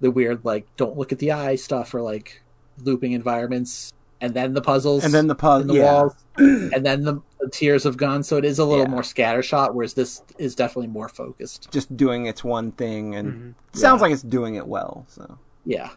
the 0.00 0.10
weird 0.10 0.44
like 0.44 0.66
don't 0.76 0.96
look 0.96 1.12
at 1.12 1.18
the 1.18 1.32
eye 1.32 1.56
stuff 1.56 1.94
or 1.94 2.02
like 2.02 2.42
looping 2.78 3.12
environments 3.12 3.92
and 4.20 4.32
then 4.34 4.54
the 4.54 4.60
puzzles 4.62 5.04
And 5.04 5.12
then 5.12 5.26
the 5.26 5.34
in 5.34 5.38
puzzle. 5.38 5.68
the 5.68 5.74
Yeah. 5.74 5.92
walls 5.92 6.14
and 6.36 6.84
then 6.84 7.02
the, 7.04 7.20
the 7.40 7.48
tiers 7.50 7.86
of 7.86 7.96
guns 7.96 8.28
so 8.28 8.36
it 8.36 8.44
is 8.44 8.58
a 8.58 8.64
little 8.64 8.84
Yeah. 8.84 8.90
more 8.90 9.02
scattershot 9.02 9.74
whereas 9.74 9.94
this 9.94 10.22
is 10.38 10.54
definitely 10.54 10.88
more 10.88 11.08
focused 11.08 11.70
Just 11.70 11.96
doing 11.96 12.26
its 12.26 12.42
one 12.44 12.72
thing, 12.72 13.14
and 13.14 13.32
Mhm. 13.32 13.54
it 13.74 13.78
sounds 13.78 13.98
Yeah. 14.00 14.02
like 14.02 14.12
it's 14.12 14.22
doing 14.22 14.54
it 14.56 14.66
well. 14.66 15.04
So 15.08 15.38
yeah 15.64 15.90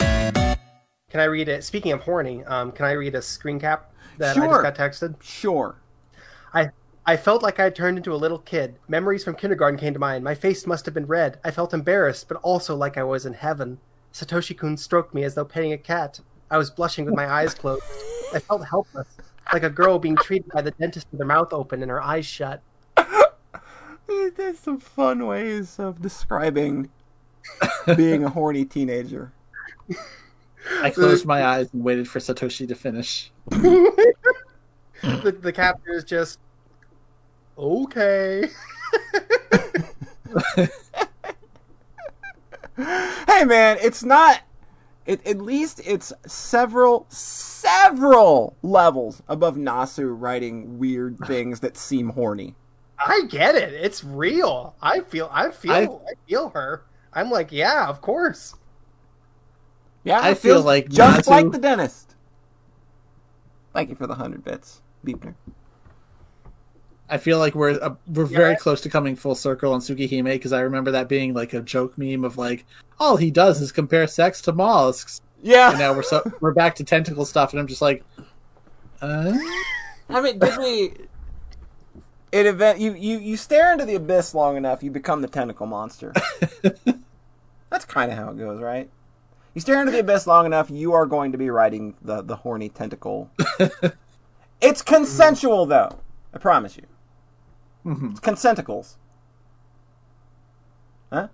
Can 0.00 1.20
I 1.20 1.24
read 1.24 1.48
it? 1.48 1.62
Speaking 1.62 1.92
of 1.92 2.00
horny, 2.00 2.42
um, 2.44 2.72
can 2.72 2.86
I 2.86 2.92
read 2.92 3.14
a 3.14 3.22
screen 3.22 3.60
cap 3.60 3.92
that 4.18 4.36
I 4.36 4.46
just 4.46 4.62
got 4.62 4.74
texted? 4.74 5.14
sure. 5.22 5.76
I 6.52 6.70
felt 7.16 7.42
like 7.42 7.60
I 7.60 7.64
had 7.64 7.74
turned 7.74 7.98
into 7.98 8.14
a 8.14 8.16
little 8.16 8.38
kid. 8.38 8.76
Memories 8.88 9.24
from 9.24 9.34
kindergarten 9.34 9.78
came 9.78 9.92
to 9.92 9.98
mind. 9.98 10.24
My 10.24 10.34
face 10.34 10.66
must 10.66 10.86
have 10.86 10.94
been 10.94 11.06
red. 11.06 11.38
I 11.44 11.50
felt 11.50 11.74
embarrassed, 11.74 12.28
but 12.28 12.38
also 12.38 12.74
like 12.74 12.96
I 12.96 13.02
was 13.02 13.26
in 13.26 13.34
heaven. 13.34 13.78
Satoshi 14.12 14.56
Kun 14.56 14.76
stroked 14.76 15.12
me 15.12 15.22
as 15.22 15.34
though 15.34 15.44
petting 15.44 15.72
a 15.72 15.78
cat. 15.78 16.20
I 16.50 16.56
was 16.56 16.70
blushing 16.70 17.04
with 17.04 17.14
my 17.14 17.26
eyes 17.30 17.54
closed. 17.54 17.82
I 18.32 18.38
felt 18.38 18.66
helpless, 18.66 19.08
like 19.52 19.64
a 19.64 19.70
girl 19.70 19.98
being 19.98 20.16
treated 20.16 20.50
by 20.50 20.62
the 20.62 20.70
dentist 20.72 21.06
with 21.10 21.20
her 21.20 21.26
mouth 21.26 21.52
open 21.52 21.82
and 21.82 21.90
her 21.90 22.02
eyes 22.02 22.26
shut. 22.26 22.62
There's 24.36 24.58
some 24.58 24.78
fun 24.78 25.26
ways 25.26 25.78
of 25.78 26.00
describing 26.00 26.90
being 27.96 28.24
a 28.24 28.30
horny 28.30 28.64
teenager. 28.64 29.32
i 30.80 30.90
closed 30.90 31.26
my 31.26 31.44
eyes 31.44 31.68
and 31.72 31.84
waited 31.84 32.08
for 32.08 32.18
satoshi 32.18 32.66
to 32.66 32.74
finish 32.74 33.30
the, 33.50 35.36
the 35.42 35.52
caption 35.52 35.92
is 35.92 36.04
just 36.04 36.38
okay. 37.58 38.48
hey 42.76 43.44
man, 43.44 43.78
it's 43.80 44.02
not. 44.02 44.40
It, 45.06 45.26
at 45.26 45.38
least 45.38 45.80
it's 45.84 46.12
several, 46.26 47.04
several 47.10 48.56
levels 48.62 49.22
above 49.28 49.56
Nasu 49.56 50.14
writing 50.18 50.78
weird 50.78 51.18
things 51.26 51.60
that 51.60 51.76
seem 51.76 52.10
horny. 52.10 52.54
I 52.98 53.22
get 53.28 53.54
it. 53.54 53.74
It's 53.74 54.02
real. 54.02 54.74
I 54.80 55.00
feel. 55.00 55.28
I 55.32 55.50
feel. 55.50 55.72
I, 55.72 55.82
I- 55.84 56.14
feel 56.26 56.48
her. 56.50 56.84
I'm 57.12 57.30
like, 57.30 57.52
yeah, 57.52 57.86
of 57.88 58.00
course. 58.00 58.54
Yeah, 60.04 60.20
I 60.20 60.34
feel 60.34 60.60
like 60.62 60.88
just 60.88 61.26
Nasu- 61.26 61.30
like 61.30 61.50
the 61.52 61.58
dentist. 61.58 62.14
Thank 63.72 63.88
you 63.88 63.94
for 63.94 64.06
the 64.06 64.14
hundred 64.16 64.42
bits, 64.44 64.82
Beepner. 65.06 65.34
I 67.08 67.18
feel 67.18 67.38
like 67.38 67.54
we're 67.54 67.78
uh, 67.80 67.94
we're 68.06 68.24
very 68.24 68.56
close 68.56 68.80
to 68.82 68.88
coming 68.88 69.14
full 69.14 69.34
circle 69.34 69.74
on 69.74 69.80
Tsukihime 69.80 70.24
because 70.24 70.52
I 70.52 70.60
remember 70.60 70.90
that 70.92 71.08
being 71.08 71.34
like 71.34 71.52
a 71.52 71.60
joke 71.60 71.98
meme 71.98 72.24
of 72.24 72.38
like 72.38 72.64
all 72.98 73.16
he 73.16 73.30
does 73.30 73.60
is 73.60 73.72
compare 73.72 74.06
sex 74.06 74.40
to 74.42 74.52
mollusks, 74.52 75.20
Yeah, 75.42 75.70
and 75.70 75.78
now 75.78 75.92
we're 75.92 76.02
so 76.02 76.22
we're 76.40 76.54
back 76.54 76.74
to 76.76 76.84
tentacle 76.84 77.26
stuff, 77.26 77.52
and 77.52 77.60
I'm 77.60 77.66
just 77.66 77.82
like, 77.82 78.02
uh? 79.02 79.32
I 80.08 80.20
mean, 80.20 80.38
did 80.38 80.56
we? 80.58 80.94
It 82.32 82.46
event 82.46 82.80
you, 82.80 82.94
you 82.94 83.18
you 83.18 83.36
stare 83.36 83.70
into 83.72 83.84
the 83.84 83.96
abyss 83.96 84.34
long 84.34 84.56
enough, 84.56 84.82
you 84.82 84.90
become 84.90 85.20
the 85.20 85.28
tentacle 85.28 85.66
monster. 85.66 86.12
That's 87.70 87.84
kind 87.84 88.10
of 88.10 88.16
how 88.16 88.30
it 88.30 88.38
goes, 88.38 88.60
right? 88.60 88.88
You 89.52 89.60
stare 89.60 89.80
into 89.80 89.92
the 89.92 90.00
abyss 90.00 90.26
long 90.26 90.46
enough, 90.46 90.70
you 90.70 90.94
are 90.94 91.06
going 91.06 91.32
to 91.32 91.38
be 91.38 91.50
riding 91.50 91.94
the 92.02 92.22
the 92.22 92.36
horny 92.36 92.70
tentacle. 92.70 93.30
it's 94.60 94.80
consensual, 94.80 95.66
though. 95.66 95.98
I 96.32 96.38
promise 96.38 96.76
you. 96.76 96.86
Mhm. 97.84 98.10
It's 98.12 98.20
consenticles. 98.20 98.96
Huh? 101.12 101.28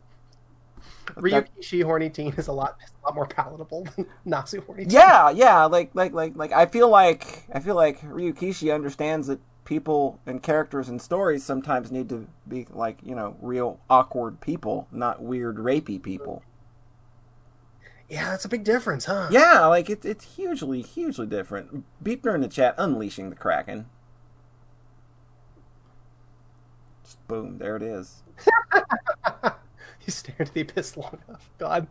Ryukishi 1.16 1.82
horny 1.82 2.08
teen 2.10 2.32
is 2.34 2.46
a 2.48 2.52
lot 2.52 2.78
a 3.02 3.06
lot 3.06 3.14
more 3.14 3.26
palatable 3.26 3.84
than 3.96 4.06
Nasu 4.26 4.64
horny 4.64 4.86
teen. 4.86 4.98
Yeah, 4.98 5.30
yeah, 5.30 5.64
like 5.64 5.90
like 5.94 6.12
like 6.12 6.36
like 6.36 6.52
I 6.52 6.66
feel 6.66 6.88
like 6.88 7.44
I 7.52 7.60
feel 7.60 7.74
like 7.74 8.00
Ryukishi 8.00 8.72
understands 8.74 9.26
that 9.26 9.40
people 9.64 10.18
and 10.26 10.42
characters 10.42 10.88
and 10.88 11.00
stories 11.00 11.44
sometimes 11.44 11.90
need 11.92 12.08
to 12.08 12.26
be 12.48 12.66
like, 12.70 12.98
you 13.02 13.14
know, 13.14 13.36
real 13.40 13.78
awkward 13.88 14.40
people, 14.40 14.86
not 14.90 15.22
weird 15.22 15.56
rapey 15.56 16.02
people. 16.02 16.42
Yeah, 18.08 18.30
that's 18.30 18.44
a 18.44 18.48
big 18.48 18.64
difference, 18.64 19.04
huh? 19.04 19.28
Yeah, 19.30 19.66
like 19.66 19.88
it's 19.88 20.04
it's 20.04 20.36
hugely 20.36 20.82
hugely 20.82 21.26
different. 21.26 21.84
Beepner 22.02 22.34
in 22.34 22.40
the 22.40 22.48
chat 22.48 22.74
unleashing 22.76 23.30
the 23.30 23.36
Kraken. 23.36 23.86
Just 27.04 27.18
boom, 27.30 27.58
there 27.58 27.76
it 27.76 27.82
is. 27.82 28.22
You 30.06 30.10
stared 30.10 30.40
at 30.40 30.54
the 30.54 30.62
abyss 30.62 30.96
long 30.96 31.18
enough. 31.28 31.50
God. 31.58 31.86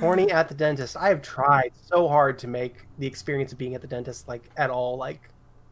Horny 0.00 0.30
at 0.32 0.48
the 0.48 0.54
dentist. 0.54 0.96
I 0.96 1.08
have 1.08 1.22
tried 1.22 1.72
so 1.86 2.08
hard 2.08 2.38
to 2.40 2.48
make 2.48 2.86
the 2.98 3.06
experience 3.06 3.52
of 3.52 3.58
being 3.58 3.74
at 3.74 3.80
the 3.80 3.86
dentist 3.86 4.26
like 4.26 4.42
at 4.56 4.68
all 4.68 4.96
like 4.96 5.28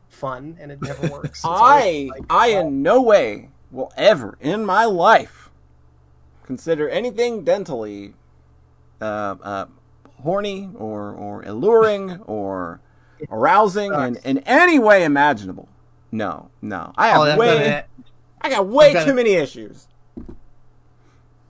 fun, 0.09 0.57
and 0.61 0.71
it 0.71 0.81
never 0.81 1.09
works. 1.13 1.43
I 1.45 2.11
like, 2.13 2.23
I 2.31 2.49
in 2.49 2.83
no 2.83 3.03
way 3.03 3.51
will 3.73 3.93
ever 3.97 4.39
in 4.41 4.65
my 4.65 4.85
life 4.85 5.51
consider 6.45 6.89
anything 6.89 7.45
dentally 7.45 8.15
uh, 9.01 9.35
uh, 9.43 9.67
horny 10.23 10.71
or 10.77 11.13
or 11.13 11.43
alluring 11.43 12.21
or 12.27 12.81
arousing 13.31 13.93
in, 13.93 14.17
in 14.25 14.39
any 14.39 14.79
way 14.79 15.05
imaginable. 15.05 15.69
No, 16.13 16.51
no. 16.61 16.93
I 16.97 17.09
have 17.09 17.21
Oh, 17.21 17.37
way 17.39 17.67
an, 17.73 17.85
I 18.41 18.49
got 18.51 18.67
way 18.67 18.93
got 18.93 19.05
too 19.05 19.11
an- 19.11 19.17
many 19.17 19.35
issues. 19.35 19.87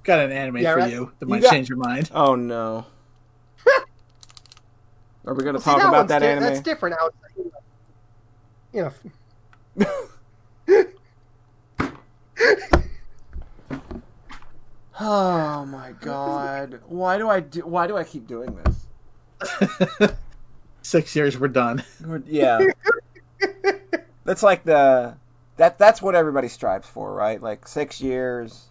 got 0.04 0.18
an 0.20 0.30
anime 0.32 0.58
Yeah, 0.58 0.72
for 0.74 0.78
right. 0.80 0.90
you 0.92 1.12
that 1.18 1.26
You 1.26 1.30
might 1.30 1.42
got- 1.42 1.50
change 1.52 1.68
your 1.68 1.78
mind. 1.78 2.10
Oh 2.14 2.34
no. 2.34 2.86
Are 5.26 5.34
we 5.34 5.42
going 5.42 5.54
to 5.54 5.60
See, 5.60 5.70
talk 5.70 5.80
that 5.80 5.88
about 5.88 6.08
that 6.08 6.18
di- 6.20 6.26
anime? 6.26 6.42
That's 6.44 6.60
different 6.60 6.96
outside. 7.00 7.52
You 8.72 8.92
know, 9.76 9.86
Oh 14.98 15.64
my 15.64 15.92
god. 16.00 16.80
Why 16.86 17.16
do 17.18 17.28
I 17.28 17.40
do 17.40 17.60
why 17.66 17.86
do 17.86 17.96
I 17.96 18.04
keep 18.04 18.26
doing 18.26 18.58
this? 18.64 20.10
Six 20.82 21.14
years, 21.16 21.38
we're 21.38 21.48
done. 21.48 21.82
We're- 22.04 22.22
Yeah. 22.26 22.58
That's 24.24 24.42
like 24.42 24.64
the 24.64 25.16
that 25.56 25.78
that's 25.78 26.00
what 26.00 26.14
everybody 26.14 26.48
strives 26.48 26.88
for, 26.88 27.12
right? 27.14 27.40
Like 27.42 27.66
6 27.68 28.00
years 28.00 28.66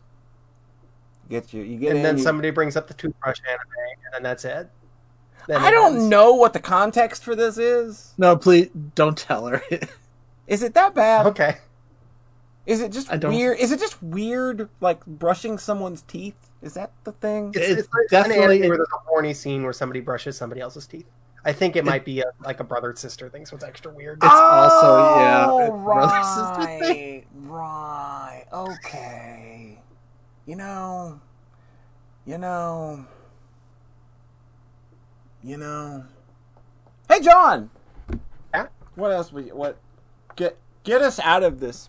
get 1.30 1.54
you 1.54 1.62
you 1.62 1.78
get 1.78 1.90
and 1.90 1.98
in 1.98 2.04
then 2.04 2.18
you- 2.18 2.24
somebody 2.24 2.50
brings 2.52 2.76
up 2.76 2.88
the 2.88 2.94
toothbrush 2.94 3.38
anime, 3.48 3.62
and 4.06 4.14
then 4.14 4.24
that's 4.24 4.46
it. 4.46 4.70
Then 5.48 5.62
I 5.62 5.70
it 5.70 5.72
don't 5.72 5.94
ends. 5.96 6.06
know 6.06 6.34
what 6.34 6.54
the 6.54 6.60
context 6.60 7.24
for 7.24 7.36
this 7.36 7.58
is. 7.58 8.14
No, 8.18 8.36
please 8.36 8.70
don't 8.96 9.18
tell 9.18 9.48
her. 9.48 9.62
Is 10.48 10.62
it 10.64 10.74
that 10.74 10.94
bad? 10.96 11.26
Okay. 11.28 11.58
Is 12.66 12.82
it 12.82 12.92
just 12.92 13.12
weird? 13.24 13.58
Is 13.60 13.72
it 13.72 13.80
just 13.80 14.02
weird 14.04 14.70
like 14.82 15.04
brushing 15.06 15.58
someone's 15.58 16.02
teeth? 16.04 16.36
Is 16.62 16.74
that 16.74 16.92
the 17.04 17.14
thing? 17.14 17.52
It's, 17.56 17.68
It's 17.68 17.80
it's 17.82 18.12
definitely- 18.12 18.44
an 18.44 18.52
anime 18.52 18.68
where 18.70 18.78
there's 18.78 18.90
a 18.94 19.10
horny 19.10 19.34
scene 19.34 19.64
where 19.64 19.74
somebody 19.74 20.02
brushes 20.02 20.38
somebody 20.38 20.62
else's 20.62 20.86
teeth. 20.86 21.08
I 21.45 21.53
think 21.53 21.76
it 21.76 21.86
might 21.86 22.03
be 22.06 22.20
a, 22.20 22.26
like 22.44 22.60
a 22.60 22.64
brother 22.64 22.94
sister 22.95 23.30
thing, 23.30 23.45
so 23.45 23.56
it's 23.56 23.64
extra 23.64 23.91
weird. 23.91 24.18
It's 24.18 24.26
also- 24.26 24.98
yeah, 25.20 25.45
Oh, 25.49 25.60
it's 25.60 25.84
brother 25.84 26.24
sister 26.24 26.94
right, 26.94 27.24
right, 27.45 28.45
okay. 28.53 29.80
You 30.45 30.56
know, 30.56 31.22
you 32.26 32.38
know, 32.38 33.06
you 35.44 35.57
know. 35.57 36.03
Hey, 37.07 37.22
John. 37.22 37.70
Yeah? 38.53 38.68
What 38.95 39.11
else? 39.11 39.32
We 39.32 39.44
what? 39.44 39.78
Get 40.36 40.57
get 40.84 41.02
us 41.02 41.20
out 41.20 41.44
of 41.44 41.60
this. 41.60 41.88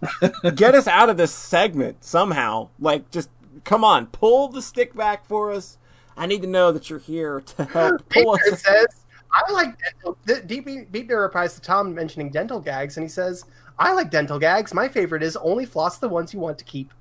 get 0.55 0.75
us 0.75 0.87
out 0.87 1.09
of 1.11 1.17
this 1.17 1.33
segment 1.33 2.05
somehow. 2.05 2.69
Like, 2.79 3.11
just 3.11 3.31
come 3.65 3.83
on, 3.85 4.07
pull 4.07 4.49
the 4.49 4.63
stick 4.63 4.95
back 4.95 5.27
for 5.27 5.51
us. 5.53 5.79
I 6.17 6.27
need 6.27 6.43
to 6.43 6.49
know 6.49 6.71
that 6.73 6.91
you're 6.91 6.99
here 6.99 7.41
to 7.41 7.65
help 7.65 8.09
pull 8.11 8.37
Beatner 8.37 8.53
us. 8.53 8.63
says, 8.63 8.87
I 9.33 9.53
like 9.53 9.79
dental. 9.79 10.19
Deep 10.47 10.67
Beatner 10.67 11.23
replies 11.23 11.55
to 11.55 11.61
Tom 11.61 11.95
mentioning 11.95 12.31
dental 12.31 12.61
gags, 12.61 12.97
and 12.97 13.05
he 13.05 13.09
says, 13.09 13.45
I 13.79 13.93
like 13.93 14.11
dental 14.11 14.39
gags. 14.39 14.75
My 14.75 14.89
favorite 14.89 15.23
is 15.23 15.37
only 15.37 15.65
floss 15.65 15.99
the 15.99 16.09
ones 16.09 16.35
you 16.35 16.41
want 16.41 16.59
to 16.59 16.65
keep. 16.65 16.93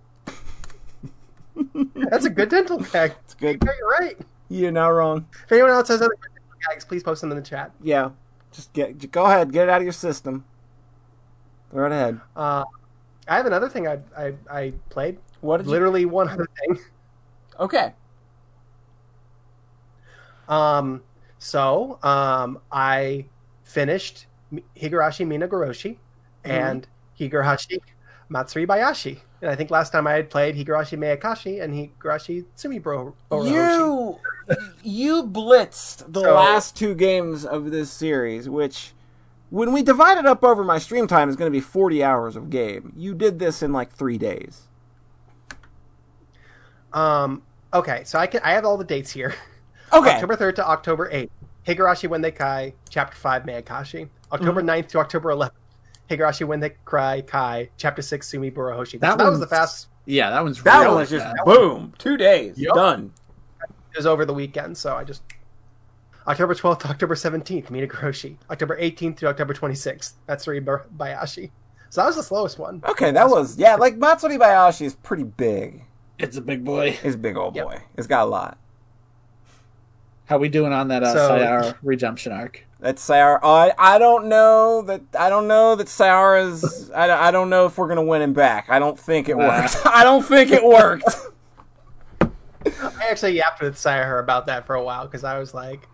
That's 1.96 2.26
a 2.26 2.30
good 2.30 2.50
dental 2.50 2.80
gag. 2.80 3.14
It's 3.26 3.34
good. 3.34 3.62
You're 3.64 3.90
right. 4.00 4.18
You're 4.50 4.72
not 4.72 4.88
wrong. 4.88 5.28
If 5.44 5.52
anyone 5.52 5.72
else 5.72 5.88
has 5.90 6.02
other 6.02 6.16
good 6.22 6.32
dental 6.34 6.58
gags, 6.70 6.86
please 6.86 7.04
post 7.04 7.22
them 7.22 7.32
in 7.32 7.38
the 7.38 7.44
chat. 7.44 7.72
Yeah, 7.82 8.12
just 8.52 8.72
get 8.74 8.98
just 8.98 9.12
go 9.12 9.26
ahead, 9.26 9.52
get 9.52 9.64
it 9.64 9.70
out 9.70 9.78
of 9.78 9.84
your 9.84 9.92
system. 9.92 10.46
Go 11.72 11.80
right 11.80 11.92
ahead. 11.92 12.22
Uh, 12.36 12.64
I 13.28 13.36
have 13.38 13.46
another 13.46 13.70
thing 13.70 13.88
I 13.88 14.00
I, 14.18 14.34
I 14.50 14.74
played. 14.90 15.18
What 15.42 15.58
did 15.58 15.66
you? 15.66 15.72
Literally 15.72 16.06
one 16.06 16.30
other 16.30 16.48
thing. 16.60 16.80
Okay. 17.60 17.94
Um, 20.48 21.04
so 21.40 21.98
um, 22.04 22.60
I 22.72 23.26
finished 23.64 24.28
Higurashi 24.78 25.26
Minagoroshi 25.26 25.98
and 26.44 26.88
Higurashi 27.20 27.80
Matsuri 28.30 28.68
Bayashi. 28.68 29.20
And 29.42 29.50
I 29.50 29.56
think 29.56 29.72
last 29.72 29.92
time 29.92 30.06
I 30.06 30.14
had 30.14 30.30
played 30.30 30.56
Higurashi 30.56 30.98
Meakashi 30.98 31.64
and 31.64 31.74
Higurashi 31.74 32.46
Sumibro 32.58 33.14
Orohoshi. 33.32 33.50
You 33.52 34.20
you 34.84 35.24
blitzed 35.24 36.12
the 36.12 36.22
So- 36.22 36.34
last 36.36 36.76
two 36.76 36.94
games 36.94 37.46
of 37.46 37.72
this 37.72 37.90
series, 37.90 38.50
which 38.50 38.92
when 39.50 39.72
we 39.72 39.82
divide 39.82 40.18
it 40.18 40.26
up 40.26 40.44
over 40.44 40.64
my 40.64 40.78
stream 40.78 41.08
time 41.08 41.30
is 41.30 41.36
going 41.36 41.50
to 41.52 41.56
be 41.56 41.62
40 41.62 42.04
hours 42.04 42.36
of 42.36 42.50
game. 42.50 42.94
You 42.96 43.16
did 43.16 43.40
this 43.40 43.64
in 43.64 43.72
like 43.72 43.92
3 43.94 44.18
days. 44.18 44.64
Um, 46.92 47.44
okay, 47.74 48.04
so 48.04 48.20
I 48.20 48.28
can 48.28 48.42
I 48.44 48.52
have 48.52 48.66
all 48.66 48.78
the 48.78 48.84
dates 48.84 49.12
here. 49.12 49.34
Okay. 49.94 50.12
October 50.16 50.36
3rd 50.36 50.56
to 50.56 50.68
October 50.68 51.10
8th. 51.12 51.30
Higurashi 51.68 52.10
Wendekai, 52.10 52.74
Chapter 52.90 53.16
5 53.18 53.44
Meakashi. 53.44 54.10
October 54.32 54.62
Mm-hmm. 54.62 54.70
9th 54.70 54.88
to 54.90 55.00
October 55.00 55.30
11th. 55.34 55.52
Higurashi 56.10 56.48
Wendekai 56.48 57.26
Kai, 57.28 57.70
Chapter 57.78 58.02
6 58.02 58.32
Tsumihoroboshi. 58.32 58.94
That 58.94 59.00
That, 59.00 59.18
that 59.20 59.30
was 59.30 59.40
the 59.40 59.48
fast 59.48 59.88
Yeah, 60.06 60.30
that 60.32 60.44
one's 60.44 60.62
that 60.64 60.78
really 60.80 60.88
one 60.90 60.98
was 60.98 61.10
just 61.10 61.26
bad. 61.26 61.46
boom, 61.46 61.94
2 61.98 62.18
days, 62.18 62.58
Yup. 62.58 62.76
done. 62.76 63.12
it 63.92 63.98
was 63.98 64.06
over 64.06 64.26
the 64.26 64.34
weekend, 64.34 64.78
so 64.78 64.96
I 64.96 65.04
just 65.04 65.22
October 66.28 66.54
12th 66.54 66.80
to 66.82 66.90
October 66.90 67.16
17th, 67.16 67.68
Minagoroshi. 67.68 68.38
October 68.50 68.78
18th 68.80 69.18
to 69.18 69.28
October 69.28 69.54
26th, 69.54 70.14
Matsuri 70.28 70.60
Bar- 70.60 70.86
Bayashi. 70.96 71.52
So 71.92 72.02
that 72.02 72.08
was 72.08 72.16
the 72.18 72.24
slowest 72.24 72.60
one. 72.60 72.84
Okay, 72.88 73.12
that 73.12 73.28
was 73.30 73.58
yeah, 73.58 73.76
like 73.76 73.98
Matsuri 73.98 74.38
Bayashi 74.38 74.86
is 74.86 74.94
pretty 74.96 75.24
big. 75.24 75.84
It's 76.20 76.38
a 76.38 76.42
big 76.42 76.64
boy. 76.64 76.92
He's 76.92 77.16
a 77.16 77.18
big 77.18 77.36
old 77.38 77.56
Yep. 77.56 77.66
boy. 77.66 77.82
It's 77.98 78.06
got 78.08 78.24
a 78.24 78.30
lot. 78.30 78.58
How 80.30 80.38
we 80.38 80.48
doing 80.48 80.72
on 80.72 80.90
that 80.90 81.02
uh, 81.02 81.12
So- 81.14 81.30
Sayara 81.32 81.76
redemption 81.82 82.32
arc? 82.32 82.64
That's 82.80 83.06
Sayara. 83.06 83.40
I 83.42 83.74
I 83.80 83.98
don't 83.98 84.28
know 84.28 84.84
that 84.84 85.02
I 85.18 85.28
don't 85.28 85.48
know 85.48 85.76
that 85.76 85.88
Sayara's. 85.88 86.92
I, 86.92 87.28
I 87.28 87.32
don't 87.32 87.50
know 87.50 87.66
if 87.66 87.78
we're 87.80 87.88
gonna 87.88 88.04
win 88.04 88.22
him 88.22 88.34
back. 88.34 88.68
I 88.70 88.78
don't 88.78 88.98
think 88.98 89.28
it 89.28 89.36
Wow. 89.36 89.48
worked. 89.64 89.78
I 89.86 90.04
don't 90.04 90.24
think 90.24 90.52
it 90.52 90.64
worked. 90.64 91.04
I 92.66 93.08
actually 93.10 93.32
yapped 93.34 93.60
with 93.62 93.76
Sayahara 93.76 94.20
about 94.22 94.46
that 94.46 94.68
for 94.68 94.76
a 94.76 94.84
while 94.84 95.06
because 95.06 95.24
I 95.24 95.40
was 95.40 95.54
like, 95.54 95.88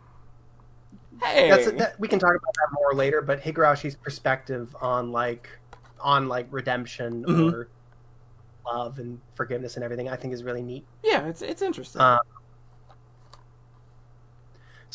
hey, 1.23 1.49
that's 1.49 1.71
that, 1.71 1.99
we 1.99 2.07
can 2.09 2.19
talk 2.19 2.31
about 2.31 2.53
that 2.55 2.67
more 2.73 2.93
later. 2.93 3.21
But 3.21 3.41
Higurashi's 3.41 3.95
perspective 3.95 4.75
on 4.81 5.11
like 5.13 5.49
on 6.01 6.27
like 6.27 6.47
redemption 6.51 7.23
Mhm. 7.23 7.53
or 7.53 7.69
love 8.65 8.99
and 8.99 9.19
forgiveness 9.35 9.75
and 9.75 9.83
everything, 9.83 10.09
I 10.09 10.17
think 10.17 10.33
is 10.33 10.43
really 10.43 10.61
neat. 10.61 10.85
Yeah, 11.03 11.25
it's 11.27 11.41
it's 11.41 11.61
interesting. 11.61 12.01
Uh, 12.01 12.19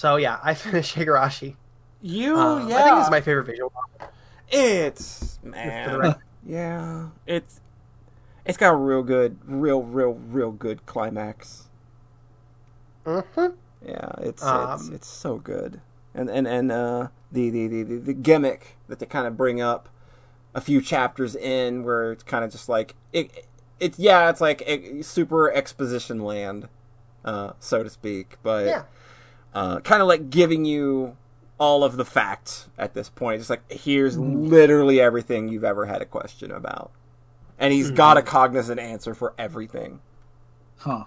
So 0.01 0.17
yeah, 0.17 0.41
I 0.43 0.55
finished 0.67 0.97
Higurashi. 0.97 1.57
you, 2.01 2.35
Um, 2.35 2.71
yeah, 2.71 2.79
I 2.79 2.83
think 2.83 2.97
it's 2.97 3.11
my 3.11 3.21
favorite 3.21 3.45
visual 3.45 3.71
novel. 3.75 4.15
it's 4.51 5.39
man, 5.43 6.15
yeah, 6.43 7.09
it's 7.27 7.61
it's 8.47 8.57
got 8.57 8.73
a 8.73 8.77
real 8.77 9.03
good, 9.03 9.37
real, 9.45 9.83
real, 9.83 10.15
real 10.15 10.53
good 10.53 10.87
climax. 10.87 11.69
Mhm. 13.05 13.53
Yeah, 13.85 14.11
it's 14.21 14.43
it's 14.43 14.89
Um, 14.89 14.95
it's 14.95 15.07
so 15.07 15.37
good, 15.37 15.83
and 16.15 16.31
and 16.31 16.49
and 16.49 16.73
uh, 16.73 17.09
the, 17.31 17.51
the 17.51 17.67
the 17.69 17.83
the 17.99 18.15
gimmick 18.15 18.77
that 18.89 19.01
they 19.01 19.07
kind 19.07 19.27
of 19.27 19.37
bring 19.37 19.61
up 19.61 19.91
a 20.55 20.63
few 20.63 20.81
chapters 20.81 21.37
in, 21.37 21.85
where 21.85 22.13
it's 22.13 22.23
kind 22.23 22.43
of 22.43 22.51
just 22.51 22.71
like 22.71 22.95
it, 23.13 23.47
it's 23.79 23.99
yeah, 23.99 24.31
it's 24.31 24.41
like 24.41 24.63
a, 24.67 25.03
super 25.03 25.53
exposition 25.53 26.21
land, 26.25 26.69
uh, 27.23 27.53
so 27.61 27.83
to 27.83 27.91
speak, 27.91 28.39
but 28.43 28.65
Yeah. 28.65 28.85
Uh, 29.55 29.81
kind 29.81 30.03
of 30.03 30.09
like 30.09 30.31
giving 30.31 30.65
you 30.65 31.17
all 31.59 31.85
of 31.85 31.97
the 31.97 32.05
facts 32.05 32.69
at 32.79 32.95
this 32.95 33.09
point. 33.11 33.41
Just 33.41 33.51
like 33.51 33.71
here's 33.71 34.17
literally 34.19 35.01
everything 35.01 35.49
you've 35.49 35.65
ever 35.65 35.87
had 35.87 36.01
a 36.03 36.07
question 36.07 36.51
about, 36.51 36.91
and 37.59 37.73
he's 37.73 37.91
got 37.91 38.17
a 38.17 38.23
cognizant 38.23 38.81
answer 38.81 39.15
for 39.15 39.35
everything. 39.39 40.01
Huh. 40.79 41.05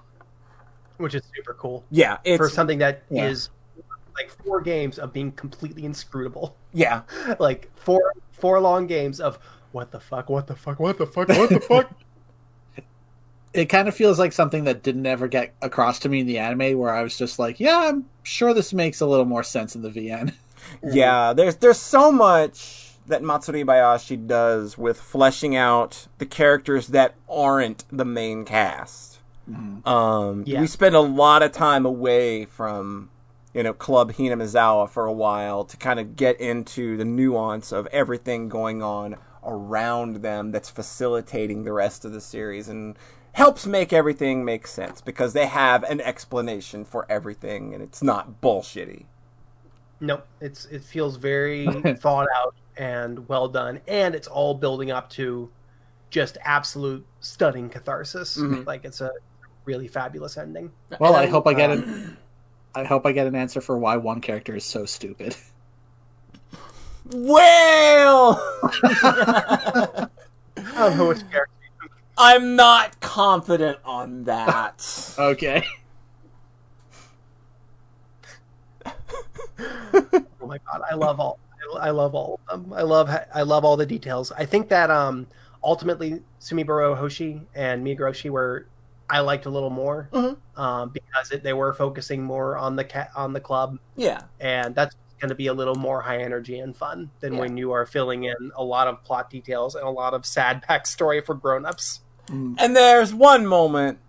which 0.97 1.15
is 1.15 1.23
super 1.35 1.55
cool 1.55 1.83
Yeah, 1.89 2.17
it's 2.23 2.37
for 2.37 2.47
something 2.47 2.77
that 2.77 3.01
is 3.09 3.49
Yeah. 3.75 3.83
like 4.15 4.29
four 4.29 4.61
games 4.61 4.99
of 4.99 5.11
being 5.11 5.31
completely 5.31 5.83
inscrutable. 5.85 6.55
yeah. 6.73 7.01
like 7.39 7.71
four 7.75 8.13
four 8.31 8.59
long 8.59 8.85
games 8.85 9.19
of 9.19 9.39
what 9.71 9.89
the 9.91 9.99
fuck, 9.99 10.29
what 10.29 10.45
the 10.45 10.55
fuck, 10.55 10.79
what 10.79 10.99
the 10.99 11.07
fuck, 11.07 11.27
what 11.29 11.49
the 11.49 11.59
fuck. 11.59 11.91
It 13.53 13.65
kind 13.65 13.87
of 13.87 13.95
feels 13.95 14.17
like 14.17 14.33
something 14.33 14.63
that 14.63 14.81
didn't 14.83 15.05
ever 15.05 15.27
get 15.27 15.53
across 15.61 15.99
to 15.99 16.09
me 16.09 16.21
in 16.21 16.27
the 16.27 16.39
anime, 16.39 16.77
where 16.77 16.93
I 16.93 17.03
was 17.03 17.17
just 17.17 17.37
like, 17.39 17.59
"Yeah, 17.59 17.77
I'm 17.89 18.05
sure 18.23 18.53
this 18.53 18.73
makes 18.73 18.99
a 19.01 19.05
little 19.05 19.25
more 19.25 19.43
sense 19.43 19.75
in 19.75 19.81
the 19.81 19.89
VN." 19.89 20.33
Yeah, 20.81 21.33
there's 21.33 21.57
there's 21.57 21.77
so 21.77 22.11
much 22.11 22.91
that 23.07 23.21
Matsuri 23.21 23.63
Bayashi 23.63 24.15
does 24.27 24.77
with 24.77 24.99
fleshing 24.99 25.55
out 25.55 26.07
the 26.19 26.25
characters 26.25 26.87
that 26.87 27.15
aren't 27.29 27.83
the 27.91 28.05
main 28.05 28.45
cast. 28.45 29.19
Um, 29.85 30.43
Yeah. 30.47 30.61
We 30.61 30.67
spend 30.67 30.95
a 30.95 31.01
lot 31.01 31.43
of 31.43 31.51
time 31.51 31.85
away 31.85 32.45
from 32.45 33.09
you 33.53 33.61
know 33.61 33.73
Club 33.73 34.13
Hinamizawa 34.13 34.89
for 34.89 35.05
a 35.05 35.11
while 35.13 35.65
to 35.65 35.77
kind 35.77 35.99
of 35.99 36.15
get 36.15 36.39
into 36.39 36.95
the 36.97 37.05
nuance 37.05 37.71
of 37.73 37.87
everything 37.87 38.47
going 38.47 38.81
on 38.81 39.17
around 39.45 40.17
them 40.17 40.51
that's 40.51 40.69
facilitating 40.69 41.63
the 41.65 41.73
rest 41.73 42.05
of 42.05 42.13
the 42.13 42.21
series 42.21 42.69
and 42.69 42.95
helps 43.33 43.65
make 43.65 43.91
everything 43.93 44.45
make 44.45 44.65
sense 44.65 45.01
because 45.01 45.33
they 45.33 45.45
have 45.45 45.83
an 45.83 45.99
explanation 46.01 46.85
for 46.85 47.05
everything 47.09 47.73
and 47.73 47.83
it's 47.83 48.01
not 48.01 48.41
bullshitty. 48.41 49.05
Nope, 49.99 50.25
it's 50.41 50.65
it 50.65 50.83
feels 50.83 51.17
very 51.17 51.65
thought 51.99 52.27
out 52.35 52.55
and 52.77 53.27
well 53.29 53.47
done, 53.47 53.79
and 53.87 54.15
it's 54.15 54.27
all 54.27 54.53
building 54.53 54.91
up 54.91 55.09
to 55.11 55.49
just 56.09 56.37
absolute 56.43 57.05
stunning 57.21 57.69
catharsis. 57.69 58.37
Mhm. 58.37 58.65
Like 58.65 58.85
it's 58.85 59.01
a 59.01 59.11
really 59.65 59.87
fabulous 59.87 60.37
ending. 60.37 60.71
Well, 60.99 61.15
And 61.15 61.25
I 61.25 61.29
hope 61.29 61.47
I 61.47 61.53
get 61.53 61.71
an. 61.71 62.17
I 62.75 62.83
hope 62.83 63.05
I 63.05 63.11
get 63.11 63.27
an 63.27 63.35
answer 63.35 63.61
for 63.61 63.77
why 63.77 63.97
one 63.97 64.19
character 64.19 64.55
is 64.55 64.65
so 64.65 64.85
stupid. 64.85 65.35
Well, 67.11 68.41
I 68.93 70.07
don't 70.55 70.97
know 70.97 71.07
which 71.09 71.19
character. 71.29 71.49
I'm 72.17 72.55
not 72.55 72.99
confident 72.99 73.79
on 73.85 74.23
that. 74.25 75.15
Okay. 75.19 75.63
Oh 79.59 80.47
my 80.47 80.57
god, 80.71 80.81
I 80.89 80.95
love 80.95 81.19
all. 81.19 81.39
I 81.79 81.91
love 81.91 82.13
all 82.15 82.39
of 82.49 82.63
them. 82.63 82.73
I 82.73 82.81
love. 82.81 83.09
I 83.33 83.43
love 83.43 83.63
all 83.63 83.77
the 83.77 83.85
details. 83.85 84.31
I 84.31 84.45
think 84.45 84.69
that 84.69 84.89
um 84.91 85.27
ultimately 85.63 86.21
Tsumihoroboshi 86.41 87.45
and 87.55 87.85
Minagoroshi 87.85 88.29
were 88.29 88.67
I 89.09 89.19
liked 89.19 89.45
a 89.45 89.49
little 89.49 89.69
more 89.69 90.09
Mhm. 90.11 90.37
um, 90.57 90.89
because 90.89 91.31
it, 91.31 91.43
they 91.43 91.53
were 91.53 91.73
focusing 91.73 92.23
more 92.23 92.57
on 92.57 92.75
the 92.75 92.83
cat 92.83 93.11
on 93.15 93.33
the 93.33 93.39
club, 93.39 93.77
yeah, 93.95 94.23
and 94.39 94.73
that's 94.75 94.95
going 95.19 95.29
to 95.29 95.35
be 95.35 95.47
a 95.47 95.53
little 95.53 95.75
more 95.75 96.01
high 96.01 96.17
energy 96.21 96.59
and 96.59 96.75
fun 96.75 97.09
than 97.21 97.33
Yeah. 97.33 97.39
when 97.39 97.55
you 97.57 97.71
are 97.71 97.85
filling 97.85 98.23
in 98.25 98.51
a 98.57 98.63
lot 98.63 98.87
of 98.87 99.03
plot 99.03 99.29
details 99.29 99.75
and 99.75 99.85
a 99.85 99.89
lot 99.89 100.13
of 100.13 100.25
sad 100.25 100.63
backstory 100.69 101.23
for 101.25 101.35
grown-ups. 101.35 102.01
Mm. 102.27 102.55
and 102.59 102.75
there's 102.75 103.13
one 103.13 103.45
moment. 103.45 103.99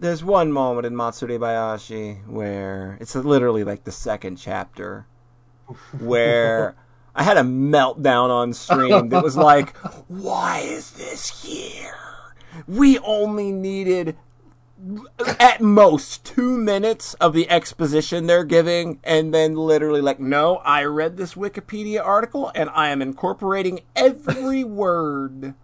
There's 0.00 0.22
one 0.22 0.52
moment 0.52 0.86
in 0.86 0.94
Matsuri 0.94 1.38
Bayashi 1.38 2.26
where 2.26 2.98
it's 3.00 3.14
literally 3.14 3.64
like 3.64 3.84
the 3.84 3.92
second 3.92 4.36
chapter 4.36 5.06
where 5.98 6.76
I 7.14 7.24
had 7.24 7.36
a 7.36 7.42
meltdown 7.42 8.30
on 8.30 8.52
stream 8.52 9.08
that 9.08 9.24
was 9.24 9.36
like, 9.36 9.76
why 10.08 10.60
is 10.60 10.92
this 10.92 11.42
here? 11.42 11.96
We 12.66 12.98
only 13.00 13.50
needed 13.50 14.16
at 15.40 15.60
most 15.60 16.24
two 16.24 16.56
minutes 16.56 17.14
of 17.14 17.32
the 17.32 17.50
exposition 17.50 18.26
they're 18.26 18.44
giving, 18.44 19.00
and 19.02 19.34
then 19.34 19.54
literally 19.56 20.00
like, 20.00 20.20
no, 20.20 20.56
I 20.58 20.84
read 20.84 21.16
this 21.16 21.34
Wikipedia 21.34 22.04
article 22.04 22.52
and 22.54 22.70
I 22.70 22.90
am 22.90 23.02
incorporating 23.02 23.80
every 23.96 24.62
word. 24.84 25.54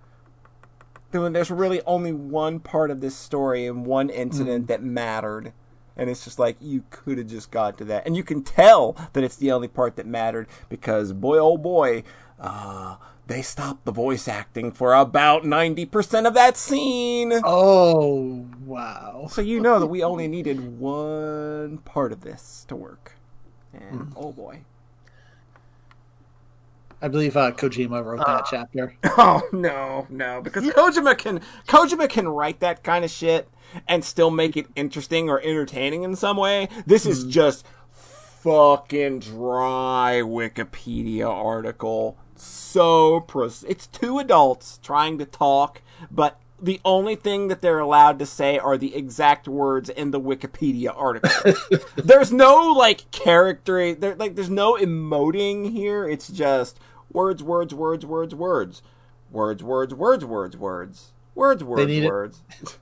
When 1.23 1.33
there's 1.33 1.51
really 1.51 1.81
only 1.87 2.13
one 2.13 2.61
part 2.61 2.91
of 2.91 3.01
this 3.01 3.17
story 3.17 3.67
and 3.67 3.87
one 3.87 4.11
incident 4.11 4.69
that 4.69 4.83
mattered. 4.83 5.53
And 5.97 6.11
it's 6.11 6.25
just 6.25 6.41
like 6.41 6.57
you 6.61 6.83
could 6.91 7.19
have 7.19 7.29
just 7.29 7.53
got 7.53 7.79
to 7.79 7.85
that, 7.85 8.05
and 8.05 8.17
you 8.17 8.25
can 8.25 8.43
tell 8.43 8.97
that 9.13 9.23
it's 9.23 9.37
the 9.37 9.53
only 9.53 9.69
part 9.69 9.95
that 9.95 10.07
mattered 10.07 10.49
because 10.69 11.13
boy, 11.13 11.39
oh 11.39 11.57
boy, 11.57 12.03
uh, 12.41 12.97
they 13.29 13.43
stopped 13.43 13.85
the 13.85 13.93
voice 13.93 14.27
acting 14.27 14.73
for 14.73 14.93
about 14.93 15.45
ninety 15.45 15.87
percent 15.87 16.27
of 16.27 16.35
that 16.35 16.57
scene. 16.57 17.33
Oh 17.45 18.45
wow. 18.67 19.29
So 19.31 19.41
you 19.41 19.61
know 19.61 19.79
that 19.79 19.87
we 19.87 20.03
only 20.03 20.27
needed 20.27 20.81
one 20.81 21.79
part 21.79 22.11
of 22.11 22.23
this 22.23 22.65
to 22.67 22.75
work, 22.75 23.13
and 23.73 24.13
oh 24.17 24.33
boy, 24.33 24.63
I 27.05 27.09
believe 27.09 27.37
uh, 27.37 27.53
Kojima 27.53 28.03
wrote 28.03 28.25
that 28.27 28.47
chapter. 28.51 28.95
oh 29.05 29.43
no, 29.53 30.07
no, 30.09 30.41
because 30.41 30.65
Kojima 30.65 31.19
can 31.19 31.43
Kojima 31.69 32.09
can 32.09 32.27
write 32.27 32.61
that 32.61 32.83
kind 32.83 33.05
of 33.05 33.11
shit 33.11 33.47
and 33.87 34.03
still 34.03 34.31
make 34.31 34.57
it 34.57 34.69
interesting 34.75 35.29
or 35.29 35.39
entertaining 35.43 36.03
in 36.03 36.17
some 36.17 36.39
way. 36.39 36.67
This 36.87 37.05
is 37.05 37.25
just 37.25 37.67
fucking 37.93 39.19
dry 39.19 40.23
Wikipedia 40.25 41.29
article. 41.29 42.17
So 42.37 43.21
pros- 43.21 43.65
it's 43.69 43.87
two 43.87 44.19
adults 44.19 44.79
trying 44.83 45.19
to 45.19 45.27
talk, 45.27 45.83
but 46.11 46.41
the 46.65 46.81
only 46.87 47.17
thing 47.17 47.49
that 47.49 47.61
they're 47.61 47.81
allowed 47.81 48.19
to 48.19 48.27
say 48.27 48.59
are 48.59 48.79
the 48.79 48.97
exact 48.97 49.47
words 49.47 49.91
in 49.91 50.11
the 50.11 50.21
Wikipedia 50.21 50.95
article. 50.97 51.53
there's 51.97 52.33
no 52.33 52.73
like 52.73 53.11
character 53.11 53.95
there 53.95 54.15
like 54.15 54.35
there's 54.35 54.49
no 54.49 54.75
emoting 54.75 55.71
here. 55.71 56.09
It's 56.09 56.29
just 56.29 56.81
words, 57.15 57.43
words, 57.43 57.73
words, 57.73 58.05
words, 58.05 58.35
words. 58.35 58.83
Words, 59.31 59.63
words, 59.63 59.95
words, 59.95 60.25
words, 60.25 60.57
words. 60.57 61.13
Words, 61.35 61.65
words, 61.65 61.87
need 61.87 62.05
it- 62.05 62.09
words. 62.09 62.43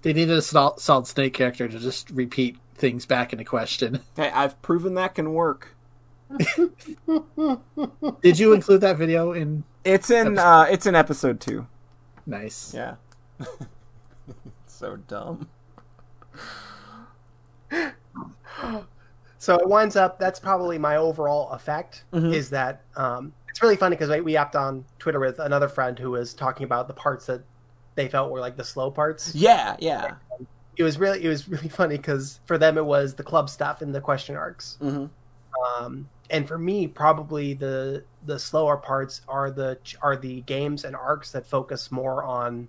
They 0.00 0.14
needed 0.14 0.38
a 0.38 0.40
Sol- 0.40 0.78
Solid 0.78 1.06
Snake 1.06 1.34
character 1.34 1.68
to 1.68 1.78
just 1.78 2.08
repeat 2.08 2.56
things 2.74 3.04
back 3.04 3.32
into 3.34 3.44
question. 3.44 4.00
Hey, 4.16 4.30
I've 4.30 4.60
proven 4.62 4.94
that 4.94 5.14
can 5.14 5.34
work. 5.34 5.74
Did 8.22 8.38
you 8.38 8.54
include 8.54 8.80
that 8.80 8.96
video 8.96 9.32
in? 9.32 9.64
It's 9.84 10.10
in 10.10 10.38
uh 10.38 10.66
it's 10.70 10.86
in 10.86 10.94
episode 10.94 11.38
2. 11.40 11.66
Nice. 12.24 12.72
Yeah. 12.72 12.94
so 14.66 14.96
dumb. 14.96 15.48
So 19.44 19.56
it 19.56 19.68
winds 19.68 19.94
up. 19.94 20.18
That's 20.18 20.40
probably 20.40 20.78
my 20.78 20.96
overall 20.96 21.50
effect. 21.50 22.04
Is 22.12 22.48
that 22.50 22.80
um, 22.96 23.34
it's 23.50 23.60
really 23.60 23.76
funny 23.76 23.94
because 23.94 24.08
we 24.22 24.34
hopped 24.34 24.56
on 24.56 24.86
Twitter 24.98 25.20
with 25.20 25.38
another 25.38 25.68
friend 25.68 25.98
who 25.98 26.10
was 26.12 26.32
talking 26.32 26.64
about 26.64 26.88
the 26.88 26.94
parts 26.94 27.26
that 27.26 27.42
they 27.94 28.08
felt 28.08 28.30
were 28.30 28.40
like 28.40 28.56
the 28.56 28.64
slow 28.64 28.90
parts. 28.90 29.34
Yeah, 29.34 29.76
yeah. 29.78 30.14
It 30.76 30.82
was 30.82 30.98
really 30.98 31.22
it 31.22 31.28
was 31.28 31.46
really 31.46 31.68
funny 31.80 31.98
because 31.98 32.40
for 32.46 32.56
them 32.56 32.78
it 32.78 32.84
was 32.86 33.14
the 33.14 33.22
club 33.22 33.50
stuff 33.50 33.82
and 33.82 33.94
the 33.94 34.00
question 34.00 34.34
arcs. 34.34 34.78
Mhm. 34.80 35.10
Um, 35.78 36.08
and 36.30 36.48
for 36.48 36.56
me, 36.56 36.86
probably 36.86 37.52
the 37.52 38.02
the 38.24 38.38
slower 38.38 38.78
parts 38.78 39.20
are 39.28 39.50
the 39.50 39.78
are 40.00 40.16
the 40.16 40.40
games 40.42 40.84
and 40.84 40.96
arcs 40.96 41.32
that 41.32 41.46
focus 41.46 41.92
more 41.92 42.24
on 42.24 42.66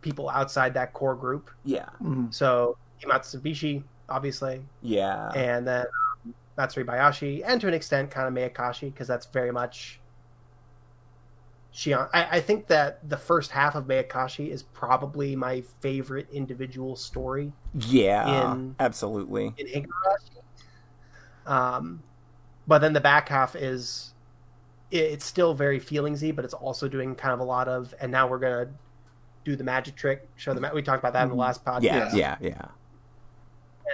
people 0.00 0.30
outside 0.30 0.72
that 0.72 0.94
core 0.94 1.14
group. 1.14 1.50
Yeah. 1.64 1.90
Mhm. 2.02 2.32
So 2.32 2.78
Imatsubishi, 3.04 3.82
obviously, 4.10 4.62
Yeah. 4.82 5.28
and 5.30 5.66
then 5.66 5.86
um, 6.26 6.34
Matsuri 6.56 6.84
Bayashi, 6.84 7.42
and 7.46 7.60
to 7.60 7.68
an 7.68 7.74
extent, 7.74 8.10
kind 8.10 8.26
of 8.28 8.34
Meakashi, 8.34 8.92
because 8.92 9.06
that's 9.08 9.26
very 9.26 9.52
much 9.52 10.00
Shion. 11.72 12.08
I, 12.12 12.38
I 12.38 12.40
think 12.40 12.66
that 12.66 13.08
the 13.08 13.16
first 13.16 13.52
half 13.52 13.74
of 13.76 13.84
Meakashi 13.86 14.48
is 14.50 14.62
probably 14.64 15.36
my 15.36 15.62
favorite 15.80 16.28
individual 16.32 16.96
story 16.96 17.52
Yeah, 17.74 18.52
In- 18.54 18.74
absolutely. 18.80 19.54
in 19.56 19.66
Higurashi. 19.66 20.40
Um, 21.50 22.02
but 22.66 22.78
then 22.80 22.92
the 22.92 23.00
back 23.00 23.28
half 23.28 23.54
is 23.56 24.12
it, 24.90 24.98
it's 25.04 25.24
still 25.24 25.54
very 25.54 25.78
feelingsy, 25.80 26.34
but 26.34 26.44
it's 26.44 26.54
also 26.54 26.88
doing 26.88 27.14
kind 27.14 27.32
of 27.32 27.40
a 27.40 27.44
lot 27.44 27.68
of. 27.68 27.94
And 28.00 28.10
now 28.12 28.26
we're 28.28 28.38
gonna 28.40 28.68
do 29.44 29.54
the 29.56 29.64
magic 29.64 29.94
trick. 29.96 30.28
Show 30.36 30.52
the 30.54 30.60
ma- 30.60 30.72
we 30.74 30.82
talked 30.82 30.98
about 30.98 31.12
that 31.14 31.22
in 31.22 31.28
the 31.30 31.34
last 31.36 31.64
podcast. 31.64 31.82
Yeah, 31.82 32.10
Yeah. 32.12 32.36
yeah, 32.40 32.64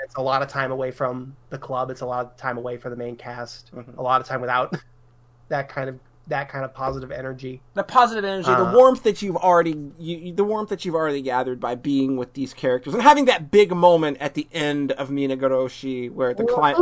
it's 0.04 0.16
a 0.16 0.20
lot 0.22 0.42
of 0.42 0.48
time 0.48 0.72
away 0.72 0.90
from 0.90 1.36
the 1.50 1.58
club. 1.58 1.90
It's 1.90 2.00
a 2.00 2.06
lot 2.06 2.26
of 2.26 2.36
time 2.36 2.58
away 2.58 2.76
from 2.76 2.90
the 2.90 2.96
main 2.96 3.16
cast. 3.16 3.74
Mhm. 3.74 3.96
A 3.96 4.02
lot 4.02 4.20
of 4.20 4.26
time 4.26 4.40
without 4.40 4.72
that 5.48 5.68
kind 5.68 5.88
of 5.88 5.98
that 6.28 6.48
kind 6.48 6.64
of 6.64 6.74
positive 6.74 7.10
energy. 7.12 7.62
the 7.74 7.82
positive 7.84 8.24
energy, 8.24 8.48
Uh, 8.50 8.64
the 8.70 8.76
warmth 8.76 9.02
that 9.04 9.22
you've 9.22 9.36
already, 9.36 9.70
you, 9.98 10.16
you- 10.16 10.34
the 10.34 10.44
warmth 10.44 10.68
that 10.70 10.84
you've 10.84 10.94
already 10.94 11.22
gathered 11.22 11.60
by 11.60 11.74
being 11.74 12.16
with 12.16 12.32
these 12.34 12.52
characters 12.52 12.94
and 12.94 13.02
having 13.02 13.26
that 13.26 13.50
big 13.50 13.74
moment 13.74 14.16
at 14.20 14.34
the 14.34 14.48
end 14.52 14.92
of 14.92 15.08
Minagoroshi 15.10 16.10
where 16.10 16.34
the 16.34 16.44
client, 16.44 16.78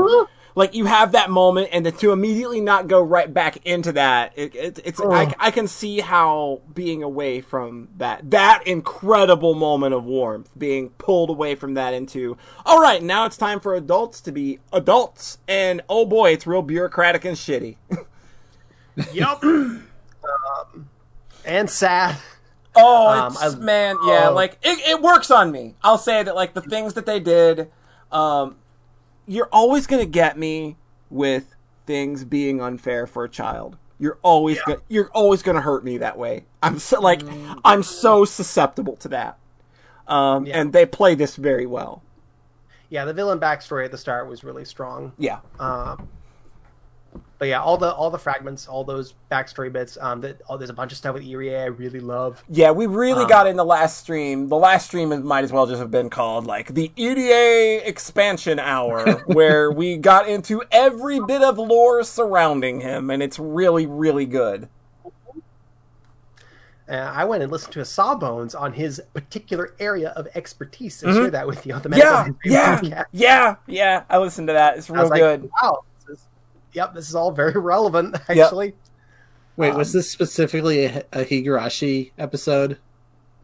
like 0.56 0.74
you 0.74 0.86
have 0.86 1.12
that 1.12 1.28
moment, 1.30 1.68
and 1.72 1.84
then 1.84 1.92
to 1.94 2.12
immediately 2.12 2.60
not 2.60 2.86
go 2.88 3.02
right 3.02 3.32
back 3.34 3.58
into 3.66 3.92
that, 3.92 4.32
it, 4.36 4.54
it, 4.54 4.78
it's 4.84 5.00
I, 5.00 5.34
I 5.38 5.50
can 5.50 5.66
see 5.68 6.00
how 6.00 6.62
being 6.72 7.02
away 7.02 7.40
from 7.40 7.88
that 7.98 8.30
that 8.30 8.66
incredible 8.66 9.54
moment 9.54 9.92
of 9.94 10.04
warmth, 10.04 10.48
being 10.56 10.90
pulled 10.90 11.28
away 11.28 11.54
from 11.54 11.74
that 11.74 11.92
into, 11.92 12.36
all 12.64 12.80
right, 12.80 13.02
now 13.02 13.26
it's 13.26 13.36
time 13.36 13.60
for 13.60 13.74
adults 13.74 14.20
to 14.22 14.32
be 14.32 14.60
adults, 14.72 15.38
and 15.48 15.82
oh 15.88 16.06
boy, 16.06 16.30
it's 16.32 16.46
real 16.46 16.62
bureaucratic 16.62 17.24
and 17.26 17.36
shitty. 17.36 17.76
Yep. 19.12 19.42
um, 19.44 20.88
and 21.44 21.68
sad. 21.68 22.16
Oh, 22.76 23.08
Um, 23.08 23.32
it's, 23.32 23.42
I- 23.54 23.58
man, 23.58 23.96
yeah, 24.06 24.28
oh. 24.30 24.34
like 24.34 24.58
it, 24.62 24.78
it 24.88 25.00
works 25.02 25.30
on 25.30 25.52
me. 25.52 25.74
I'll 25.82 25.98
say 25.98 26.22
that, 26.22 26.34
like 26.34 26.54
the 26.54 26.60
things 26.60 26.94
that 26.94 27.06
they 27.06 27.20
did, 27.20 27.70
um, 28.10 28.56
you're 29.26 29.48
always 29.52 29.86
gonna 29.86 30.06
get 30.06 30.38
me 30.38 30.76
with 31.10 31.54
things 31.86 32.24
being 32.24 32.60
unfair 32.60 33.06
for 33.06 33.24
a 33.24 33.28
child. 33.28 33.76
You're 33.98 34.18
always 34.22 34.60
gonna, 34.66 34.80
you're 34.88 35.10
always 35.10 35.42
gonna 35.42 35.60
hurt 35.60 35.84
me 35.84 35.98
that 35.98 36.18
way. 36.18 36.44
I'm 36.62 36.78
so 36.80 37.00
like, 37.00 37.22
I'm 37.64 37.82
so 37.84 38.24
susceptible 38.24 38.96
to 38.96 39.08
that. 39.08 39.38
Um, 40.08 40.46
Yeah. 40.46 40.60
and 40.60 40.72
they 40.72 40.84
play 40.84 41.14
this 41.14 41.36
very 41.36 41.66
well. 41.66 42.02
Yeah, 42.90 43.04
the 43.04 43.12
villain 43.14 43.38
backstory 43.38 43.84
at 43.84 43.90
the 43.92 43.98
start 43.98 44.28
was 44.28 44.42
really 44.44 44.64
strong. 44.64 45.12
Yeah, 45.18 45.38
Um, 45.60 46.08
but 47.44 47.48
yeah, 47.50 47.60
all 47.60 47.76
the 47.76 47.92
all 47.92 48.08
the 48.08 48.18
fragments, 48.18 48.66
all 48.66 48.84
those 48.84 49.12
backstory 49.30 49.70
bits. 49.70 49.98
Um, 50.00 50.22
that 50.22 50.40
oh, 50.48 50.56
there's 50.56 50.70
a 50.70 50.72
bunch 50.72 50.92
of 50.92 50.96
stuff 50.96 51.12
with 51.12 51.22
Irie 51.24 51.60
I 51.60 51.66
really 51.66 52.00
love. 52.00 52.42
yeah, 52.48 52.70
we 52.70 52.86
really 52.86 53.24
Um, 53.24 53.28
got 53.28 53.46
in 53.46 53.56
the 53.56 53.64
last 53.66 53.98
stream. 53.98 54.48
The 54.48 54.56
last 54.56 54.86
stream 54.86 55.26
might 55.26 55.44
as 55.44 55.52
well 55.52 55.66
just 55.66 55.78
have 55.78 55.90
been 55.90 56.08
called 56.08 56.46
like 56.46 56.72
the 56.72 56.90
Irie 56.96 57.86
expansion 57.86 58.58
hour, 58.58 59.04
where 59.26 59.70
we 59.70 59.98
got 59.98 60.26
into 60.26 60.62
every 60.72 61.20
bit 61.20 61.42
of 61.42 61.58
lore 61.58 62.02
surrounding 62.02 62.80
him, 62.80 63.10
and 63.10 63.22
it's 63.22 63.38
really, 63.38 63.84
really 63.84 64.24
good. 64.24 64.70
Uh, 66.88 66.94
I 66.94 67.24
went 67.24 67.42
and 67.42 67.52
listened 67.52 67.74
to 67.74 67.80
a 67.80 67.84
Sawbones 67.84 68.54
on 68.54 68.72
his 68.72 69.02
particular 69.12 69.74
area 69.78 70.10
of 70.16 70.28
expertise 70.34 71.02
and 71.02 71.12
Mhm. 71.12 71.16
shared 71.16 71.32
that 71.34 71.46
with 71.46 71.66
you 71.66 71.74
on 71.74 71.82
the 71.82 71.90
Yeah, 71.90 72.24
Medical 72.26 72.36
yeah, 72.44 72.80
podcast. 72.80 73.04
yeah, 73.12 73.54
yeah. 73.66 74.02
I 74.08 74.16
listened 74.18 74.48
to 74.48 74.54
that. 74.54 74.78
It's 74.78 74.88
real 74.88 75.02
was 75.02 75.10
like, 75.10 75.20
good. 75.20 75.50
wow, 75.62 75.84
yep, 76.74 76.94
this 76.94 77.08
is 77.08 77.14
all 77.14 77.30
very 77.30 77.52
relevant 77.60 78.16
actually. 78.28 78.74
Wait, 79.56 79.70
Um, 79.70 79.76
was 79.78 79.92
this 79.92 80.10
specifically 80.10 80.84
a, 80.86 80.98
a 81.12 81.24
Higurashi 81.24 82.10
episode, 82.18 82.78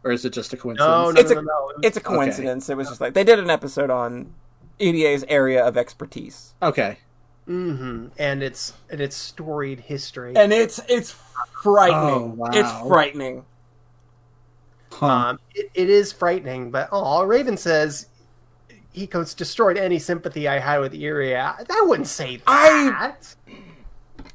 or 0.03 0.11
is 0.11 0.25
it 0.25 0.33
just 0.33 0.51
a 0.53 0.57
coincidence? 0.57 0.87
No, 0.89 1.11
no, 1.11 1.19
It's 1.19 1.31
no, 1.31 1.39
a- 1.39 1.41
no, 1.41 1.47
no. 1.51 1.69
It 1.81 1.85
It's 1.87 1.97
a 1.97 2.01
coincidence. 2.01 2.69
It 2.69 2.75
was 2.77 2.89
just 2.89 2.99
like 3.01 3.13
they 3.13 3.23
did 3.23 3.39
an 3.39 3.49
episode 3.49 3.89
on 3.89 4.33
Irie's 4.79 5.23
area 5.27 5.65
of 5.65 5.77
expertise, 5.77 6.53
Okay. 6.61 6.99
Mm-hmm. 7.47 8.07
and 8.19 8.43
it's 8.43 8.73
and 8.89 9.01
it's 9.01 9.15
storied 9.15 9.79
history. 9.81 10.33
and 10.35 10.51
it's 10.53 10.79
it's 10.89 11.15
frightening. 11.63 11.99
Oh, 12.23 12.25
wow. 12.37 12.49
It's 12.53 12.71
frightening. 12.87 13.45
Huh. 14.91 15.05
Um, 15.07 15.39
it, 15.55 15.71
it 15.73 15.89
is 15.89 16.11
frightening, 16.11 16.69
but 16.71 16.89
oh, 16.91 17.23
Raven 17.23 17.57
says 17.57 18.07
he 18.91 19.05
goes 19.07 19.33
destroyed 19.33 19.77
any 19.77 19.99
sympathy 19.99 20.47
I 20.47 20.59
had 20.59 20.79
with 20.79 20.93
Irie. 20.93 21.35
I, 21.39 21.63
I 21.69 21.81
wouldn't 21.85 22.07
say 22.07 22.37
that. 22.37 22.45
I- 22.47 23.13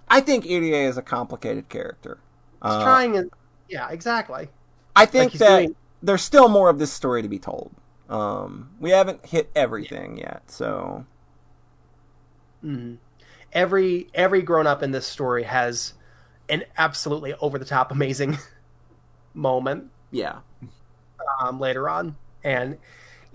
I 0.09 0.21
think 0.21 0.45
Irie 0.45 0.89
is 0.89 0.97
a 0.97 1.03
complicated 1.03 1.69
character. 1.69 2.19
Uh, 2.63 2.83
trying 2.85 3.13
to, 3.15 3.29
yeah, 3.69 3.89
exactly. 3.91 4.49
I 4.95 5.05
think 5.05 5.33
he's 5.33 5.41
that 5.41 5.59
doing- 5.59 5.77
there's 6.03 6.23
still 6.23 6.49
more 6.49 6.69
of 6.71 6.79
this 6.79 6.93
story 6.93 7.23
to 7.23 7.29
be 7.29 7.41
told. 7.41 7.73
Um, 8.09 8.71
we 8.79 8.91
haven't 8.91 9.27
hit 9.27 9.51
everything 9.57 10.17
yet, 10.19 10.43
so 10.47 11.05
Mm-hmm. 12.65 12.95
Every 13.53 14.09
every 14.15 14.43
grown 14.43 14.67
up 14.67 14.83
in 14.83 14.91
this 14.93 15.07
story 15.07 15.45
has 15.45 15.95
an 16.49 16.65
absolutely 16.77 17.35
over 17.35 17.59
the 17.59 17.65
top 17.65 17.91
amazing 17.91 18.39
moment 19.35 19.91
yeah. 20.11 20.39
um, 21.41 21.59
later 21.61 21.89
on, 21.89 22.17
and 22.45 22.79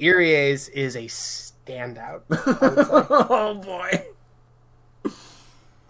Irie's 0.01 0.67
is 0.69 0.95
a 0.95 1.03
standout. 1.05 2.21
I 2.31 2.67
would 2.67 2.83
say. 2.83 2.91
oh 3.29 3.53
boy. 3.55 4.05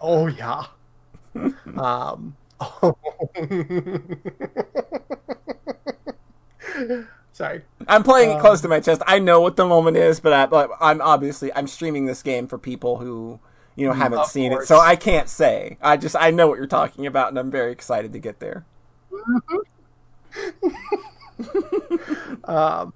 Oh 0.00 0.26
yeah. 0.26 0.66
um. 1.76 2.36
Oh. 2.60 2.96
Sorry. 7.32 7.62
I'm 7.88 8.02
playing 8.02 8.30
it 8.32 8.32
Um, 8.32 8.40
close 8.40 8.60
to 8.62 8.68
my 8.68 8.80
chest. 8.80 9.02
I 9.06 9.18
know 9.18 9.40
what 9.40 9.56
the 9.56 9.64
moment 9.66 9.96
is, 9.96 10.20
but, 10.20 10.32
I, 10.32 10.46
but 10.46 10.70
I'm 10.80 11.00
obviously 11.00 11.52
I'm 11.54 11.66
streaming 11.66 12.06
this 12.06 12.22
game 12.22 12.46
for 12.46 12.58
people 12.58 12.98
who 12.98 13.40
you 13.74 13.86
know 13.86 13.94
haven't 13.94 14.26
seen 14.26 14.52
course. 14.52 14.52
it, 14.52 14.66
so 14.68 14.78
I 14.80 14.96
can't 14.96 15.28
say. 15.28 15.78
I 15.80 15.96
just 15.96 16.14
I 16.16 16.30
know 16.30 16.46
what 16.48 16.58
you're 16.58 16.66
talking 16.66 17.06
about, 17.06 17.28
and 17.28 17.38
I'm 17.38 17.50
very 17.50 17.72
excited 17.72 18.12
to 18.12 18.18
get 18.18 18.40
there. 18.40 18.64
Um. 22.44 22.92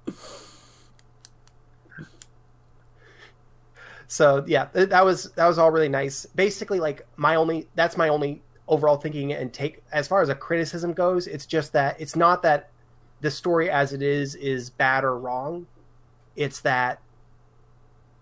So 4.07 4.43
yeah, 4.47 4.67
that 4.73 5.03
was 5.03 5.31
that 5.33 5.47
was 5.47 5.57
all 5.57 5.71
really 5.71 5.89
nice. 5.89 6.25
Basically, 6.25 6.79
like 6.79 7.05
my 7.17 7.35
only 7.35 7.67
that's 7.75 7.97
my 7.97 8.07
only 8.09 8.41
overall 8.67 8.97
thinking 8.97 9.33
and 9.33 9.51
take 9.53 9.83
as 9.91 10.07
far 10.07 10.21
as 10.21 10.29
a 10.29 10.35
criticism 10.35 10.93
goes. 10.93 11.27
It's 11.27 11.45
just 11.45 11.73
that 11.73 11.99
it's 11.99 12.15
not 12.15 12.41
that 12.43 12.69
the 13.21 13.31
story 13.31 13.69
as 13.69 13.93
it 13.93 14.01
is 14.01 14.35
is 14.35 14.69
bad 14.69 15.03
or 15.03 15.17
wrong. 15.17 15.67
It's 16.35 16.61
that 16.61 16.99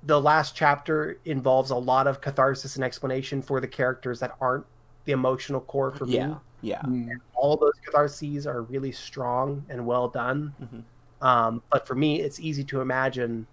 the 0.03 0.22
last 0.22 0.56
chapter 0.56 1.18
involves 1.26 1.72
a 1.72 1.76
lot 1.76 2.07
of 2.07 2.22
catharsis 2.22 2.76
and 2.76 2.84
explanation 2.86 3.41
for 3.41 3.60
the 3.60 3.68
characters 3.68 4.20
that 4.20 4.36
aren't 4.40 4.66
the 5.06 5.12
emotional 5.12 5.62
core 5.62 5.91
for 5.91 6.06
me 6.06 6.16
Yeah, 6.16 6.36
yeah, 6.62 6.82
Mm. 6.82 7.10
all 7.36 7.57
those 7.57 7.74
catharses 7.86 8.45
are 8.45 8.62
really 8.64 8.91
strong 8.91 9.66
and 9.70 9.86
well 9.86 10.07
done. 10.07 10.53
Mhm. 10.62 10.84
Um, 11.26 11.64
but 11.72 11.88
for 11.88 11.95
me, 11.95 12.22
it's 12.22 12.40
easy 12.40 12.64
to 12.66 12.82
imagine 12.82 13.48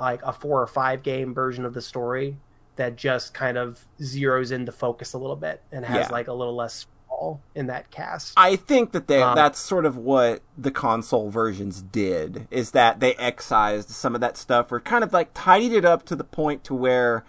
like 0.00 0.22
a 0.22 0.32
four 0.32 0.60
or 0.62 0.66
five 0.66 1.02
game 1.02 1.34
version 1.34 1.64
of 1.64 1.74
the 1.74 1.82
story 1.82 2.36
that 2.76 2.96
just 2.96 3.34
kind 3.34 3.58
of 3.58 3.84
zeroes 4.00 4.50
in 4.52 4.64
the 4.64 4.72
focus 4.72 5.12
a 5.12 5.18
little 5.18 5.36
bit 5.36 5.62
and 5.70 5.84
has 5.84 6.06
Yeah. 6.06 6.12
like 6.12 6.28
a 6.28 6.32
little 6.32 6.56
less 6.56 6.86
fall 7.08 7.40
in 7.54 7.66
that 7.66 7.90
cast. 7.90 8.32
I 8.36 8.56
think 8.56 8.92
that 8.92 9.06
they 9.08 9.20
Um, 9.22 9.34
that's 9.34 9.58
sort 9.58 9.84
of 9.84 9.96
what 9.98 10.40
the 10.56 10.70
console 10.70 11.28
versions 11.30 11.82
did 11.82 12.46
is 12.50 12.70
that 12.70 13.00
they 13.00 13.14
excised 13.16 13.90
some 13.90 14.14
of 14.14 14.20
that 14.22 14.36
stuff 14.36 14.72
or 14.72 14.80
kind 14.80 15.04
of 15.04 15.12
like 15.12 15.30
tidied 15.34 15.72
it 15.72 15.84
up 15.84 16.04
to 16.06 16.16
the 16.16 16.24
point 16.24 16.64
to 16.64 16.74
where 16.74 17.24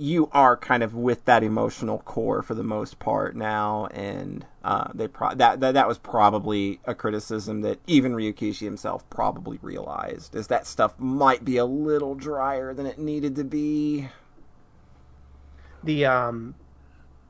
you 0.00 0.30
are 0.32 0.56
kind 0.56 0.82
of 0.82 0.94
with 0.94 1.26
that 1.26 1.42
emotional 1.42 1.98
core 1.98 2.40
for 2.40 2.54
the 2.54 2.62
most 2.62 2.98
part 2.98 3.36
now 3.36 3.84
and 3.92 4.46
uh, 4.64 4.88
they 4.94 5.06
pro- 5.06 5.34
that, 5.34 5.60
that 5.60 5.74
that 5.74 5.86
was 5.86 5.98
probably 5.98 6.80
a 6.86 6.94
criticism 6.94 7.60
that 7.60 7.78
even 7.86 8.12
Ryukishi 8.14 8.60
himself 8.64 9.08
probably 9.10 9.58
realized 9.60 10.34
is 10.34 10.46
that 10.46 10.66
stuff 10.66 10.98
might 10.98 11.44
be 11.44 11.58
a 11.58 11.66
little 11.66 12.14
drier 12.14 12.72
than 12.72 12.86
it 12.86 12.98
needed 12.98 13.36
to 13.36 13.44
be. 13.44 14.08
the 15.82 16.06
um, 16.06 16.54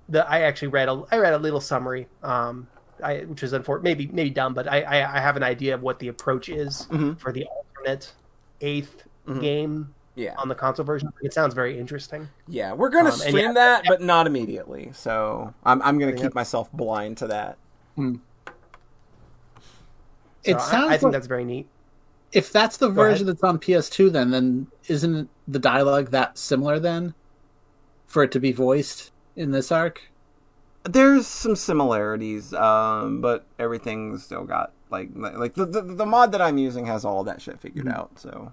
the 0.08 0.28
I 0.30 0.42
actually 0.42 0.68
read 0.68 0.88
a 0.88 1.02
I 1.10 1.16
read 1.18 1.34
a 1.34 1.38
little 1.38 1.60
summary 1.60 2.06
um, 2.22 2.68
I, 3.02 3.20
which 3.22 3.42
is 3.42 3.52
unfortunate, 3.52 3.82
maybe 3.84 4.06
maybe 4.12 4.30
dumb, 4.30 4.54
but 4.54 4.68
I, 4.68 4.82
I 4.82 5.16
I 5.16 5.20
have 5.20 5.36
an 5.36 5.42
idea 5.42 5.74
of 5.74 5.82
what 5.82 5.98
the 5.98 6.06
approach 6.08 6.48
is 6.48 6.86
Mhm. 6.90 7.18
for 7.18 7.32
the 7.32 7.46
alternate 7.46 8.12
8th 8.60 9.06
Mhm. 9.26 9.40
game 9.40 9.94
Yeah. 10.20 10.34
on 10.36 10.48
the 10.48 10.54
console 10.54 10.84
version. 10.84 11.12
It 11.22 11.32
sounds 11.32 11.54
very 11.54 11.78
interesting. 11.78 12.28
Yeah, 12.46 12.72
we're 12.74 12.90
gonna 12.90 13.10
Um, 13.10 13.16
stream 13.16 13.36
yeah- 13.38 13.52
that, 13.54 13.84
but 13.88 14.02
not 14.02 14.26
immediately. 14.26 14.90
So 14.92 15.54
I'm 15.64 15.80
I'm 15.82 15.98
gonna 15.98 16.12
Yeah. 16.12 16.22
keep 16.22 16.34
myself 16.34 16.70
blind 16.72 17.16
to 17.18 17.26
that. 17.28 17.56
So 17.96 18.18
It 20.44 20.60
sounds 20.60 20.88
I, 20.88 20.90
think 20.92 21.02
like- 21.04 21.12
that's 21.12 21.26
very 21.26 21.44
neat. 21.44 21.68
If 22.32 22.52
that's 22.52 22.76
the 22.76 22.88
Go 22.88 23.00
ahead. 23.02 23.12
version 23.12 23.26
that's 23.26 23.42
on 23.42 23.58
PS2, 23.58 24.08
then 24.10 24.30
then 24.30 24.68
isn't 24.88 25.28
the 25.48 25.58
dialogue 25.58 26.10
that 26.10 26.38
similar 26.38 26.78
then, 26.78 27.14
for 28.06 28.22
it 28.22 28.30
to 28.32 28.38
be 28.40 28.52
voiced 28.52 29.10
in 29.34 29.50
this 29.50 29.72
arc? 29.72 30.10
There's 30.84 31.26
some 31.26 31.56
similarities, 31.56 32.54
um, 32.54 33.20
but 33.20 33.44
everything's 33.58 34.22
still 34.24 34.44
got 34.44 34.72
like 34.90 35.10
like 35.14 35.54
the, 35.54 35.66
the 35.66 35.82
the 35.82 36.06
mod 36.06 36.30
that 36.32 36.40
I'm 36.40 36.56
using 36.56 36.86
has 36.86 37.04
all 37.04 37.24
that 37.24 37.42
shit 37.42 37.58
figured 37.60 37.86
Mm-hmm. 37.86 37.98
out. 38.00 38.18
So 38.18 38.52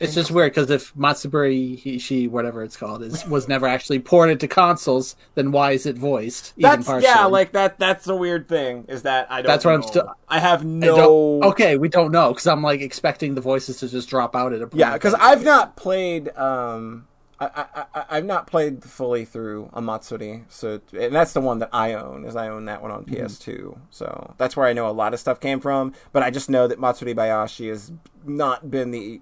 It's 0.00 0.14
just 0.14 0.30
weird 0.30 0.52
because 0.52 0.70
if 0.70 0.94
Matsuburi 0.94 1.80
Hishi, 1.82 2.28
whatever 2.28 2.62
it's 2.62 2.76
called, 2.76 3.02
is 3.02 3.24
was 3.28 3.48
never 3.48 3.66
actually 3.66 4.00
ported 4.00 4.40
to 4.40 4.48
consoles, 4.48 5.14
then 5.34 5.52
why 5.52 5.72
is 5.72 5.86
it 5.86 5.96
voiced? 5.96 6.52
Even 6.56 6.70
that's 6.70 6.86
partially? 6.86 7.08
yeah, 7.08 7.24
like 7.26 7.52
that. 7.52 7.78
That's 7.78 8.04
the 8.04 8.16
weird 8.16 8.48
thing 8.48 8.86
is 8.88 9.02
that 9.02 9.30
I 9.30 9.42
don't. 9.42 9.46
That's 9.46 9.64
what 9.64 9.74
I'm 9.74 9.82
still- 9.82 10.12
I 10.28 10.40
have 10.40 10.64
no. 10.64 10.96
don't- 10.96 11.44
okay, 11.52 11.76
we 11.76 11.88
don't 11.88 12.10
know 12.10 12.30
because 12.30 12.46
I'm 12.46 12.62
like 12.62 12.80
expecting 12.80 13.34
the 13.34 13.40
voices 13.40 13.78
to 13.78 13.88
just 13.88 14.08
drop 14.08 14.34
out 14.34 14.52
at 14.52 14.62
a 14.62 14.66
point. 14.66 14.80
Yeah, 14.80 14.94
because 14.94 15.14
I've 15.14 15.44
not 15.44 15.76
played. 15.76 16.36
Um, 16.36 17.06
I, 17.40 17.46
I, 17.74 17.84
I 17.94 18.04
I've 18.10 18.24
not 18.24 18.46
played 18.46 18.82
fully 18.84 19.24
through 19.24 19.68
a 19.72 19.80
Matsuri, 19.82 20.44
so 20.48 20.80
and 20.98 21.14
that's 21.14 21.32
the 21.32 21.40
one 21.40 21.58
that 21.60 21.70
I 21.72 21.94
own. 21.94 22.24
Is 22.24 22.36
I 22.36 22.48
own 22.48 22.64
that 22.66 22.80
one 22.82 22.90
on 22.90 23.04
PS2, 23.04 23.76
so 23.90 24.34
that's 24.38 24.56
where 24.56 24.66
I 24.66 24.72
know 24.72 24.88
a 24.88 24.92
lot 24.92 25.14
of 25.14 25.20
stuff 25.20 25.40
came 25.40 25.60
from. 25.60 25.94
But 26.12 26.22
I 26.22 26.30
just 26.30 26.48
know 26.50 26.66
that 26.68 26.78
Matsuri 26.80 27.14
Bayashi 27.14 27.68
has 27.70 27.92
not 28.24 28.70
been 28.70 28.90
the 28.92 29.20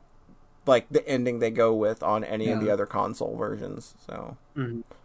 like 0.67 0.87
the 0.91 1.07
ending 1.09 1.39
they 1.41 1.51
go 1.51 1.75
with 1.75 2.03
on 2.03 2.23
any 2.25 2.49
of 2.51 2.61
the 2.61 2.71
other 2.71 2.87
console 2.87 3.37
versions. 3.37 3.95
So 4.07 4.37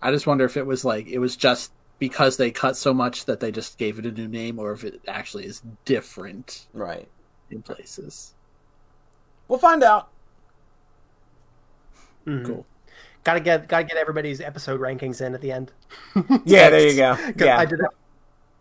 I 0.02 0.12
just 0.12 0.28
wonder 0.28 0.46
if 0.46 0.56
it 0.58 0.66
was 0.66 0.86
like 0.86 1.08
it 1.08 1.20
was 1.20 1.36
just 1.36 1.72
because 2.00 2.38
they 2.38 2.52
cut 2.52 2.78
so 2.78 2.94
much 2.94 3.26
that 3.26 3.40
they 3.40 3.52
just 3.52 3.78
gave 3.80 3.98
it 3.98 4.06
a 4.06 4.12
new 4.12 4.28
name, 4.28 4.60
or 4.60 4.72
if 4.72 4.84
it 4.84 5.02
actually 5.08 5.46
is 5.46 5.62
different 5.86 6.68
right, 6.74 7.08
in 7.50 7.62
places. 7.64 8.34
we'll 9.48 9.58
find 9.58 9.82
out. 9.84 10.10
Mhm. 12.26 12.46
Cool. 12.46 12.66
Gotta 13.24 13.40
get 13.40 13.68
gotta 13.68 13.84
get 13.84 13.98
everybody's 13.98 14.40
episode 14.42 14.80
rankings 14.80 15.26
in 15.26 15.34
at 15.34 15.42
the 15.42 15.52
end. 15.52 15.72
Yeah, 16.46 16.70
there 16.70 16.88
you 16.88 16.96
go. 16.98 17.18
Yeah, 17.44 17.58
I 17.58 17.66
did 17.66 17.80
that. 17.80 17.92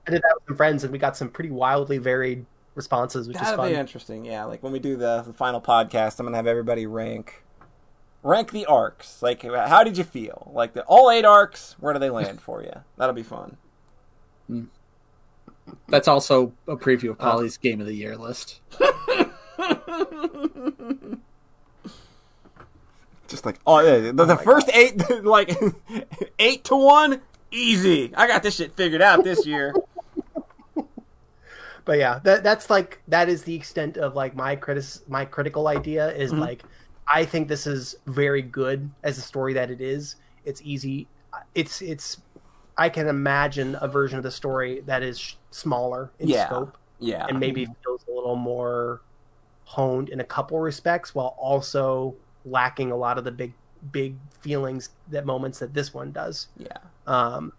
I 0.07 0.11
did 0.13 0.23
that 0.23 0.33
with 0.37 0.45
some 0.49 0.57
friends, 0.57 0.85
and 0.85 0.93
we 0.93 0.99
got 0.99 1.17
some 1.17 1.29
pretty 1.29 1.51
wildly 1.51 1.99
varied 1.99 2.47
responses, 2.77 3.27
which 3.27 3.37
is 3.37 3.43
That'd 3.43 3.57
fun. 3.57 3.71
be 3.71 3.75
interesting. 3.77 4.25
Yeah, 4.25 4.45
like 4.45 4.63
when 4.63 4.73
we 4.73 4.79
do 4.79 4.97
the, 4.97 5.23
the 5.27 5.33
final 5.33 5.61
podcast, 5.61 6.21
I'm 6.21 6.27
gonna 6.27 6.37
have 6.37 6.47
everybody 6.47 6.87
rank 6.87 7.43
rank 8.23 8.53
the 8.53 8.67
arcs. 8.67 9.21
Like, 9.23 9.43
how 9.43 9.83
did 9.83 9.99
you 9.99 10.05
feel? 10.05 10.51
Like 10.55 10.75
the 10.75 10.83
all 10.85 11.11
eight 11.11 11.25
arcs, 11.25 11.75
where 11.81 11.93
do 11.93 11.99
they 11.99 12.11
land 12.11 12.41
for 12.41 12.63
you? 12.63 12.73
That'll 12.97 13.15
be 13.15 13.23
fun. 13.25 13.57
That's 15.89 16.07
also 16.07 16.53
a 16.69 16.77
preview 16.77 17.09
Uh. 17.09 17.13
of 17.13 17.19
Polly's 17.19 17.57
Game 17.57 17.81
of 17.81 17.87
the 17.89 17.95
Year 17.95 18.17
list. 18.17 18.61
Just 23.29 23.45
like 23.45 23.59
oh, 23.67 23.81
yeah, 23.81 24.13
the, 24.13 24.25
the 24.25 24.37
first 24.37 24.69
eight, 24.73 25.03
like 25.25 25.51
eight 26.39 26.63
to 26.65 26.77
one, 26.77 27.21
easy. 27.51 28.13
I 28.17 28.29
got 28.29 28.43
this 28.45 28.55
shit 28.55 28.75
figured 28.77 29.03
out 29.03 29.25
this 29.25 29.45
year. 29.45 29.75
But 31.87 31.99
yeah, 31.99 32.19
that 32.25 32.43
that's 32.43 32.69
like 32.69 33.01
that 33.09 33.29
is 33.31 33.45
the 33.45 33.55
extent 33.55 33.97
of 33.97 34.15
like 34.15 34.37
my 34.37 34.57
critic 34.57 34.85
my 35.09 35.25
critical 35.25 35.69
idea 35.69 36.11
is 36.13 36.33
Mm-hmm. 36.33 36.41
like 36.41 36.63
I 37.09 37.25
think 37.25 37.47
this 37.49 37.67
is 37.67 37.95
very 38.07 38.43
good 38.43 38.91
as 39.05 39.17
a 39.17 39.23
story 39.23 39.55
that 39.55 39.71
it 39.71 39.81
is. 39.81 40.17
It's 40.45 40.61
easy. 40.63 41.07
It's 41.55 41.81
it's 41.81 42.19
I 42.77 42.89
can 42.91 43.07
imagine 43.09 43.79
a 43.81 43.89
version 43.89 44.19
of 44.19 44.25
the 44.25 44.31
story 44.33 44.81
that 44.87 45.03
is 45.03 45.19
sh- 45.19 45.35
smaller 45.51 46.11
in 46.19 46.29
Yeah. 46.29 46.47
scope 46.47 46.77
Yeah, 46.99 47.25
and 47.29 47.39
maybe 47.41 47.65
feels 47.85 48.05
a 48.09 48.13
little 48.13 48.37
more 48.37 49.01
honed 49.65 50.09
in 50.09 50.21
a 50.21 50.25
couple 50.25 50.59
respects 50.59 51.15
while 51.15 51.35
also 51.39 52.15
lacking 52.45 52.91
a 52.91 52.97
lot 52.97 53.17
of 53.19 53.25
the 53.25 53.31
big 53.33 53.53
big 53.93 54.17
feelings 54.41 54.91
that 55.11 55.25
moments 55.25 55.61
that 55.61 55.73
this 55.73 55.95
one 55.95 56.11
does. 56.11 56.49
yeah. 56.59 56.79
Um, 57.07 57.53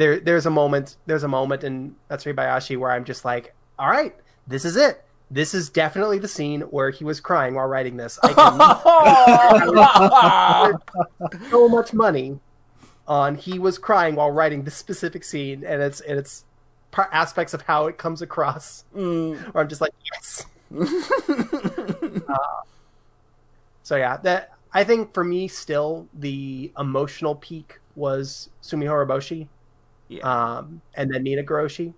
there, 0.00 0.18
there's 0.18 0.46
a 0.46 0.50
moment, 0.50 0.96
there's 1.04 1.24
a 1.24 1.28
moment 1.28 1.62
in 1.62 1.94
Matsuri 2.08 2.34
Bayashi 2.34 2.78
where 2.78 2.90
I'm 2.90 3.04
just 3.04 3.22
like, 3.24 3.54
all 3.78 3.90
right, 3.90 4.16
this 4.46 4.64
is 4.64 4.74
it. 4.76 5.04
This 5.30 5.52
is 5.54 5.68
definitely 5.68 6.18
the 6.18 6.26
scene 6.26 6.62
where 6.62 6.88
he 6.88 7.04
was 7.04 7.20
crying 7.20 7.54
while 7.54 7.66
writing 7.66 7.98
this. 7.98 8.18
I 8.22 8.32
can 11.20 11.40
so 11.50 11.68
much 11.68 11.92
money 11.92 12.40
on 13.06 13.34
he 13.36 13.58
was 13.58 13.76
crying 13.76 14.14
while 14.16 14.30
writing 14.30 14.64
this 14.64 14.74
specific 14.74 15.22
scene, 15.22 15.64
and 15.64 15.82
it's 15.82 16.00
and 16.00 16.18
it's 16.18 16.44
par- 16.90 17.10
aspects 17.12 17.52
of 17.54 17.62
how 17.62 17.86
it 17.86 17.98
comes 17.98 18.22
across. 18.22 18.84
Mm. 18.96 19.38
Where 19.52 19.62
I'm 19.62 19.68
just 19.68 19.80
like, 19.80 19.92
yes. 20.12 20.46
Uh, 22.28 22.62
so 23.82 23.96
yeah, 23.96 24.16
that 24.18 24.52
I 24.72 24.84
think 24.84 25.12
for 25.12 25.24
me 25.24 25.46
still 25.48 26.08
the 26.14 26.72
emotional 26.78 27.34
peak 27.34 27.80
was 27.96 28.50
Tsumihoroboshi, 28.62 29.48
yeah. 30.10 30.56
um, 30.56 30.80
and 30.94 31.12
then 31.12 31.24
Minagoroshi. 31.24 31.94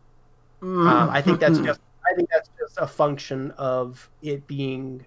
Mm. 0.60 0.88
Um, 0.88 1.10
I 1.10 1.20
think 1.20 1.40
that's 1.40 1.58
just 1.58 1.80
I 2.08 2.14
think 2.14 2.28
that's 2.32 2.48
just 2.58 2.78
a 2.78 2.86
function 2.86 3.50
of 3.52 4.08
it 4.22 4.46
being 4.46 5.04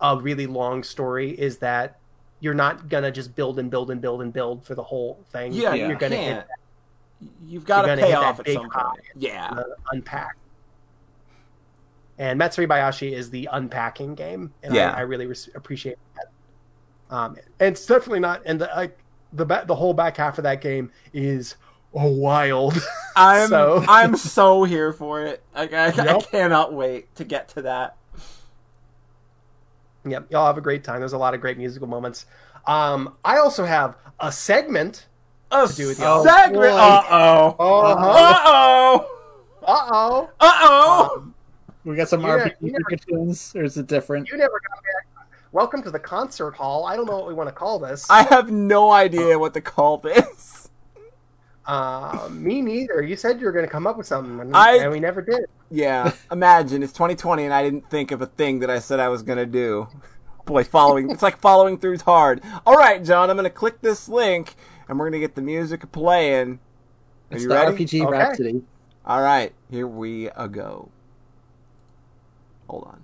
a 0.00 0.18
really 0.18 0.46
long 0.46 0.82
story. 0.82 1.30
Is 1.30 1.58
that 1.58 1.98
you're 2.40 2.54
not 2.54 2.88
gonna 2.88 3.10
just 3.10 3.34
build 3.34 3.58
and 3.58 3.70
build 3.70 3.90
and 3.90 4.00
build 4.00 4.22
and 4.22 4.32
build 4.32 4.64
for 4.64 4.74
the 4.74 4.82
whole 4.82 5.24
thing. 5.30 5.52
yeah, 5.52 5.74
you're 5.74 5.90
you 5.90 5.96
gonna 5.96 6.16
hit 6.16 6.46
You've 7.44 7.64
got 7.64 7.82
to 7.82 7.96
pay 7.96 8.12
off 8.12 8.40
at 8.40 8.48
some 8.48 8.70
point. 8.70 9.00
Yeah, 9.16 9.48
uh, 9.50 9.62
unpack. 9.92 10.36
And 12.18 12.38
Matsuri 12.38 12.66
Bayashi 12.66 13.12
is 13.12 13.30
the 13.30 13.48
unpacking 13.52 14.14
game, 14.14 14.52
and 14.62 14.74
Yeah. 14.74 14.90
I, 14.90 14.98
I 14.98 15.00
really 15.02 15.26
res- 15.26 15.50
appreciate 15.54 15.98
that. 16.16 17.14
Um, 17.14 17.36
and 17.58 17.72
it's 17.72 17.86
definitely 17.86 18.20
not, 18.20 18.42
and 18.44 18.60
the 18.60 18.70
like, 18.74 18.98
the 19.32 19.44
the 19.44 19.74
whole 19.74 19.94
back 19.94 20.16
half 20.16 20.38
of 20.38 20.44
that 20.44 20.60
game 20.60 20.90
is 21.12 21.56
wild. 21.92 22.74
I'm 23.16 23.48
So- 23.48 23.84
I'm 23.88 24.16
so 24.16 24.64
here 24.64 24.92
for 24.92 25.24
it. 25.24 25.42
Like, 25.54 25.72
I, 25.72 25.86
I 25.88 26.20
cannot 26.20 26.72
wait 26.72 27.14
to 27.16 27.24
get 27.24 27.48
to 27.50 27.62
that. 27.62 27.96
yep, 30.06 30.26
y'all 30.30 30.46
have 30.46 30.58
a 30.58 30.62
great 30.62 30.84
time. 30.84 31.00
There's 31.00 31.12
a 31.12 31.18
lot 31.18 31.34
of 31.34 31.40
great 31.40 31.58
musical 31.58 31.88
moments. 31.88 32.26
Um, 32.66 33.14
I 33.24 33.38
also 33.38 33.64
have 33.64 33.96
a 34.20 34.30
segment. 34.30 35.06
A 35.50 35.66
do 35.74 35.88
with 35.88 35.98
y'all. 35.98 36.22
segment. 36.24 36.72
Oh. 36.74 36.76
Uh 36.78 37.54
oh. 37.58 37.80
Uh-huh. 37.80 38.06
Uh 38.06 38.40
oh. 38.44 39.08
Uh 39.62 39.88
oh. 39.90 40.30
Uh 40.40 40.52
oh. 40.62 41.32
We 41.84 41.96
got 41.96 42.08
some 42.08 42.20
You 42.20 42.26
RPG 42.28 42.54
you 42.60 42.72
never- 42.72 42.84
cartoons, 42.84 43.54
or 43.56 43.64
is 43.64 43.76
it 43.78 43.86
different? 43.86 44.28
you 44.28 44.36
never 44.36 44.60
got 44.68 44.76
back. 44.82 45.26
Welcome 45.52 45.82
to 45.84 45.90
the 45.90 45.98
concert 45.98 46.52
hall. 46.54 46.84
I 46.84 46.94
don't 46.96 47.06
know 47.06 47.16
what 47.16 47.26
we 47.26 47.32
want 47.32 47.48
to 47.48 47.54
call 47.54 47.78
this. 47.78 48.06
I 48.10 48.24
have 48.24 48.50
no 48.50 48.90
idea 48.92 49.38
what 49.38 49.54
to 49.54 49.62
call 49.62 49.96
this. 49.96 50.57
Uh, 51.68 52.28
me 52.32 52.62
neither. 52.62 53.02
You 53.02 53.14
said 53.14 53.38
you 53.38 53.44
were 53.46 53.52
going 53.52 53.66
to 53.66 53.70
come 53.70 53.86
up 53.86 53.98
with 53.98 54.06
something, 54.06 54.40
and, 54.40 54.56
I- 54.56 54.78
and 54.78 54.90
we 54.90 54.98
never 55.00 55.20
did. 55.22 55.44
Yeah, 55.70 56.12
imagine 56.32 56.82
it's 56.82 56.94
2020 56.94 57.44
and 57.44 57.52
I 57.52 57.62
didn't 57.62 57.90
think 57.90 58.10
of 58.10 58.22
a 58.22 58.26
thing 58.26 58.60
that 58.60 58.70
I 58.70 58.78
said 58.78 59.00
I 59.00 59.10
was 59.10 59.22
gonna 59.22 59.44
do. 59.44 59.86
Boy, 60.46 60.64
following 60.64 61.10
it's 61.10 61.22
like 61.22 61.38
following 61.42 61.76
through 61.76 61.92
is 61.92 62.00
hard. 62.00 62.40
All 62.64 62.76
right, 62.76 63.04
John, 63.04 63.28
I'm 63.28 63.36
gonna 63.36 63.50
click 63.50 63.82
this 63.82 64.08
link 64.08 64.54
and 64.88 64.98
we're 64.98 65.10
gonna 65.10 65.20
get 65.20 65.34
the 65.34 65.42
music 65.42 65.92
playing. 65.92 66.52
Are 67.30 67.34
It's 67.34 67.42
you 67.42 67.50
the 67.50 67.54
ready? 67.54 67.84
RPG 67.84 68.00
Okay. 68.06 68.10
Rhapsody. 68.10 68.62
All 69.04 69.20
right, 69.20 69.52
here 69.70 69.86
we 69.86 70.30
uh, 70.30 70.46
go. 70.46 70.88
Hold 72.70 72.84
on. 72.84 73.02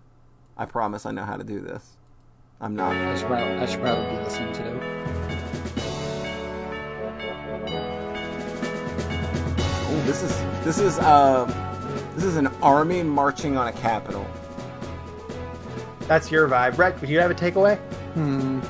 I 0.56 0.64
promise 0.64 1.04
I 1.04 1.10
know 1.10 1.24
how 1.24 1.36
to 1.36 1.44
do 1.44 1.60
this. 1.60 1.98
I'm 2.62 2.80
I 2.80 2.94
not. 2.94 3.18
should, 3.18 3.26
probably, 3.26 3.58
I 3.58 3.66
should 3.66 3.80
probably 3.82 4.16
be 4.16 4.22
listening 4.24 4.52
to. 4.54 5.84
Ooh, 10.04 10.06
this 10.06 10.22
is 10.22 10.64
this 10.64 10.78
is 10.78 10.98
uh 10.98 11.44
this 12.14 12.24
is 12.24 12.36
an 12.36 12.46
army 12.62 13.02
marching 13.02 13.56
on 13.56 13.68
a 13.68 13.72
capital. 13.72 14.26
That's 16.00 16.30
your 16.30 16.46
vibe. 16.48 16.76
Brett, 16.76 17.00
would 17.00 17.08
you 17.10 17.18
have 17.18 17.30
a 17.30 17.34
takeaway? 17.34 17.78
Hmm. 18.14 18.60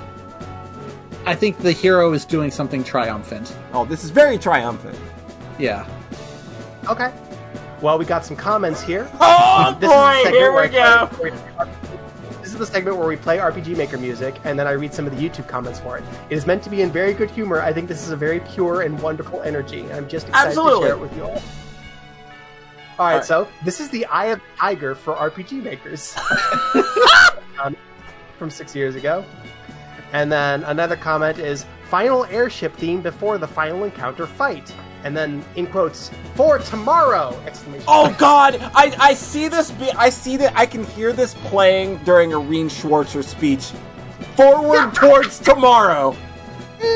I 1.26 1.34
think 1.34 1.58
the 1.58 1.72
hero 1.72 2.12
is 2.12 2.24
doing 2.24 2.50
something 2.50 2.84
triumphant. 2.84 3.56
Oh, 3.72 3.84
this 3.84 4.04
is 4.04 4.10
very 4.10 4.38
triumphant. 4.38 4.98
Yeah. 5.58 5.86
Okay. 6.88 7.12
Well, 7.80 7.98
we 7.98 8.04
got 8.04 8.24
some 8.24 8.36
comments 8.36 8.82
here. 8.82 9.10
Oh 9.20 9.76
This 9.80 9.90
boy, 9.90 10.22
segment 10.22 10.36
here 10.36 10.52
we 10.52 10.68
go. 10.68 11.08
Is 12.54 12.60
the 12.60 12.66
segment 12.66 12.96
where 12.96 13.06
we 13.06 13.16
play 13.16 13.38
RPG 13.38 13.76
Maker 13.76 13.98
music, 13.98 14.36
and 14.44 14.58
then 14.58 14.66
I 14.66 14.72
read 14.72 14.94
some 14.94 15.06
of 15.06 15.16
the 15.16 15.28
YouTube 15.28 15.46
comments 15.48 15.80
for 15.80 15.98
it. 15.98 16.04
It 16.30 16.36
is 16.36 16.46
meant 16.46 16.62
to 16.64 16.70
be 16.70 16.82
in 16.82 16.90
very 16.90 17.12
good 17.12 17.30
humor. 17.30 17.60
I 17.60 17.72
think 17.72 17.88
this 17.88 18.02
is 18.02 18.10
a 18.10 18.16
very 18.16 18.40
pure 18.40 18.82
and 18.82 19.00
wonderful 19.00 19.42
energy. 19.42 19.90
I'm 19.92 20.08
just 20.08 20.28
excited 20.28 20.48
Absolutely. 20.48 20.80
to 20.80 20.86
share 20.86 20.96
it 20.96 21.00
with 21.00 21.16
you 21.16 21.24
all. 21.24 21.42
All 22.96 23.06
right, 23.06 23.16
right. 23.16 23.24
so 23.24 23.48
this 23.64 23.80
is 23.80 23.88
the 23.90 24.06
Eye 24.06 24.26
of 24.26 24.38
the 24.38 24.44
Tiger 24.56 24.94
for 24.94 25.14
RPG 25.14 25.62
makers 25.62 26.16
um, 27.62 27.76
from 28.38 28.50
six 28.50 28.74
years 28.74 28.94
ago. 28.94 29.24
And 30.12 30.30
then 30.30 30.62
another 30.64 30.96
comment 30.96 31.38
is 31.38 31.66
final 31.90 32.24
airship 32.26 32.74
theme 32.76 33.02
before 33.02 33.36
the 33.36 33.48
final 33.48 33.82
encounter 33.82 34.26
fight. 34.26 34.72
And 35.04 35.14
then 35.14 35.44
in 35.54 35.66
quotes, 35.66 36.10
for 36.34 36.58
tomorrow! 36.58 37.38
Exclamation 37.46 37.84
Oh. 37.86 38.14
God! 38.18 38.56
I 38.74 38.96
I 38.98 39.14
see 39.14 39.48
this. 39.48 39.70
Be, 39.70 39.90
I 39.92 40.08
see 40.08 40.38
that. 40.38 40.56
I 40.56 40.64
can 40.64 40.84
hear 40.84 41.12
this 41.12 41.34
playing 41.34 41.98
during 41.98 42.32
a 42.32 42.38
Rean 42.38 42.70
Schwarzer 42.70 43.22
speech. 43.22 43.72
Forward 44.34 44.94
towards 44.94 45.38
tomorrow. 45.38 46.16
it 46.80 46.90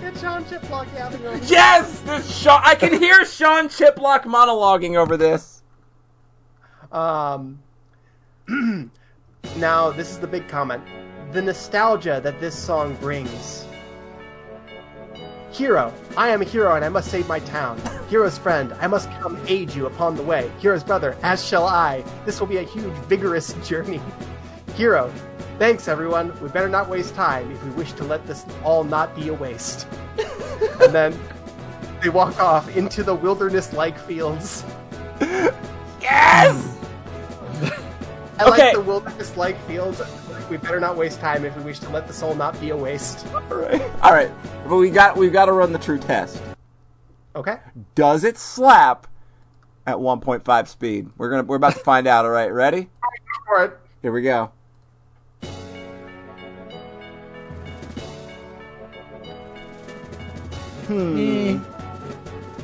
heard 0.00 0.16
Sean 0.18 0.44
Chiplock 0.44 0.86
yapping 0.94 1.26
over. 1.26 1.44
Yes, 1.44 2.00
this 2.00 2.36
Sean. 2.36 2.60
I 2.64 2.76
can 2.76 2.92
hear 2.92 3.24
Sean 3.24 3.68
Chiplock 3.68 4.22
monologuing 4.22 4.96
over 4.96 5.16
this. 5.16 5.62
Um, 6.92 7.58
now, 9.56 9.90
this 9.90 10.10
is 10.10 10.18
the 10.20 10.28
big 10.28 10.46
comment. 10.46 10.84
The 11.32 11.42
nostalgia 11.42 12.20
that 12.22 12.40
this 12.40 12.54
song 12.56 12.94
brings. 12.96 13.63
Hero, 15.54 15.94
I 16.16 16.30
am 16.30 16.42
a 16.42 16.44
hero 16.44 16.74
and 16.74 16.84
I 16.84 16.88
must 16.88 17.10
save 17.12 17.28
my 17.28 17.38
town. 17.38 17.80
Hero's 18.08 18.36
friend, 18.36 18.72
I 18.80 18.88
must 18.88 19.08
come 19.20 19.38
aid 19.46 19.72
you 19.72 19.86
upon 19.86 20.16
the 20.16 20.22
way. 20.22 20.50
Hero's 20.58 20.82
brother, 20.82 21.16
as 21.22 21.46
shall 21.46 21.64
I. 21.66 22.04
This 22.26 22.40
will 22.40 22.48
be 22.48 22.56
a 22.56 22.64
huge, 22.64 22.92
vigorous 23.06 23.52
journey. 23.68 24.00
Hero, 24.74 25.12
thanks 25.60 25.86
everyone. 25.86 26.32
We 26.42 26.48
better 26.48 26.68
not 26.68 26.88
waste 26.88 27.14
time 27.14 27.52
if 27.52 27.62
we 27.62 27.70
wish 27.70 27.92
to 27.92 28.04
let 28.04 28.26
this 28.26 28.44
all 28.64 28.82
not 28.82 29.14
be 29.14 29.28
a 29.28 29.34
waste. 29.34 29.86
and 30.82 30.92
then 30.92 31.16
they 32.02 32.08
walk 32.08 32.40
off 32.40 32.76
into 32.76 33.04
the 33.04 33.14
wilderness 33.14 33.72
like 33.72 33.96
fields. 33.96 34.64
Yes. 36.00 36.78
I 38.40 38.42
Okay. 38.42 38.50
like 38.50 38.72
the 38.74 38.80
wilderness 38.80 39.36
like 39.36 39.56
fields. 39.68 40.02
We 40.50 40.58
better 40.58 40.78
not 40.78 40.96
waste 40.96 41.20
time 41.20 41.44
if 41.44 41.56
we 41.56 41.62
wish 41.62 41.78
to 41.80 41.88
let 41.88 42.06
the 42.06 42.12
soul 42.12 42.34
not 42.34 42.60
be 42.60 42.70
a 42.70 42.76
waste. 42.76 43.26
All 43.32 43.40
right. 43.56 43.82
All 44.02 44.12
right. 44.12 44.30
But 44.68 44.76
we 44.76 44.90
got 44.90 45.16
we've 45.16 45.32
got 45.32 45.46
to 45.46 45.52
run 45.52 45.72
the 45.72 45.78
true 45.78 45.98
test. 45.98 46.42
Okay. 47.34 47.56
Does 47.94 48.24
it 48.24 48.36
slap 48.36 49.06
at 49.86 49.96
1.5 49.96 50.68
speed? 50.68 51.10
We're 51.16 51.30
gonna 51.30 51.44
we're 51.44 51.56
about 51.56 51.74
to 51.74 51.80
find 51.80 52.06
out. 52.06 52.24
All 52.24 52.30
right. 52.30 52.52
Ready? 52.52 52.90
All 53.48 53.56
right. 53.56 53.72
Here 54.02 54.12
we 54.12 54.22
go. 54.22 54.52
Hmm. 60.86 61.62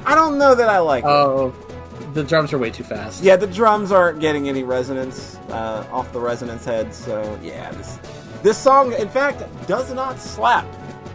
I 0.05 0.15
don't 0.15 0.37
know 0.39 0.55
that 0.55 0.69
I 0.69 0.79
like 0.79 1.05
it. 1.05 1.70
The 2.13 2.25
drums 2.25 2.53
are 2.53 2.59
way 2.59 2.71
too 2.71 2.83
fast. 2.85 3.23
Yeah, 3.23 3.37
the 3.37 3.47
drums 3.47 3.93
aren't 3.93 4.21
getting 4.21 4.49
any 4.49 4.63
resonance 4.65 5.37
uh, 5.51 5.87
off 5.93 6.13
the 6.13 6.21
resonance 6.21 6.65
head, 6.65 6.93
so 6.95 7.39
yeah, 7.43 7.71
this 7.73 7.99
this 8.43 8.59
song, 8.59 8.93
in 8.95 9.09
fact, 9.09 9.43
does 9.67 9.93
not 9.93 10.19
slap 10.19 10.67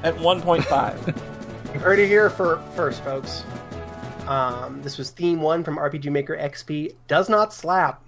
at 0.03 0.15
1.5. 0.15 1.21
You 1.73 1.81
heard 1.81 1.99
it 1.99 2.07
here 2.07 2.29
for 2.29 2.61
first, 2.73 3.03
folks. 3.03 3.43
Um, 4.27 4.81
this 4.81 4.97
was 4.97 5.09
theme 5.09 5.41
one 5.41 5.61
from 5.61 5.75
RPG 5.77 6.09
Maker 6.09 6.37
XP. 6.37 6.95
Does 7.09 7.27
not 7.27 7.51
slap. 7.53 8.01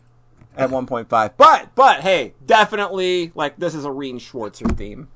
at 0.55 0.69
1.5. 0.69 1.33
But 1.35 1.75
but 1.75 1.99
hey, 1.99 2.33
definitely 2.45 3.33
like 3.35 3.57
this 3.57 3.75
is 3.75 3.83
a 3.83 3.91
Rean 3.91 4.19
Schwarzer 4.19 4.73
theme. 4.77 5.09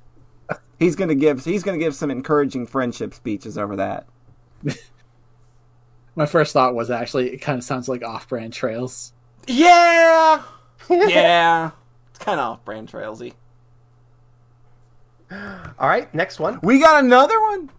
He's 0.79 0.97
gonna 0.97 1.15
give 1.15 1.45
he's 1.45 1.63
gonna 1.63 1.77
give 1.77 1.95
some 1.95 2.11
encouraging 2.11 2.67
friendship 2.67 3.13
speeches 3.13 3.57
over 3.57 3.77
that. 3.77 4.05
My 6.15 6.25
first 6.25 6.53
thought 6.53 6.75
was 6.75 6.89
actually 6.91 7.29
it 7.33 7.37
kind 7.37 7.57
of 7.57 7.63
sounds 7.63 7.87
like 7.87 8.03
off-brand 8.03 8.53
trails. 8.53 9.13
Yeah, 9.47 10.43
yeah, 10.89 11.71
it's 12.09 12.19
kind 12.19 12.39
of 12.39 12.51
off-brand 12.53 12.91
trailsy. 12.91 13.33
All 15.31 15.87
right, 15.87 16.13
next 16.13 16.39
one. 16.39 16.59
We 16.61 16.79
got 16.79 17.03
another 17.03 17.39
one. 17.41 17.69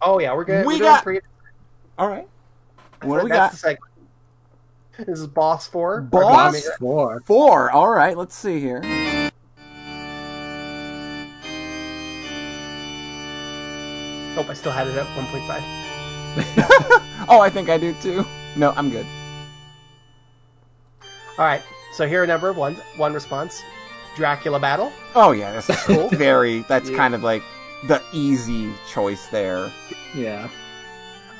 Oh 0.00 0.20
yeah, 0.20 0.34
we're 0.34 0.44
gonna. 0.44 0.66
We 0.66 0.74
we're 0.74 0.80
got- 0.80 1.02
three. 1.02 1.20
All 1.98 2.08
right, 2.08 2.28
what 3.02 3.18
do 3.18 3.24
we 3.24 3.30
That's 3.30 3.62
got? 3.62 3.76
the. 4.96 5.04
This 5.04 5.18
is 5.18 5.26
Boss 5.26 5.66
Four. 5.66 6.02
Boss? 6.02 6.68
Four. 6.78 7.20
Four. 7.26 7.70
All 7.72 7.88
right, 7.88 8.16
let's 8.16 8.34
see 8.36 8.60
here. 8.60 8.80
Hope 14.36 14.48
I 14.48 14.54
still 14.54 14.72
had 14.72 14.88
it 14.88 14.96
at 14.96 15.06
1.5. 15.16 15.83
Oh, 17.26 17.40
I 17.40 17.48
think 17.48 17.70
I 17.70 17.78
do 17.78 17.94
too. 18.02 18.24
No, 18.54 18.72
I'm 18.76 18.90
good. 18.90 19.06
All 21.38 21.44
right, 21.44 21.62
so 21.94 22.06
here 22.06 22.20
are 22.20 22.24
a 22.24 22.26
number 22.26 22.48
of 22.48 22.56
ones. 22.56 22.78
One 22.96 23.12
response: 23.14 23.62
Dracula 24.14 24.60
battle. 24.60 24.92
Oh 25.14 25.32
yeah, 25.32 25.52
this 25.52 25.68
is 25.70 25.76
Cool. 25.82 26.08
very. 26.12 26.60
That's 26.68 26.90
Yeah. 26.90 26.96
kind 26.96 27.14
of 27.14 27.22
like 27.22 27.42
the 27.88 28.02
easy 28.12 28.70
choice 28.92 29.26
there. 29.28 29.70
Yeah. 30.14 30.48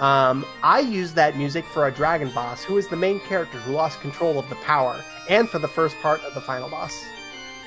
Um, 0.01 0.45
I 0.62 0.81
used 0.81 1.15
that 1.15 1.37
music 1.37 1.65
for 1.66 1.87
a 1.87 1.93
dragon 1.93 2.31
boss 2.31 2.65
who 2.65 2.77
is 2.79 2.89
the 2.89 2.97
main 2.97 3.21
character 3.21 3.59
who 3.59 3.73
lost 3.73 4.01
control 4.01 4.39
of 4.39 4.49
the 4.49 4.57
power, 4.57 5.01
and 5.29 5.49
for 5.49 5.59
the 5.61 5.69
first 5.69 5.97
part 6.03 6.23
of 6.25 6.35
the 6.35 6.41
final 6.41 6.69
boss. 6.69 7.05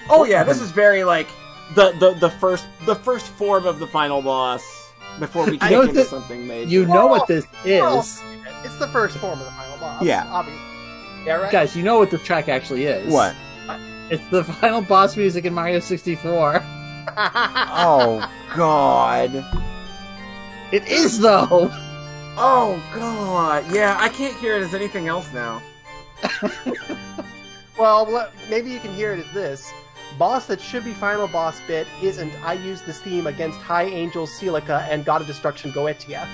Oh 0.09 0.25
yeah, 0.25 0.43
this 0.43 0.59
is 0.59 0.71
very 0.71 1.03
like 1.03 1.27
the 1.75 1.91
the 1.99 2.13
the 2.15 2.29
first 2.29 2.65
the 2.85 2.95
first 2.95 3.27
form 3.27 3.65
of 3.65 3.79
the 3.79 3.87
final 3.87 4.21
boss 4.21 4.86
before 5.19 5.45
we 5.45 5.53
You 5.53 5.59
kick 5.59 5.71
know 5.71 5.81
into 5.81 5.93
that- 5.95 6.07
something 6.07 6.47
major. 6.47 6.69
You 6.69 6.85
know 6.85 7.07
what 7.07 7.27
this 7.27 7.45
Oh, 7.65 7.99
is, 7.99 8.21
It's 8.63 8.75
the 8.77 8.87
first 8.87 9.17
form 9.17 9.39
of 9.39 9.45
the 9.45 9.51
final 9.51 9.77
boss. 9.77 10.03
Yeah. 10.03 10.25
obviously. 10.29 10.61
Yeah, 11.25 11.33
right. 11.37 11.51
guys. 11.51 11.75
You 11.75 11.83
know 11.83 11.99
what 11.99 12.09
this 12.11 12.23
track 12.23 12.47
actually 12.49 12.85
is. 12.85 13.11
what? 13.11 13.35
It's 14.09 14.25
the 14.29 14.43
final 14.45 14.81
boss 14.81 15.17
music 15.17 15.43
in 15.45 15.53
Mario 15.53 15.79
64. 15.79 16.63
Oh 17.19 18.29
god. 18.55 19.31
It 20.73 20.87
is 20.89 21.19
though. 21.19 21.69
Oh 22.37 22.83
god. 22.93 23.63
Yeah, 23.71 23.97
I 23.99 24.09
can't 24.09 24.35
hear 24.37 24.57
it 24.57 24.63
as 24.63 24.73
anything 24.73 25.07
else 25.07 25.31
now. 25.33 25.61
well, 27.79 28.29
maybe 28.49 28.71
you 28.71 28.79
can 28.79 28.93
hear 28.93 29.13
it 29.13 29.19
as 29.25 29.33
this. 29.33 29.71
Boss 30.17 30.47
that 30.47 30.59
should 30.59 30.83
be 30.83 30.93
final 30.93 31.27
boss 31.27 31.59
bit 31.67 31.85
isn't. 32.01 32.33
I 32.43 32.53
used 32.53 32.85
this 32.85 32.99
theme 32.99 33.27
against 33.27 33.59
High 33.59 33.83
Angel 33.83 34.25
Celica 34.25 34.87
and 34.89 35.05
God 35.05 35.21
of 35.21 35.27
Destruction 35.27 35.71
Goetia. 35.71 36.27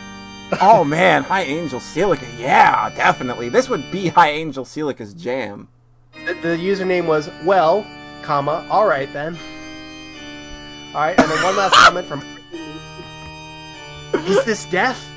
oh 0.61 0.85
man, 0.85 1.23
High 1.23 1.43
Angel 1.43 1.81
Celica. 1.81 2.27
Yeah, 2.39 2.89
definitely. 2.95 3.49
This 3.49 3.67
would 3.67 3.91
be 3.91 4.07
High 4.07 4.29
Angel 4.29 4.63
Celica's 4.63 5.13
jam. 5.13 5.67
The, 6.25 6.33
the 6.35 6.57
username 6.57 7.07
was 7.07 7.29
well, 7.43 7.85
comma. 8.21 8.65
All 8.69 8.87
right 8.87 9.11
then. 9.11 9.37
All 10.93 11.01
right, 11.01 11.19
and 11.19 11.29
then 11.29 11.43
one 11.43 11.57
last 11.57 11.73
comment 11.73 12.07
from. 12.07 12.21
Is 14.13 14.45
this 14.45 14.65
death? 14.65 15.09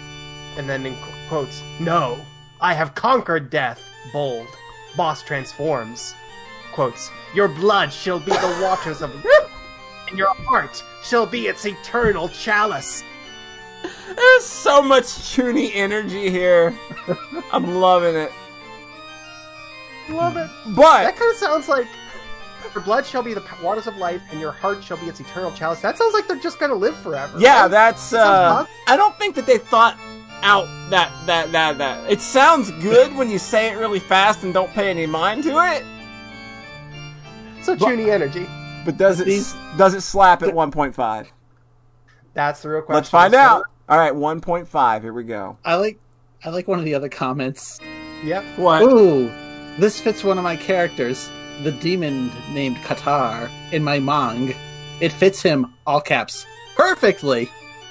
And 0.57 0.69
then 0.69 0.87
in 0.87 0.97
quotes, 1.29 1.63
no, 1.79 2.19
I 2.61 2.73
have 2.73 2.95
conquered 2.95 3.51
death. 3.51 3.81
Bold, 4.13 4.49
boss 4.97 5.23
transforms. 5.23 6.15
Quotes, 6.77 7.11
your 7.33 7.49
blood 7.49 7.91
shall 7.91 8.21
be 8.21 8.33
the 8.33 8.59
waters 8.61 9.01
of, 9.01 9.15
life, 9.25 9.51
and 10.11 10.19
your 10.19 10.35
heart 10.45 10.85
shall 11.03 11.25
be 11.25 11.47
its 11.47 11.65
eternal 11.65 12.29
chalice. 12.29 13.03
There's 14.15 14.45
so 14.45 14.83
much 14.83 15.05
Chuni 15.05 15.71
energy 15.73 16.29
here. 16.29 16.79
I'm 17.51 17.77
loving 17.77 18.15
it. 18.15 18.31
Love 20.11 20.37
it. 20.37 20.51
But 20.77 21.05
That 21.05 21.17
kind 21.17 21.31
of 21.31 21.39
sounds 21.39 21.67
like 21.67 21.87
your 22.75 22.83
blood 22.83 23.07
shall 23.07 23.23
be 23.23 23.33
the 23.33 23.43
waters 23.63 23.87
of 23.87 23.97
life, 23.97 24.21
and 24.31 24.39
your 24.39 24.53
heart 24.53 24.85
shall 24.85 24.99
be 24.99 25.07
its 25.07 25.19
eternal 25.19 25.53
chalice. 25.53 25.81
That 25.81 25.97
sounds 25.97 26.13
like 26.13 26.29
they're 26.29 26.37
just 26.37 26.59
gonna 26.59 26.75
live 26.75 26.95
forever. 26.99 27.39
Yeah, 27.39 27.63
right? 27.63 27.69
that's. 27.69 28.11
That 28.11 28.21
Uh, 28.21 28.67
I 28.87 28.99
don't 28.99 29.17
think 29.19 29.35
that 29.37 29.47
they 29.47 29.57
thought 29.57 29.99
out 30.43 30.67
that 30.91 31.11
that 31.25 31.53
that 31.53 31.79
that. 31.79 32.11
It 32.13 32.21
sounds 32.21 32.71
good 32.83 33.17
when 33.17 33.31
you 33.31 33.39
say 33.39 33.71
it 33.71 33.79
really 33.79 33.99
fast 33.99 34.43
and 34.43 34.53
don't 34.53 34.71
pay 34.75 34.91
any 34.91 35.07
mind 35.07 35.45
to 35.45 35.59
it. 35.75 35.83
So 37.67 37.77
Chuni 37.77 38.09
energy. 38.13 38.47
But 38.85 38.97
does 38.97 39.19
it 39.21 39.25
These- 39.27 39.55
does 39.77 39.95
it 39.95 40.03
slap 40.03 40.43
at 40.43 40.55
1.5? 40.55 41.27
That's 42.33 42.63
the 42.63 42.69
real 42.69 42.83
question. 42.83 42.97
Let's 42.97 43.09
find 43.11 43.33
So- 43.35 43.41
out. 43.41 43.63
All 43.89 43.99
right, 43.99 44.15
1.5. 44.15 45.03
Here 45.03 45.13
we 45.13 45.25
go. 45.25 45.57
I 45.65 45.75
like. 45.75 45.99
I 46.45 46.51
like 46.51 46.69
one 46.69 46.79
of 46.79 46.85
the 46.85 46.95
other 46.95 47.09
comments. 47.09 47.81
Yep. 48.25 48.45
What? 48.57 48.83
Ooh, 48.83 49.31
this 49.79 50.01
fits 50.01 50.23
one 50.23 50.39
of 50.39 50.45
my 50.45 50.55
characters, 50.55 51.29
the 51.65 51.73
demon 51.73 52.31
named 52.53 52.77
Qatar, 52.79 53.49
in 53.73 53.83
my 53.83 53.99
Mong. 53.99 54.55
It 55.01 55.13
fits 55.13 55.43
him, 55.43 55.75
all 55.87 56.01
caps, 56.01 56.47
perfectly. 56.77 57.51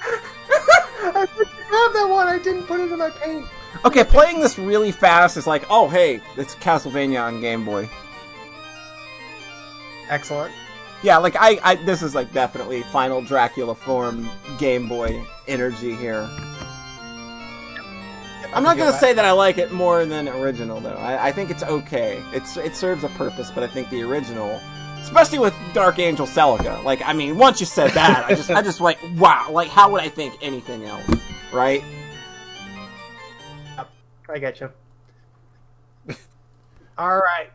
I 1.02 1.26
didn't 1.36 1.48
have 1.48 1.92
that 1.92 2.06
one. 2.08 2.28
I 2.28 2.38
didn't 2.38 2.62
put 2.64 2.80
it 2.80 2.90
in 2.90 2.98
my 2.98 3.10
paint. 3.10 3.44
Okay, 3.84 4.04
playing 4.04 4.40
this 4.40 4.58
really 4.58 4.92
fast 4.92 5.36
is 5.36 5.46
like, 5.46 5.64
oh 5.68 5.88
hey, 5.88 6.20
it's 6.36 6.54
Castlevania 6.56 7.22
on 7.22 7.40
Game 7.40 7.64
Boy. 7.64 7.88
Excellent. 10.08 10.52
Yeah, 11.02 11.18
like 11.18 11.36
I, 11.36 11.58
I 11.62 11.74
this 11.76 12.02
is 12.02 12.14
like 12.14 12.32
definitely 12.32 12.82
final 12.84 13.22
Dracula 13.22 13.74
form 13.74 14.28
Game 14.58 14.88
Boy 14.88 15.24
energy 15.46 15.94
here. 15.94 16.28
I'm 18.52 18.62
not 18.62 18.78
gonna 18.78 18.96
say 18.98 19.12
that 19.12 19.24
I 19.24 19.32
like 19.32 19.58
it 19.58 19.72
more 19.72 20.06
than 20.06 20.28
original 20.28 20.80
though. 20.80 20.96
I, 20.96 21.28
I 21.28 21.32
think 21.32 21.50
it's 21.50 21.62
okay. 21.62 22.22
It's 22.32 22.56
it 22.56 22.74
serves 22.74 23.04
a 23.04 23.08
purpose, 23.10 23.50
but 23.50 23.62
I 23.62 23.66
think 23.66 23.90
the 23.90 24.02
original, 24.02 24.60
especially 25.02 25.38
with 25.38 25.54
Dark 25.74 25.98
Angel 25.98 26.26
Celica, 26.26 26.82
like 26.82 27.02
I 27.04 27.12
mean, 27.12 27.36
once 27.36 27.60
you 27.60 27.66
said 27.66 27.90
that, 27.90 28.24
I 28.24 28.34
just 28.34 28.50
I 28.50 28.62
just 28.62 28.80
like 28.80 28.98
wow, 29.16 29.48
like 29.50 29.68
how 29.68 29.90
would 29.90 30.00
I 30.00 30.08
think 30.08 30.38
anything 30.40 30.84
else, 30.84 31.06
right? 31.52 31.84
I 34.28 34.38
get 34.38 34.60
you. 34.60 34.70
All 36.98 37.16
right. 37.16 37.50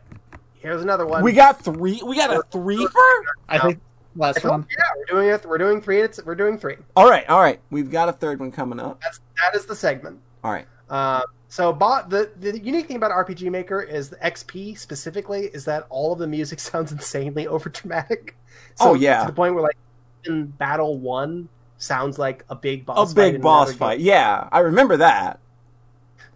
Here's 0.62 0.82
another 0.82 1.06
one. 1.06 1.22
We 1.22 1.32
got 1.32 1.62
three. 1.62 2.00
We 2.04 2.16
got 2.16 2.30
a 2.34 2.42
three 2.50 2.76
for. 2.86 3.00
I 3.48 3.58
think 3.58 3.80
last 4.16 4.44
one. 4.44 4.66
Yeah, 4.70 4.84
we're 4.96 5.04
doing 5.06 5.28
it. 5.28 5.44
We're 5.44 5.58
doing 5.58 5.80
three. 5.82 6.00
It's, 6.00 6.22
we're 6.24 6.34
doing 6.34 6.58
three. 6.58 6.76
All 6.96 7.08
right, 7.08 7.28
all 7.28 7.40
right. 7.40 7.60
We've 7.70 7.90
got 7.90 8.08
a 8.08 8.12
third 8.12 8.38
one 8.40 8.52
coming 8.52 8.78
up. 8.80 9.00
That's 9.02 9.20
that 9.42 9.56
is 9.58 9.66
the 9.66 9.74
segment. 9.76 10.20
All 10.44 10.52
right. 10.52 10.66
Uh, 10.88 11.22
so, 11.48 11.72
bo- 11.72 12.04
the 12.08 12.30
the 12.38 12.58
unique 12.58 12.86
thing 12.86 12.96
about 12.96 13.10
RPG 13.10 13.50
Maker 13.50 13.80
is 13.80 14.10
the 14.10 14.16
XP 14.16 14.78
specifically 14.78 15.46
is 15.46 15.64
that 15.66 15.86
all 15.90 16.12
of 16.12 16.18
the 16.18 16.26
music 16.26 16.60
sounds 16.60 16.92
insanely 16.92 17.46
overdramatic. 17.46 18.30
So, 18.76 18.90
Oh, 18.90 18.94
yeah. 18.94 19.20
to 19.22 19.26
the 19.26 19.32
point 19.32 19.54
where 19.54 19.62
like 19.64 19.76
in 20.24 20.46
Battle 20.46 20.98
One 20.98 21.48
sounds 21.78 22.18
like 22.18 22.44
a 22.48 22.54
big 22.54 22.82
A 22.82 22.84
boss. 22.84 23.12
fight 23.12 23.32
big 23.32 23.42
boss 23.42 23.72
fight. 23.74 23.98
game. 23.98 24.06
Yeah, 24.06 24.48
I 24.52 24.60
remember 24.60 24.98
that. 24.98 25.40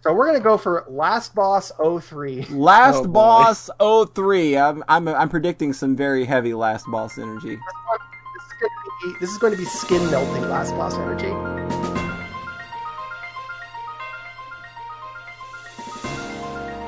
So 0.03 0.13
we're 0.13 0.27
gonna 0.27 0.39
go 0.39 0.57
for 0.57 0.85
Last 0.87 1.35
Boss 1.35 1.71
03. 2.01 2.45
Last 2.49 2.97
Oh, 2.97 3.03
boy. 3.03 3.09
boss 3.11 3.69
03. 4.15 4.57
I'm 4.57 4.83
I'm 4.87 5.07
I'm 5.07 5.29
predicting 5.29 5.73
some 5.73 5.95
very 5.95 6.25
heavy 6.25 6.53
last 6.53 6.85
boss 6.89 7.17
energy. 7.17 7.57
This 7.57 8.43
is 8.45 8.53
going 8.59 8.71
to 8.71 9.13
be 9.13 9.19
this 9.19 9.31
is 9.31 9.37
going 9.37 9.53
to 9.53 9.59
be 9.59 9.65
skin 9.65 10.11
melting 10.11 10.49
Last 10.49 10.71
Boss 10.75 10.95
energy. 10.95 11.33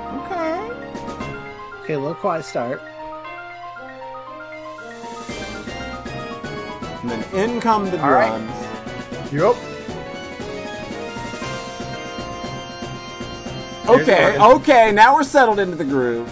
Okay. 0.01 0.71
Okay, 1.83 1.93
a 1.93 1.99
little 1.99 2.15
quiet 2.15 2.45
start. 2.45 2.81
And 7.01 7.09
then 7.09 7.23
in 7.35 7.61
come 7.61 7.85
the 7.89 8.01
All 8.03 8.11
right. 8.11 8.27
drums. 8.29 9.33
Yep. 9.33 9.55
Okay, 13.89 14.33
the 14.37 14.41
organ. 14.43 14.61
okay, 14.61 14.91
now 14.91 15.15
we're 15.15 15.23
settled 15.23 15.59
into 15.59 15.75
the 15.75 15.83
groove. 15.85 16.31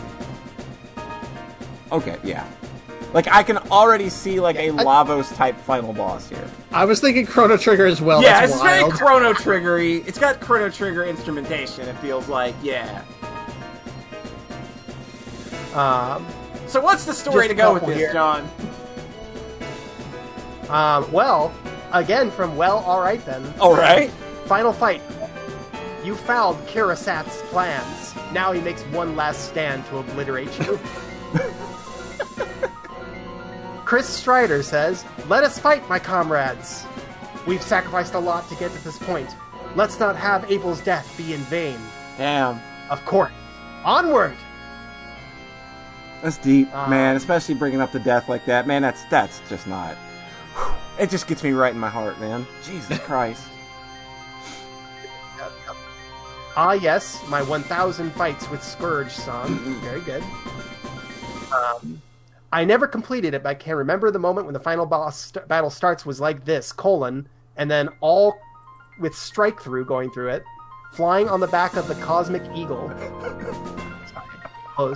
Okay, 1.92 2.18
yeah. 2.24 2.46
Like 3.14 3.28
I 3.30 3.42
can 3.44 3.58
already 3.72 4.10
see 4.10 4.40
like 4.40 4.58
a 4.58 4.68
I- 4.70 4.72
Lavos 4.72 5.34
type 5.36 5.56
final 5.62 5.94
boss 5.94 6.28
here. 6.30 6.46
I 6.72 6.84
was 6.86 7.00
thinking 7.00 7.26
Chrono 7.26 7.56
Trigger 7.58 7.86
as 7.86 8.02
well. 8.02 8.22
yeah, 8.22 8.42
That's 8.42 8.52
it's 8.54 8.62
wild. 8.62 8.88
very 8.90 8.98
Chrono 8.98 9.34
Triggery. 9.34 10.06
It's 10.08 10.20
got 10.20 10.40
Chrono 10.42 10.70
Trigger 10.70 11.06
instrumentation. 11.06 11.88
It 11.88 11.96
feels 12.00 12.28
like, 12.28 12.54
yeah. 12.62 13.04
Um, 15.74 16.26
So 16.68 16.82
what's 16.82 17.06
the 17.06 17.14
story 17.14 17.48
Just 17.48 17.50
to 17.50 17.56
go 17.56 17.74
with 17.74 17.82
couple 17.84 17.96
this, 17.96 17.98
here. 17.98 18.14
John? 18.14 18.50
um, 20.70 21.10
well, 21.12 21.54
again 21.94 22.30
from 22.30 22.58
well, 22.58 22.80
all 22.80 23.00
right 23.00 23.24
then. 23.26 23.54
All 23.60 23.74
right. 23.76 24.10
Final 24.48 24.74
fight. 24.74 25.02
You 26.08 26.16
fouled 26.16 26.56
Kirasat's 26.68 27.42
plans. 27.50 28.16
Now 28.32 28.54
he 28.54 28.62
makes 28.62 28.82
one 28.84 29.18
last 29.18 29.50
stand 29.50 29.86
to 29.88 29.98
obliterate 29.98 30.58
you. 30.58 30.80
Chris 33.84 34.08
Strider 34.08 34.64
says, 34.64 35.04
Let 35.28 35.44
us 35.44 35.60
fight, 35.60 35.90
my 35.90 36.00
comrades. 36.00 36.86
We've 37.46 37.62
sacrificed 37.62 38.14
a 38.14 38.20
lot 38.20 38.48
to 38.48 38.56
get 38.56 38.72
to 38.72 38.82
this 38.86 38.98
point. 38.98 39.36
Let's 39.76 40.00
not 40.00 40.16
have 40.16 40.50
Abel's 40.50 40.80
death 40.80 41.14
be 41.18 41.34
in 41.34 41.42
vain. 41.42 41.78
Damn. 42.18 42.62
Of 42.90 43.04
course. 43.04 43.34
Onward! 43.84 44.38
That's 46.22 46.38
deep, 46.38 46.74
Uh, 46.74 46.88
man. 46.88 47.18
Especially 47.18 47.54
bringing 47.54 47.82
up 47.82 47.92
the 47.92 48.00
death 48.00 48.30
like 48.30 48.46
that, 48.46 48.66
man. 48.66 48.82
That's 48.82 49.04
that's 49.10 49.42
just 49.50 49.68
not. 49.68 49.98
It 50.98 51.10
just 51.10 51.28
gets 51.28 51.44
me 51.44 51.52
right 51.52 51.74
in 51.74 51.80
my 51.82 51.90
heart, 51.90 52.18
man. 52.22 52.48
Jesus 52.64 52.98
Christ. 53.00 53.44
Ah, 56.60 56.74
yes, 56.74 57.22
my 57.30 57.44
1000 57.44 58.12
fights 58.14 58.50
with 58.50 58.64
Scourge 58.64 59.12
song. 59.12 59.60
Very 59.82 60.02
good. 60.02 60.24
Um, 61.56 62.02
I 62.52 62.66
never 62.66 62.88
completed 62.88 63.36
it, 63.36 63.44
but 63.44 63.50
I 63.50 63.54
can 63.54 63.76
remember 63.76 64.10
the 64.10 64.18
moment 64.18 64.48
when 64.48 64.54
the 64.54 64.60
final 64.60 64.88
boss 64.88 65.18
st- 65.26 65.48
battle 65.48 65.70
starts 65.70 66.04
was 66.04 66.20
like 66.20 66.46
this, 66.46 66.72
colon, 66.72 67.30
and 67.58 67.70
then 67.70 67.90
all 68.02 68.40
with 69.00 69.14
strike 69.16 69.62
through 69.62 69.86
going 69.86 70.10
through 70.10 70.30
it, 70.30 70.44
flying 70.94 71.30
on 71.30 71.40
the 71.42 71.48
back 71.48 71.76
of 71.76 71.88
the 71.88 71.94
cosmic 71.96 72.42
eagle. 72.56 72.90
Sorry. 74.80 74.96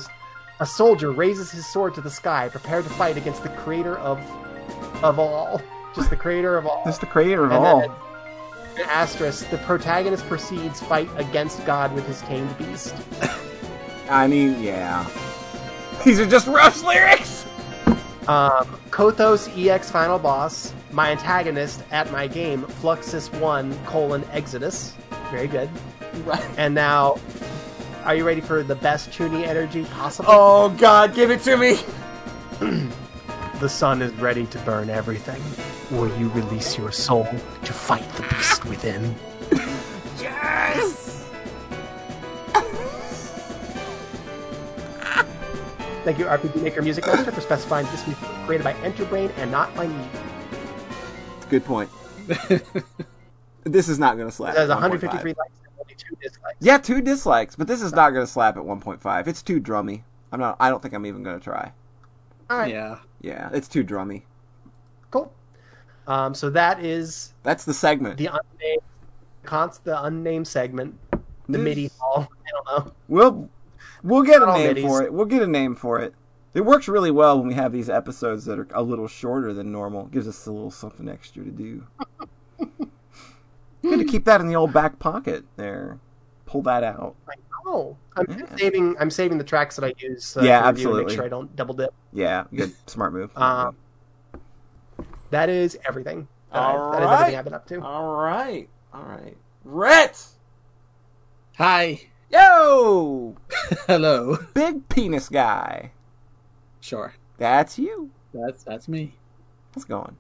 A 0.62 0.66
soldier 0.66 1.12
raises 1.12 1.52
his 1.52 1.68
sword 1.68 1.94
to 1.94 2.02
the 2.02 2.10
sky, 2.10 2.50
prepared 2.50 2.86
to 2.86 2.90
fight 2.92 3.18
against 3.18 3.44
the 3.44 3.50
creator 3.50 4.00
of 4.00 4.20
of 5.04 5.20
all. 5.20 5.62
Just 5.96 6.10
the 6.10 6.16
creator 6.16 6.58
of 6.58 6.66
all. 6.66 6.82
That's 6.86 6.98
the 6.98 7.06
creator 7.06 7.46
of 7.46 7.52
And 7.52 7.64
all. 7.64 8.11
An 8.76 8.84
asterisk, 8.84 9.49
the 9.49 9.57
protagonist 9.60 10.26
proceeds 10.27 10.81
fight 10.81 11.10
against 11.15 11.65
God 11.65 11.93
with 11.93 12.06
his 12.07 12.22
tamed 12.22 12.57
beast. 12.57 12.95
I 14.10 14.27
mean, 14.27 14.61
yeah. 14.61 15.10
These 16.03 16.19
are 16.19 16.26
just 16.26 16.48
Rush 16.48 16.81
lyrics. 16.81 17.45
Um, 18.27 18.80
Kothos 18.91 19.49
EX 19.57 19.89
final 19.89 20.19
boss, 20.19 20.73
my 20.91 21.11
antagonist 21.11 21.84
at 21.91 22.11
my 22.11 22.27
game, 22.27 22.64
Fluxus 22.64 23.34
1 23.39 23.85
colon 23.85 24.23
Exodus. 24.31 24.95
Very 25.31 25.48
good. 25.48 25.69
Right. 26.26 26.43
And 26.57 26.76
now, 26.76 27.19
are 28.03 28.15
you 28.15 28.26
ready 28.26 28.41
for 28.41 28.64
the 28.64 28.76
best 28.76 29.10
Chuni 29.11 29.48
energy 29.48 29.85
possible? 29.85 30.30
Oh 30.31 30.69
God, 30.69 31.15
give 31.15 31.31
it 31.31 31.41
to 31.43 31.57
me. 31.57 31.80
The 33.62 33.70
sun 33.70 34.02
is 34.02 34.12
ready 34.14 34.48
to 34.48 34.58
burn 34.62 34.90
everything. 34.90 35.40
Will 35.96 36.10
you 36.18 36.30
release 36.30 36.80
your 36.80 36.92
soul 36.92 37.26
to 37.26 37.74
fight 37.74 38.12
the 38.14 38.24
beast 38.24 38.66
within? 38.66 39.14
Yes. 40.20 41.28
Thank 46.04 46.18
you, 46.18 46.26
RPG 46.26 46.64
Maker 46.64 46.82
Music 46.82 47.06
Master, 47.06 47.32
for 47.32 47.40
specifying 47.40 47.86
this 47.92 48.08
music 48.08 48.24
was 48.24 48.46
created 48.48 48.64
by 48.64 48.74
Enterbrain 48.82 49.30
and 49.38 49.52
not 49.52 49.76
by 49.76 49.86
me. 49.86 50.10
Good 51.48 51.64
point. 51.64 51.92
this 53.64 53.88
is 53.88 54.00
not 54.00 54.18
going 54.18 54.28
to 54.28 54.36
slap. 54.36 54.56
It 54.56 54.58
has 54.58 54.70
153 54.70 55.36
likes 55.38 55.52
and 55.64 55.74
only 55.80 55.94
two 55.94 56.16
dislikes. 56.20 56.58
Yeah, 56.62 56.80
two 56.80 57.00
dislikes, 57.00 57.56
but 57.56 57.68
this 57.68 57.84
is 57.84 57.94
not 57.94 58.10
going 58.10 58.26
to 58.26 58.32
slap 58.32 58.58
at 58.58 58.64
1.5. 58.64 59.28
It's 59.28 59.44
too 59.44 59.62
drummy. 59.62 60.02
I'm 60.32 60.40
not. 60.40 60.58
I 60.60 60.72
don't 60.72 60.82
think 60.82 60.96
I'm 60.96 61.06
even 61.06 61.22
going 61.22 61.38
to 61.38 61.44
try. 61.44 61.72
All 62.50 62.58
right, 62.58 62.74
Yeah. 62.74 62.98
Yeah, 63.22 63.49
it's 63.53 63.68
too 63.68 63.84
drummy. 63.84 64.23
cool. 65.11 65.31
Um, 66.07 66.34
so 66.34 66.49
that 66.49 66.84
is 66.84 67.34
That's 67.43 67.64
the 67.64 67.73
segment. 67.73 68.18
the 68.18 68.27
unnamed, 68.27 68.81
const, 69.43 69.84
the 69.85 70.03
unnamed 70.03 70.48
segment, 70.48 70.98
the 71.11 71.19
This- 71.48 71.61
MIDI 71.61 71.91
hall. 71.99 72.27
I 72.45 72.73
don't 72.76 72.85
know. 72.85 72.91
We'll 73.07 73.49
we'll 74.03 74.23
get 74.23 74.41
a 74.41 74.45
All 74.48 74.57
name 74.57 74.68
middies. 74.68 74.85
for 74.85 75.03
it. 75.03 75.14
We'll 75.14 75.26
get 75.26 75.41
a 75.43 75.48
name 75.48 75.76
for 75.76 75.99
it. 75.99 76.15
It 76.53 76.61
works 76.61 76.88
really 76.89 77.11
well 77.11 77.38
when 77.39 77.48
we 77.48 77.53
have 77.53 77.72
these 77.72 77.89
episodes 77.89 78.43
that 78.45 78.60
are 78.60 78.68
a 78.73 78.81
little 78.81 79.07
shorter 79.07 79.53
than 79.53 79.72
normal. 79.72 80.07
It 80.07 80.11
gives 80.11 80.27
us 80.27 80.45
a 80.48 80.52
little 80.52 80.72
something 80.72 81.07
extra 81.07 81.43
to 81.45 81.52
do. 81.52 81.88
Good 83.81 83.99
to 83.99 84.06
keep 84.06 84.26
that 84.26 84.41
in 84.41 84.48
the 84.48 84.56
old 84.56 84.73
back 84.73 84.99
pocket 84.99 85.45
there. 85.56 85.99
Pull 86.45 86.61
that 86.64 86.84
out. 86.84 87.15
I 87.27 87.34
know. 87.72 87.98
I'm 88.15 88.26
Yeah. 88.30 88.56
saving. 88.57 88.95
I'm 88.99 89.10
saving 89.10 89.38
the 89.38 89.43
tracks 89.43 89.76
that 89.77 89.85
I 89.85 89.93
use. 89.98 90.35
Uh, 90.38 90.41
Yeah, 90.41 90.61
to 90.61 90.68
review 90.68 90.69
absolutely. 90.69 91.06
Make 91.06 91.15
sure 91.15 91.26
I 91.26 91.30
don't 91.30 91.56
double 91.56 91.73
dip. 91.76 91.93
Yeah, 92.14 92.45
good, 92.53 92.73
smart 92.88 93.14
move. 93.14 93.31
Um, 93.38 93.76
That 95.30 95.49
is 95.49 95.77
everything. 95.88 96.27
that 96.52 96.60
I- 96.61 96.73
All 96.77 96.91
that 96.91 97.02
is 97.02 97.06
right. 97.06 97.14
everything 97.14 97.39
I've 97.39 97.45
been 97.45 97.53
up 97.53 97.68
to. 97.68 97.81
all 97.81 98.15
right, 98.15 98.69
all 98.93 99.03
right. 99.03 99.38
Rhett, 99.64 100.26
Hi. 101.57 102.02
yo, 102.30 103.35
Hello. 103.88 104.38
big 104.53 104.89
penis 104.89 105.30
guy. 105.30 105.91
Sure. 106.81 107.14
That's 107.38 107.77
you. 107.80 108.10
That's 108.34 108.64
that's 108.64 108.88
me. 108.88 109.14
What's 109.73 109.85
going? 109.85 110.18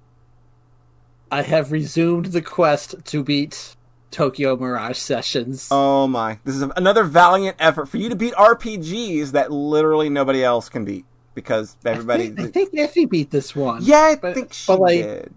I 1.31 1.41
have 1.43 1.71
resumed 1.71 2.27
the 2.27 2.41
quest 2.41 2.95
to 3.05 3.23
beat 3.23 3.75
Tokyo 4.11 4.55
Mirage 4.57 4.97
Sessions. 4.97 5.69
Oh 5.71 6.05
my! 6.07 6.39
This 6.43 6.55
is 6.55 6.61
another 6.75 7.03
valiant 7.03 7.55
effort 7.59 7.87
for 7.87 7.97
you 7.97 8.09
to 8.09 8.15
beat 8.15 8.33
RPGs 8.35 9.31
that 9.31 9.51
literally 9.51 10.09
nobody 10.09 10.43
else 10.43 10.69
can 10.69 10.85
beat 10.85 11.05
because 11.33 11.77
everybody. 11.85 12.25
I 12.25 12.27
think, 12.27 12.39
I 12.39 12.47
think 12.51 12.77
Effie 12.77 13.05
beat 13.05 13.31
this 13.31 13.55
one. 13.55 13.83
yeah, 13.83 13.99
I 14.01 14.15
but- 14.15 14.33
think 14.35 14.53
she 14.53 14.65
but, 14.67 14.79
like, 14.79 15.01
did. 15.01 15.33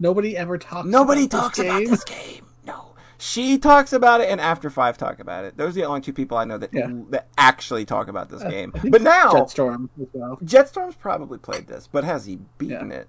Nobody 0.00 0.36
ever 0.36 0.58
talks. 0.58 0.88
Nobody 0.88 1.28
talks 1.28 1.58
about 1.58 1.78
game. 1.80 1.90
this 1.90 2.02
game. 2.04 2.44
No, 2.66 2.94
she 3.18 3.58
talks 3.58 3.92
about 3.92 4.20
it, 4.20 4.28
and 4.28 4.40
After 4.40 4.68
Five 4.70 4.98
talk 4.98 5.20
about 5.20 5.44
it. 5.44 5.56
Those 5.56 5.70
are 5.70 5.80
the 5.80 5.84
only 5.84 6.00
two 6.00 6.12
people 6.12 6.36
I 6.36 6.44
know 6.44 6.58
that 6.58 6.70
Yeah. 6.74 6.88
that 7.10 7.28
actually 7.38 7.84
talk 7.84 8.08
about 8.08 8.28
this 8.30 8.42
Uh, 8.42 8.48
game. 8.50 8.72
But 8.90 9.02
now, 9.02 9.30
Jetstorm 9.32 9.88
as 10.00 10.08
well. 10.12 10.38
Jetstorm's 10.44 10.96
probably 10.96 11.38
played 11.38 11.66
this, 11.68 11.88
but 11.90 12.02
has 12.04 12.24
he 12.26 12.40
beaten 12.58 12.90
it? 12.90 13.06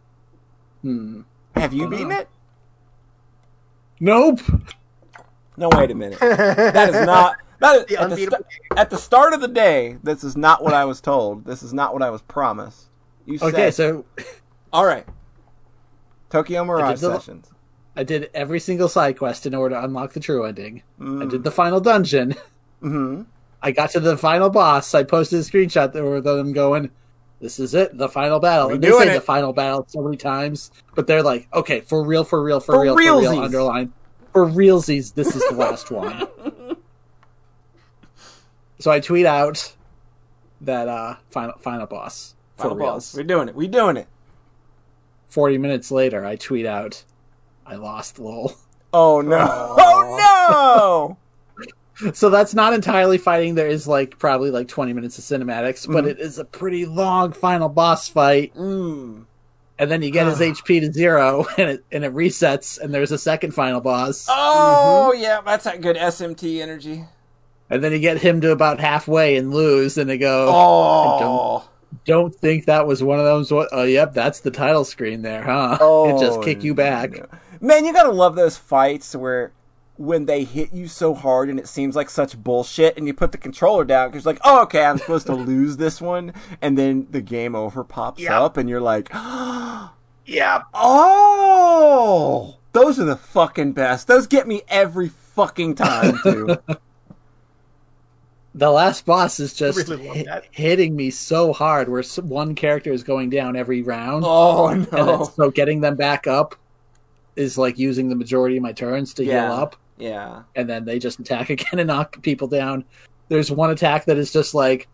Hmm. 0.84 1.22
Have 1.56 1.74
you 1.74 1.90
beaten 1.90 2.10
know. 2.10 2.20
it? 2.20 2.30
Nope. 4.00 4.42
No, 5.58 5.70
wait 5.74 5.92
a 5.92 5.96
minute. 5.96 6.20
That 6.20 6.90
is 6.90 7.06
not. 7.06 7.38
That 7.60 7.78
is, 7.78 7.86
The 7.86 8.02
at, 8.02 8.10
the 8.10 8.18
sta- 8.18 8.38
at 8.76 8.90
the 8.90 8.98
start 8.98 9.32
of 9.34 9.40
the 9.40 9.48
day, 9.48 9.98
this 10.04 10.26
is 10.26 10.36
not 10.36 10.62
what 10.62 10.74
I 10.74 10.84
was 10.84 11.00
told. 11.00 11.46
This 11.46 11.64
is 11.64 11.74
not 11.74 11.94
what 11.94 12.04
I 12.04 12.10
was 12.10 12.22
promised. 12.22 12.90
You 13.26 13.40
Okay, 13.42 13.72
so 13.72 14.04
all 14.74 14.86
right. 14.86 15.06
Tokyo 16.30 16.66
Mirage 16.66 17.00
the- 17.00 17.18
Sessions. 17.18 17.50
I 17.96 18.04
did 18.04 18.30
every 18.34 18.60
single 18.60 18.90
side 18.90 19.18
quest 19.18 19.46
in 19.46 19.56
order 19.56 19.76
to 19.76 19.84
unlock 19.86 20.12
the 20.12 20.20
true 20.20 20.44
ending. 20.44 20.84
I 21.00 21.04
Mm. 21.04 21.30
did 21.30 21.44
the 21.46 21.52
final 21.52 21.80
dungeon. 21.80 22.36
hmm 22.82 23.22
I 23.64 23.72
got 23.72 23.90
to 23.92 24.02
the 24.02 24.18
final 24.18 24.50
boss. 24.50 24.94
I 24.94 25.04
posted 25.04 25.40
a 25.40 25.44
screenshot 25.44 25.94
there 25.94 26.04
with 26.06 26.26
them 26.26 26.52
going, 26.52 26.92
this 27.40 27.58
is 27.58 27.74
it, 27.74 27.98
the 27.98 28.10
final 28.10 28.40
battle. 28.42 28.68
We 28.68 28.74
and 28.76 28.84
they 28.84 28.92
say 28.92 29.12
it. 29.12 29.14
the 29.14 29.22
final 29.22 29.54
battle 29.54 29.86
so 29.88 30.02
many 30.02 30.18
times, 30.18 30.72
but 30.94 31.08
they're 31.08 31.24
like, 31.24 31.48
okay, 31.54 31.80
for 31.80 32.04
real, 32.04 32.26
for 32.26 32.44
real, 32.44 32.60
for, 32.60 32.74
For 32.76 32.82
real, 32.84 32.96
for 32.96 33.00
real, 33.22 33.40
underline. 33.40 33.94
For 34.36 34.46
realsies, 34.46 35.14
this 35.14 35.34
is 35.34 35.42
the 35.50 35.56
last 35.56 35.90
one. 35.92 36.28
So 38.80 38.92
I 38.92 39.00
tweet 39.00 39.26
out 39.26 39.74
that 40.62 40.88
uh 40.90 41.16
final 41.30 41.58
final 41.60 41.88
boss 41.88 42.36
for 42.58 42.64
Final 42.64 42.78
reals. 42.78 42.90
boss. 43.12 43.16
We're 43.16 43.24
doing 43.24 43.48
it. 43.48 43.56
We're 43.56 43.70
doing 43.70 43.96
it. 43.98 44.08
Forty 45.28 45.58
minutes 45.58 45.90
later, 45.92 46.26
I 46.26 46.36
tweet 46.36 46.66
out, 46.66 47.04
I 47.66 47.76
lost 47.76 48.20
lol. 48.20 48.54
Oh 48.94 49.22
no! 49.22 49.38
Oh 49.80 51.18
no! 51.98 52.12
So 52.14 52.30
that's 52.30 52.54
not 52.54 52.74
entirely 52.74 53.18
fighting. 53.18 53.56
There 53.56 53.68
is 53.70 53.88
like 53.88 54.20
probably 54.20 54.52
like 54.52 54.68
twenty 54.68 54.92
minutes 54.92 55.18
of 55.18 55.24
cinematics, 55.24 55.92
but 55.92 56.04
Mhm. 56.04 56.10
it 56.10 56.20
is 56.20 56.38
a 56.38 56.46
pretty 56.46 56.86
long 56.86 57.32
final 57.32 57.70
boss 57.70 58.10
fight. 58.10 58.54
Mm. 58.56 59.24
And 59.78 59.92
then 59.92 60.02
you 60.02 60.10
get 60.10 60.28
his 60.28 60.40
HP 60.40 60.80
to 60.82 60.94
zero, 60.94 61.46
and 61.58 61.72
it 61.72 61.86
and 61.92 62.06
it 62.06 62.14
resets, 62.14 62.80
and 62.80 62.94
there's 62.94 63.12
a 63.12 63.18
second 63.18 63.54
final 63.54 63.82
boss. 63.82 64.28
Oh 64.30 65.12
mm-hmm. 65.14 65.22
yeah, 65.22 65.42
that's 65.42 65.66
that 65.66 65.82
good 65.82 65.98
SMT 65.98 66.62
energy. 66.62 67.06
And 67.70 67.84
then 67.84 67.92
you 67.92 68.00
get 68.00 68.20
him 68.20 68.42
to 68.42 68.52
about 68.52 68.80
halfway 68.80 69.36
and 69.38 69.54
lose, 69.54 69.98
and 69.98 70.10
they 70.10 70.18
go, 70.18 70.48
Oh, 70.50 71.68
"Don't 72.06 72.34
think 72.34 72.66
that 72.66 72.88
was 72.88 73.04
one 73.04 73.20
of 73.20 73.26
those." 73.26 73.52
What? 73.52 73.70
Oh, 73.72 73.84
yep, 73.84 74.14
that's 74.14 74.42
the 74.42 74.52
title 74.52 74.86
screen 74.86 75.24
there, 75.24 75.44
huh? 75.44 75.78
Oh, 75.82 76.16
it 76.16 76.22
just 76.22 76.42
kick 76.42 76.64
you 76.64 76.72
oh, 76.72 76.76
back. 76.76 77.12
no. 77.12 77.26
Man, 77.60 77.86
you 77.86 77.94
gotta 77.94 78.12
love 78.12 78.36
those 78.36 78.58
fights 78.58 79.16
where 79.16 79.52
when 79.98 80.26
they 80.26 80.44
hit 80.44 80.74
you 80.74 80.88
so 80.88 81.14
hard 81.14 81.50
and 81.50 81.58
it 81.60 81.68
seems 81.68 81.96
like 81.96 82.10
such 82.10 82.38
bullshit, 82.38 82.98
and 82.98 83.08
you 83.08 83.14
put 83.14 83.32
the 83.32 83.38
controller 83.38 83.86
down 83.86 84.10
because 84.10 84.26
like, 84.26 84.40
oh, 84.44 84.64
okay, 84.64 84.84
I'm 84.84 84.98
supposed 84.98 85.26
to 85.28 85.36
lose 85.36 85.78
this 85.78 86.02
one, 86.02 86.34
and 86.62 86.78
then 86.78 87.08
the 87.12 87.22
game 87.22 87.56
over 87.56 87.84
pops 87.84 88.22
Yeah. 88.22 88.42
up, 88.42 88.58
and 88.58 88.70
you're 88.70 88.82
like, 88.82 89.10
Yeah. 89.14 90.62
oh, 90.74 92.56
those 92.74 93.00
are 93.00 93.06
the 93.06 93.16
fucking 93.16 93.74
best. 93.74 94.08
Those 94.08 94.28
get 94.28 94.48
me 94.48 94.64
every 94.68 95.10
fucking 95.10 95.76
time 95.76 96.20
too. 96.24 96.58
The 98.54 98.72
last 98.72 99.06
boss 99.06 99.40
is 99.42 99.54
just 99.54 99.88
really 99.90 100.08
hit- 100.08 100.46
hitting 100.52 100.96
me 100.96 101.10
so 101.12 101.52
hard, 101.52 101.90
where 101.90 102.04
one 102.22 102.56
character 102.56 102.92
is 102.94 103.04
going 103.04 103.30
down 103.30 103.56
every 103.58 103.82
round. 103.82 104.24
oh 104.26 104.68
And 104.68 104.86
then, 104.86 105.06
no! 105.06 105.24
so 105.36 105.52
getting 105.52 105.82
them 105.82 105.96
back 105.96 106.26
up 106.26 106.56
is 107.36 107.58
like 107.58 107.78
using 107.78 108.08
the 108.10 108.16
majority 108.16 108.56
of 108.58 108.64
my 108.64 108.72
turns 108.72 109.14
to 109.16 109.26
Yeah. 109.26 109.46
heal 109.48 109.54
up, 109.54 109.76
Yeah. 109.98 110.44
and 110.56 110.70
then 110.70 110.86
they 110.86 111.00
just 111.00 111.20
attack 111.20 111.50
again 111.52 111.80
and 111.80 111.88
knock 111.88 112.22
people 112.22 112.48
down. 112.48 112.84
There's 113.30 113.50
one 113.52 113.70
attack 113.72 114.06
that 114.06 114.18
is 114.18 114.32
just 114.32 114.54
like 114.54 114.88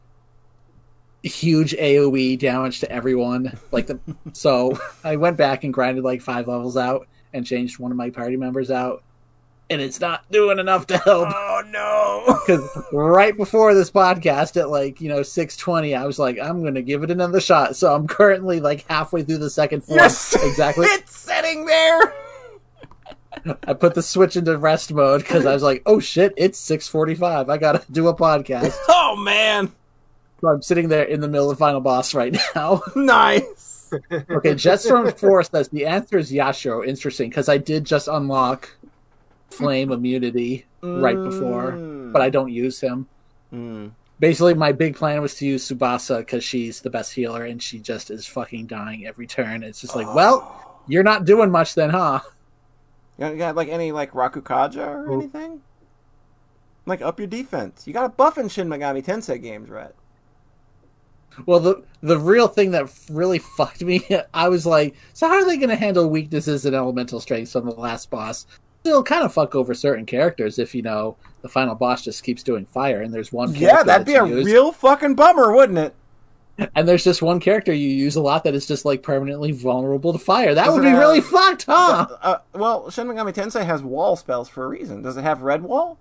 huge 1.24 1.74
AOE 1.74 2.40
damage 2.40 2.80
to 2.80 2.92
everyone. 2.92 3.58
Like 3.72 3.88
the 3.88 4.00
so 4.34 4.80
I 5.04 5.16
went 5.18 5.38
back 5.38 5.64
and 5.64 5.74
grinded 5.74 6.04
like 6.04 6.22
five 6.22 6.48
levels 6.48 6.78
out 6.78 7.08
and 7.34 7.46
changed 7.46 7.80
one 7.80 7.92
of 7.92 7.98
my 7.98 8.10
party 8.10 8.38
members 8.38 8.70
out, 8.72 9.04
and 9.70 9.82
it's 9.82 10.00
not 10.00 10.30
doing 10.32 10.60
enough 10.60 10.88
to 10.88 10.98
help. 10.98 11.28
Oh 11.32 11.62
no! 11.68 12.38
Because 12.48 12.68
right 12.92 13.38
before 13.38 13.74
this 13.76 13.92
podcast 13.92 14.58
at 14.60 14.70
like 14.70 15.00
you 15.00 15.10
know 15.10 15.22
six 15.24 15.56
twenty, 15.58 15.94
I 15.94 16.06
was 16.06 16.18
like, 16.20 16.40
I'm 16.40 16.64
gonna 16.64 16.82
give 16.82 17.04
it 17.04 17.12
another 17.12 17.40
shot. 17.40 17.76
So 17.76 17.94
I'm 17.94 18.08
currently 18.08 18.60
like 18.60 18.86
halfway 18.90 19.24
through 19.24 19.38
the 19.40 19.50
second 19.50 19.82
floor. 19.82 20.00
Yes, 20.00 20.36
exactly. 20.44 20.88
It's 20.88 21.16
sitting 21.16 21.66
there. 21.66 22.14
I 23.66 23.74
put 23.74 23.94
the 23.96 24.04
switch 24.04 24.36
into 24.36 24.58
rest 24.58 24.92
mode 24.94 25.22
because 25.22 25.46
I 25.46 25.54
was 25.54 25.64
like, 25.64 25.82
oh 25.86 26.00
shit, 26.00 26.34
it's 26.38 26.60
six 26.60 26.88
forty 26.88 27.16
five. 27.16 27.50
I 27.50 27.58
gotta 27.58 27.84
do 27.92 28.08
a 28.08 28.16
podcast. 28.16 28.76
Oh 28.90 29.16
man, 29.18 29.72
So 30.40 30.48
I'm 30.48 30.62
sitting 30.62 30.88
there 30.88 31.04
in 31.04 31.20
the 31.22 31.28
middle 31.28 31.50
of 31.52 31.58
the 31.58 31.60
final 31.60 31.82
boss 31.82 32.14
right 32.14 32.36
now. 32.56 32.82
nice. 32.96 33.90
okay, 34.12 34.54
Jetstorm 34.56 35.18
Four 35.20 35.44
says 35.44 35.68
the 35.70 35.86
answer 35.86 36.18
is 36.18 36.32
Yashiro. 36.32 36.86
Interesting 36.88 37.30
because 37.30 37.50
I 37.50 37.58
did 37.58 37.84
just 37.86 38.08
unlock 38.08 38.70
Flame 39.50 39.92
Immunity 39.92 40.66
right 40.82 41.16
before, 41.22 41.74
Mm. 41.74 42.12
but 42.14 42.22
I 42.22 42.30
don't 42.30 42.52
use 42.52 42.80
him. 42.80 43.08
Mm. 43.54 43.92
Basically, 44.20 44.54
my 44.54 44.72
big 44.72 44.96
plan 44.96 45.22
was 45.22 45.36
to 45.36 45.46
use 45.46 45.68
Tsubasa 45.68 46.20
because 46.20 46.44
she's 46.44 46.82
the 46.82 46.90
best 46.90 47.12
healer 47.14 47.44
and 47.44 47.62
she 47.62 47.80
just 47.80 48.10
is 48.12 48.26
fucking 48.26 48.68
dying 48.68 49.06
every 49.06 49.28
turn. 49.28 49.62
It's 49.64 49.82
just 49.82 49.96
like, 49.96 50.14
well, 50.16 50.82
you're 50.88 51.04
not 51.04 51.26
doing 51.26 51.50
much 51.52 51.76
then, 51.76 51.90
huh? 51.90 52.20
You 53.22 53.28
got, 53.28 53.34
you 53.34 53.38
got 53.38 53.56
like 53.56 53.68
any 53.68 53.92
like 53.92 54.14
Rakukaja 54.14 54.78
or 54.78 55.14
anything? 55.14 55.62
Like 56.88 57.04
up 57.04 57.20
your 57.20 57.28
defense. 57.28 57.86
You 57.86 57.94
got 57.94 58.06
a 58.06 58.10
buff 58.10 58.40
in 58.40 58.50
Shin 58.50 58.68
Megami 58.68 59.06
Tensei 59.06 59.40
games, 59.40 59.70
right? 59.70 59.92
Well, 61.46 61.60
the 61.60 61.84
the 62.02 62.18
real 62.18 62.48
thing 62.48 62.72
that 62.72 62.92
really 63.12 63.38
fucked 63.58 63.84
me, 63.84 64.04
I 64.34 64.50
was 64.50 64.66
like, 64.66 64.96
so 65.14 65.28
how 65.28 65.36
are 65.36 65.46
they 65.46 65.58
going 65.58 65.70
to 65.70 65.76
handle 65.76 66.10
weaknesses 66.10 66.66
and 66.66 66.76
elemental 66.76 67.20
strengths 67.20 67.56
on 67.56 67.66
the 67.66 67.76
last 67.76 68.10
boss? 68.10 68.48
It'll 68.84 69.04
kind 69.04 69.24
of 69.24 69.32
fuck 69.32 69.54
over 69.54 69.76
certain 69.76 70.08
characters 70.08 70.58
if 70.58 70.74
you 70.74 70.82
know 70.82 71.16
the 71.44 71.50
final 71.50 71.76
boss 71.76 72.04
just 72.04 72.24
keeps 72.24 72.42
doing 72.42 72.66
fire 72.66 73.04
and 73.04 73.14
there's 73.14 73.32
one. 73.32 73.54
Yeah, 73.54 73.84
that'd 73.84 74.08
be 74.08 74.16
a 74.16 74.24
real 74.24 74.72
fucking 74.72 75.14
bummer, 75.14 75.54
wouldn't 75.54 75.78
it? 75.78 75.94
And 76.76 76.88
there's 76.88 77.04
just 77.04 77.22
one 77.22 77.40
character 77.40 77.74
you 77.74 77.90
use 77.90 78.16
a 78.16 78.22
lot 78.22 78.44
that 78.44 78.54
is 78.56 78.66
just 78.66 78.86
like 78.86 79.04
permanently 79.04 79.52
vulnerable 79.52 80.14
to 80.14 80.20
fire. 80.20 80.54
That 80.54 80.66
Does 80.66 80.74
would 80.76 80.84
be 80.84 80.90
have- 80.90 81.00
really 81.00 81.22
fucked, 81.22 81.66
huh? 81.66 82.08
Uh, 82.22 82.38
well, 82.54 82.90
Shin 82.90 83.08
Megami 83.08 83.34
Tensei 83.34 83.66
has 83.66 83.82
wall 83.84 84.16
spells 84.16 84.50
for 84.50 84.66
a 84.66 84.68
reason. 84.68 85.02
Does 85.02 85.18
it 85.18 85.24
have 85.24 85.42
red 85.42 85.64
wall? 85.64 85.98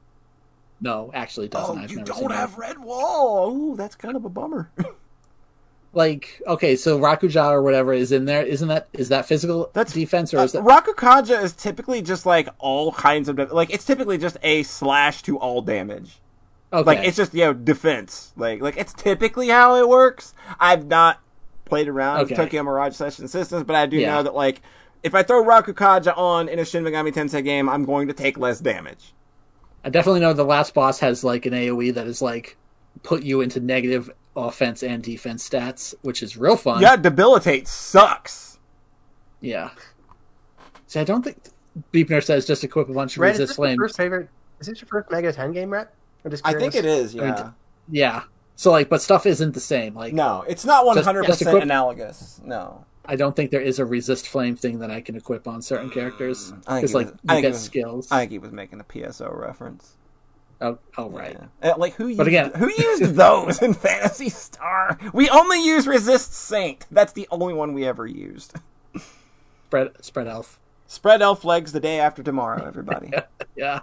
No, 0.80 1.10
actually, 1.14 1.46
it 1.46 1.52
doesn't. 1.52 1.78
oh, 1.78 1.82
I've 1.82 1.90
you 1.90 2.02
don't 2.02 2.32
have 2.32 2.56
red 2.56 2.78
wall. 2.78 3.50
Ooh, 3.54 3.76
that's 3.76 3.94
kind 3.94 4.16
of 4.16 4.24
a 4.24 4.28
bummer. 4.30 4.70
like 5.92 6.40
okay, 6.46 6.76
so 6.76 6.98
Rakuja 7.00 7.50
or 7.50 7.62
whatever 7.62 7.92
is 7.92 8.12
in 8.12 8.24
there. 8.24 8.42
Isn't 8.44 8.68
that 8.68 8.88
is 8.92 9.08
that 9.08 9.26
physical 9.26 9.70
That's- 9.74 9.92
defense 9.94 10.32
or 10.32 10.38
Uh, 10.38 10.44
is 10.44 10.52
that 10.52 10.62
Rakukaja 10.62 11.42
is 11.42 11.52
typically 11.52 12.00
just 12.00 12.26
like 12.26 12.48
all 12.58 12.92
kinds 12.92 13.28
of 13.28 13.38
like 13.52 13.70
it's 13.72 13.84
typically 13.84 14.16
just 14.16 14.36
a 14.42 14.62
slash 14.62 15.22
to 15.22 15.36
all 15.38 15.62
damage. 15.62 16.20
Okay? 16.72 16.84
Like 16.86 17.06
it's 17.06 17.16
just 17.16 17.34
you 17.34 17.40
know 17.44 17.52
defense. 17.52 18.32
Like 18.36 18.60
like 18.60 18.76
it's 18.76 18.92
typically 18.92 19.48
how 19.48 19.76
it 19.76 19.88
works. 19.88 20.34
I've 20.58 20.86
not 20.86 21.20
played 21.64 21.88
around 21.88 22.18
with 22.20 22.32
Okay. 22.32 22.36
Tokyo 22.36 22.62
Mirage 22.64 22.94
Session 22.94 23.28
Systems, 23.28 23.64
but 23.64 23.76
I 23.76 23.86
do 23.86 23.96
Yeah. 23.96 24.14
know 24.14 24.22
that 24.24 24.34
like 24.34 24.62
if 25.02 25.14
I 25.14 25.22
throw 25.22 25.42
Rakukaja 25.42 26.16
on 26.16 26.48
in 26.48 26.58
a 26.58 26.64
Shin 26.64 26.84
Megami 26.84 27.12
Tensei 27.12 27.42
game, 27.42 27.68
I'm 27.68 27.84
going 27.84 28.08
to 28.08 28.14
take 28.14 28.36
less 28.38 28.60
damage. 28.60 29.14
I 29.82 29.88
definitely 29.88 30.20
know 30.20 30.32
the 30.34 30.44
last 30.44 30.74
boss 30.74 30.98
has 31.00 31.24
like 31.24 31.46
an 31.46 31.54
AOE 31.54 31.94
that 31.94 32.06
is 32.06 32.20
like 32.20 32.56
put 33.02 33.22
you 33.22 33.40
into 33.40 33.60
negative 33.60 34.10
offense 34.36 34.82
and 34.82 35.02
defense 35.02 35.48
stats, 35.48 35.94
which 36.02 36.22
is 36.22 36.36
real 36.36 36.56
fun. 36.56 36.82
Yeah, 36.82 36.96
debilitate 36.96 37.66
sucks. 37.66 38.58
Yeah. 39.40 39.70
See, 40.86 41.00
I 41.00 41.04
don't 41.04 41.22
think 41.22 41.38
Beepner 41.94 42.22
says 42.22 42.46
just 42.46 42.62
equip 42.62 42.88
a 42.88 42.92
bunch 42.92 43.16
of 43.16 43.22
Red, 43.22 43.34
is 43.36 43.40
resist 43.40 43.58
this 43.58 43.68
your 43.68 43.76
first 43.76 43.96
favorite? 43.96 44.28
Is 44.60 44.66
this 44.66 44.80
your 44.82 44.88
first 44.88 45.10
Mega 45.10 45.32
Ten 45.32 45.52
game, 45.52 45.70
Red? 45.70 45.88
I'm 46.24 46.30
just 46.30 46.46
I 46.46 46.54
think 46.54 46.74
it 46.74 46.84
is. 46.84 47.14
mean, 47.14 47.24
Yeah. 47.24 47.50
Yeah. 47.90 48.22
So 48.56 48.70
like, 48.72 48.88
but 48.88 49.00
stuff 49.00 49.24
isn't 49.26 49.54
the 49.54 49.60
same. 49.60 49.94
Like, 49.94 50.12
No, 50.12 50.44
it's 50.46 50.64
not 50.64 50.84
100 50.84 51.24
percent 51.24 51.48
equip- 51.48 51.62
analogous. 51.62 52.40
No. 52.44 52.84
I 53.06 53.16
don't 53.16 53.34
think 53.34 53.50
there 53.50 53.62
is 53.62 53.78
a 53.78 53.86
resist 53.86 54.28
flame 54.28 54.54
thing 54.54 54.78
that 54.80 54.90
I 54.90 55.00
can 55.00 55.16
equip 55.16 55.48
on 55.48 55.62
certain 55.62 55.88
characters 55.90 56.52
I 56.52 56.54
think 56.54 56.66
because 56.82 56.94
like 56.94 57.06
was- 57.06 57.14
you 57.22 57.34
I 57.36 57.40
get 57.40 57.52
was- 57.52 57.62
skills. 57.62 58.12
I 58.12 58.20
think 58.20 58.32
he 58.32 58.38
was 58.38 58.52
making 58.52 58.80
a 58.80 58.84
PSO 58.84 59.34
reference. 59.36 59.94
Oh, 60.60 60.78
oh, 60.98 61.08
right. 61.08 61.38
Yeah. 61.62 61.70
Uh, 61.72 61.78
Like 61.78 61.94
who? 61.94 62.08
Used, 62.08 62.18
But 62.18 62.26
again- 62.28 62.52
who 62.54 62.70
used 62.70 63.02
those 63.16 63.62
in 63.62 63.72
Phantasy 63.72 64.28
Star? 64.28 64.98
We 65.14 65.30
only 65.30 65.64
use 65.64 65.86
Resist 65.86 66.34
Saint. 66.34 66.84
That's 66.90 67.14
the 67.14 67.26
only 67.30 67.54
one 67.54 67.72
we 67.72 67.86
ever 67.86 68.06
used. 68.06 68.52
Spread 69.68 69.92
spread 70.04 70.26
elf. 70.26 70.60
Spread 70.86 71.22
elf 71.22 71.44
legs 71.44 71.72
the 71.72 71.80
day 71.80 71.98
after 71.98 72.22
tomorrow, 72.22 72.64
everybody. 72.66 73.10
Yeah. 73.56 73.80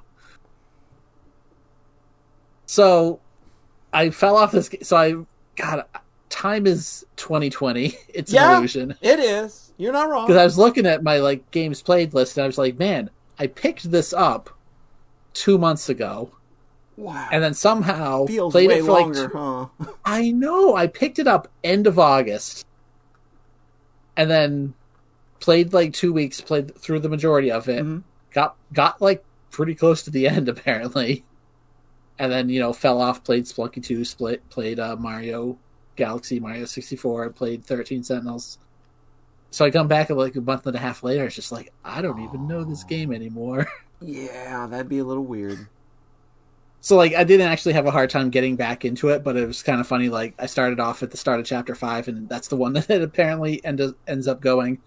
So 2.68 3.20
I 3.92 4.12
fell 4.12 4.38
off 4.38 4.52
this. 4.52 4.70
So 4.84 4.96
I, 4.98 5.16
God, 5.56 5.84
time 6.30 6.68
is 6.68 7.06
2020. 7.16 7.98
It's 8.14 8.32
Yeah. 8.32 8.52
an 8.52 8.58
illusion. 8.58 8.96
it 9.02 9.20
is. 9.20 9.72
You're 9.78 9.94
not 9.94 10.10
wrong. 10.10 10.28
Because 10.28 10.40
I 10.40 10.44
was 10.44 10.58
looking 10.58 10.86
at 10.86 11.02
my 11.04 11.18
like 11.18 11.50
games 11.52 11.82
played 11.82 12.14
list 12.14 12.38
and 12.38 12.44
I 12.44 12.48
was 12.48 12.58
like, 12.58 12.78
man, 12.78 13.10
I 13.40 13.48
picked 13.48 13.90
this 13.90 14.14
up 14.14 14.50
two 15.34 15.58
months 15.58 15.88
ago 15.90 16.32
wow. 16.98 17.30
and 17.32 17.44
then 17.44 17.54
somehow 17.54 18.26
feels 18.26 18.52
played 18.54 18.70
way 18.70 18.80
it 18.80 18.86
for 18.86 18.92
like. 18.92 19.14
two- 19.14 19.30
huh? 19.38 19.68
I 20.06 20.32
know. 20.32 20.76
I 20.76 20.88
picked 20.88 21.20
it 21.20 21.28
up 21.28 21.48
end 21.64 21.86
of 21.88 21.98
August 22.00 22.66
and 24.16 24.30
then 24.30 24.74
played 25.40 25.74
like 25.74 25.94
two 25.94 26.12
weeks. 26.12 26.42
Played 26.42 26.76
through 26.76 27.00
the 27.02 27.10
majority 27.10 27.52
of 27.52 27.70
it. 27.70 27.84
Mhm. 27.86 28.04
Got 28.32 28.56
got 28.74 29.02
like 29.02 29.24
pretty 29.52 29.76
close 29.76 30.02
to 30.04 30.10
the 30.12 30.28
end 30.28 30.50
apparently, 30.56 31.24
and 32.20 32.32
then 32.32 32.50
you 32.50 32.60
know 32.60 32.74
fell 32.74 33.02
off. 33.02 33.24
Played 33.24 33.46
Spelunky 33.46 33.84
two. 33.84 34.06
Split. 34.06 34.48
Played 34.50 34.80
uh, 34.80 34.96
Mario 34.96 35.58
Galaxy, 35.96 36.40
Mario 36.40 36.66
sixty 36.66 36.96
four. 36.96 37.30
Played 37.30 37.64
Thirteen 37.64 38.04
Sentinels. 38.04 38.60
So 39.50 39.66
I 39.66 39.72
come 39.72 39.88
back 39.88 40.10
like 40.10 40.36
a 40.36 40.42
month 40.42 40.68
and 40.68 40.76
a 40.76 40.80
half 40.80 41.04
later. 41.04 41.26
It's 41.26 41.36
just 41.36 41.52
like 41.52 41.72
I 41.84 42.02
don't 42.02 42.22
even 42.22 42.48
know 42.48 42.64
this 42.64 42.84
game 42.84 43.14
anymore. 43.14 43.68
Yeah, 44.00 44.68
that'd 44.68 44.90
be 44.90 45.00
a 45.00 45.04
little 45.04 45.26
weird. 45.26 45.68
So 46.82 46.96
like 46.96 47.16
I 47.16 47.24
didn't 47.24 47.48
actually 47.48 47.74
have 47.74 47.86
a 47.86 47.92
hard 47.92 48.10
time 48.10 48.30
getting 48.30 48.56
back 48.56 48.86
into 48.86 49.10
it, 49.10 49.24
but 49.24 49.36
it 49.36 49.48
was 49.48 49.64
kind 49.64 49.82
of 49.82 49.88
funny. 49.88 50.10
Like 50.10 50.36
I 50.40 50.46
started 50.46 50.80
off 50.80 51.02
at 51.04 51.12
the 51.12 51.18
start 51.18 51.40
of 51.40 51.46
chapter 51.46 51.76
five, 51.76 52.08
and 52.08 52.30
that's 52.30 52.48
the 52.48 52.56
one 52.56 52.74
that 52.74 52.90
it 52.90 53.02
apparently 53.02 53.64
end, 53.66 53.82
ends 54.08 54.28
up 54.28 54.42
going. 54.42 54.80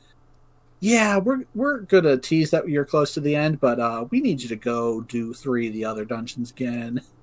Yeah, 0.81 1.19
we're 1.19 1.45
we're 1.55 1.81
gonna 1.81 2.17
tease 2.17 2.51
that 2.53 2.69
you're 2.69 2.87
close 2.87 3.13
to 3.15 3.21
the 3.21 3.37
end, 3.37 3.61
but 3.61 3.79
uh, 3.79 4.07
we 4.11 4.21
need 4.21 4.41
you 4.41 4.49
to 4.49 4.57
go 4.57 5.03
do 5.03 5.35
three 5.35 5.67
of 5.67 5.75
the 5.75 5.85
other 5.85 6.05
dungeons 6.07 6.51
again, 6.51 7.03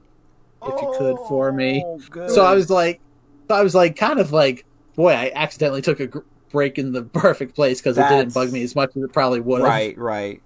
if 0.63 0.81
you 0.81 0.95
could 0.97 1.17
for 1.27 1.51
me. 1.51 1.83
Oh. 1.85 2.27
So 2.27 2.45
I 2.45 2.53
was 2.53 2.69
like, 2.69 2.99
so 3.47 3.55
I 3.55 3.61
was 3.61 3.75
like, 3.75 3.95
kind 3.95 4.19
of 4.19 4.31
like, 4.31 4.65
boy, 4.95 5.11
I 5.11 5.31
accidentally 5.33 5.81
took 5.81 5.99
a 5.99 6.07
gr- 6.07 6.19
break 6.49 6.77
in 6.77 6.91
the 6.91 7.03
perfect 7.23 7.55
place 7.55 7.79
because 7.79 7.97
it 7.97 8.07
didn't 8.09 8.33
bug 8.33 8.51
me 8.51 8.63
as 8.63 8.75
much 8.75 8.95
as 8.95 9.03
it 9.03 9.13
probably 9.13 9.39
would 9.39 9.61
right, 9.61 9.97
right. 9.97 10.41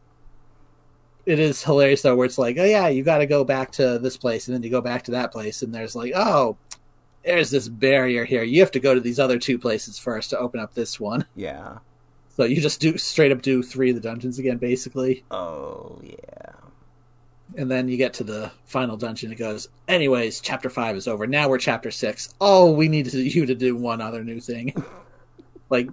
It 1.26 1.40
is 1.40 1.64
hilarious 1.64 2.02
though, 2.02 2.16
where 2.16 2.26
it's 2.26 2.38
like, 2.38 2.58
oh 2.58 2.66
yeah, 2.66 2.88
you 2.88 3.04
got 3.04 3.20
to 3.20 3.28
go 3.28 3.44
back 3.44 3.72
to 3.74 4.00
this 4.00 4.18
place, 4.18 4.48
and 4.48 4.56
then 4.56 4.64
you 4.64 4.70
go 4.70 4.82
back 4.82 5.04
to 5.04 5.12
that 5.12 5.32
place, 5.32 5.62
and 5.62 5.74
there's 5.74 5.96
like, 5.96 6.14
oh, 6.16 6.58
there's 7.24 7.52
this 7.52 7.70
barrier 7.70 8.26
here. 8.26 8.44
You 8.44 8.60
have 8.62 8.72
to 8.72 8.80
go 8.80 8.96
to 8.96 9.00
these 9.00 9.20
other 9.20 9.38
two 9.38 9.60
places 9.60 10.00
first 10.00 10.32
to 10.32 10.40
open 10.40 10.60
up 10.60 10.74
this 10.74 11.00
one. 11.00 11.26
Yeah. 11.36 11.78
So 12.36 12.46
you 12.46 12.60
just 12.60 12.80
do 12.80 12.98
straight 12.98 13.32
up 13.32 13.42
do 13.42 13.62
three 13.62 13.90
of 13.90 13.96
the 13.96 14.02
dungeons 14.02 14.40
again, 14.40 14.58
basically, 14.58 15.24
Oh 15.30 16.00
yeah. 16.04 16.54
And 17.57 17.69
then 17.69 17.88
you 17.88 17.98
get 17.98 18.14
to 18.15 18.23
the 18.23 18.52
final 18.65 18.98
dungeon. 18.98 19.32
It 19.32 19.36
goes, 19.36 19.69
anyways, 19.88 20.40
chapter 20.41 20.69
five 20.69 20.95
is 20.95 21.07
over. 21.07 21.28
Now 21.28 21.49
we're 21.49 21.57
chapter 21.57 21.91
six. 21.91 22.34
Oh, 22.40 22.72
we 22.72 22.88
need 22.88 23.06
to- 23.10 23.22
you 23.22 23.45
to 23.45 23.56
do 23.56 23.76
one 23.76 24.02
other 24.02 24.23
new 24.23 24.40
thing. 24.40 24.73
like, 25.69 25.90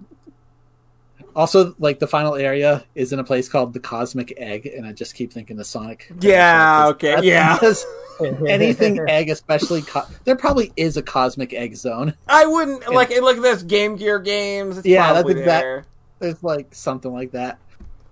also, 1.35 1.75
like 1.79 1.99
the 1.99 2.07
final 2.07 2.35
area 2.35 2.83
is 2.95 3.13
in 3.13 3.19
a 3.19 3.23
place 3.23 3.47
called 3.47 3.73
the 3.73 3.79
Cosmic 3.79 4.33
Egg, 4.37 4.65
and 4.65 4.85
I 4.85 4.91
just 4.93 5.15
keep 5.15 5.31
thinking 5.31 5.57
the 5.57 5.63
Sonic. 5.63 6.11
Yeah, 6.19 6.87
okay, 6.89 7.19
yeah. 7.21 7.57
anything 8.47 8.99
egg, 9.07 9.29
especially 9.29 9.81
co- 9.81 10.05
there 10.25 10.35
probably 10.35 10.73
is 10.75 10.97
a 10.97 11.01
Cosmic 11.01 11.53
Egg 11.53 11.75
zone. 11.75 12.15
I 12.27 12.45
wouldn't 12.45 12.91
like 12.93 13.09
look 13.11 13.37
at 13.37 13.43
this 13.43 13.63
Game 13.63 13.95
Gear 13.95 14.19
games. 14.19 14.77
It's 14.79 14.87
Yeah, 14.87 15.13
that's 15.13 15.23
probably 15.23 15.39
exact- 15.39 15.63
there. 15.63 15.85
There's 16.19 16.43
like 16.43 16.75
something 16.75 17.13
like 17.13 17.31
that. 17.31 17.59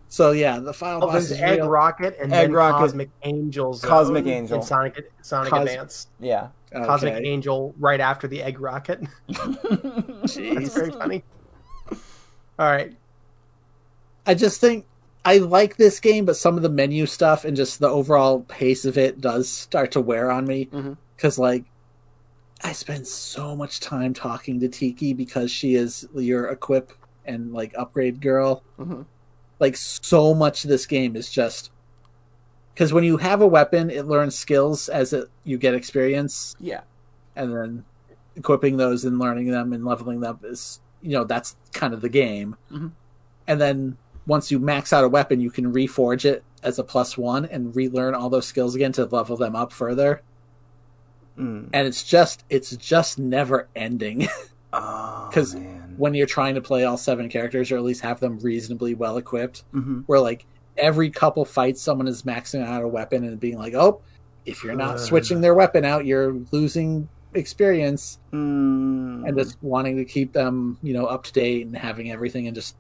So 0.10 0.32
yeah, 0.32 0.60
the 0.60 0.74
final 0.74 1.04
Oh, 1.04 1.08
boss 1.08 1.24
is 1.24 1.34
Egg 1.34 1.58
real. 1.60 1.70
Rocket 1.70 2.18
and 2.22 2.32
Egg 2.32 2.48
then 2.48 2.54
Rocket. 2.54 2.78
Cosmic 2.80 3.10
Angel. 3.24 3.74
Zone 3.74 3.90
Cosmic 3.90 4.26
Angel. 4.26 4.58
in 4.58 4.64
Sonic 4.64 5.12
Sonic 5.22 5.52
Cos- 5.52 5.60
Advance. 5.70 6.08
Yeah. 6.20 6.48
Cosmic 6.74 7.26
Angel 7.26 7.74
right 7.80 8.00
after 8.00 8.28
the 8.28 8.42
Egg 8.44 8.60
Rocket. 8.60 9.02
That's 9.28 10.38
Jeez. 10.38 10.74
very 10.74 10.92
funny. 10.92 11.24
All 12.60 12.70
right. 12.72 12.96
I 14.26 14.34
just 14.34 14.60
think 14.62 14.86
I 15.26 15.38
like 15.40 15.78
this 15.78 16.00
game, 16.00 16.26
but 16.26 16.38
some 16.38 16.56
of 16.58 16.64
the 16.64 16.70
menu 16.70 17.06
stuff 17.06 17.44
and 17.46 17.56
just 17.56 17.80
the 17.80 17.90
overall 17.90 18.42
pace 18.42 18.86
of 18.86 18.98
it 18.98 19.20
does 19.22 19.50
start 19.50 19.92
to 19.92 20.02
wear 20.02 20.32
on 20.32 20.46
me. 20.46 20.70
Because, 21.16 21.38
like, 21.38 21.66
I 22.64 22.72
spend 22.74 23.08
so 23.08 23.56
much 23.56 23.80
time 23.80 24.14
talking 24.14 24.60
to 24.62 24.68
Tiki 24.70 25.14
because 25.14 25.52
she 25.52 25.76
is 25.76 26.08
your 26.16 26.48
equip 26.48 26.92
and, 27.26 27.54
like, 27.54 27.74
upgrade 27.78 28.22
girl. 28.22 28.64
Mhm. 28.80 29.06
Like, 29.60 29.76
so 29.76 30.34
much 30.34 30.64
of 30.64 30.70
this 30.70 30.86
game 30.86 31.16
is 31.16 31.30
just. 31.30 31.72
Because 32.74 32.94
when 32.94 33.04
you 33.04 33.18
have 33.18 33.42
a 33.42 33.48
weapon, 33.48 33.90
it 33.90 34.06
learns 34.06 34.38
skills 34.38 34.88
as 34.88 35.12
it, 35.14 35.30
you 35.44 35.58
get 35.58 35.74
experience, 35.74 36.56
Yeah. 36.60 36.82
and 37.36 37.52
then 37.56 37.86
equipping 38.36 38.78
those 38.78 39.04
and 39.04 39.18
learning 39.18 39.50
them 39.50 39.74
and 39.74 39.84
leveling 39.84 40.20
them 40.20 40.40
is, 40.44 40.80
you 41.02 41.10
know, 41.12 41.24
that's 41.24 41.56
kind 41.74 41.92
of 41.94 42.02
the 42.02 42.10
game. 42.10 42.56
Mhm. 42.72 42.92
And 43.48 43.60
then 43.60 43.98
once 44.28 44.52
you 44.52 44.60
max 44.60 44.94
out 44.94 45.04
a 45.04 45.08
weapon, 45.10 45.40
you 45.42 45.50
can 45.50 45.74
reforge 45.74 46.24
it 46.24 46.44
as 46.62 46.78
a 46.78 46.84
plus 46.84 47.18
one 47.18 47.46
and 47.46 47.76
relearn 47.76 48.14
all 48.14 48.30
those 48.30 48.46
skills 48.46 48.76
again 48.76 48.92
to 48.92 49.06
level 49.06 49.38
them 49.38 49.56
up 49.56 49.72
further. 49.72 50.22
Mm. 51.36 51.70
And 51.74 51.88
it's 51.88 52.04
just, 52.04 52.44
it's 52.50 52.76
just 52.78 53.18
never 53.18 53.70
ending 53.76 54.28
Oh, 54.74 55.30
'Cause 55.32 55.56
man. 55.56 55.96
when 55.98 56.14
you're 56.14 56.28
trying 56.28 56.56
to 56.56 56.62
play 56.62 56.84
all 56.84 56.98
seven 56.98 57.30
characters 57.30 57.72
or 57.72 57.78
at 57.78 57.84
least 57.84 58.02
have 58.02 58.20
them 58.20 58.40
reasonably 58.40 58.94
well 58.94 59.18
equipped. 59.18 59.64
Mhm. 59.74 60.04
Where 60.08 60.20
like 60.20 60.46
every 60.78 61.10
couple 61.10 61.44
fights, 61.46 61.82
someone 61.82 62.08
is 62.08 62.24
maxing 62.24 62.64
out 62.64 62.84
a 62.84 62.88
weapon 62.88 63.24
and 63.24 63.40
being 63.40 63.58
like, 63.58 63.74
oh, 63.74 64.02
if 64.46 64.64
you're 64.64 64.76
not 64.76 64.96
Uh. 64.96 65.00
switching 65.00 65.42
their 65.42 65.54
weapon 65.54 65.84
out, 65.86 66.06
you're 66.06 66.36
losing 66.52 67.10
experience. 67.34 68.20
Mm. 68.34 69.28
and 69.28 69.38
just 69.38 69.58
wanting 69.62 69.98
to 69.98 70.06
keep 70.06 70.32
them, 70.34 70.78
you 70.82 70.94
know, 70.94 71.06
up 71.06 71.24
to 71.24 71.34
date 71.34 71.66
and 71.66 71.76
having 71.76 72.12
everything 72.12 72.48
and 72.48 72.56
just 72.56 72.76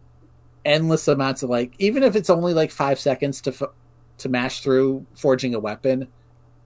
endless 0.65 1.07
amounts 1.07 1.43
of 1.43 1.49
like, 1.49 1.73
even 1.79 2.03
if 2.03 2.15
it's 2.15 2.29
only 2.29 2.53
like 2.53 2.71
five 2.71 2.99
seconds 2.99 3.41
to 3.41 3.49
f- 3.51 3.63
to 4.19 4.29
mash 4.29 4.61
through 4.61 5.05
forging 5.15 5.53
a 5.55 5.59
weapon, 5.59 6.07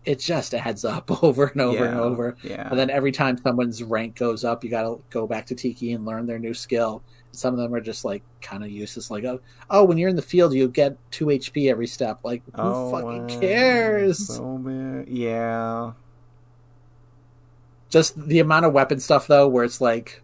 it 0.05 0.19
just 0.19 0.53
a 0.53 0.59
heads 0.59 0.83
up 0.85 1.23
over 1.23 1.47
and 1.47 1.61
over 1.61 1.85
and 1.85 1.99
over. 1.99 2.35
Yeah. 2.43 2.67
And 2.69 2.79
then 2.79 2.89
every 2.89 3.11
time 3.11 3.37
someone's 3.37 3.83
rank 3.83 4.15
goes 4.15 4.43
up, 4.43 4.63
you 4.63 4.69
got 4.69 4.83
to 4.83 5.01
go 5.09 5.27
back 5.27 5.45
to 5.47 5.55
Tiki 5.55 5.93
and 5.93 6.05
learn 6.05 6.25
their 6.25 6.39
new 6.39 6.53
skill. 6.53 7.03
Some 7.33 7.53
of 7.53 7.59
them 7.59 7.73
are 7.73 7.81
just 7.81 8.03
like 8.03 8.23
kind 8.41 8.63
of 8.63 8.69
useless. 8.71 9.09
Like, 9.11 9.23
oh, 9.23 9.39
oh, 9.69 9.85
when 9.85 9.97
you're 9.97 10.09
in 10.09 10.15
the 10.15 10.21
field, 10.21 10.53
you 10.53 10.67
get 10.67 10.97
two 11.11 11.27
HP 11.27 11.69
every 11.69 11.87
step. 11.87 12.19
Like, 12.23 12.43
who 12.45 12.61
oh, 12.61 12.91
fucking 12.91 13.39
cares? 13.39 14.27
So. 14.27 15.05
Yeah. 15.07 15.93
just 17.89 18.19
the 18.27 18.39
amount 18.39 18.65
of 18.65 18.73
weapon 18.73 18.99
stuff 18.99 19.27
though 19.27 19.47
where 19.47 19.63
it's 19.65 19.81
like 19.81 20.21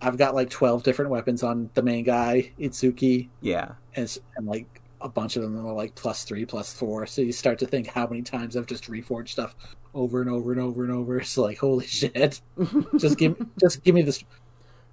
i've 0.00 0.16
got 0.16 0.34
like 0.34 0.48
12 0.48 0.82
different 0.82 1.10
weapons 1.10 1.42
on 1.42 1.68
the 1.74 1.82
main 1.82 2.04
guy 2.04 2.52
itsuki 2.58 3.28
Yeah. 3.40 3.72
and, 3.94 4.04
it's, 4.04 4.18
and 4.36 4.46
like 4.46 4.79
a 5.00 5.08
bunch 5.08 5.36
of 5.36 5.42
them 5.42 5.64
are 5.66 5.72
like 5.72 5.94
plus 5.94 6.24
three 6.24 6.44
plus 6.44 6.72
four 6.72 7.06
so 7.06 7.22
you 7.22 7.32
start 7.32 7.58
to 7.58 7.66
think 7.66 7.86
how 7.88 8.06
many 8.06 8.22
times 8.22 8.56
i've 8.56 8.66
just 8.66 8.84
reforged 8.90 9.28
stuff 9.30 9.54
over 9.94 10.20
and 10.20 10.30
over 10.30 10.52
and 10.52 10.60
over 10.60 10.84
and 10.84 10.92
over 10.92 11.18
it's 11.20 11.36
like 11.38 11.58
holy 11.58 11.86
shit 11.86 12.40
just 12.98 13.18
give 13.18 13.36
just 13.58 13.82
give 13.82 13.94
me 13.94 14.02
this 14.02 14.22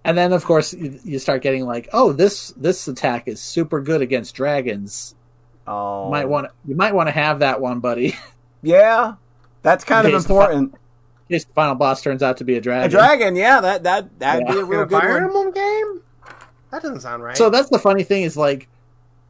and 0.03 0.17
then 0.17 0.31
of 0.33 0.45
course 0.45 0.73
you, 0.73 0.99
you 1.03 1.19
start 1.19 1.41
getting 1.41 1.65
like 1.65 1.87
oh 1.93 2.11
this 2.13 2.49
this 2.57 2.87
attack 2.87 3.27
is 3.27 3.39
super 3.41 3.81
good 3.81 4.01
against 4.01 4.35
dragons 4.35 5.13
Oh. 5.69 6.05
you 6.05 6.11
might 6.11 6.23
oh. 6.23 6.29
want 6.29 6.47
to 6.47 6.53
you 6.65 6.75
might 6.75 6.95
want 6.95 7.07
to 7.07 7.11
have 7.11 7.39
that 7.39 7.59
one 7.59 7.79
buddy 7.81 8.15
Yeah. 8.61 9.13
That's 9.61 9.83
kind 9.83 10.07
of 10.07 10.13
Okay, 10.13 10.23
so 10.23 10.33
important. 10.41 10.73
in 11.29 11.35
case 11.35 11.45
the 11.45 11.53
final 11.53 11.75
boss 11.75 12.01
turns 12.01 12.23
out 12.23 12.37
to 12.37 12.43
be 12.43 12.55
a 12.55 12.61
dragon 12.61 12.87
A 12.87 12.89
dragon, 12.89 13.35
yeah, 13.35 13.61
that 13.61 13.83
that 13.83 14.19
that'd 14.19 14.47
be 14.47 14.53
a 14.59 14.63
real 14.65 14.81
In 14.81 14.85
a 14.85 14.89
good 14.89 15.01
Fire 15.01 15.13
one. 15.13 15.23
Emblem 15.23 15.51
game? 15.51 16.01
That 16.71 16.81
doesn't 16.81 17.01
sound 17.01 17.23
right. 17.23 17.37
So 17.37 17.49
that's 17.49 17.69
the 17.69 17.79
funny 17.79 18.03
thing 18.03 18.23
is 18.23 18.35
like 18.37 18.67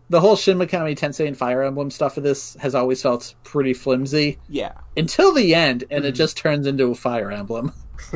the 0.09 0.21
whole 0.21 0.35
Shin 0.35 0.57
Megami 0.57 0.97
Tensei 0.97 1.27
and 1.27 1.37
Fire 1.37 1.63
Emblem 1.63 1.91
stuff 1.91 2.17
of 2.17 2.23
this 2.23 2.55
has 2.61 2.73
always 2.75 3.01
felt 3.01 3.35
pretty 3.43 3.73
flimsy 3.73 4.37
Yeah. 4.49 4.73
until 4.95 5.33
the 5.33 5.53
end, 5.55 5.83
and 5.89 5.99
Mm-hmm. 6.03 6.07
it 6.07 6.11
just 6.13 6.37
turns 6.37 6.65
into 6.67 6.91
a 6.91 6.95
Fire 6.95 7.31
Emblem. 7.31 7.73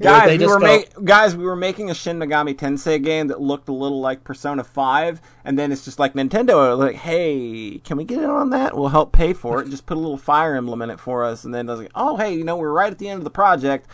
Guys, 0.00 0.38
we 0.38 0.46
were 0.46 0.60
go- 0.60 0.66
ma- 0.66 1.00
guys, 1.04 1.36
we 1.36 1.44
were 1.44 1.56
making 1.56 1.90
a 1.90 1.94
Shin 1.94 2.18
Megami 2.18 2.54
Tensei 2.54 3.02
game 3.02 3.28
that 3.28 3.40
looked 3.40 3.68
a 3.68 3.72
little 3.72 4.00
like 4.00 4.24
Persona 4.24 4.62
5, 4.64 5.20
and 5.44 5.58
then 5.58 5.72
it's 5.72 5.84
just 5.84 5.98
like 5.98 6.14
Nintendo, 6.14 6.76
like, 6.78 6.94
hey, 6.96 7.80
can 7.84 7.96
we 7.96 8.04
get 8.04 8.18
in 8.18 8.30
on 8.30 8.50
that? 8.50 8.76
We'll 8.76 8.88
help 8.88 9.12
pay 9.12 9.32
for 9.32 9.60
it, 9.60 9.68
just 9.70 9.86
put 9.86 9.96
a 9.96 10.00
little 10.00 10.16
Fire 10.16 10.54
Emblem 10.54 10.80
in 10.82 10.90
it 10.90 11.00
for 11.00 11.24
us, 11.24 11.44
and 11.44 11.52
then 11.54 11.68
I 11.68 11.72
was 11.72 11.80
like, 11.80 11.90
oh, 11.94 12.16
hey, 12.16 12.34
you 12.34 12.44
know, 12.44 12.56
we're 12.56 12.72
right 12.72 12.92
at 12.92 12.98
the 12.98 13.08
end 13.08 13.18
of 13.18 13.24
the 13.24 13.30
project. 13.30 13.86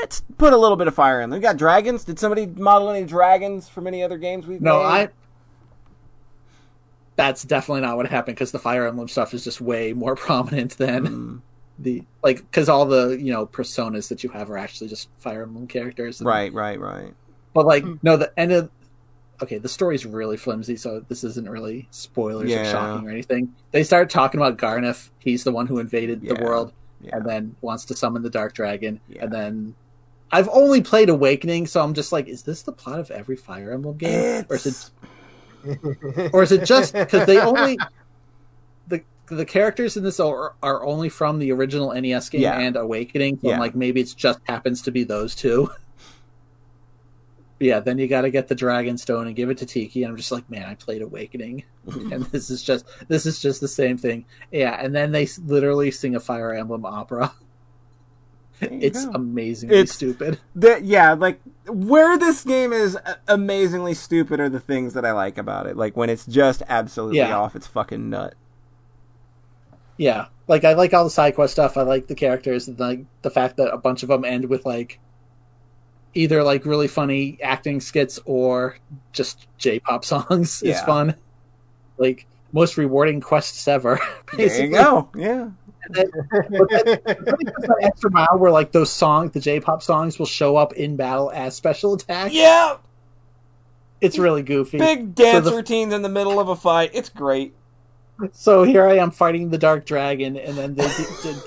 Let's 0.00 0.22
put 0.38 0.52
a 0.52 0.56
little 0.58 0.76
bit 0.76 0.88
of 0.88 0.94
Fire 0.94 1.20
Emblem. 1.20 1.38
We 1.38 1.42
got 1.42 1.56
dragons. 1.56 2.04
Did 2.04 2.18
somebody 2.18 2.46
model 2.46 2.90
any 2.90 3.06
dragons 3.06 3.68
from 3.68 3.86
any 3.86 4.02
other 4.02 4.18
games 4.18 4.46
we've 4.46 4.60
No, 4.60 4.78
made? 4.78 4.84
I. 4.86 5.08
That's 7.20 7.44
definitely 7.44 7.82
not 7.82 7.96
what 7.96 8.06
happened 8.08 8.36
because 8.36 8.50
the 8.52 8.58
Fire 8.58 8.86
Emblem 8.86 9.08
stuff 9.08 9.34
is 9.34 9.44
just 9.44 9.60
way 9.60 9.92
more 9.92 10.14
prominent 10.26 10.76
than 10.78 11.06
Mm, 11.06 11.40
the 11.78 12.02
like 12.22 12.38
because 12.38 12.68
all 12.68 12.84
the 12.86 13.10
you 13.20 13.32
know 13.32 13.46
personas 13.46 14.08
that 14.08 14.22
you 14.24 14.30
have 14.30 14.50
are 14.50 14.58
actually 14.58 14.88
just 14.88 15.08
Fire 15.18 15.42
Emblem 15.42 15.66
characters. 15.66 16.20
And- 16.20 16.26
right, 16.26 16.52
right, 16.52 16.78
right. 16.80 17.14
But 17.54 17.66
like 17.66 17.82
Hmm. 17.84 17.94
no, 18.02 18.16
the 18.16 18.32
end 18.38 18.52
of 18.52 18.70
okay, 19.42 19.56
the 19.58 19.68
story's 19.68 20.04
really 20.04 20.36
flimsy, 20.36 20.76
so 20.76 21.02
this 21.08 21.24
isn't 21.24 21.48
really 21.48 21.88
spoilers 21.90 22.44
or 22.44 22.48
Yeah. 22.54 22.70
shocking 22.70 23.08
or 23.08 23.10
anything. 23.10 23.54
They 23.70 23.82
start 23.84 24.10
talking 24.10 24.38
about 24.38 24.58
Gharnef. 24.58 25.08
He's 25.18 25.44
the 25.44 25.50
one 25.52 25.66
who 25.66 25.78
invaded 25.78 26.20
the 26.20 26.34
world 26.44 26.72
Yeah. 27.00 27.16
and 27.16 27.24
then 27.26 27.56
wants 27.62 27.86
to 27.86 27.96
summon 27.96 28.22
the 28.22 28.28
Dark 28.28 28.52
Dragon. 28.52 29.00
Yeah. 29.08 29.24
And 29.24 29.32
then 29.32 29.74
I've 30.30 30.48
only 30.52 30.82
played 30.82 31.08
Awakening, 31.08 31.66
so 31.68 31.82
I'm 31.82 31.94
just 31.94 32.12
like, 32.12 32.28
is 32.28 32.42
this 32.42 32.60
the 32.62 32.70
plot 32.72 33.00
of 33.00 33.10
every 33.10 33.34
Fire 33.36 33.72
Emblem 33.72 33.96
game, 33.96 34.44
or 34.50 34.56
is 34.56 34.66
it, 34.66 34.68
It's- 34.70 34.90
or 36.32 36.42
is 36.42 36.52
it 36.52 36.64
just 36.64 36.92
because 36.94 37.26
they 37.26 37.38
only 37.40 37.78
the 38.88 39.02
the 39.26 39.44
characters 39.44 39.96
in 39.96 40.02
this 40.04 40.18
are 40.20 40.54
are 40.62 40.84
only 40.84 41.08
from 41.08 41.38
the 41.38 41.52
original 41.52 41.92
NES 41.92 42.28
game 42.28 42.40
Yeah. 42.42 42.58
and 42.58 42.76
Awakening? 42.76 43.38
So 43.40 43.48
Yeah. 43.48 43.54
I'm 43.54 43.60
like, 43.60 43.74
maybe 43.74 44.00
it's 44.00 44.14
just 44.14 44.40
happens 44.44 44.82
to 44.82 44.90
be 44.90 45.04
those 45.04 45.34
two. 45.34 45.70
Yeah, 47.62 47.78
then 47.80 47.98
you 47.98 48.08
got 48.08 48.22
to 48.22 48.30
get 48.30 48.48
the 48.48 48.54
Dragon 48.54 48.96
Stone 48.96 49.26
and 49.26 49.36
give 49.36 49.50
it 49.50 49.58
to 49.58 49.66
Tiki. 49.66 50.02
And 50.02 50.10
I'm 50.10 50.16
just 50.16 50.32
like, 50.32 50.48
man, 50.48 50.64
I 50.66 50.74
played 50.76 51.02
Awakening, 51.02 51.62
and 51.86 52.24
this 52.26 52.48
is 52.48 52.62
just 52.62 52.86
this 53.08 53.26
is 53.26 53.38
just 53.38 53.60
the 53.60 53.68
same 53.68 53.98
thing. 53.98 54.24
Yeah, 54.50 54.80
and 54.82 54.94
then 54.94 55.12
they 55.12 55.28
literally 55.44 55.90
sing 55.90 56.16
a 56.16 56.20
Fire 56.20 56.54
Emblem 56.54 56.86
opera. 56.86 57.30
It's 58.60 59.04
go. 59.06 59.12
amazingly 59.12 59.74
It's- 59.76 59.92
stupid. 59.94 60.38
the, 60.54 60.80
yeah, 60.82 61.12
like 61.14 61.40
where 61.66 62.18
this 62.18 62.44
game 62.44 62.72
is 62.72 62.98
amazingly 63.28 63.94
stupid 63.94 64.40
are 64.40 64.48
the 64.48 64.60
things 64.60 64.94
that 64.94 65.04
I 65.04 65.12
like 65.12 65.38
about 65.38 65.66
it. 65.66 65.76
Like 65.76 65.96
when 65.96 66.10
it's 66.10 66.26
just 66.26 66.62
absolutely 66.68 67.18
Yeah. 67.18 67.36
off 67.38 67.54
its 67.56 67.66
fucking 67.66 68.10
nut. 68.10 68.34
Yeah, 69.96 70.26
like 70.48 70.64
I 70.64 70.72
like 70.74 70.94
all 70.94 71.04
the 71.04 71.10
side 71.10 71.34
quest 71.34 71.52
stuff. 71.52 71.76
I 71.76 71.82
like 71.82 72.06
the 72.06 72.14
characters 72.14 72.68
and 72.68 72.78
like 72.80 73.04
the 73.22 73.30
fact 73.30 73.56
that 73.58 73.72
a 73.72 73.76
bunch 73.78 74.02
of 74.02 74.08
them 74.08 74.24
end 74.24 74.46
with 74.48 74.64
like 74.64 74.98
either 76.14 76.42
like 76.42 76.64
really 76.64 76.88
funny 76.88 77.38
acting 77.42 77.80
skits 77.80 78.18
or 78.24 78.78
just 79.12 79.46
J-pop 79.58 80.04
songs 80.06 80.62
is 80.62 80.70
Yeah. 80.70 80.86
fun. 80.86 81.14
Like 81.98 82.26
most 82.52 82.76
rewarding 82.76 83.20
quests 83.20 83.68
ever. 83.68 84.00
There 84.36 84.64
you 84.64 84.70
go. 84.72 85.08
Yeah. 85.14 85.50
that 85.94 87.76
extra 87.82 88.10
mile 88.10 88.38
where 88.38 88.50
like 88.50 88.72
those 88.72 88.92
songs, 88.92 89.32
the 89.32 89.40
J-pop 89.40 89.82
songs, 89.82 90.18
will 90.18 90.26
show 90.26 90.56
up 90.56 90.72
in 90.74 90.96
battle 90.96 91.30
as 91.34 91.54
special 91.56 91.94
attacks. 91.94 92.32
Yeah. 92.32 92.76
it's 94.00 94.18
really 94.18 94.42
goofy. 94.42 94.78
Big 94.78 95.14
dance 95.14 95.44
the- 95.44 95.54
routines 95.54 95.92
in 95.92 96.02
the 96.02 96.08
middle 96.08 96.38
of 96.40 96.48
a 96.48 96.56
fight. 96.56 96.90
It's 96.94 97.08
great. 97.08 97.54
So 98.32 98.64
here 98.64 98.86
I 98.86 98.98
am 98.98 99.10
fighting 99.10 99.48
the 99.48 99.56
Dark 99.56 99.86
Dragon, 99.86 100.36
and 100.36 100.54
then 100.54 100.74
they 100.74 100.86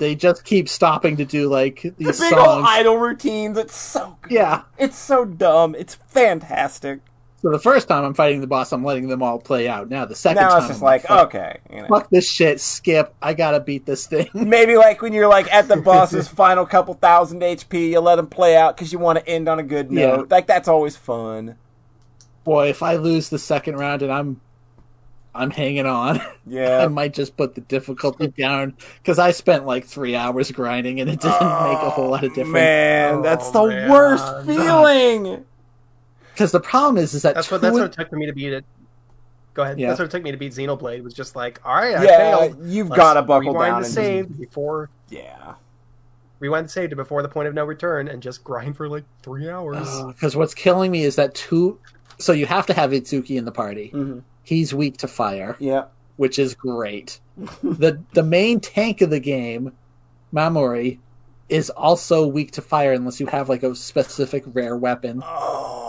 they 0.00 0.14
just 0.16 0.44
keep 0.44 0.68
stopping 0.68 1.16
to 1.18 1.24
do 1.24 1.48
like 1.48 1.82
The 1.82 1.90
these 1.98 2.18
big 2.18 2.32
old 2.32 2.64
idol 2.66 2.96
routines. 2.98 3.56
It's 3.56 3.76
so 3.76 4.18
good. 4.22 4.32
Yeah. 4.32 4.62
It's 4.76 4.98
so 4.98 5.24
dumb. 5.24 5.76
It's 5.76 5.94
fantastic. 5.94 6.98
So 7.44 7.50
the 7.50 7.58
first 7.58 7.88
time 7.88 8.04
I'm 8.04 8.14
fighting 8.14 8.40
the 8.40 8.46
boss, 8.46 8.72
I'm 8.72 8.82
letting 8.82 9.06
them 9.06 9.22
all 9.22 9.38
play 9.38 9.68
out. 9.68 9.90
Now 9.90 10.06
the 10.06 10.14
second 10.14 10.40
now 10.42 10.48
time, 10.48 10.58
it's 10.60 10.68
just 10.68 10.80
I'm 10.80 10.84
like, 10.86 11.02
fuck, 11.02 11.26
okay, 11.34 11.58
you 11.70 11.82
know. 11.82 11.88
fuck 11.88 12.08
this 12.08 12.26
shit, 12.26 12.58
skip. 12.58 13.14
I 13.20 13.34
gotta 13.34 13.60
beat 13.60 13.84
this 13.84 14.06
thing. 14.06 14.30
Maybe 14.34 14.76
like 14.78 15.02
when 15.02 15.12
you're 15.12 15.28
like 15.28 15.52
at 15.52 15.68
the 15.68 15.76
boss's 15.76 16.26
final 16.42 16.64
couple 16.64 16.94
thousand 16.94 17.42
HP, 17.42 17.90
you 17.90 18.00
let 18.00 18.16
them 18.16 18.28
play 18.28 18.56
out 18.56 18.74
because 18.78 18.94
you 18.94 18.98
want 18.98 19.18
to 19.18 19.28
end 19.28 19.46
on 19.50 19.58
a 19.58 19.62
good 19.62 19.92
Yeah. 19.92 20.16
note. 20.16 20.30
Like 20.30 20.46
that's 20.46 20.68
always 20.68 20.96
fun. 20.96 21.56
Boy, 22.44 22.70
if 22.70 22.82
I 22.82 22.96
lose 22.96 23.28
the 23.28 23.38
second 23.38 23.76
round 23.76 24.00
and 24.00 24.10
I'm 24.10 24.40
I'm 25.34 25.50
hanging 25.50 25.84
on, 25.84 26.22
Yeah. 26.46 26.78
I 26.78 26.88
might 26.88 27.12
just 27.12 27.36
put 27.36 27.54
the 27.54 27.60
difficulty 27.60 28.28
down 28.28 28.74
because 29.02 29.18
I 29.18 29.32
spent 29.32 29.66
like 29.66 29.84
three 29.84 30.16
hours 30.16 30.50
grinding 30.50 30.98
and 30.98 31.10
it 31.10 31.20
didn't 31.20 31.40
make 31.42 31.78
a 31.82 31.90
whole 31.90 32.08
lot 32.08 32.24
of 32.24 32.30
difference. 32.32 32.54
Man, 32.54 33.20
that's 33.20 33.48
oh, 33.48 33.52
the 33.52 33.58
Oh, 33.60 33.66
man. 33.68 33.90
worst 33.90 34.46
feeling. 34.46 35.44
Because 36.34 36.50
the 36.52 36.60
problem 36.60 36.98
is, 37.02 37.14
is 37.14 37.22
that 37.22 37.34
That's 37.36 37.50
what 37.50 37.60
that's 37.62 37.72
what 37.72 37.84
it 37.84 37.92
took 37.92 38.10
for 38.10 38.16
me 38.16 38.26
to 38.26 38.32
beat 38.32 38.52
it. 38.52 38.64
Go 39.54 39.62
ahead. 39.62 39.78
Yeah. 39.78 39.88
That's 39.88 40.00
what 40.00 40.06
it 40.06 40.10
took 40.10 40.24
me 40.24 40.32
to 40.32 40.36
beat 40.36 40.52
Xenoblade. 40.52 41.04
Was 41.04 41.14
just 41.14 41.36
like, 41.36 41.60
all 41.64 41.74
right, 41.76 41.94
I 41.94 42.02
Yeah, 42.04 42.16
failed. 42.38 42.56
you've 42.64 42.90
got 42.90 43.14
to 43.14 43.22
buckle 43.22 43.52
down 43.52 43.82
the 43.82 43.86
and 43.86 43.86
save 43.86 44.36
before 44.36 44.90
yeah. 45.10 45.54
rewind 46.40 46.66
the 46.66 46.70
save 46.70 46.90
to 46.90 46.96
before 46.96 47.22
the 47.22 47.28
point 47.28 47.46
of 47.46 47.54
no 47.54 47.64
return 47.64 48.08
and 48.08 48.20
just 48.20 48.42
grind 48.42 48.76
for 48.76 48.88
like 48.88 49.04
three 49.22 49.48
hours. 49.48 49.88
Because 50.08 50.34
what's 50.34 50.54
killing 50.54 50.90
me 50.90 51.04
is 51.04 51.14
that 51.16 51.34
two. 51.36 51.78
So 52.18 52.32
you 52.32 52.46
have 52.46 52.66
to 52.66 52.74
have 52.74 52.90
Itsuki 52.90 53.36
in 53.38 53.44
the 53.44 53.52
party. 53.52 53.88
hmm 53.90 54.18
He's 54.42 54.74
weak 54.74 54.96
to 54.98 55.08
fire, 55.08 55.56
Yeah. 55.60 55.84
which 56.16 56.38
is 56.40 56.54
great. 56.54 57.20
the 57.62 58.00
The 58.12 58.22
main 58.24 58.58
tank 58.60 59.00
of 59.02 59.10
the 59.10 59.20
game, 59.20 59.72
Mamori, 60.34 60.98
is 61.48 61.70
also 61.70 62.26
weak 62.26 62.50
to 62.52 62.62
fire 62.62 62.92
unless 62.92 63.20
you 63.20 63.26
have 63.26 63.48
like 63.48 63.62
a 63.62 63.74
specific 63.76 64.42
rare 64.52 64.76
weapon. 64.76 65.22
Oh 65.24 65.78
no. 65.82 65.83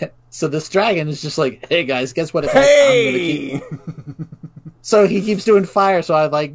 So 0.32 0.46
this 0.46 0.68
dragon 0.68 1.08
is 1.08 1.20
just 1.20 1.38
like, 1.38 1.66
hey 1.68 1.82
guys, 1.82 2.12
guess 2.12 2.32
what? 2.32 2.44
attack 2.44 2.56
I'm 2.58 2.62
gonna 2.62 3.18
keep-" 3.18 3.62
Hey. 3.62 3.62
So 4.82 5.06
he 5.06 5.20
keeps 5.20 5.44
doing 5.44 5.64
fire. 5.64 6.02
So 6.02 6.14
I 6.14 6.26
like, 6.26 6.54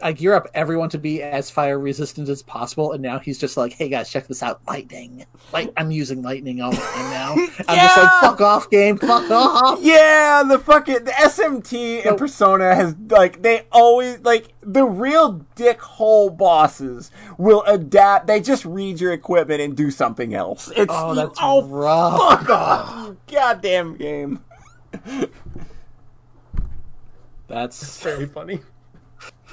I 0.00 0.12
gear 0.12 0.34
up 0.34 0.46
everyone 0.54 0.88
to 0.90 0.98
be 0.98 1.22
as 1.22 1.50
fire 1.50 1.78
resistant 1.78 2.28
as 2.28 2.42
possible, 2.42 2.92
and 2.92 3.02
now 3.02 3.18
he's 3.18 3.38
just 3.38 3.56
like, 3.56 3.72
hey 3.72 3.88
guys, 3.88 4.10
check 4.10 4.28
this 4.28 4.42
out, 4.42 4.60
lightning. 4.68 5.26
Like 5.52 5.72
I'm 5.76 5.90
using 5.90 6.22
lightning 6.22 6.60
all 6.60 6.70
the 6.70 6.76
time 6.76 7.10
now. 7.10 7.32
I'm 7.34 7.46
just 7.46 7.68
like, 7.68 7.76
Yeah! 7.76 8.20
fuck 8.20 8.40
off, 8.40 8.70
game, 8.70 8.96
fuck 8.98 9.28
off. 9.30 9.80
Yeah, 9.82 10.44
the 10.46 10.58
fucking 10.58 11.04
the 11.04 11.10
SMT 11.10 12.06
and 12.06 12.16
Persona 12.16 12.74
has 12.74 12.94
like 13.10 13.42
they 13.42 13.66
always 13.72 14.20
like 14.20 14.52
the 14.60 14.84
real 14.84 15.44
dickhole 15.56 16.36
bosses 16.36 17.10
will 17.36 17.62
adapt. 17.66 18.26
They 18.28 18.40
just 18.40 18.64
read 18.64 19.00
your 19.00 19.12
equipment 19.12 19.60
and 19.60 19.76
do 19.76 19.90
something 19.90 20.32
else. 20.34 20.70
It's 20.76 20.86
Oh, 20.94 21.14
that's 21.14 21.38
oh 21.42 21.64
rough. 21.66 22.18
fuck 22.40 22.50
off, 22.50 23.16
goddamn 23.26 23.96
game. 23.96 24.44
That's 27.46 28.02
Very 28.02 28.26
funny. 28.26 28.60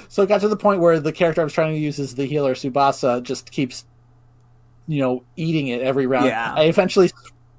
So 0.08 0.22
it 0.22 0.28
got 0.28 0.40
to 0.42 0.48
the 0.48 0.56
point 0.56 0.80
where 0.80 1.00
the 1.00 1.12
character 1.12 1.40
I 1.40 1.44
was 1.44 1.52
trying 1.52 1.74
to 1.74 1.80
use 1.80 1.98
as 1.98 2.14
the 2.14 2.26
healer, 2.26 2.54
Tsubasa, 2.54 3.22
just 3.22 3.50
keeps, 3.50 3.84
you 4.86 5.00
know, 5.00 5.24
eating 5.36 5.68
it 5.68 5.82
every 5.82 6.06
round. 6.06 6.26
Yeah. 6.26 6.54
I 6.54 6.64
eventually, 6.64 7.10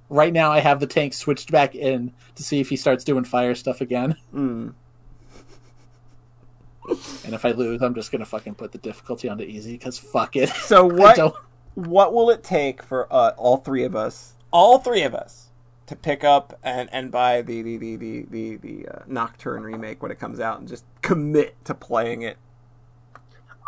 right 0.09 0.34
now, 0.34 0.51
I 0.51 0.59
have 0.59 0.80
the 0.80 0.88
tank 0.88 1.14
switched 1.14 1.51
back 1.51 1.76
in 1.76 2.14
to 2.35 2.43
see 2.43 2.59
if 2.59 2.69
he 2.69 2.76
starts 2.76 3.03
doing 3.03 3.23
fire 3.23 3.55
stuff 3.55 3.81
again. 3.81 4.15
Mm. 4.34 4.73
And 7.26 7.34
if 7.34 7.43
I 7.43 7.51
lose, 7.51 7.81
I'm 7.81 7.93
just 7.93 8.11
gonna 8.11 8.26
fucking 8.26 8.55
put 8.55 8.72
the 8.72 8.77
difficulty 8.77 9.27
onto 9.27 9.43
easy 9.43 9.73
because 9.73 9.97
fuck 9.97 10.35
it. 10.35 10.49
So 10.49 10.85
what 10.85 11.35
what 11.76 12.14
will 12.14 12.30
it 12.30 12.43
take 12.43 12.81
for 12.81 13.11
uh, 13.14 13.34
all 13.38 13.57
three 13.57 13.84
of 13.84 13.95
us, 13.95 14.34
all 14.51 14.80
three 14.80 15.03
of 15.03 15.14
us, 15.14 15.47
to 15.88 15.95
pick 15.95 16.23
up 16.23 16.57
and, 16.64 16.89
and 16.91 17.11
buy 17.11 17.41
the 17.41 17.61
the 17.61 17.77
the 17.77 17.95
the 17.95 18.26
the, 18.30 18.55
the 18.57 18.88
uh, 18.88 18.99
Nocturne 19.07 19.64
remake 19.64 20.01
when 20.01 20.11
it 20.11 20.19
comes 20.19 20.39
out 20.39 20.59
and 20.59 20.68
just 20.68 20.85
commit 21.01 21.55
to 21.65 21.73
playing 21.73 22.22
it? 22.22 22.38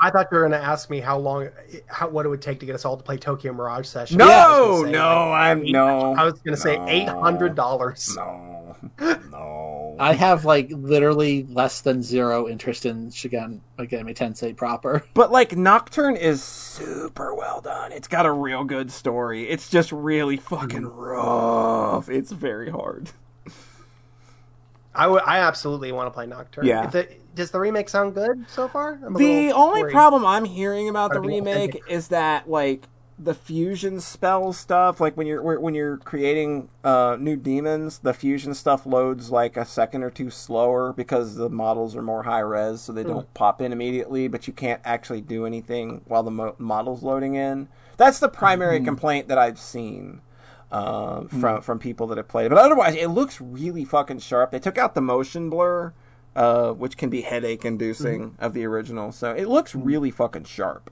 I 0.01 0.11
thought 0.11 0.27
you 0.31 0.37
were 0.37 0.47
going 0.47 0.59
to 0.59 0.65
ask 0.65 0.89
me 0.89 1.01
how 1.01 1.17
long, 1.17 1.49
how 1.87 2.07
what 2.07 2.25
it 2.25 2.29
would 2.29 2.41
take 2.41 2.61
to 2.61 2.65
get 2.65 2.73
us 2.73 2.85
all 2.85 2.95
to 2.95 3.03
play 3.03 3.17
Tokyo 3.17 3.51
Mirage 3.51 3.85
Session. 3.85 4.17
No, 4.17 4.29
I 4.29 4.61
was 4.61 4.81
gonna 4.81 4.85
say, 4.85 4.91
no, 4.91 5.29
like, 5.29 5.41
I'm 5.41 5.63
no. 5.71 6.13
I 6.13 6.23
was 6.23 6.33
going 6.35 6.55
to 6.55 6.61
say 6.61 6.77
No. 6.77 6.87
eight 6.87 7.09
hundred 7.09 7.55
dollars. 7.55 8.15
No, 8.15 8.77
no. 8.99 9.78
I 9.99 10.13
have 10.13 10.45
like 10.45 10.69
literally 10.71 11.43
less 11.49 11.81
than 11.81 12.01
zero 12.01 12.47
interest 12.47 12.85
in 12.85 13.09
Shigan 13.09 13.59
Megami 13.77 14.15
Tensei 14.15 14.55
proper. 14.55 15.03
But 15.13 15.31
like 15.31 15.55
Nocturne 15.57 16.15
is 16.15 16.41
super 16.41 17.33
well 17.35 17.59
done. 17.61 17.91
It's 17.91 18.07
got 18.07 18.25
a 18.25 18.31
real 18.31 18.63
good 18.63 18.91
story. 18.91 19.49
It's 19.49 19.69
just 19.69 19.91
really 19.91 20.37
fucking 20.37 20.85
rough. 20.85 22.09
It's 22.09 22.31
very 22.31 22.69
hard. 22.69 23.11
I 24.95 25.05
I 25.07 25.39
absolutely 25.39 25.91
want 25.91 26.07
to 26.07 26.11
play 26.11 26.25
Nocturne. 26.25 26.65
Yeah. 26.65 26.85
If 26.85 26.91
the, 26.91 27.07
does 27.35 27.51
the 27.51 27.59
remake 27.59 27.89
sound 27.89 28.15
good 28.15 28.45
so 28.49 28.67
far? 28.67 28.99
I'm 29.05 29.13
The 29.13 29.51
only 29.51 29.83
worried. 29.83 29.93
problem 29.93 30.25
I'm 30.25 30.45
hearing 30.45 30.89
about 30.89 31.13
the 31.13 31.21
remake 31.21 31.81
is 31.87 32.07
that 32.09 32.49
like 32.49 32.87
the 33.19 33.33
fusion 33.33 33.99
spell 33.99 34.53
stuff, 34.53 35.01
like 35.01 35.17
when 35.17 35.27
you're 35.27 35.59
when 35.59 35.75
you're 35.75 35.97
creating 35.97 36.69
uh, 36.83 37.17
new 37.19 37.35
demons, 37.35 37.99
the 37.99 38.13
fusion 38.13 38.53
stuff 38.53 38.85
loads 38.85 39.29
like 39.29 39.57
a 39.57 39.65
second 39.65 40.03
or 40.03 40.09
two 40.09 40.29
slower 40.29 40.93
because 40.93 41.35
the 41.35 41.49
models 41.49 41.95
are 41.95 42.01
more 42.01 42.23
high 42.23 42.39
res, 42.39 42.81
so 42.81 42.93
they 42.93 43.03
don't 43.03 43.31
pop 43.33 43.61
in 43.61 43.73
immediately. 43.73 44.27
But 44.29 44.47
you 44.47 44.53
can't 44.53 44.81
actually 44.85 45.21
do 45.21 45.45
anything 45.45 46.01
while 46.05 46.23
the 46.23 46.31
mo- 46.31 46.55
model's 46.57 47.03
loading 47.03 47.35
in. 47.35 47.67
That's 47.97 48.19
the 48.19 48.29
primary 48.29 48.79
complaint 48.79 49.27
that 49.27 49.37
I've 49.37 49.59
seen 49.59 50.21
uh, 50.71 51.23
from 51.23 51.61
from 51.61 51.79
people 51.79 52.07
that 52.07 52.17
have 52.17 52.29
played 52.29 52.45
it. 52.45 52.49
But 52.49 52.59
otherwise, 52.59 52.95
it 52.95 53.07
looks 53.07 53.41
really 53.41 53.83
fucking 53.83 54.19
sharp. 54.19 54.51
They 54.51 54.59
took 54.59 54.77
out 54.77 54.95
the 54.95 55.01
motion 55.01 55.49
blur, 55.49 55.93
uh, 56.35 56.71
which 56.71 56.95
can 56.95 57.09
be 57.09 57.21
headache 57.21 57.65
inducing 57.65 58.35
of 58.39 58.53
the 58.53 58.65
original. 58.65 59.11
So 59.11 59.31
it 59.31 59.49
looks 59.49 59.75
really 59.75 60.11
fucking 60.11 60.45
sharp. 60.45 60.89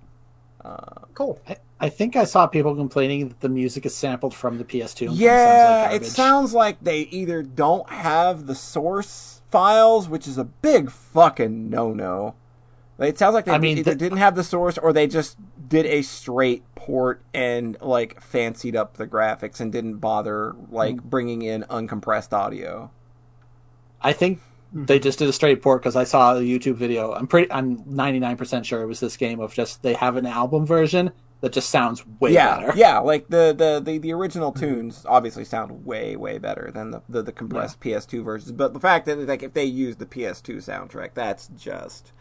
Cool. 1.13 1.39
I, 1.47 1.57
I 1.79 1.89
think 1.89 2.15
I 2.15 2.23
saw 2.23 2.47
people 2.47 2.75
complaining 2.75 3.27
that 3.29 3.39
the 3.41 3.49
music 3.49 3.85
is 3.85 3.95
sampled 3.95 4.33
from 4.33 4.57
the 4.57 4.63
PS2. 4.63 5.07
and 5.07 5.15
Yeah, 5.15 5.37
sounds 5.83 5.91
like 5.93 6.01
it 6.01 6.05
sounds 6.05 6.53
like 6.53 6.77
they 6.81 6.99
either 7.01 7.41
don't 7.43 7.89
have 7.89 8.45
the 8.47 8.55
source 8.55 9.41
files, 9.51 10.09
which 10.09 10.27
is 10.27 10.37
a 10.37 10.43
big 10.43 10.89
fucking 10.91 11.69
no 11.69 11.93
no. 11.93 12.35
It 12.99 13.17
sounds 13.19 13.35
like 13.35 13.45
they 13.45 13.51
I 13.51 13.59
mean, 13.59 13.77
either 13.77 13.91
the- 13.91 13.97
didn't 13.97 14.17
have 14.17 14.35
the 14.35 14.43
source 14.43 14.77
or 14.77 14.91
they 14.91 15.05
just 15.07 15.37
did 15.69 15.85
a 15.85 16.01
straight 16.01 16.63
port 16.75 17.21
and 17.33 17.77
like 17.81 18.19
fancied 18.21 18.75
up 18.75 18.97
the 18.97 19.05
graphics 19.05 19.59
and 19.59 19.71
didn't 19.71 19.95
bother 19.97 20.55
like 20.71 20.95
Mm. 20.95 21.03
bringing 21.03 21.41
in 21.43 21.63
uncompressed 21.69 22.33
audio. 22.33 22.89
I 24.01 24.13
think 24.13 24.39
they 24.85 24.99
just 24.99 25.17
did 25.19 25.27
a 25.27 25.33
straight 25.33 25.61
port 25.61 25.81
because 25.81 25.95
I 25.95 26.03
saw 26.03 26.35
a 26.35 26.41
YouTube 26.41 26.75
video. 26.75 27.13
I'm 27.13 27.25
pretty. 27.27 27.51
I'm 27.51 27.83
99 27.87 28.37
percent 28.37 28.65
sure 28.65 28.81
it 28.81 28.87
was 28.87 28.99
this 28.99 29.17
game 29.17 29.39
of 29.39 29.53
just 29.53 29.81
they 29.81 29.93
have 29.95 30.15
an 30.17 30.25
album 30.25 30.65
version 30.65 31.11
that 31.41 31.51
just 31.51 31.69
sounds 31.69 32.05
way 32.19 32.33
yeah, 32.33 32.59
better. 32.59 32.73
yeah, 32.77 32.97
like 32.97 33.27
the, 33.27 33.53
the, 33.55 33.79
the, 33.83 33.99
the 33.99 34.11
original 34.11 34.51
tunes 34.51 35.05
obviously 35.07 35.45
sound 35.45 35.85
way 35.85 36.15
way 36.15 36.37
better 36.37 36.71
than 36.73 36.91
the 36.91 37.01
the, 37.09 37.23
the 37.23 37.31
compressed 37.31 37.79
PS2 37.79 38.23
versions. 38.23 38.51
But 38.51 38.73
the 38.73 38.79
fact 38.79 39.05
that 39.07 39.19
like 39.27 39.43
if 39.43 39.53
they 39.53 39.65
use 39.65 39.95
the 39.97 40.05
PS2 40.05 40.57
soundtrack, 40.57 41.11
that's 41.13 41.47
just 41.57 42.11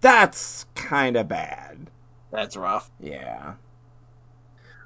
that's 0.00 0.66
kind 0.74 1.16
of 1.16 1.28
bad. 1.28 1.90
That's 2.30 2.56
rough. 2.56 2.90
Yeah, 3.00 3.54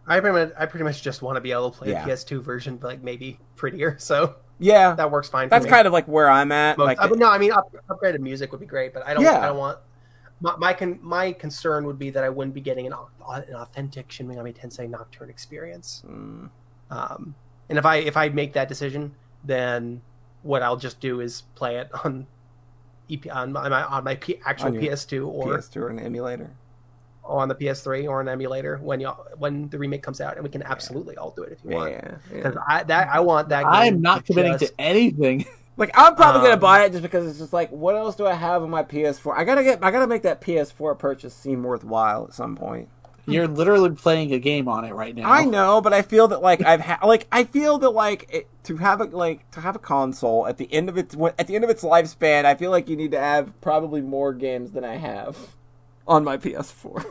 I 0.06 0.20
pretty 0.20 0.46
much, 0.46 0.52
I 0.58 0.66
pretty 0.66 0.84
much 0.84 1.02
just 1.02 1.22
want 1.22 1.36
to 1.36 1.40
be 1.40 1.52
able 1.52 1.70
to 1.70 1.78
play 1.78 1.90
Yeah. 1.90 2.04
a 2.04 2.08
PS2 2.08 2.42
version, 2.42 2.76
but 2.76 2.88
like 2.88 3.02
maybe 3.02 3.38
prettier. 3.56 3.96
So 3.98 4.36
yeah, 4.58 4.94
that 4.94 5.10
works 5.10 5.28
fine. 5.28 5.48
that's 5.48 5.64
for 5.64 5.70
me. 5.70 5.74
kind 5.76 5.86
of 5.86 5.92
like 5.92 6.06
where 6.06 6.28
I'm 6.28 6.52
at. 6.52 6.78
Most- 6.78 6.86
like, 6.86 7.00
I- 7.00 7.08
no, 7.08 7.28
I 7.30 7.38
mean 7.38 7.52
up, 7.52 7.74
upgraded 7.88 8.20
music 8.20 8.50
would 8.52 8.60
be 8.60 8.66
great, 8.66 8.94
but 8.94 9.06
I 9.06 9.14
don't. 9.14 9.22
Yeah. 9.22 9.40
I 9.40 9.46
don't 9.46 9.58
want. 9.58 9.78
My 10.40 10.56
my, 10.56 10.72
con, 10.74 10.98
my 11.00 11.32
concern 11.32 11.86
would 11.86 11.98
be 11.98 12.10
that 12.10 12.24
I 12.24 12.28
wouldn't 12.28 12.54
be 12.54 12.60
getting 12.60 12.86
an, 12.86 12.92
an 13.28 13.54
authentic 13.54 14.10
Shin 14.10 14.26
Megami 14.28 14.54
Tensei 14.54 14.88
Nocturne 14.90 15.30
experience. 15.30 16.02
mm, 16.06 16.50
Um, 16.90 17.34
and 17.68 17.78
if 17.78 17.86
I 17.86 17.96
if 17.96 18.16
I 18.16 18.28
make 18.28 18.52
that 18.54 18.68
decision, 18.68 19.14
then 19.44 20.02
what 20.42 20.62
I'll 20.62 20.76
just 20.76 21.00
do 21.00 21.20
is 21.20 21.42
play 21.54 21.76
it 21.76 21.88
on 22.04 22.26
EP 23.10 23.26
on 23.34 23.52
my 23.52 23.82
on 23.84 24.04
my 24.04 24.16
P, 24.16 24.40
actual 24.44 24.68
On 24.68 24.74
PS2 24.74 25.26
or, 25.26 25.58
PS2 25.58 25.76
or 25.76 25.88
an 25.88 25.98
emulator. 26.00 26.50
Or 27.24 27.40
on 27.40 27.48
the 27.48 27.54
PS3 27.54 28.08
or 28.08 28.20
an 28.20 28.28
emulator 28.28 28.78
when 28.82 29.00
you 29.00 29.08
when 29.38 29.68
the 29.70 29.78
remake 29.78 30.02
comes 30.02 30.20
out, 30.20 30.34
and 30.34 30.44
we 30.44 30.50
can 30.50 30.62
absolutely 30.62 31.16
all 31.16 31.30
do 31.30 31.42
it 31.42 31.52
if 31.52 31.58
you 31.64 31.76
want. 31.76 31.90
Yeah, 31.92 32.00
yeah. 32.30 32.36
Because 32.36 32.56
I 32.66 32.82
that 32.84 33.08
I 33.08 33.20
want 33.20 33.48
that. 33.48 33.62
Game 33.62 33.70
I'm 33.72 34.02
not 34.02 34.24
committing 34.24 34.58
just- 34.58 34.72
to 34.76 34.80
anything. 34.80 35.46
Like 35.76 35.90
I'm 35.94 36.14
probably 36.14 36.42
gonna 36.42 36.52
Um, 36.54 36.60
buy 36.60 36.84
it 36.84 36.90
just 36.92 37.02
because 37.02 37.26
it's 37.26 37.40
just 37.40 37.52
like, 37.52 37.68
what 37.70 37.96
else 37.96 38.14
do 38.14 38.28
I 38.28 38.34
have 38.34 38.62
on 38.62 38.70
my 38.70 38.84
PS4? 38.84 39.34
I 39.36 39.42
gotta 39.42 39.64
get, 39.64 39.82
I 39.82 39.90
gotta 39.90 40.06
make 40.06 40.22
that 40.22 40.40
PS4 40.40 40.96
purchase 40.96 41.34
seem 41.34 41.64
worthwhile 41.64 42.26
at 42.28 42.32
some 42.32 42.54
point. 42.54 42.88
You're 43.26 43.48
literally 43.48 43.90
playing 43.90 44.32
a 44.34 44.38
game 44.38 44.68
on 44.68 44.84
it 44.84 44.94
right 44.94 45.12
now. 45.16 45.28
I 45.28 45.44
know, 45.46 45.80
but 45.80 45.92
I 45.92 46.02
feel 46.02 46.28
that 46.28 46.40
like 46.42 46.64
I've 46.64 46.80
ha- 46.80 47.00
like 47.04 47.26
I 47.32 47.42
feel 47.42 47.78
that 47.78 47.90
like 47.90 48.28
it, 48.32 48.46
to 48.64 48.76
have 48.76 49.00
a 49.00 49.06
like 49.06 49.50
to 49.50 49.60
have 49.62 49.74
a 49.74 49.80
console 49.80 50.46
at 50.46 50.58
the 50.58 50.72
end 50.72 50.88
of 50.88 50.96
its 50.96 51.16
at 51.40 51.48
the 51.48 51.56
end 51.56 51.64
of 51.64 51.70
its 51.70 51.82
lifespan, 51.82 52.44
I 52.44 52.54
feel 52.54 52.70
like 52.70 52.88
you 52.88 52.94
need 52.96 53.10
to 53.10 53.18
have 53.18 53.60
probably 53.60 54.00
more 54.00 54.32
games 54.32 54.70
than 54.70 54.84
I 54.84 54.94
have 54.94 55.36
on 56.06 56.24
my 56.24 56.36
PS4. 56.36 57.04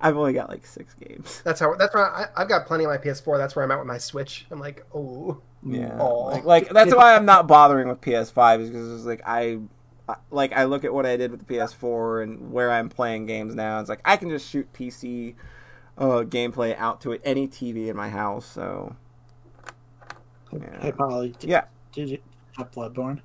I've 0.00 0.16
only 0.16 0.32
got 0.32 0.48
like 0.48 0.64
six 0.64 0.94
games. 0.94 1.42
That's 1.44 1.58
how. 1.60 1.74
That's 1.74 1.92
where 1.94 2.04
I, 2.08 2.26
I've 2.36 2.48
got 2.48 2.66
plenty 2.66 2.84
on 2.84 2.90
my 2.92 2.98
PS4. 2.98 3.36
That's 3.36 3.56
where 3.56 3.64
I'm 3.64 3.70
at 3.72 3.78
with 3.78 3.88
my 3.88 3.98
Switch. 3.98 4.46
I'm 4.50 4.60
like, 4.60 4.86
oh, 4.94 5.40
Yeah, 5.66 5.98
Aw. 5.98 6.24
like, 6.28 6.44
like 6.44 6.68
that's 6.70 6.94
why 6.94 7.16
I'm 7.16 7.24
not 7.24 7.48
bothering 7.48 7.88
with 7.88 8.00
PS5 8.00 8.60
is 8.60 8.70
because 8.70 8.92
it's 8.94 9.04
like 9.06 9.22
I, 9.26 9.58
I- 10.08 10.16
like 10.30 10.52
I 10.52 10.64
look 10.64 10.84
at 10.84 10.94
what 10.94 11.04
I 11.04 11.16
did 11.16 11.32
with 11.32 11.44
the 11.44 11.52
PS4 11.54 12.22
and 12.22 12.52
where 12.52 12.70
I'm 12.70 12.88
playing 12.88 13.26
games 13.26 13.54
now. 13.56 13.80
It's 13.80 13.88
like 13.88 14.00
I 14.04 14.16
can 14.16 14.28
just 14.30 14.48
shoot 14.48 14.72
PC 14.72 15.34
uh, 15.98 16.22
gameplay 16.22 16.76
out 16.78 17.00
to 17.00 17.12
any 17.24 17.48
TV 17.48 17.88
in 17.88 17.96
my 17.96 18.08
house. 18.08 18.46
So 18.46 18.94
Yeah. 20.52 20.80
Hey, 20.80 20.92
Polly. 20.92 21.34
Did, 21.40 21.50
yeah, 21.50 21.64
Did 21.92 22.08
you 22.10 22.18
have 22.56 22.70
Bloodborne? 22.70 23.20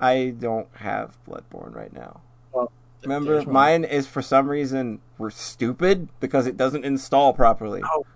I 0.00 0.34
don't 0.38 0.66
have 0.76 1.16
Bloodborne 1.28 1.72
right 1.74 1.92
now. 1.92 2.20
Well, 2.52 2.72
Remember, 3.02 3.42
mine 3.44 3.84
is 3.84 4.06
for 4.06 4.22
some 4.22 4.48
reason 4.48 5.00
we're 5.18 5.30
stupid 5.30 6.08
because 6.20 6.46
it 6.46 6.56
doesn't 6.56 6.84
install 6.84 7.32
properly. 7.32 7.82
Oh. 7.84 8.06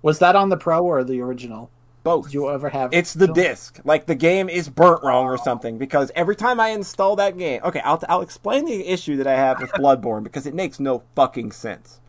Was 0.01 0.19
that 0.19 0.35
on 0.35 0.49
the 0.49 0.57
Pro 0.57 0.83
or 0.83 1.03
the 1.03 1.21
original? 1.21 1.69
Both. 2.03 2.25
Did 2.25 2.33
you 2.33 2.49
ever 2.49 2.69
have? 2.69 2.93
It's 2.93 3.13
the 3.13 3.25
still? 3.25 3.33
disc. 3.33 3.79
Like 3.83 4.05
the 4.05 4.15
game 4.15 4.47
is 4.47 4.69
burnt 4.69 5.03
wrong 5.03 5.25
or 5.25 5.37
something 5.37 5.77
because 5.77 6.11
every 6.15 6.35
time 6.35 6.59
I 6.59 6.69
install 6.69 7.17
that 7.17 7.37
game, 7.37 7.61
okay, 7.63 7.81
I'll 7.81 8.01
I'll 8.07 8.21
explain 8.21 8.65
the 8.65 8.87
issue 8.87 9.17
that 9.17 9.27
I 9.27 9.35
have 9.35 9.59
with 9.59 9.71
Bloodborne 9.73 10.23
because 10.23 10.45
it 10.45 10.53
makes 10.53 10.79
no 10.79 11.03
fucking 11.15 11.51
sense. 11.51 11.99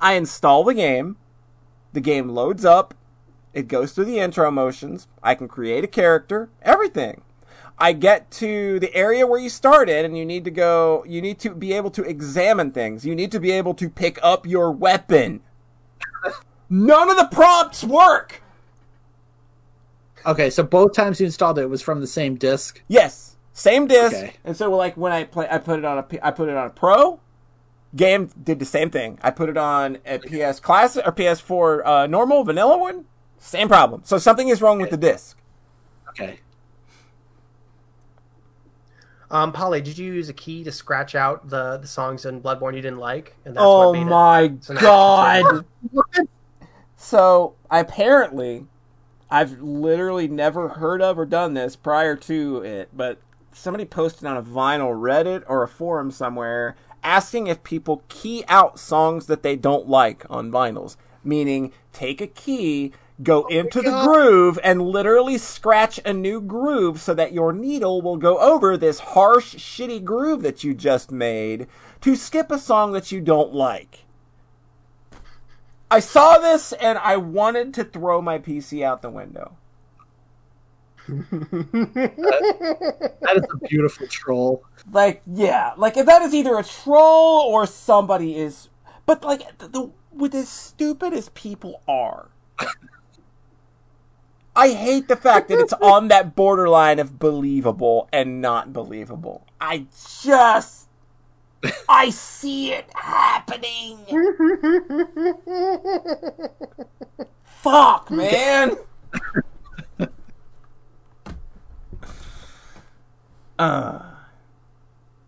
I 0.00 0.14
install 0.14 0.64
the 0.64 0.74
game, 0.74 1.16
the 1.92 2.00
game 2.00 2.30
loads 2.30 2.64
up, 2.64 2.94
it 3.52 3.68
goes 3.68 3.92
through 3.92 4.06
the 4.06 4.18
intro 4.18 4.50
motions, 4.50 5.06
I 5.22 5.34
can 5.34 5.46
create 5.46 5.84
a 5.84 5.88
character, 5.88 6.48
everything. 6.62 7.22
I 7.78 7.92
get 7.92 8.30
to 8.32 8.78
the 8.78 8.94
area 8.94 9.26
where 9.26 9.40
you 9.40 9.48
started 9.48 10.04
and 10.04 10.16
you 10.16 10.24
need 10.24 10.44
to 10.44 10.50
go 10.50 11.04
you 11.06 11.20
need 11.20 11.38
to 11.40 11.50
be 11.50 11.72
able 11.72 11.90
to 11.90 12.02
examine 12.02 12.70
things. 12.70 13.04
You 13.04 13.14
need 13.14 13.32
to 13.32 13.40
be 13.40 13.50
able 13.50 13.74
to 13.74 13.88
pick 13.88 14.18
up 14.22 14.46
your 14.46 14.70
weapon. 14.70 15.40
None 16.70 17.10
of 17.10 17.16
the 17.16 17.28
prompts 17.30 17.84
work. 17.84 18.42
Okay, 20.26 20.50
so 20.50 20.62
both 20.62 20.94
times 20.94 21.20
you 21.20 21.26
installed 21.26 21.58
it, 21.58 21.62
it 21.62 21.70
was 21.70 21.82
from 21.82 22.00
the 22.00 22.06
same 22.06 22.36
disc. 22.36 22.82
Yes, 22.88 23.36
same 23.52 23.86
disc. 23.86 24.16
Okay. 24.16 24.32
And 24.44 24.56
so, 24.56 24.74
like 24.74 24.96
when 24.96 25.12
I 25.12 25.24
play, 25.24 25.46
I 25.50 25.58
put 25.58 25.78
it 25.78 25.84
on 25.84 25.98
a, 25.98 26.02
P- 26.02 26.18
I 26.22 26.30
put 26.30 26.48
it 26.48 26.56
on 26.56 26.66
a 26.66 26.70
Pro. 26.70 27.20
Game 27.94 28.30
did 28.42 28.58
the 28.58 28.64
same 28.64 28.90
thing. 28.90 29.18
I 29.22 29.30
put 29.30 29.48
it 29.48 29.56
on 29.56 29.98
a 30.04 30.18
PS 30.18 30.58
Classic 30.58 31.06
or 31.06 31.12
PS4 31.12 31.86
uh, 31.86 32.06
normal 32.06 32.42
vanilla 32.42 32.76
one. 32.76 33.04
Same 33.38 33.68
problem. 33.68 34.00
So 34.04 34.18
something 34.18 34.48
is 34.48 34.60
wrong 34.62 34.80
with 34.80 34.90
the 34.90 34.96
disc. 34.96 35.38
Okay. 36.08 36.40
Um, 39.34 39.50
Polly, 39.50 39.80
did 39.80 39.98
you 39.98 40.12
use 40.12 40.28
a 40.28 40.32
key 40.32 40.62
to 40.62 40.70
scratch 40.70 41.16
out 41.16 41.50
the, 41.50 41.78
the 41.78 41.88
songs 41.88 42.24
in 42.24 42.40
Bloodborne 42.40 42.76
you 42.76 42.82
didn't 42.82 43.00
like? 43.00 43.34
And 43.44 43.56
that's 43.56 43.64
Oh 43.64 43.90
what 43.90 43.98
made 43.98 44.06
my 44.06 44.52
So 44.60 44.74
god! 44.74 45.64
so 46.96 47.56
apparently, 47.68 48.66
I've 49.28 49.60
literally 49.60 50.28
never 50.28 50.68
heard 50.68 51.02
of 51.02 51.18
or 51.18 51.26
done 51.26 51.54
this 51.54 51.74
prior 51.74 52.14
to 52.14 52.62
it, 52.62 52.90
but 52.96 53.18
somebody 53.52 53.84
posted 53.84 54.28
on 54.28 54.36
a 54.36 54.42
vinyl 54.42 54.94
Reddit 54.94 55.42
or 55.48 55.64
a 55.64 55.68
forum 55.68 56.12
somewhere 56.12 56.76
asking 57.02 57.48
if 57.48 57.64
people 57.64 58.04
key 58.08 58.44
out 58.46 58.78
songs 58.78 59.26
that 59.26 59.42
they 59.42 59.56
don't 59.56 59.88
like 59.88 60.24
on 60.30 60.52
vinyls. 60.52 60.96
Meaning, 61.24 61.72
take 61.92 62.20
a 62.20 62.28
key, 62.28 62.92
go 63.22 63.44
oh 63.44 63.46
into 63.46 63.80
the 63.80 64.02
groove, 64.02 64.58
and 64.64 64.82
literally 64.82 65.38
scratch 65.38 66.00
a 66.04 66.12
new 66.12 66.40
groove 66.40 67.00
so 67.00 67.14
that 67.14 67.32
your 67.32 67.52
needle 67.52 68.02
will 68.02 68.16
go 68.16 68.38
over 68.38 68.76
this 68.76 68.98
harsh, 69.00 69.54
shitty 69.56 70.02
groove 70.02 70.42
that 70.42 70.64
you 70.64 70.74
just 70.74 71.12
made 71.12 71.68
to 72.00 72.16
skip 72.16 72.50
a 72.50 72.58
song 72.58 72.92
that 72.92 73.12
you 73.12 73.20
don't 73.20 73.54
like. 73.54 74.04
I 75.90 76.00
saw 76.00 76.38
this 76.38 76.72
and 76.72 76.98
I 76.98 77.16
wanted 77.16 77.72
to 77.74 77.84
throw 77.84 78.20
my 78.20 78.38
PC 78.38 78.82
out 78.82 79.02
the 79.02 79.10
window. 79.10 79.56
That 83.20 83.36
is 83.36 83.44
a 83.52 83.68
beautiful 83.68 84.06
troll. 84.08 84.64
Like, 84.90 85.22
yeah, 85.26 85.72
like 85.76 85.96
if 85.96 86.06
that 86.06 86.22
is 86.22 86.34
either 86.34 86.58
a 86.58 86.64
troll 86.64 87.42
or 87.42 87.66
somebody 87.66 88.36
is, 88.36 88.70
but 89.06 89.24
like 89.24 89.58
the, 89.58 89.68
the 89.68 89.90
with 90.12 90.34
as 90.34 90.48
stupid 90.48 91.12
as 91.12 91.28
people 91.30 91.82
are, 91.86 92.28
I 94.56 94.70
hate 94.70 95.08
the 95.08 95.16
fact 95.16 95.48
that 95.48 95.58
it's 95.58 95.72
on 95.74 96.08
that 96.08 96.36
borderline 96.36 96.98
of 97.00 97.18
believable 97.18 98.08
and 98.12 98.40
not 98.40 98.72
believable. 98.72 99.44
I 99.60 99.86
just, 100.22 100.86
I 101.88 102.10
see 102.10 102.72
it 102.72 102.86
happening. 102.94 103.98
Fuck, 107.44 108.10
man. 108.12 108.76
uh, 113.58 114.02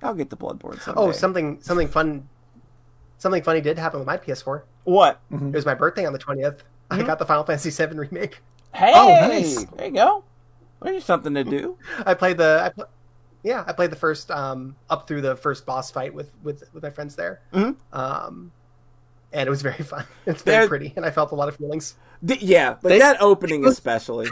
I'll 0.02 0.14
get 0.14 0.30
the 0.30 0.36
Bloodborne 0.36 0.80
someday. 0.80 1.00
Oh, 1.00 1.10
something 1.10 1.58
something 1.62 1.88
fun, 1.88 2.28
something 3.18 3.42
funny 3.42 3.60
did 3.60 3.76
happen 3.78 3.98
with 3.98 4.06
my 4.06 4.18
PS4. 4.18 4.62
what? 4.84 5.20
It 5.32 5.56
was 5.56 5.66
my 5.66 5.74
birthday 5.74 6.06
on 6.06 6.12
the 6.12 6.18
20th. 6.20 6.60
I 6.90 7.02
got 7.02 7.18
the 7.18 7.26
Final 7.26 7.42
Fantasy 7.42 7.70
VII 7.70 7.96
remake. 7.96 8.40
Hey, 8.76 8.92
Oh, 8.94 9.08
nice. 9.08 9.64
there 9.64 9.86
you 9.86 9.92
go. 9.92 10.24
There's 10.82 11.04
something 11.04 11.34
to 11.34 11.44
do. 11.44 11.78
I 12.04 12.14
played 12.14 12.36
the, 12.36 12.60
I 12.62 12.68
pl- 12.68 12.88
yeah, 13.42 13.64
I 13.66 13.72
played 13.72 13.90
the 13.90 13.96
first 13.96 14.30
um, 14.30 14.76
up 14.90 15.08
through 15.08 15.22
the 15.22 15.34
first 15.36 15.64
boss 15.64 15.90
fight 15.90 16.12
with 16.12 16.32
with, 16.42 16.62
with 16.74 16.82
my 16.82 16.90
friends 16.90 17.16
there. 17.16 17.40
Mhm. 17.54 17.76
Um, 17.92 18.52
and 19.32 19.46
it 19.46 19.50
was 19.50 19.62
very 19.62 19.82
fun. 19.84 20.04
It's 20.26 20.42
very 20.42 20.62
There- 20.62 20.68
pretty, 20.68 20.92
and 20.96 21.04
I 21.06 21.10
felt 21.10 21.32
a 21.32 21.34
lot 21.34 21.48
of 21.48 21.56
feelings. 21.56 21.94
The- 22.22 22.38
yeah, 22.40 22.70
like 22.70 22.82
They- 22.82 22.98
that 22.98 23.20
opening 23.22 23.64
especially. 23.66 24.28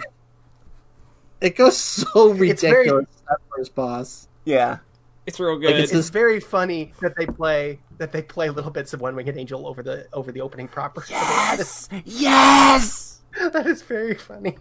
It 1.40 1.56
goes 1.56 1.76
so 1.76 2.32
It's 2.42 2.62
very- 2.62 2.74
ridiculous. 2.80 3.06
That 3.28 3.38
first 3.56 3.74
boss. 3.74 4.28
Yeah, 4.44 4.78
it's 5.26 5.40
real 5.40 5.56
good. 5.58 5.72
Like, 5.74 5.84
it's 5.84 5.92
It's 5.92 6.10
very 6.10 6.40
funny 6.40 6.92
that 7.00 7.14
they 7.16 7.24
play 7.26 7.78
that 7.98 8.12
they 8.12 8.20
play 8.22 8.50
little 8.50 8.70
bits 8.70 8.92
of 8.92 9.00
One 9.00 9.16
Winged 9.16 9.36
Angel 9.36 9.66
over 9.66 9.82
the 9.82 10.06
over 10.12 10.30
the 10.32 10.40
opening 10.42 10.68
proper. 10.68 11.04
Yes, 11.08 11.88
yes. 12.04 13.13
that 13.52 13.66
is 13.66 13.82
very 13.82 14.14
funny. 14.14 14.58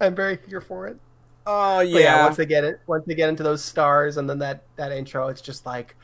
I'm 0.00 0.14
very 0.14 0.38
here 0.48 0.60
for 0.60 0.86
it. 0.88 0.98
Oh 1.46 1.80
But 1.90 2.02
yeah, 2.02 2.16
yeah. 2.16 2.22
once 2.22 2.36
they 2.36 2.46
get 2.46 2.64
it, 2.64 2.80
once 2.86 3.04
they 3.06 3.14
get 3.14 3.28
into 3.28 3.42
those 3.42 3.64
stars, 3.64 4.16
and 4.16 4.28
then 4.28 4.38
that 4.40 4.64
that 4.76 4.92
intro, 4.92 5.28
it's 5.28 5.40
just 5.40 5.66
like, 5.66 5.96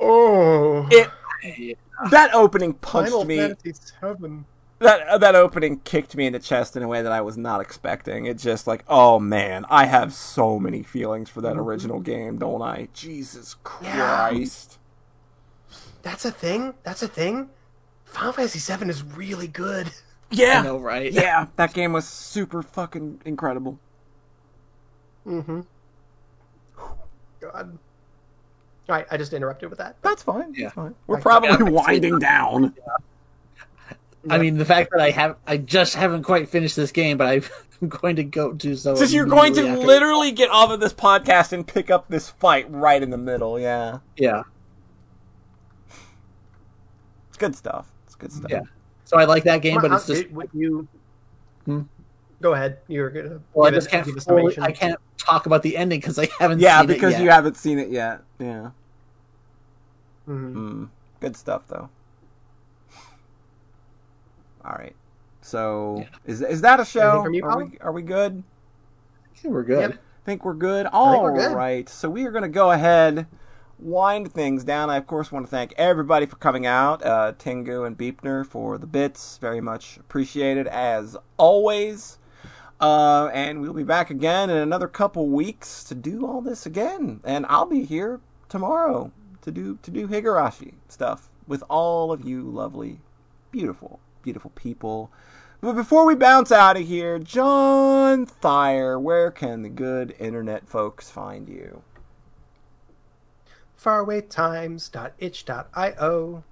oh, 0.00 0.86
it 0.90 1.10
that 2.10 2.34
opening 2.34 2.74
punched 2.74 3.10
Final 3.10 3.24
me. 3.24 3.36
Fantasy 3.36 3.72
Seven. 3.74 4.46
That 4.80 5.06
uh, 5.08 5.18
that 5.18 5.34
opening 5.34 5.80
kicked 5.80 6.16
me 6.16 6.26
in 6.26 6.32
the 6.32 6.38
chest 6.38 6.76
in 6.76 6.82
a 6.82 6.88
way 6.88 7.02
that 7.02 7.12
I 7.12 7.20
was 7.22 7.36
not 7.36 7.60
expecting. 7.60 8.26
It's 8.26 8.42
just 8.42 8.66
like, 8.66 8.84
oh 8.88 9.18
man, 9.18 9.64
I 9.70 9.86
have 9.86 10.12
so 10.14 10.58
many 10.60 10.82
feelings 10.82 11.30
for 11.30 11.40
that 11.42 11.56
original 11.56 12.00
game, 12.00 12.38
don't 12.38 12.62
I? 12.62 12.88
Jesus 12.92 13.54
Yeah. 13.80 14.28
Christ. 14.28 14.78
That's 16.02 16.24
a 16.24 16.30
thing. 16.30 16.74
That's 16.82 17.02
a 17.02 17.08
thing. 17.08 17.50
Final 18.04 18.32
Fantasy 18.32 18.58
Seven 18.58 18.90
is 18.90 19.02
really 19.02 19.48
good. 19.48 19.90
Yeah. 20.34 20.60
I 20.60 20.62
know, 20.62 20.78
right? 20.78 21.12
Yeah, 21.24 21.46
that 21.56 21.72
game 21.74 21.92
was 21.92 22.06
super 22.08 22.62
fucking 22.62 23.22
incredible. 23.24 23.78
Mm-hmm. 25.26 25.60
God. 27.40 27.78
All 28.86 28.94
right, 28.96 29.06
I 29.10 29.16
just 29.16 29.32
interrupted 29.32 29.70
with 29.70 29.78
that. 29.78 29.96
That's 30.02 30.22
fine. 30.22 30.52
Yeah. 30.54 30.64
That's 30.64 30.74
fine. 30.74 30.94
We're 31.06 31.18
I- 31.18 31.20
probably 31.22 31.70
winding 31.72 32.18
down. 32.18 32.74
I 34.28 34.38
mean, 34.38 34.56
the 34.56 34.64
fact 34.64 34.90
that 34.92 35.00
I 35.02 35.10
have, 35.10 35.36
I 35.46 35.58
just 35.58 35.94
haven't 35.96 36.22
quite 36.22 36.48
finished 36.48 36.76
this 36.76 36.92
game, 36.92 37.18
but 37.18 37.26
I'm 37.26 37.88
going 37.88 38.16
to 38.16 38.24
go 38.24 38.52
do 38.54 38.74
so. 38.74 38.94
Since 38.94 39.12
you're 39.12 39.26
going 39.26 39.52
to 39.54 39.68
after- 39.68 39.86
literally 39.86 40.32
get 40.32 40.48
off 40.50 40.70
of 40.70 40.80
this 40.80 40.94
podcast 40.94 41.52
and 41.52 41.66
pick 41.66 41.90
up 41.90 42.08
this 42.08 42.30
fight 42.30 42.70
right 42.70 43.02
in 43.02 43.10
the 43.10 43.18
middle, 43.18 43.60
yeah. 43.60 43.98
yeah, 44.16 44.44
It's 47.28 47.36
good 47.36 47.54
stuff. 47.54 47.90
It's 48.06 48.14
good 48.14 48.32
stuff. 48.32 48.50
Yeah. 48.50 48.62
So 49.14 49.20
I 49.20 49.26
like 49.26 49.44
that 49.44 49.62
game, 49.62 49.80
but 49.80 49.92
it's 49.92 50.08
How- 50.08 50.14
just 50.14 50.30
would 50.32 50.50
you. 50.52 50.88
Hmm? 51.66 51.82
Go 52.42 52.52
ahead. 52.52 52.78
You're 52.88 53.10
gonna. 53.10 53.40
well, 53.54 53.68
I 53.68 53.70
just 53.70 53.88
can't. 53.88 54.04
Fully. 54.06 54.58
I 54.60 54.72
can't 54.72 54.98
talk 55.16 55.46
about 55.46 55.62
the 55.62 55.76
ending 55.76 56.00
because 56.00 56.18
I 56.18 56.28
haven't. 56.40 56.58
Yeah, 56.58 56.80
seen 56.80 56.88
because 56.88 57.12
it 57.14 57.18
yet. 57.18 57.22
you 57.22 57.30
haven't 57.30 57.56
seen 57.56 57.78
it 57.78 57.90
yet. 57.90 58.22
Yeah. 58.40 58.70
Mhm. 60.28 60.54
Mm, 60.54 60.88
good 61.20 61.36
stuff 61.36 61.62
though. 61.68 61.88
All 64.64 64.72
right. 64.72 64.96
So 65.42 65.98
Yeah. 66.00 66.06
is 66.26 66.42
is 66.42 66.60
that 66.62 66.80
a 66.80 66.84
show? 66.84 67.24
you, 67.28 67.44
are 67.44 67.64
we 67.64 67.78
are 67.80 67.92
we 67.92 68.02
good? 68.02 68.42
Yeah, 69.42 69.50
we're 69.50 69.62
good. 69.62 69.90
Yep. 69.92 69.98
think 70.24 70.44
we're 70.44 70.54
good. 70.54 70.86
All 70.86 71.12
think 71.12 71.22
we're 71.22 71.36
good. 71.36 71.52
right. 71.54 71.88
So 71.88 72.10
we 72.10 72.24
are 72.24 72.30
going 72.30 72.42
to 72.42 72.48
go 72.48 72.70
ahead, 72.72 73.26
wind 73.78 74.32
things 74.32 74.64
down. 74.64 74.90
I, 74.90 74.96
of 74.96 75.06
course, 75.06 75.32
want 75.32 75.46
to 75.46 75.50
thank 75.50 75.74
everybody 75.76 76.26
for 76.26 76.36
coming 76.36 76.66
out. 76.66 77.04
Uh, 77.04 77.32
Tengu 77.38 77.84
and 77.84 77.96
Beepner 77.96 78.46
for 78.46 78.78
the 78.78 78.86
bits. 78.86 79.38
Very 79.38 79.60
much 79.60 79.96
appreciated, 79.96 80.66
as 80.66 81.16
always. 81.36 82.18
Uh, 82.80 83.30
and 83.32 83.60
we'll 83.60 83.72
be 83.72 83.84
back 83.84 84.10
again 84.10 84.50
in 84.50 84.56
another 84.56 84.88
couple 84.88 85.28
weeks 85.28 85.84
to 85.84 85.94
do 85.94 86.26
all 86.26 86.40
this 86.40 86.66
again. 86.66 87.20
And 87.24 87.46
I'll 87.48 87.66
be 87.66 87.84
here 87.84 88.20
tomorrow 88.48 89.12
to 89.42 89.50
do 89.50 89.78
to 89.82 89.90
do 89.90 90.08
Higurashi 90.08 90.74
stuff 90.88 91.30
with 91.46 91.62
all 91.68 92.12
of 92.12 92.24
you 92.24 92.42
lovely, 92.42 93.00
beautiful, 93.50 94.00
beautiful 94.22 94.50
people. 94.54 95.10
But 95.60 95.74
before 95.74 96.04
we 96.04 96.14
bounce 96.14 96.52
out 96.52 96.76
of 96.76 96.86
here, 96.86 97.18
John 97.18 98.26
Thayer, 98.26 98.98
where 98.98 99.30
can 99.30 99.62
the 99.62 99.70
good 99.70 100.14
internet 100.18 100.68
folks 100.68 101.10
find 101.10 101.48
you? 101.48 101.82
Farawaytimes.itch.io. 103.84 106.44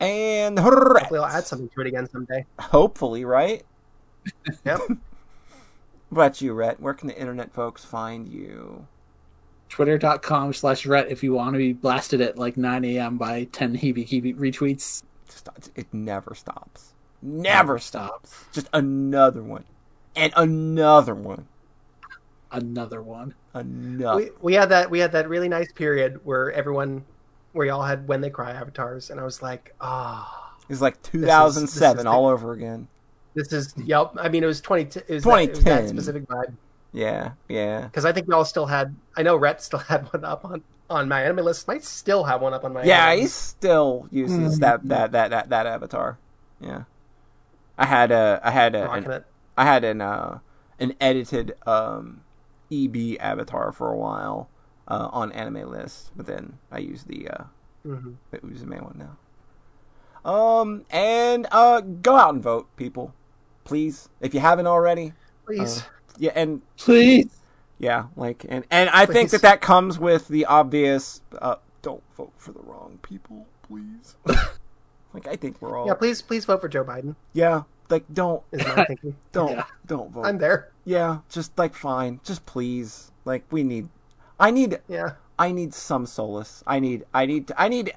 And 0.00 0.58
Hopefully, 0.58 1.18
I'll 1.20 1.24
add 1.26 1.46
something 1.46 1.68
to 1.70 1.80
it 1.80 1.86
again 1.86 2.08
someday. 2.10 2.44
hopefully, 2.58 3.24
right? 3.24 3.62
Yep. 4.64 4.80
What 6.10 6.26
about 6.26 6.40
you, 6.40 6.52
Rhett? 6.52 6.78
Where 6.80 6.94
can 6.94 7.08
the 7.08 7.18
internet 7.18 7.52
folks 7.52 7.84
find 7.84 8.28
you? 8.28 8.86
Twitter.com 9.68 10.52
slash 10.52 10.86
Rhett 10.86 11.10
if 11.10 11.24
you 11.24 11.32
want 11.32 11.54
to 11.54 11.58
be 11.58 11.72
blasted 11.72 12.20
at 12.20 12.38
like 12.38 12.56
9 12.56 12.84
a.m. 12.84 13.18
by 13.18 13.44
10 13.50 13.78
heebie 13.78 14.06
keebie 14.06 14.36
retweets. 14.36 15.02
Stop- 15.28 15.58
It 15.74 15.92
never 15.92 16.36
stops. 16.36 16.92
Never 17.20 17.80
stops. 17.80 18.44
Just 18.52 18.68
another 18.72 19.42
one. 19.42 19.64
And 20.14 20.32
another 20.36 21.16
one. 21.16 21.48
Another 22.52 23.02
one. 23.02 23.34
Another. 23.54 24.16
we, 24.16 24.30
we 24.40 24.54
had 24.54 24.68
that 24.70 24.90
we 24.90 24.98
had 24.98 25.12
that 25.12 25.28
really 25.28 25.48
nice 25.48 25.70
period 25.72 26.20
where 26.24 26.52
everyone 26.52 27.04
where 27.52 27.66
y'all 27.66 27.82
had 27.82 28.08
when 28.08 28.20
they 28.20 28.30
cry 28.30 28.50
avatars 28.50 29.10
and 29.10 29.20
i 29.20 29.24
was 29.24 29.42
like 29.42 29.74
ah 29.80 30.54
It's 30.68 30.80
like 30.80 31.00
this 31.02 31.12
2007 31.12 31.98
is 31.98 32.04
the- 32.04 32.10
all 32.10 32.26
over 32.26 32.52
again. 32.52 32.88
this 33.34 33.52
is 33.52 33.72
yep 33.84 34.10
i 34.18 34.28
mean 34.28 34.42
it 34.42 34.46
was 34.46 34.60
20 34.60 34.82
it 34.82 34.86
was, 34.86 34.94
that, 34.96 35.08
it 35.08 35.14
was 35.14 35.24
2010. 35.24 35.64
that 35.64 35.88
specific 35.88 36.26
vibe 36.26 36.56
Yeah, 36.92 37.32
yeah. 37.48 37.82
because 37.82 38.04
i 38.04 38.12
think 38.12 38.26
y'all 38.28 38.44
still 38.44 38.66
had 38.66 38.94
i 39.16 39.22
know 39.22 39.36
Rhett 39.36 39.62
still 39.62 39.78
had 39.92 40.12
one 40.12 40.24
up 40.24 40.44
on 40.44 40.62
on 40.90 41.08
my 41.08 41.22
anime 41.22 41.44
list 41.44 41.68
might 41.68 41.84
still 41.84 42.24
have 42.24 42.42
one 42.42 42.52
up 42.54 42.64
on 42.64 42.72
my 42.72 42.82
Yeah, 42.82 43.06
anime 43.06 43.20
he 43.22 43.26
still 43.28 44.08
uses 44.10 44.58
that, 44.58 44.86
that 44.88 45.12
that 45.12 45.30
that 45.30 45.48
that 45.48 45.66
avatar. 45.66 46.18
Yeah, 46.60 46.82
I 47.78 47.86
had 47.86 48.10
a 48.12 48.38
I 48.44 48.50
had 48.50 48.74
a 48.74 48.90
an, 48.90 49.24
I 49.56 49.64
had 49.64 49.84
an 49.84 50.00
uh 50.02 50.40
an 50.78 50.94
edited 51.00 51.54
um 51.66 52.20
EB 52.72 53.16
avatar 53.20 53.72
for 53.72 53.90
a 53.92 53.96
while 53.96 54.48
uh, 54.88 55.08
on 55.12 55.32
anime 55.32 55.70
list, 55.70 56.10
but 56.16 56.26
then 56.26 56.58
I 56.70 56.78
use 56.78 57.04
the 57.04 57.28
uh 57.28 57.44
Mhm. 57.86 58.16
the 58.30 58.38
Uzume 58.38 58.82
one 58.82 58.96
now. 58.98 60.30
Um 60.30 60.84
and 60.90 61.46
uh 61.52 61.80
go 61.80 62.16
out 62.16 62.34
and 62.34 62.42
vote, 62.42 62.66
people, 62.76 63.12
please 63.64 64.08
if 64.20 64.32
you 64.34 64.40
haven't 64.40 64.66
already. 64.66 65.12
please 65.46 65.84
Yeah, 66.18 66.32
and 66.34 66.62
Please. 66.78 67.40
yeah, 67.78 68.06
like 68.16 68.46
and 68.48 68.64
and 68.70 68.88
I 68.90 69.04
think 69.06 69.30
that 69.30 69.42
that 69.42 69.60
comes 69.60 69.98
with 69.98 70.28
the 70.28 70.46
obvious 70.46 71.20
uh 71.40 71.56
don't 71.82 72.02
vote 72.16 72.32
for 72.38 72.52
the 72.52 72.60
wrong 72.60 72.98
people, 73.02 73.46
please. 73.62 74.16
like 75.12 75.26
I 75.28 75.36
think 75.36 75.60
we're 75.60 75.76
all 75.78 75.86
yeah 75.86 75.94
please 75.94 76.22
please 76.22 76.44
vote 76.44 76.60
for 76.60 76.68
joe 76.68 76.84
biden 76.84 77.14
Yeah, 77.34 77.62
like 77.90 78.04
don't 78.12 78.42
is 78.52 78.66
my 78.66 78.84
thinking 78.84 79.14
don't 79.32 79.52
Yeah. 79.52 79.64
don't 79.86 80.10
vote. 80.10 80.24
i'm 80.26 80.38
there 80.38 80.70
Yeah, 80.84 81.18
just 81.28 81.56
like 81.58 81.74
fine, 81.74 82.20
just 82.24 82.44
please. 82.46 83.10
Like 83.24 83.44
we 83.50 83.62
need 83.62 83.88
I 84.38 84.50
need 84.50 84.80
yeah 84.88 85.12
I 85.38 85.52
need 85.52 85.74
some 85.74 86.06
solace. 86.06 86.62
I 86.66 86.80
need 86.80 87.04
I 87.12 87.26
need 87.26 87.50
I 87.56 87.68
need 87.68 87.94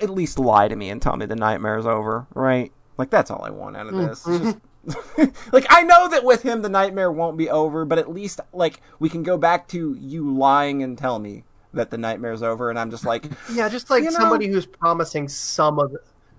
at 0.00 0.10
least 0.10 0.38
lie 0.38 0.68
to 0.68 0.76
me 0.76 0.90
and 0.90 1.00
tell 1.00 1.16
me 1.16 1.26
the 1.26 1.36
nightmare's 1.36 1.86
over, 1.86 2.26
right? 2.34 2.72
Like 2.96 3.10
that's 3.10 3.30
all 3.30 3.44
I 3.44 3.50
want 3.50 3.76
out 3.76 3.86
of 3.86 3.94
mm-hmm. 3.94 4.06
this. 4.06 4.26
It's 4.26 4.44
just- 4.44 4.58
like 5.52 5.66
I 5.68 5.82
know 5.82 6.08
that 6.08 6.24
with 6.24 6.42
him 6.42 6.62
the 6.62 6.68
nightmare 6.68 7.12
won't 7.12 7.36
be 7.36 7.50
over, 7.50 7.84
but 7.84 7.98
at 7.98 8.10
least 8.10 8.40
like 8.52 8.80
we 8.98 9.08
can 9.08 9.22
go 9.22 9.36
back 9.36 9.68
to 9.68 9.94
you 10.00 10.34
lying 10.34 10.82
and 10.82 10.96
tell 10.96 11.18
me 11.18 11.44
that 11.74 11.90
the 11.90 11.98
nightmare's 11.98 12.42
over 12.42 12.70
and 12.70 12.78
I'm 12.78 12.90
just 12.90 13.04
like 13.04 13.26
yeah 13.52 13.68
just 13.68 13.90
like 13.90 14.04
You 14.04 14.10
know- 14.10 14.18
somebody 14.18 14.48
who's 14.48 14.66
promising 14.66 15.28
some 15.28 15.78
of 15.78 15.94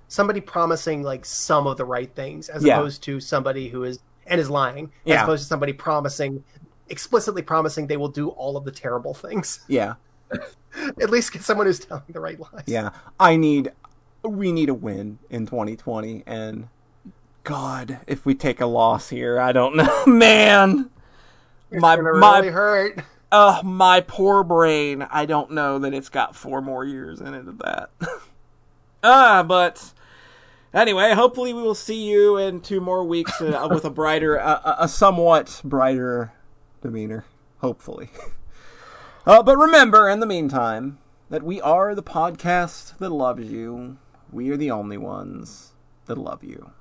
somebody 0.07 0.41
promising 0.41 1.03
like 1.03 1.25
some 1.25 1.67
of 1.67 1.77
the 1.77 1.85
right 1.85 2.13
things 2.15 2.49
as 2.49 2.63
Yeah. 2.63 2.77
opposed 2.77 3.03
to 3.03 3.19
somebody 3.19 3.69
who 3.69 3.83
is 3.83 3.99
and 4.29 4.39
is 4.39 4.49
lying 4.49 4.85
as 4.85 4.91
Yeah. 5.05 5.23
opposed 5.23 5.43
to 5.43 5.47
somebody 5.47 5.73
promising 5.73 6.43
explicitly 6.87 7.41
promising 7.41 7.87
they 7.87 7.97
will 7.97 8.07
do 8.09 8.29
all 8.29 8.57
of 8.57 8.65
the 8.65 8.71
terrible 8.71 9.13
things 9.13 9.59
yeah. 9.67 9.95
at 11.01 11.09
least 11.09 11.31
get 11.33 11.43
someone 11.43 11.67
who's 11.67 11.79
telling 11.79 12.03
the 12.09 12.19
right 12.19 12.39
lies 12.39 12.63
Yeah, 12.65 12.89
I 13.19 13.35
need, 13.35 13.71
we 14.23 14.51
need 14.51 14.69
a 14.69 14.73
win 14.73 15.19
in 15.29 15.45
2020, 15.45 16.23
and 16.25 16.67
God, 17.43 17.99
if 18.07 18.25
we 18.25 18.35
take 18.35 18.61
a 18.61 18.65
loss 18.65 19.09
here, 19.09 19.39
I 19.39 19.51
don't 19.51 19.75
know, 19.75 20.03
man. 20.07 20.89
My 21.71 21.93
it's 21.93 22.03
my 22.03 22.39
really 22.39 22.49
hurt 22.49 23.03
uh, 23.31 23.61
my 23.63 24.01
poor 24.01 24.43
brain. 24.43 25.05
I 25.09 25.25
don't 25.25 25.51
know 25.51 25.79
that 25.79 25.93
it's 25.93 26.09
got 26.09 26.35
four 26.35 26.61
more 26.61 26.83
years 26.83 27.21
in 27.21 27.33
it 27.33 27.47
of 27.47 27.59
that. 27.59 27.89
ah, 29.03 29.43
but 29.43 29.93
anyway, 30.73 31.13
hopefully 31.13 31.53
we 31.53 31.61
will 31.61 31.75
see 31.75 32.09
you 32.09 32.37
in 32.37 32.61
two 32.61 32.81
more 32.81 33.03
weeks 33.03 33.41
uh, 33.41 33.67
with 33.71 33.85
a 33.85 33.89
brighter, 33.89 34.39
uh, 34.39 34.75
a- 34.79 34.87
somewhat 34.87 35.61
brighter 35.63 36.33
demeanor. 36.81 37.25
Hopefully. 37.59 38.09
Uh, 39.25 39.43
but 39.43 39.57
remember, 39.57 40.09
in 40.09 40.21
the 40.21 40.25
meantime, 40.25 40.97
that 41.29 41.43
we 41.43 41.61
are 41.61 41.93
the 41.93 42.01
podcast 42.01 42.97
that 42.97 43.09
loves 43.09 43.51
you. 43.51 43.97
We 44.31 44.49
are 44.49 44.57
the 44.57 44.71
only 44.71 44.97
ones 44.97 45.73
that 46.05 46.17
love 46.17 46.43
you. 46.43 46.71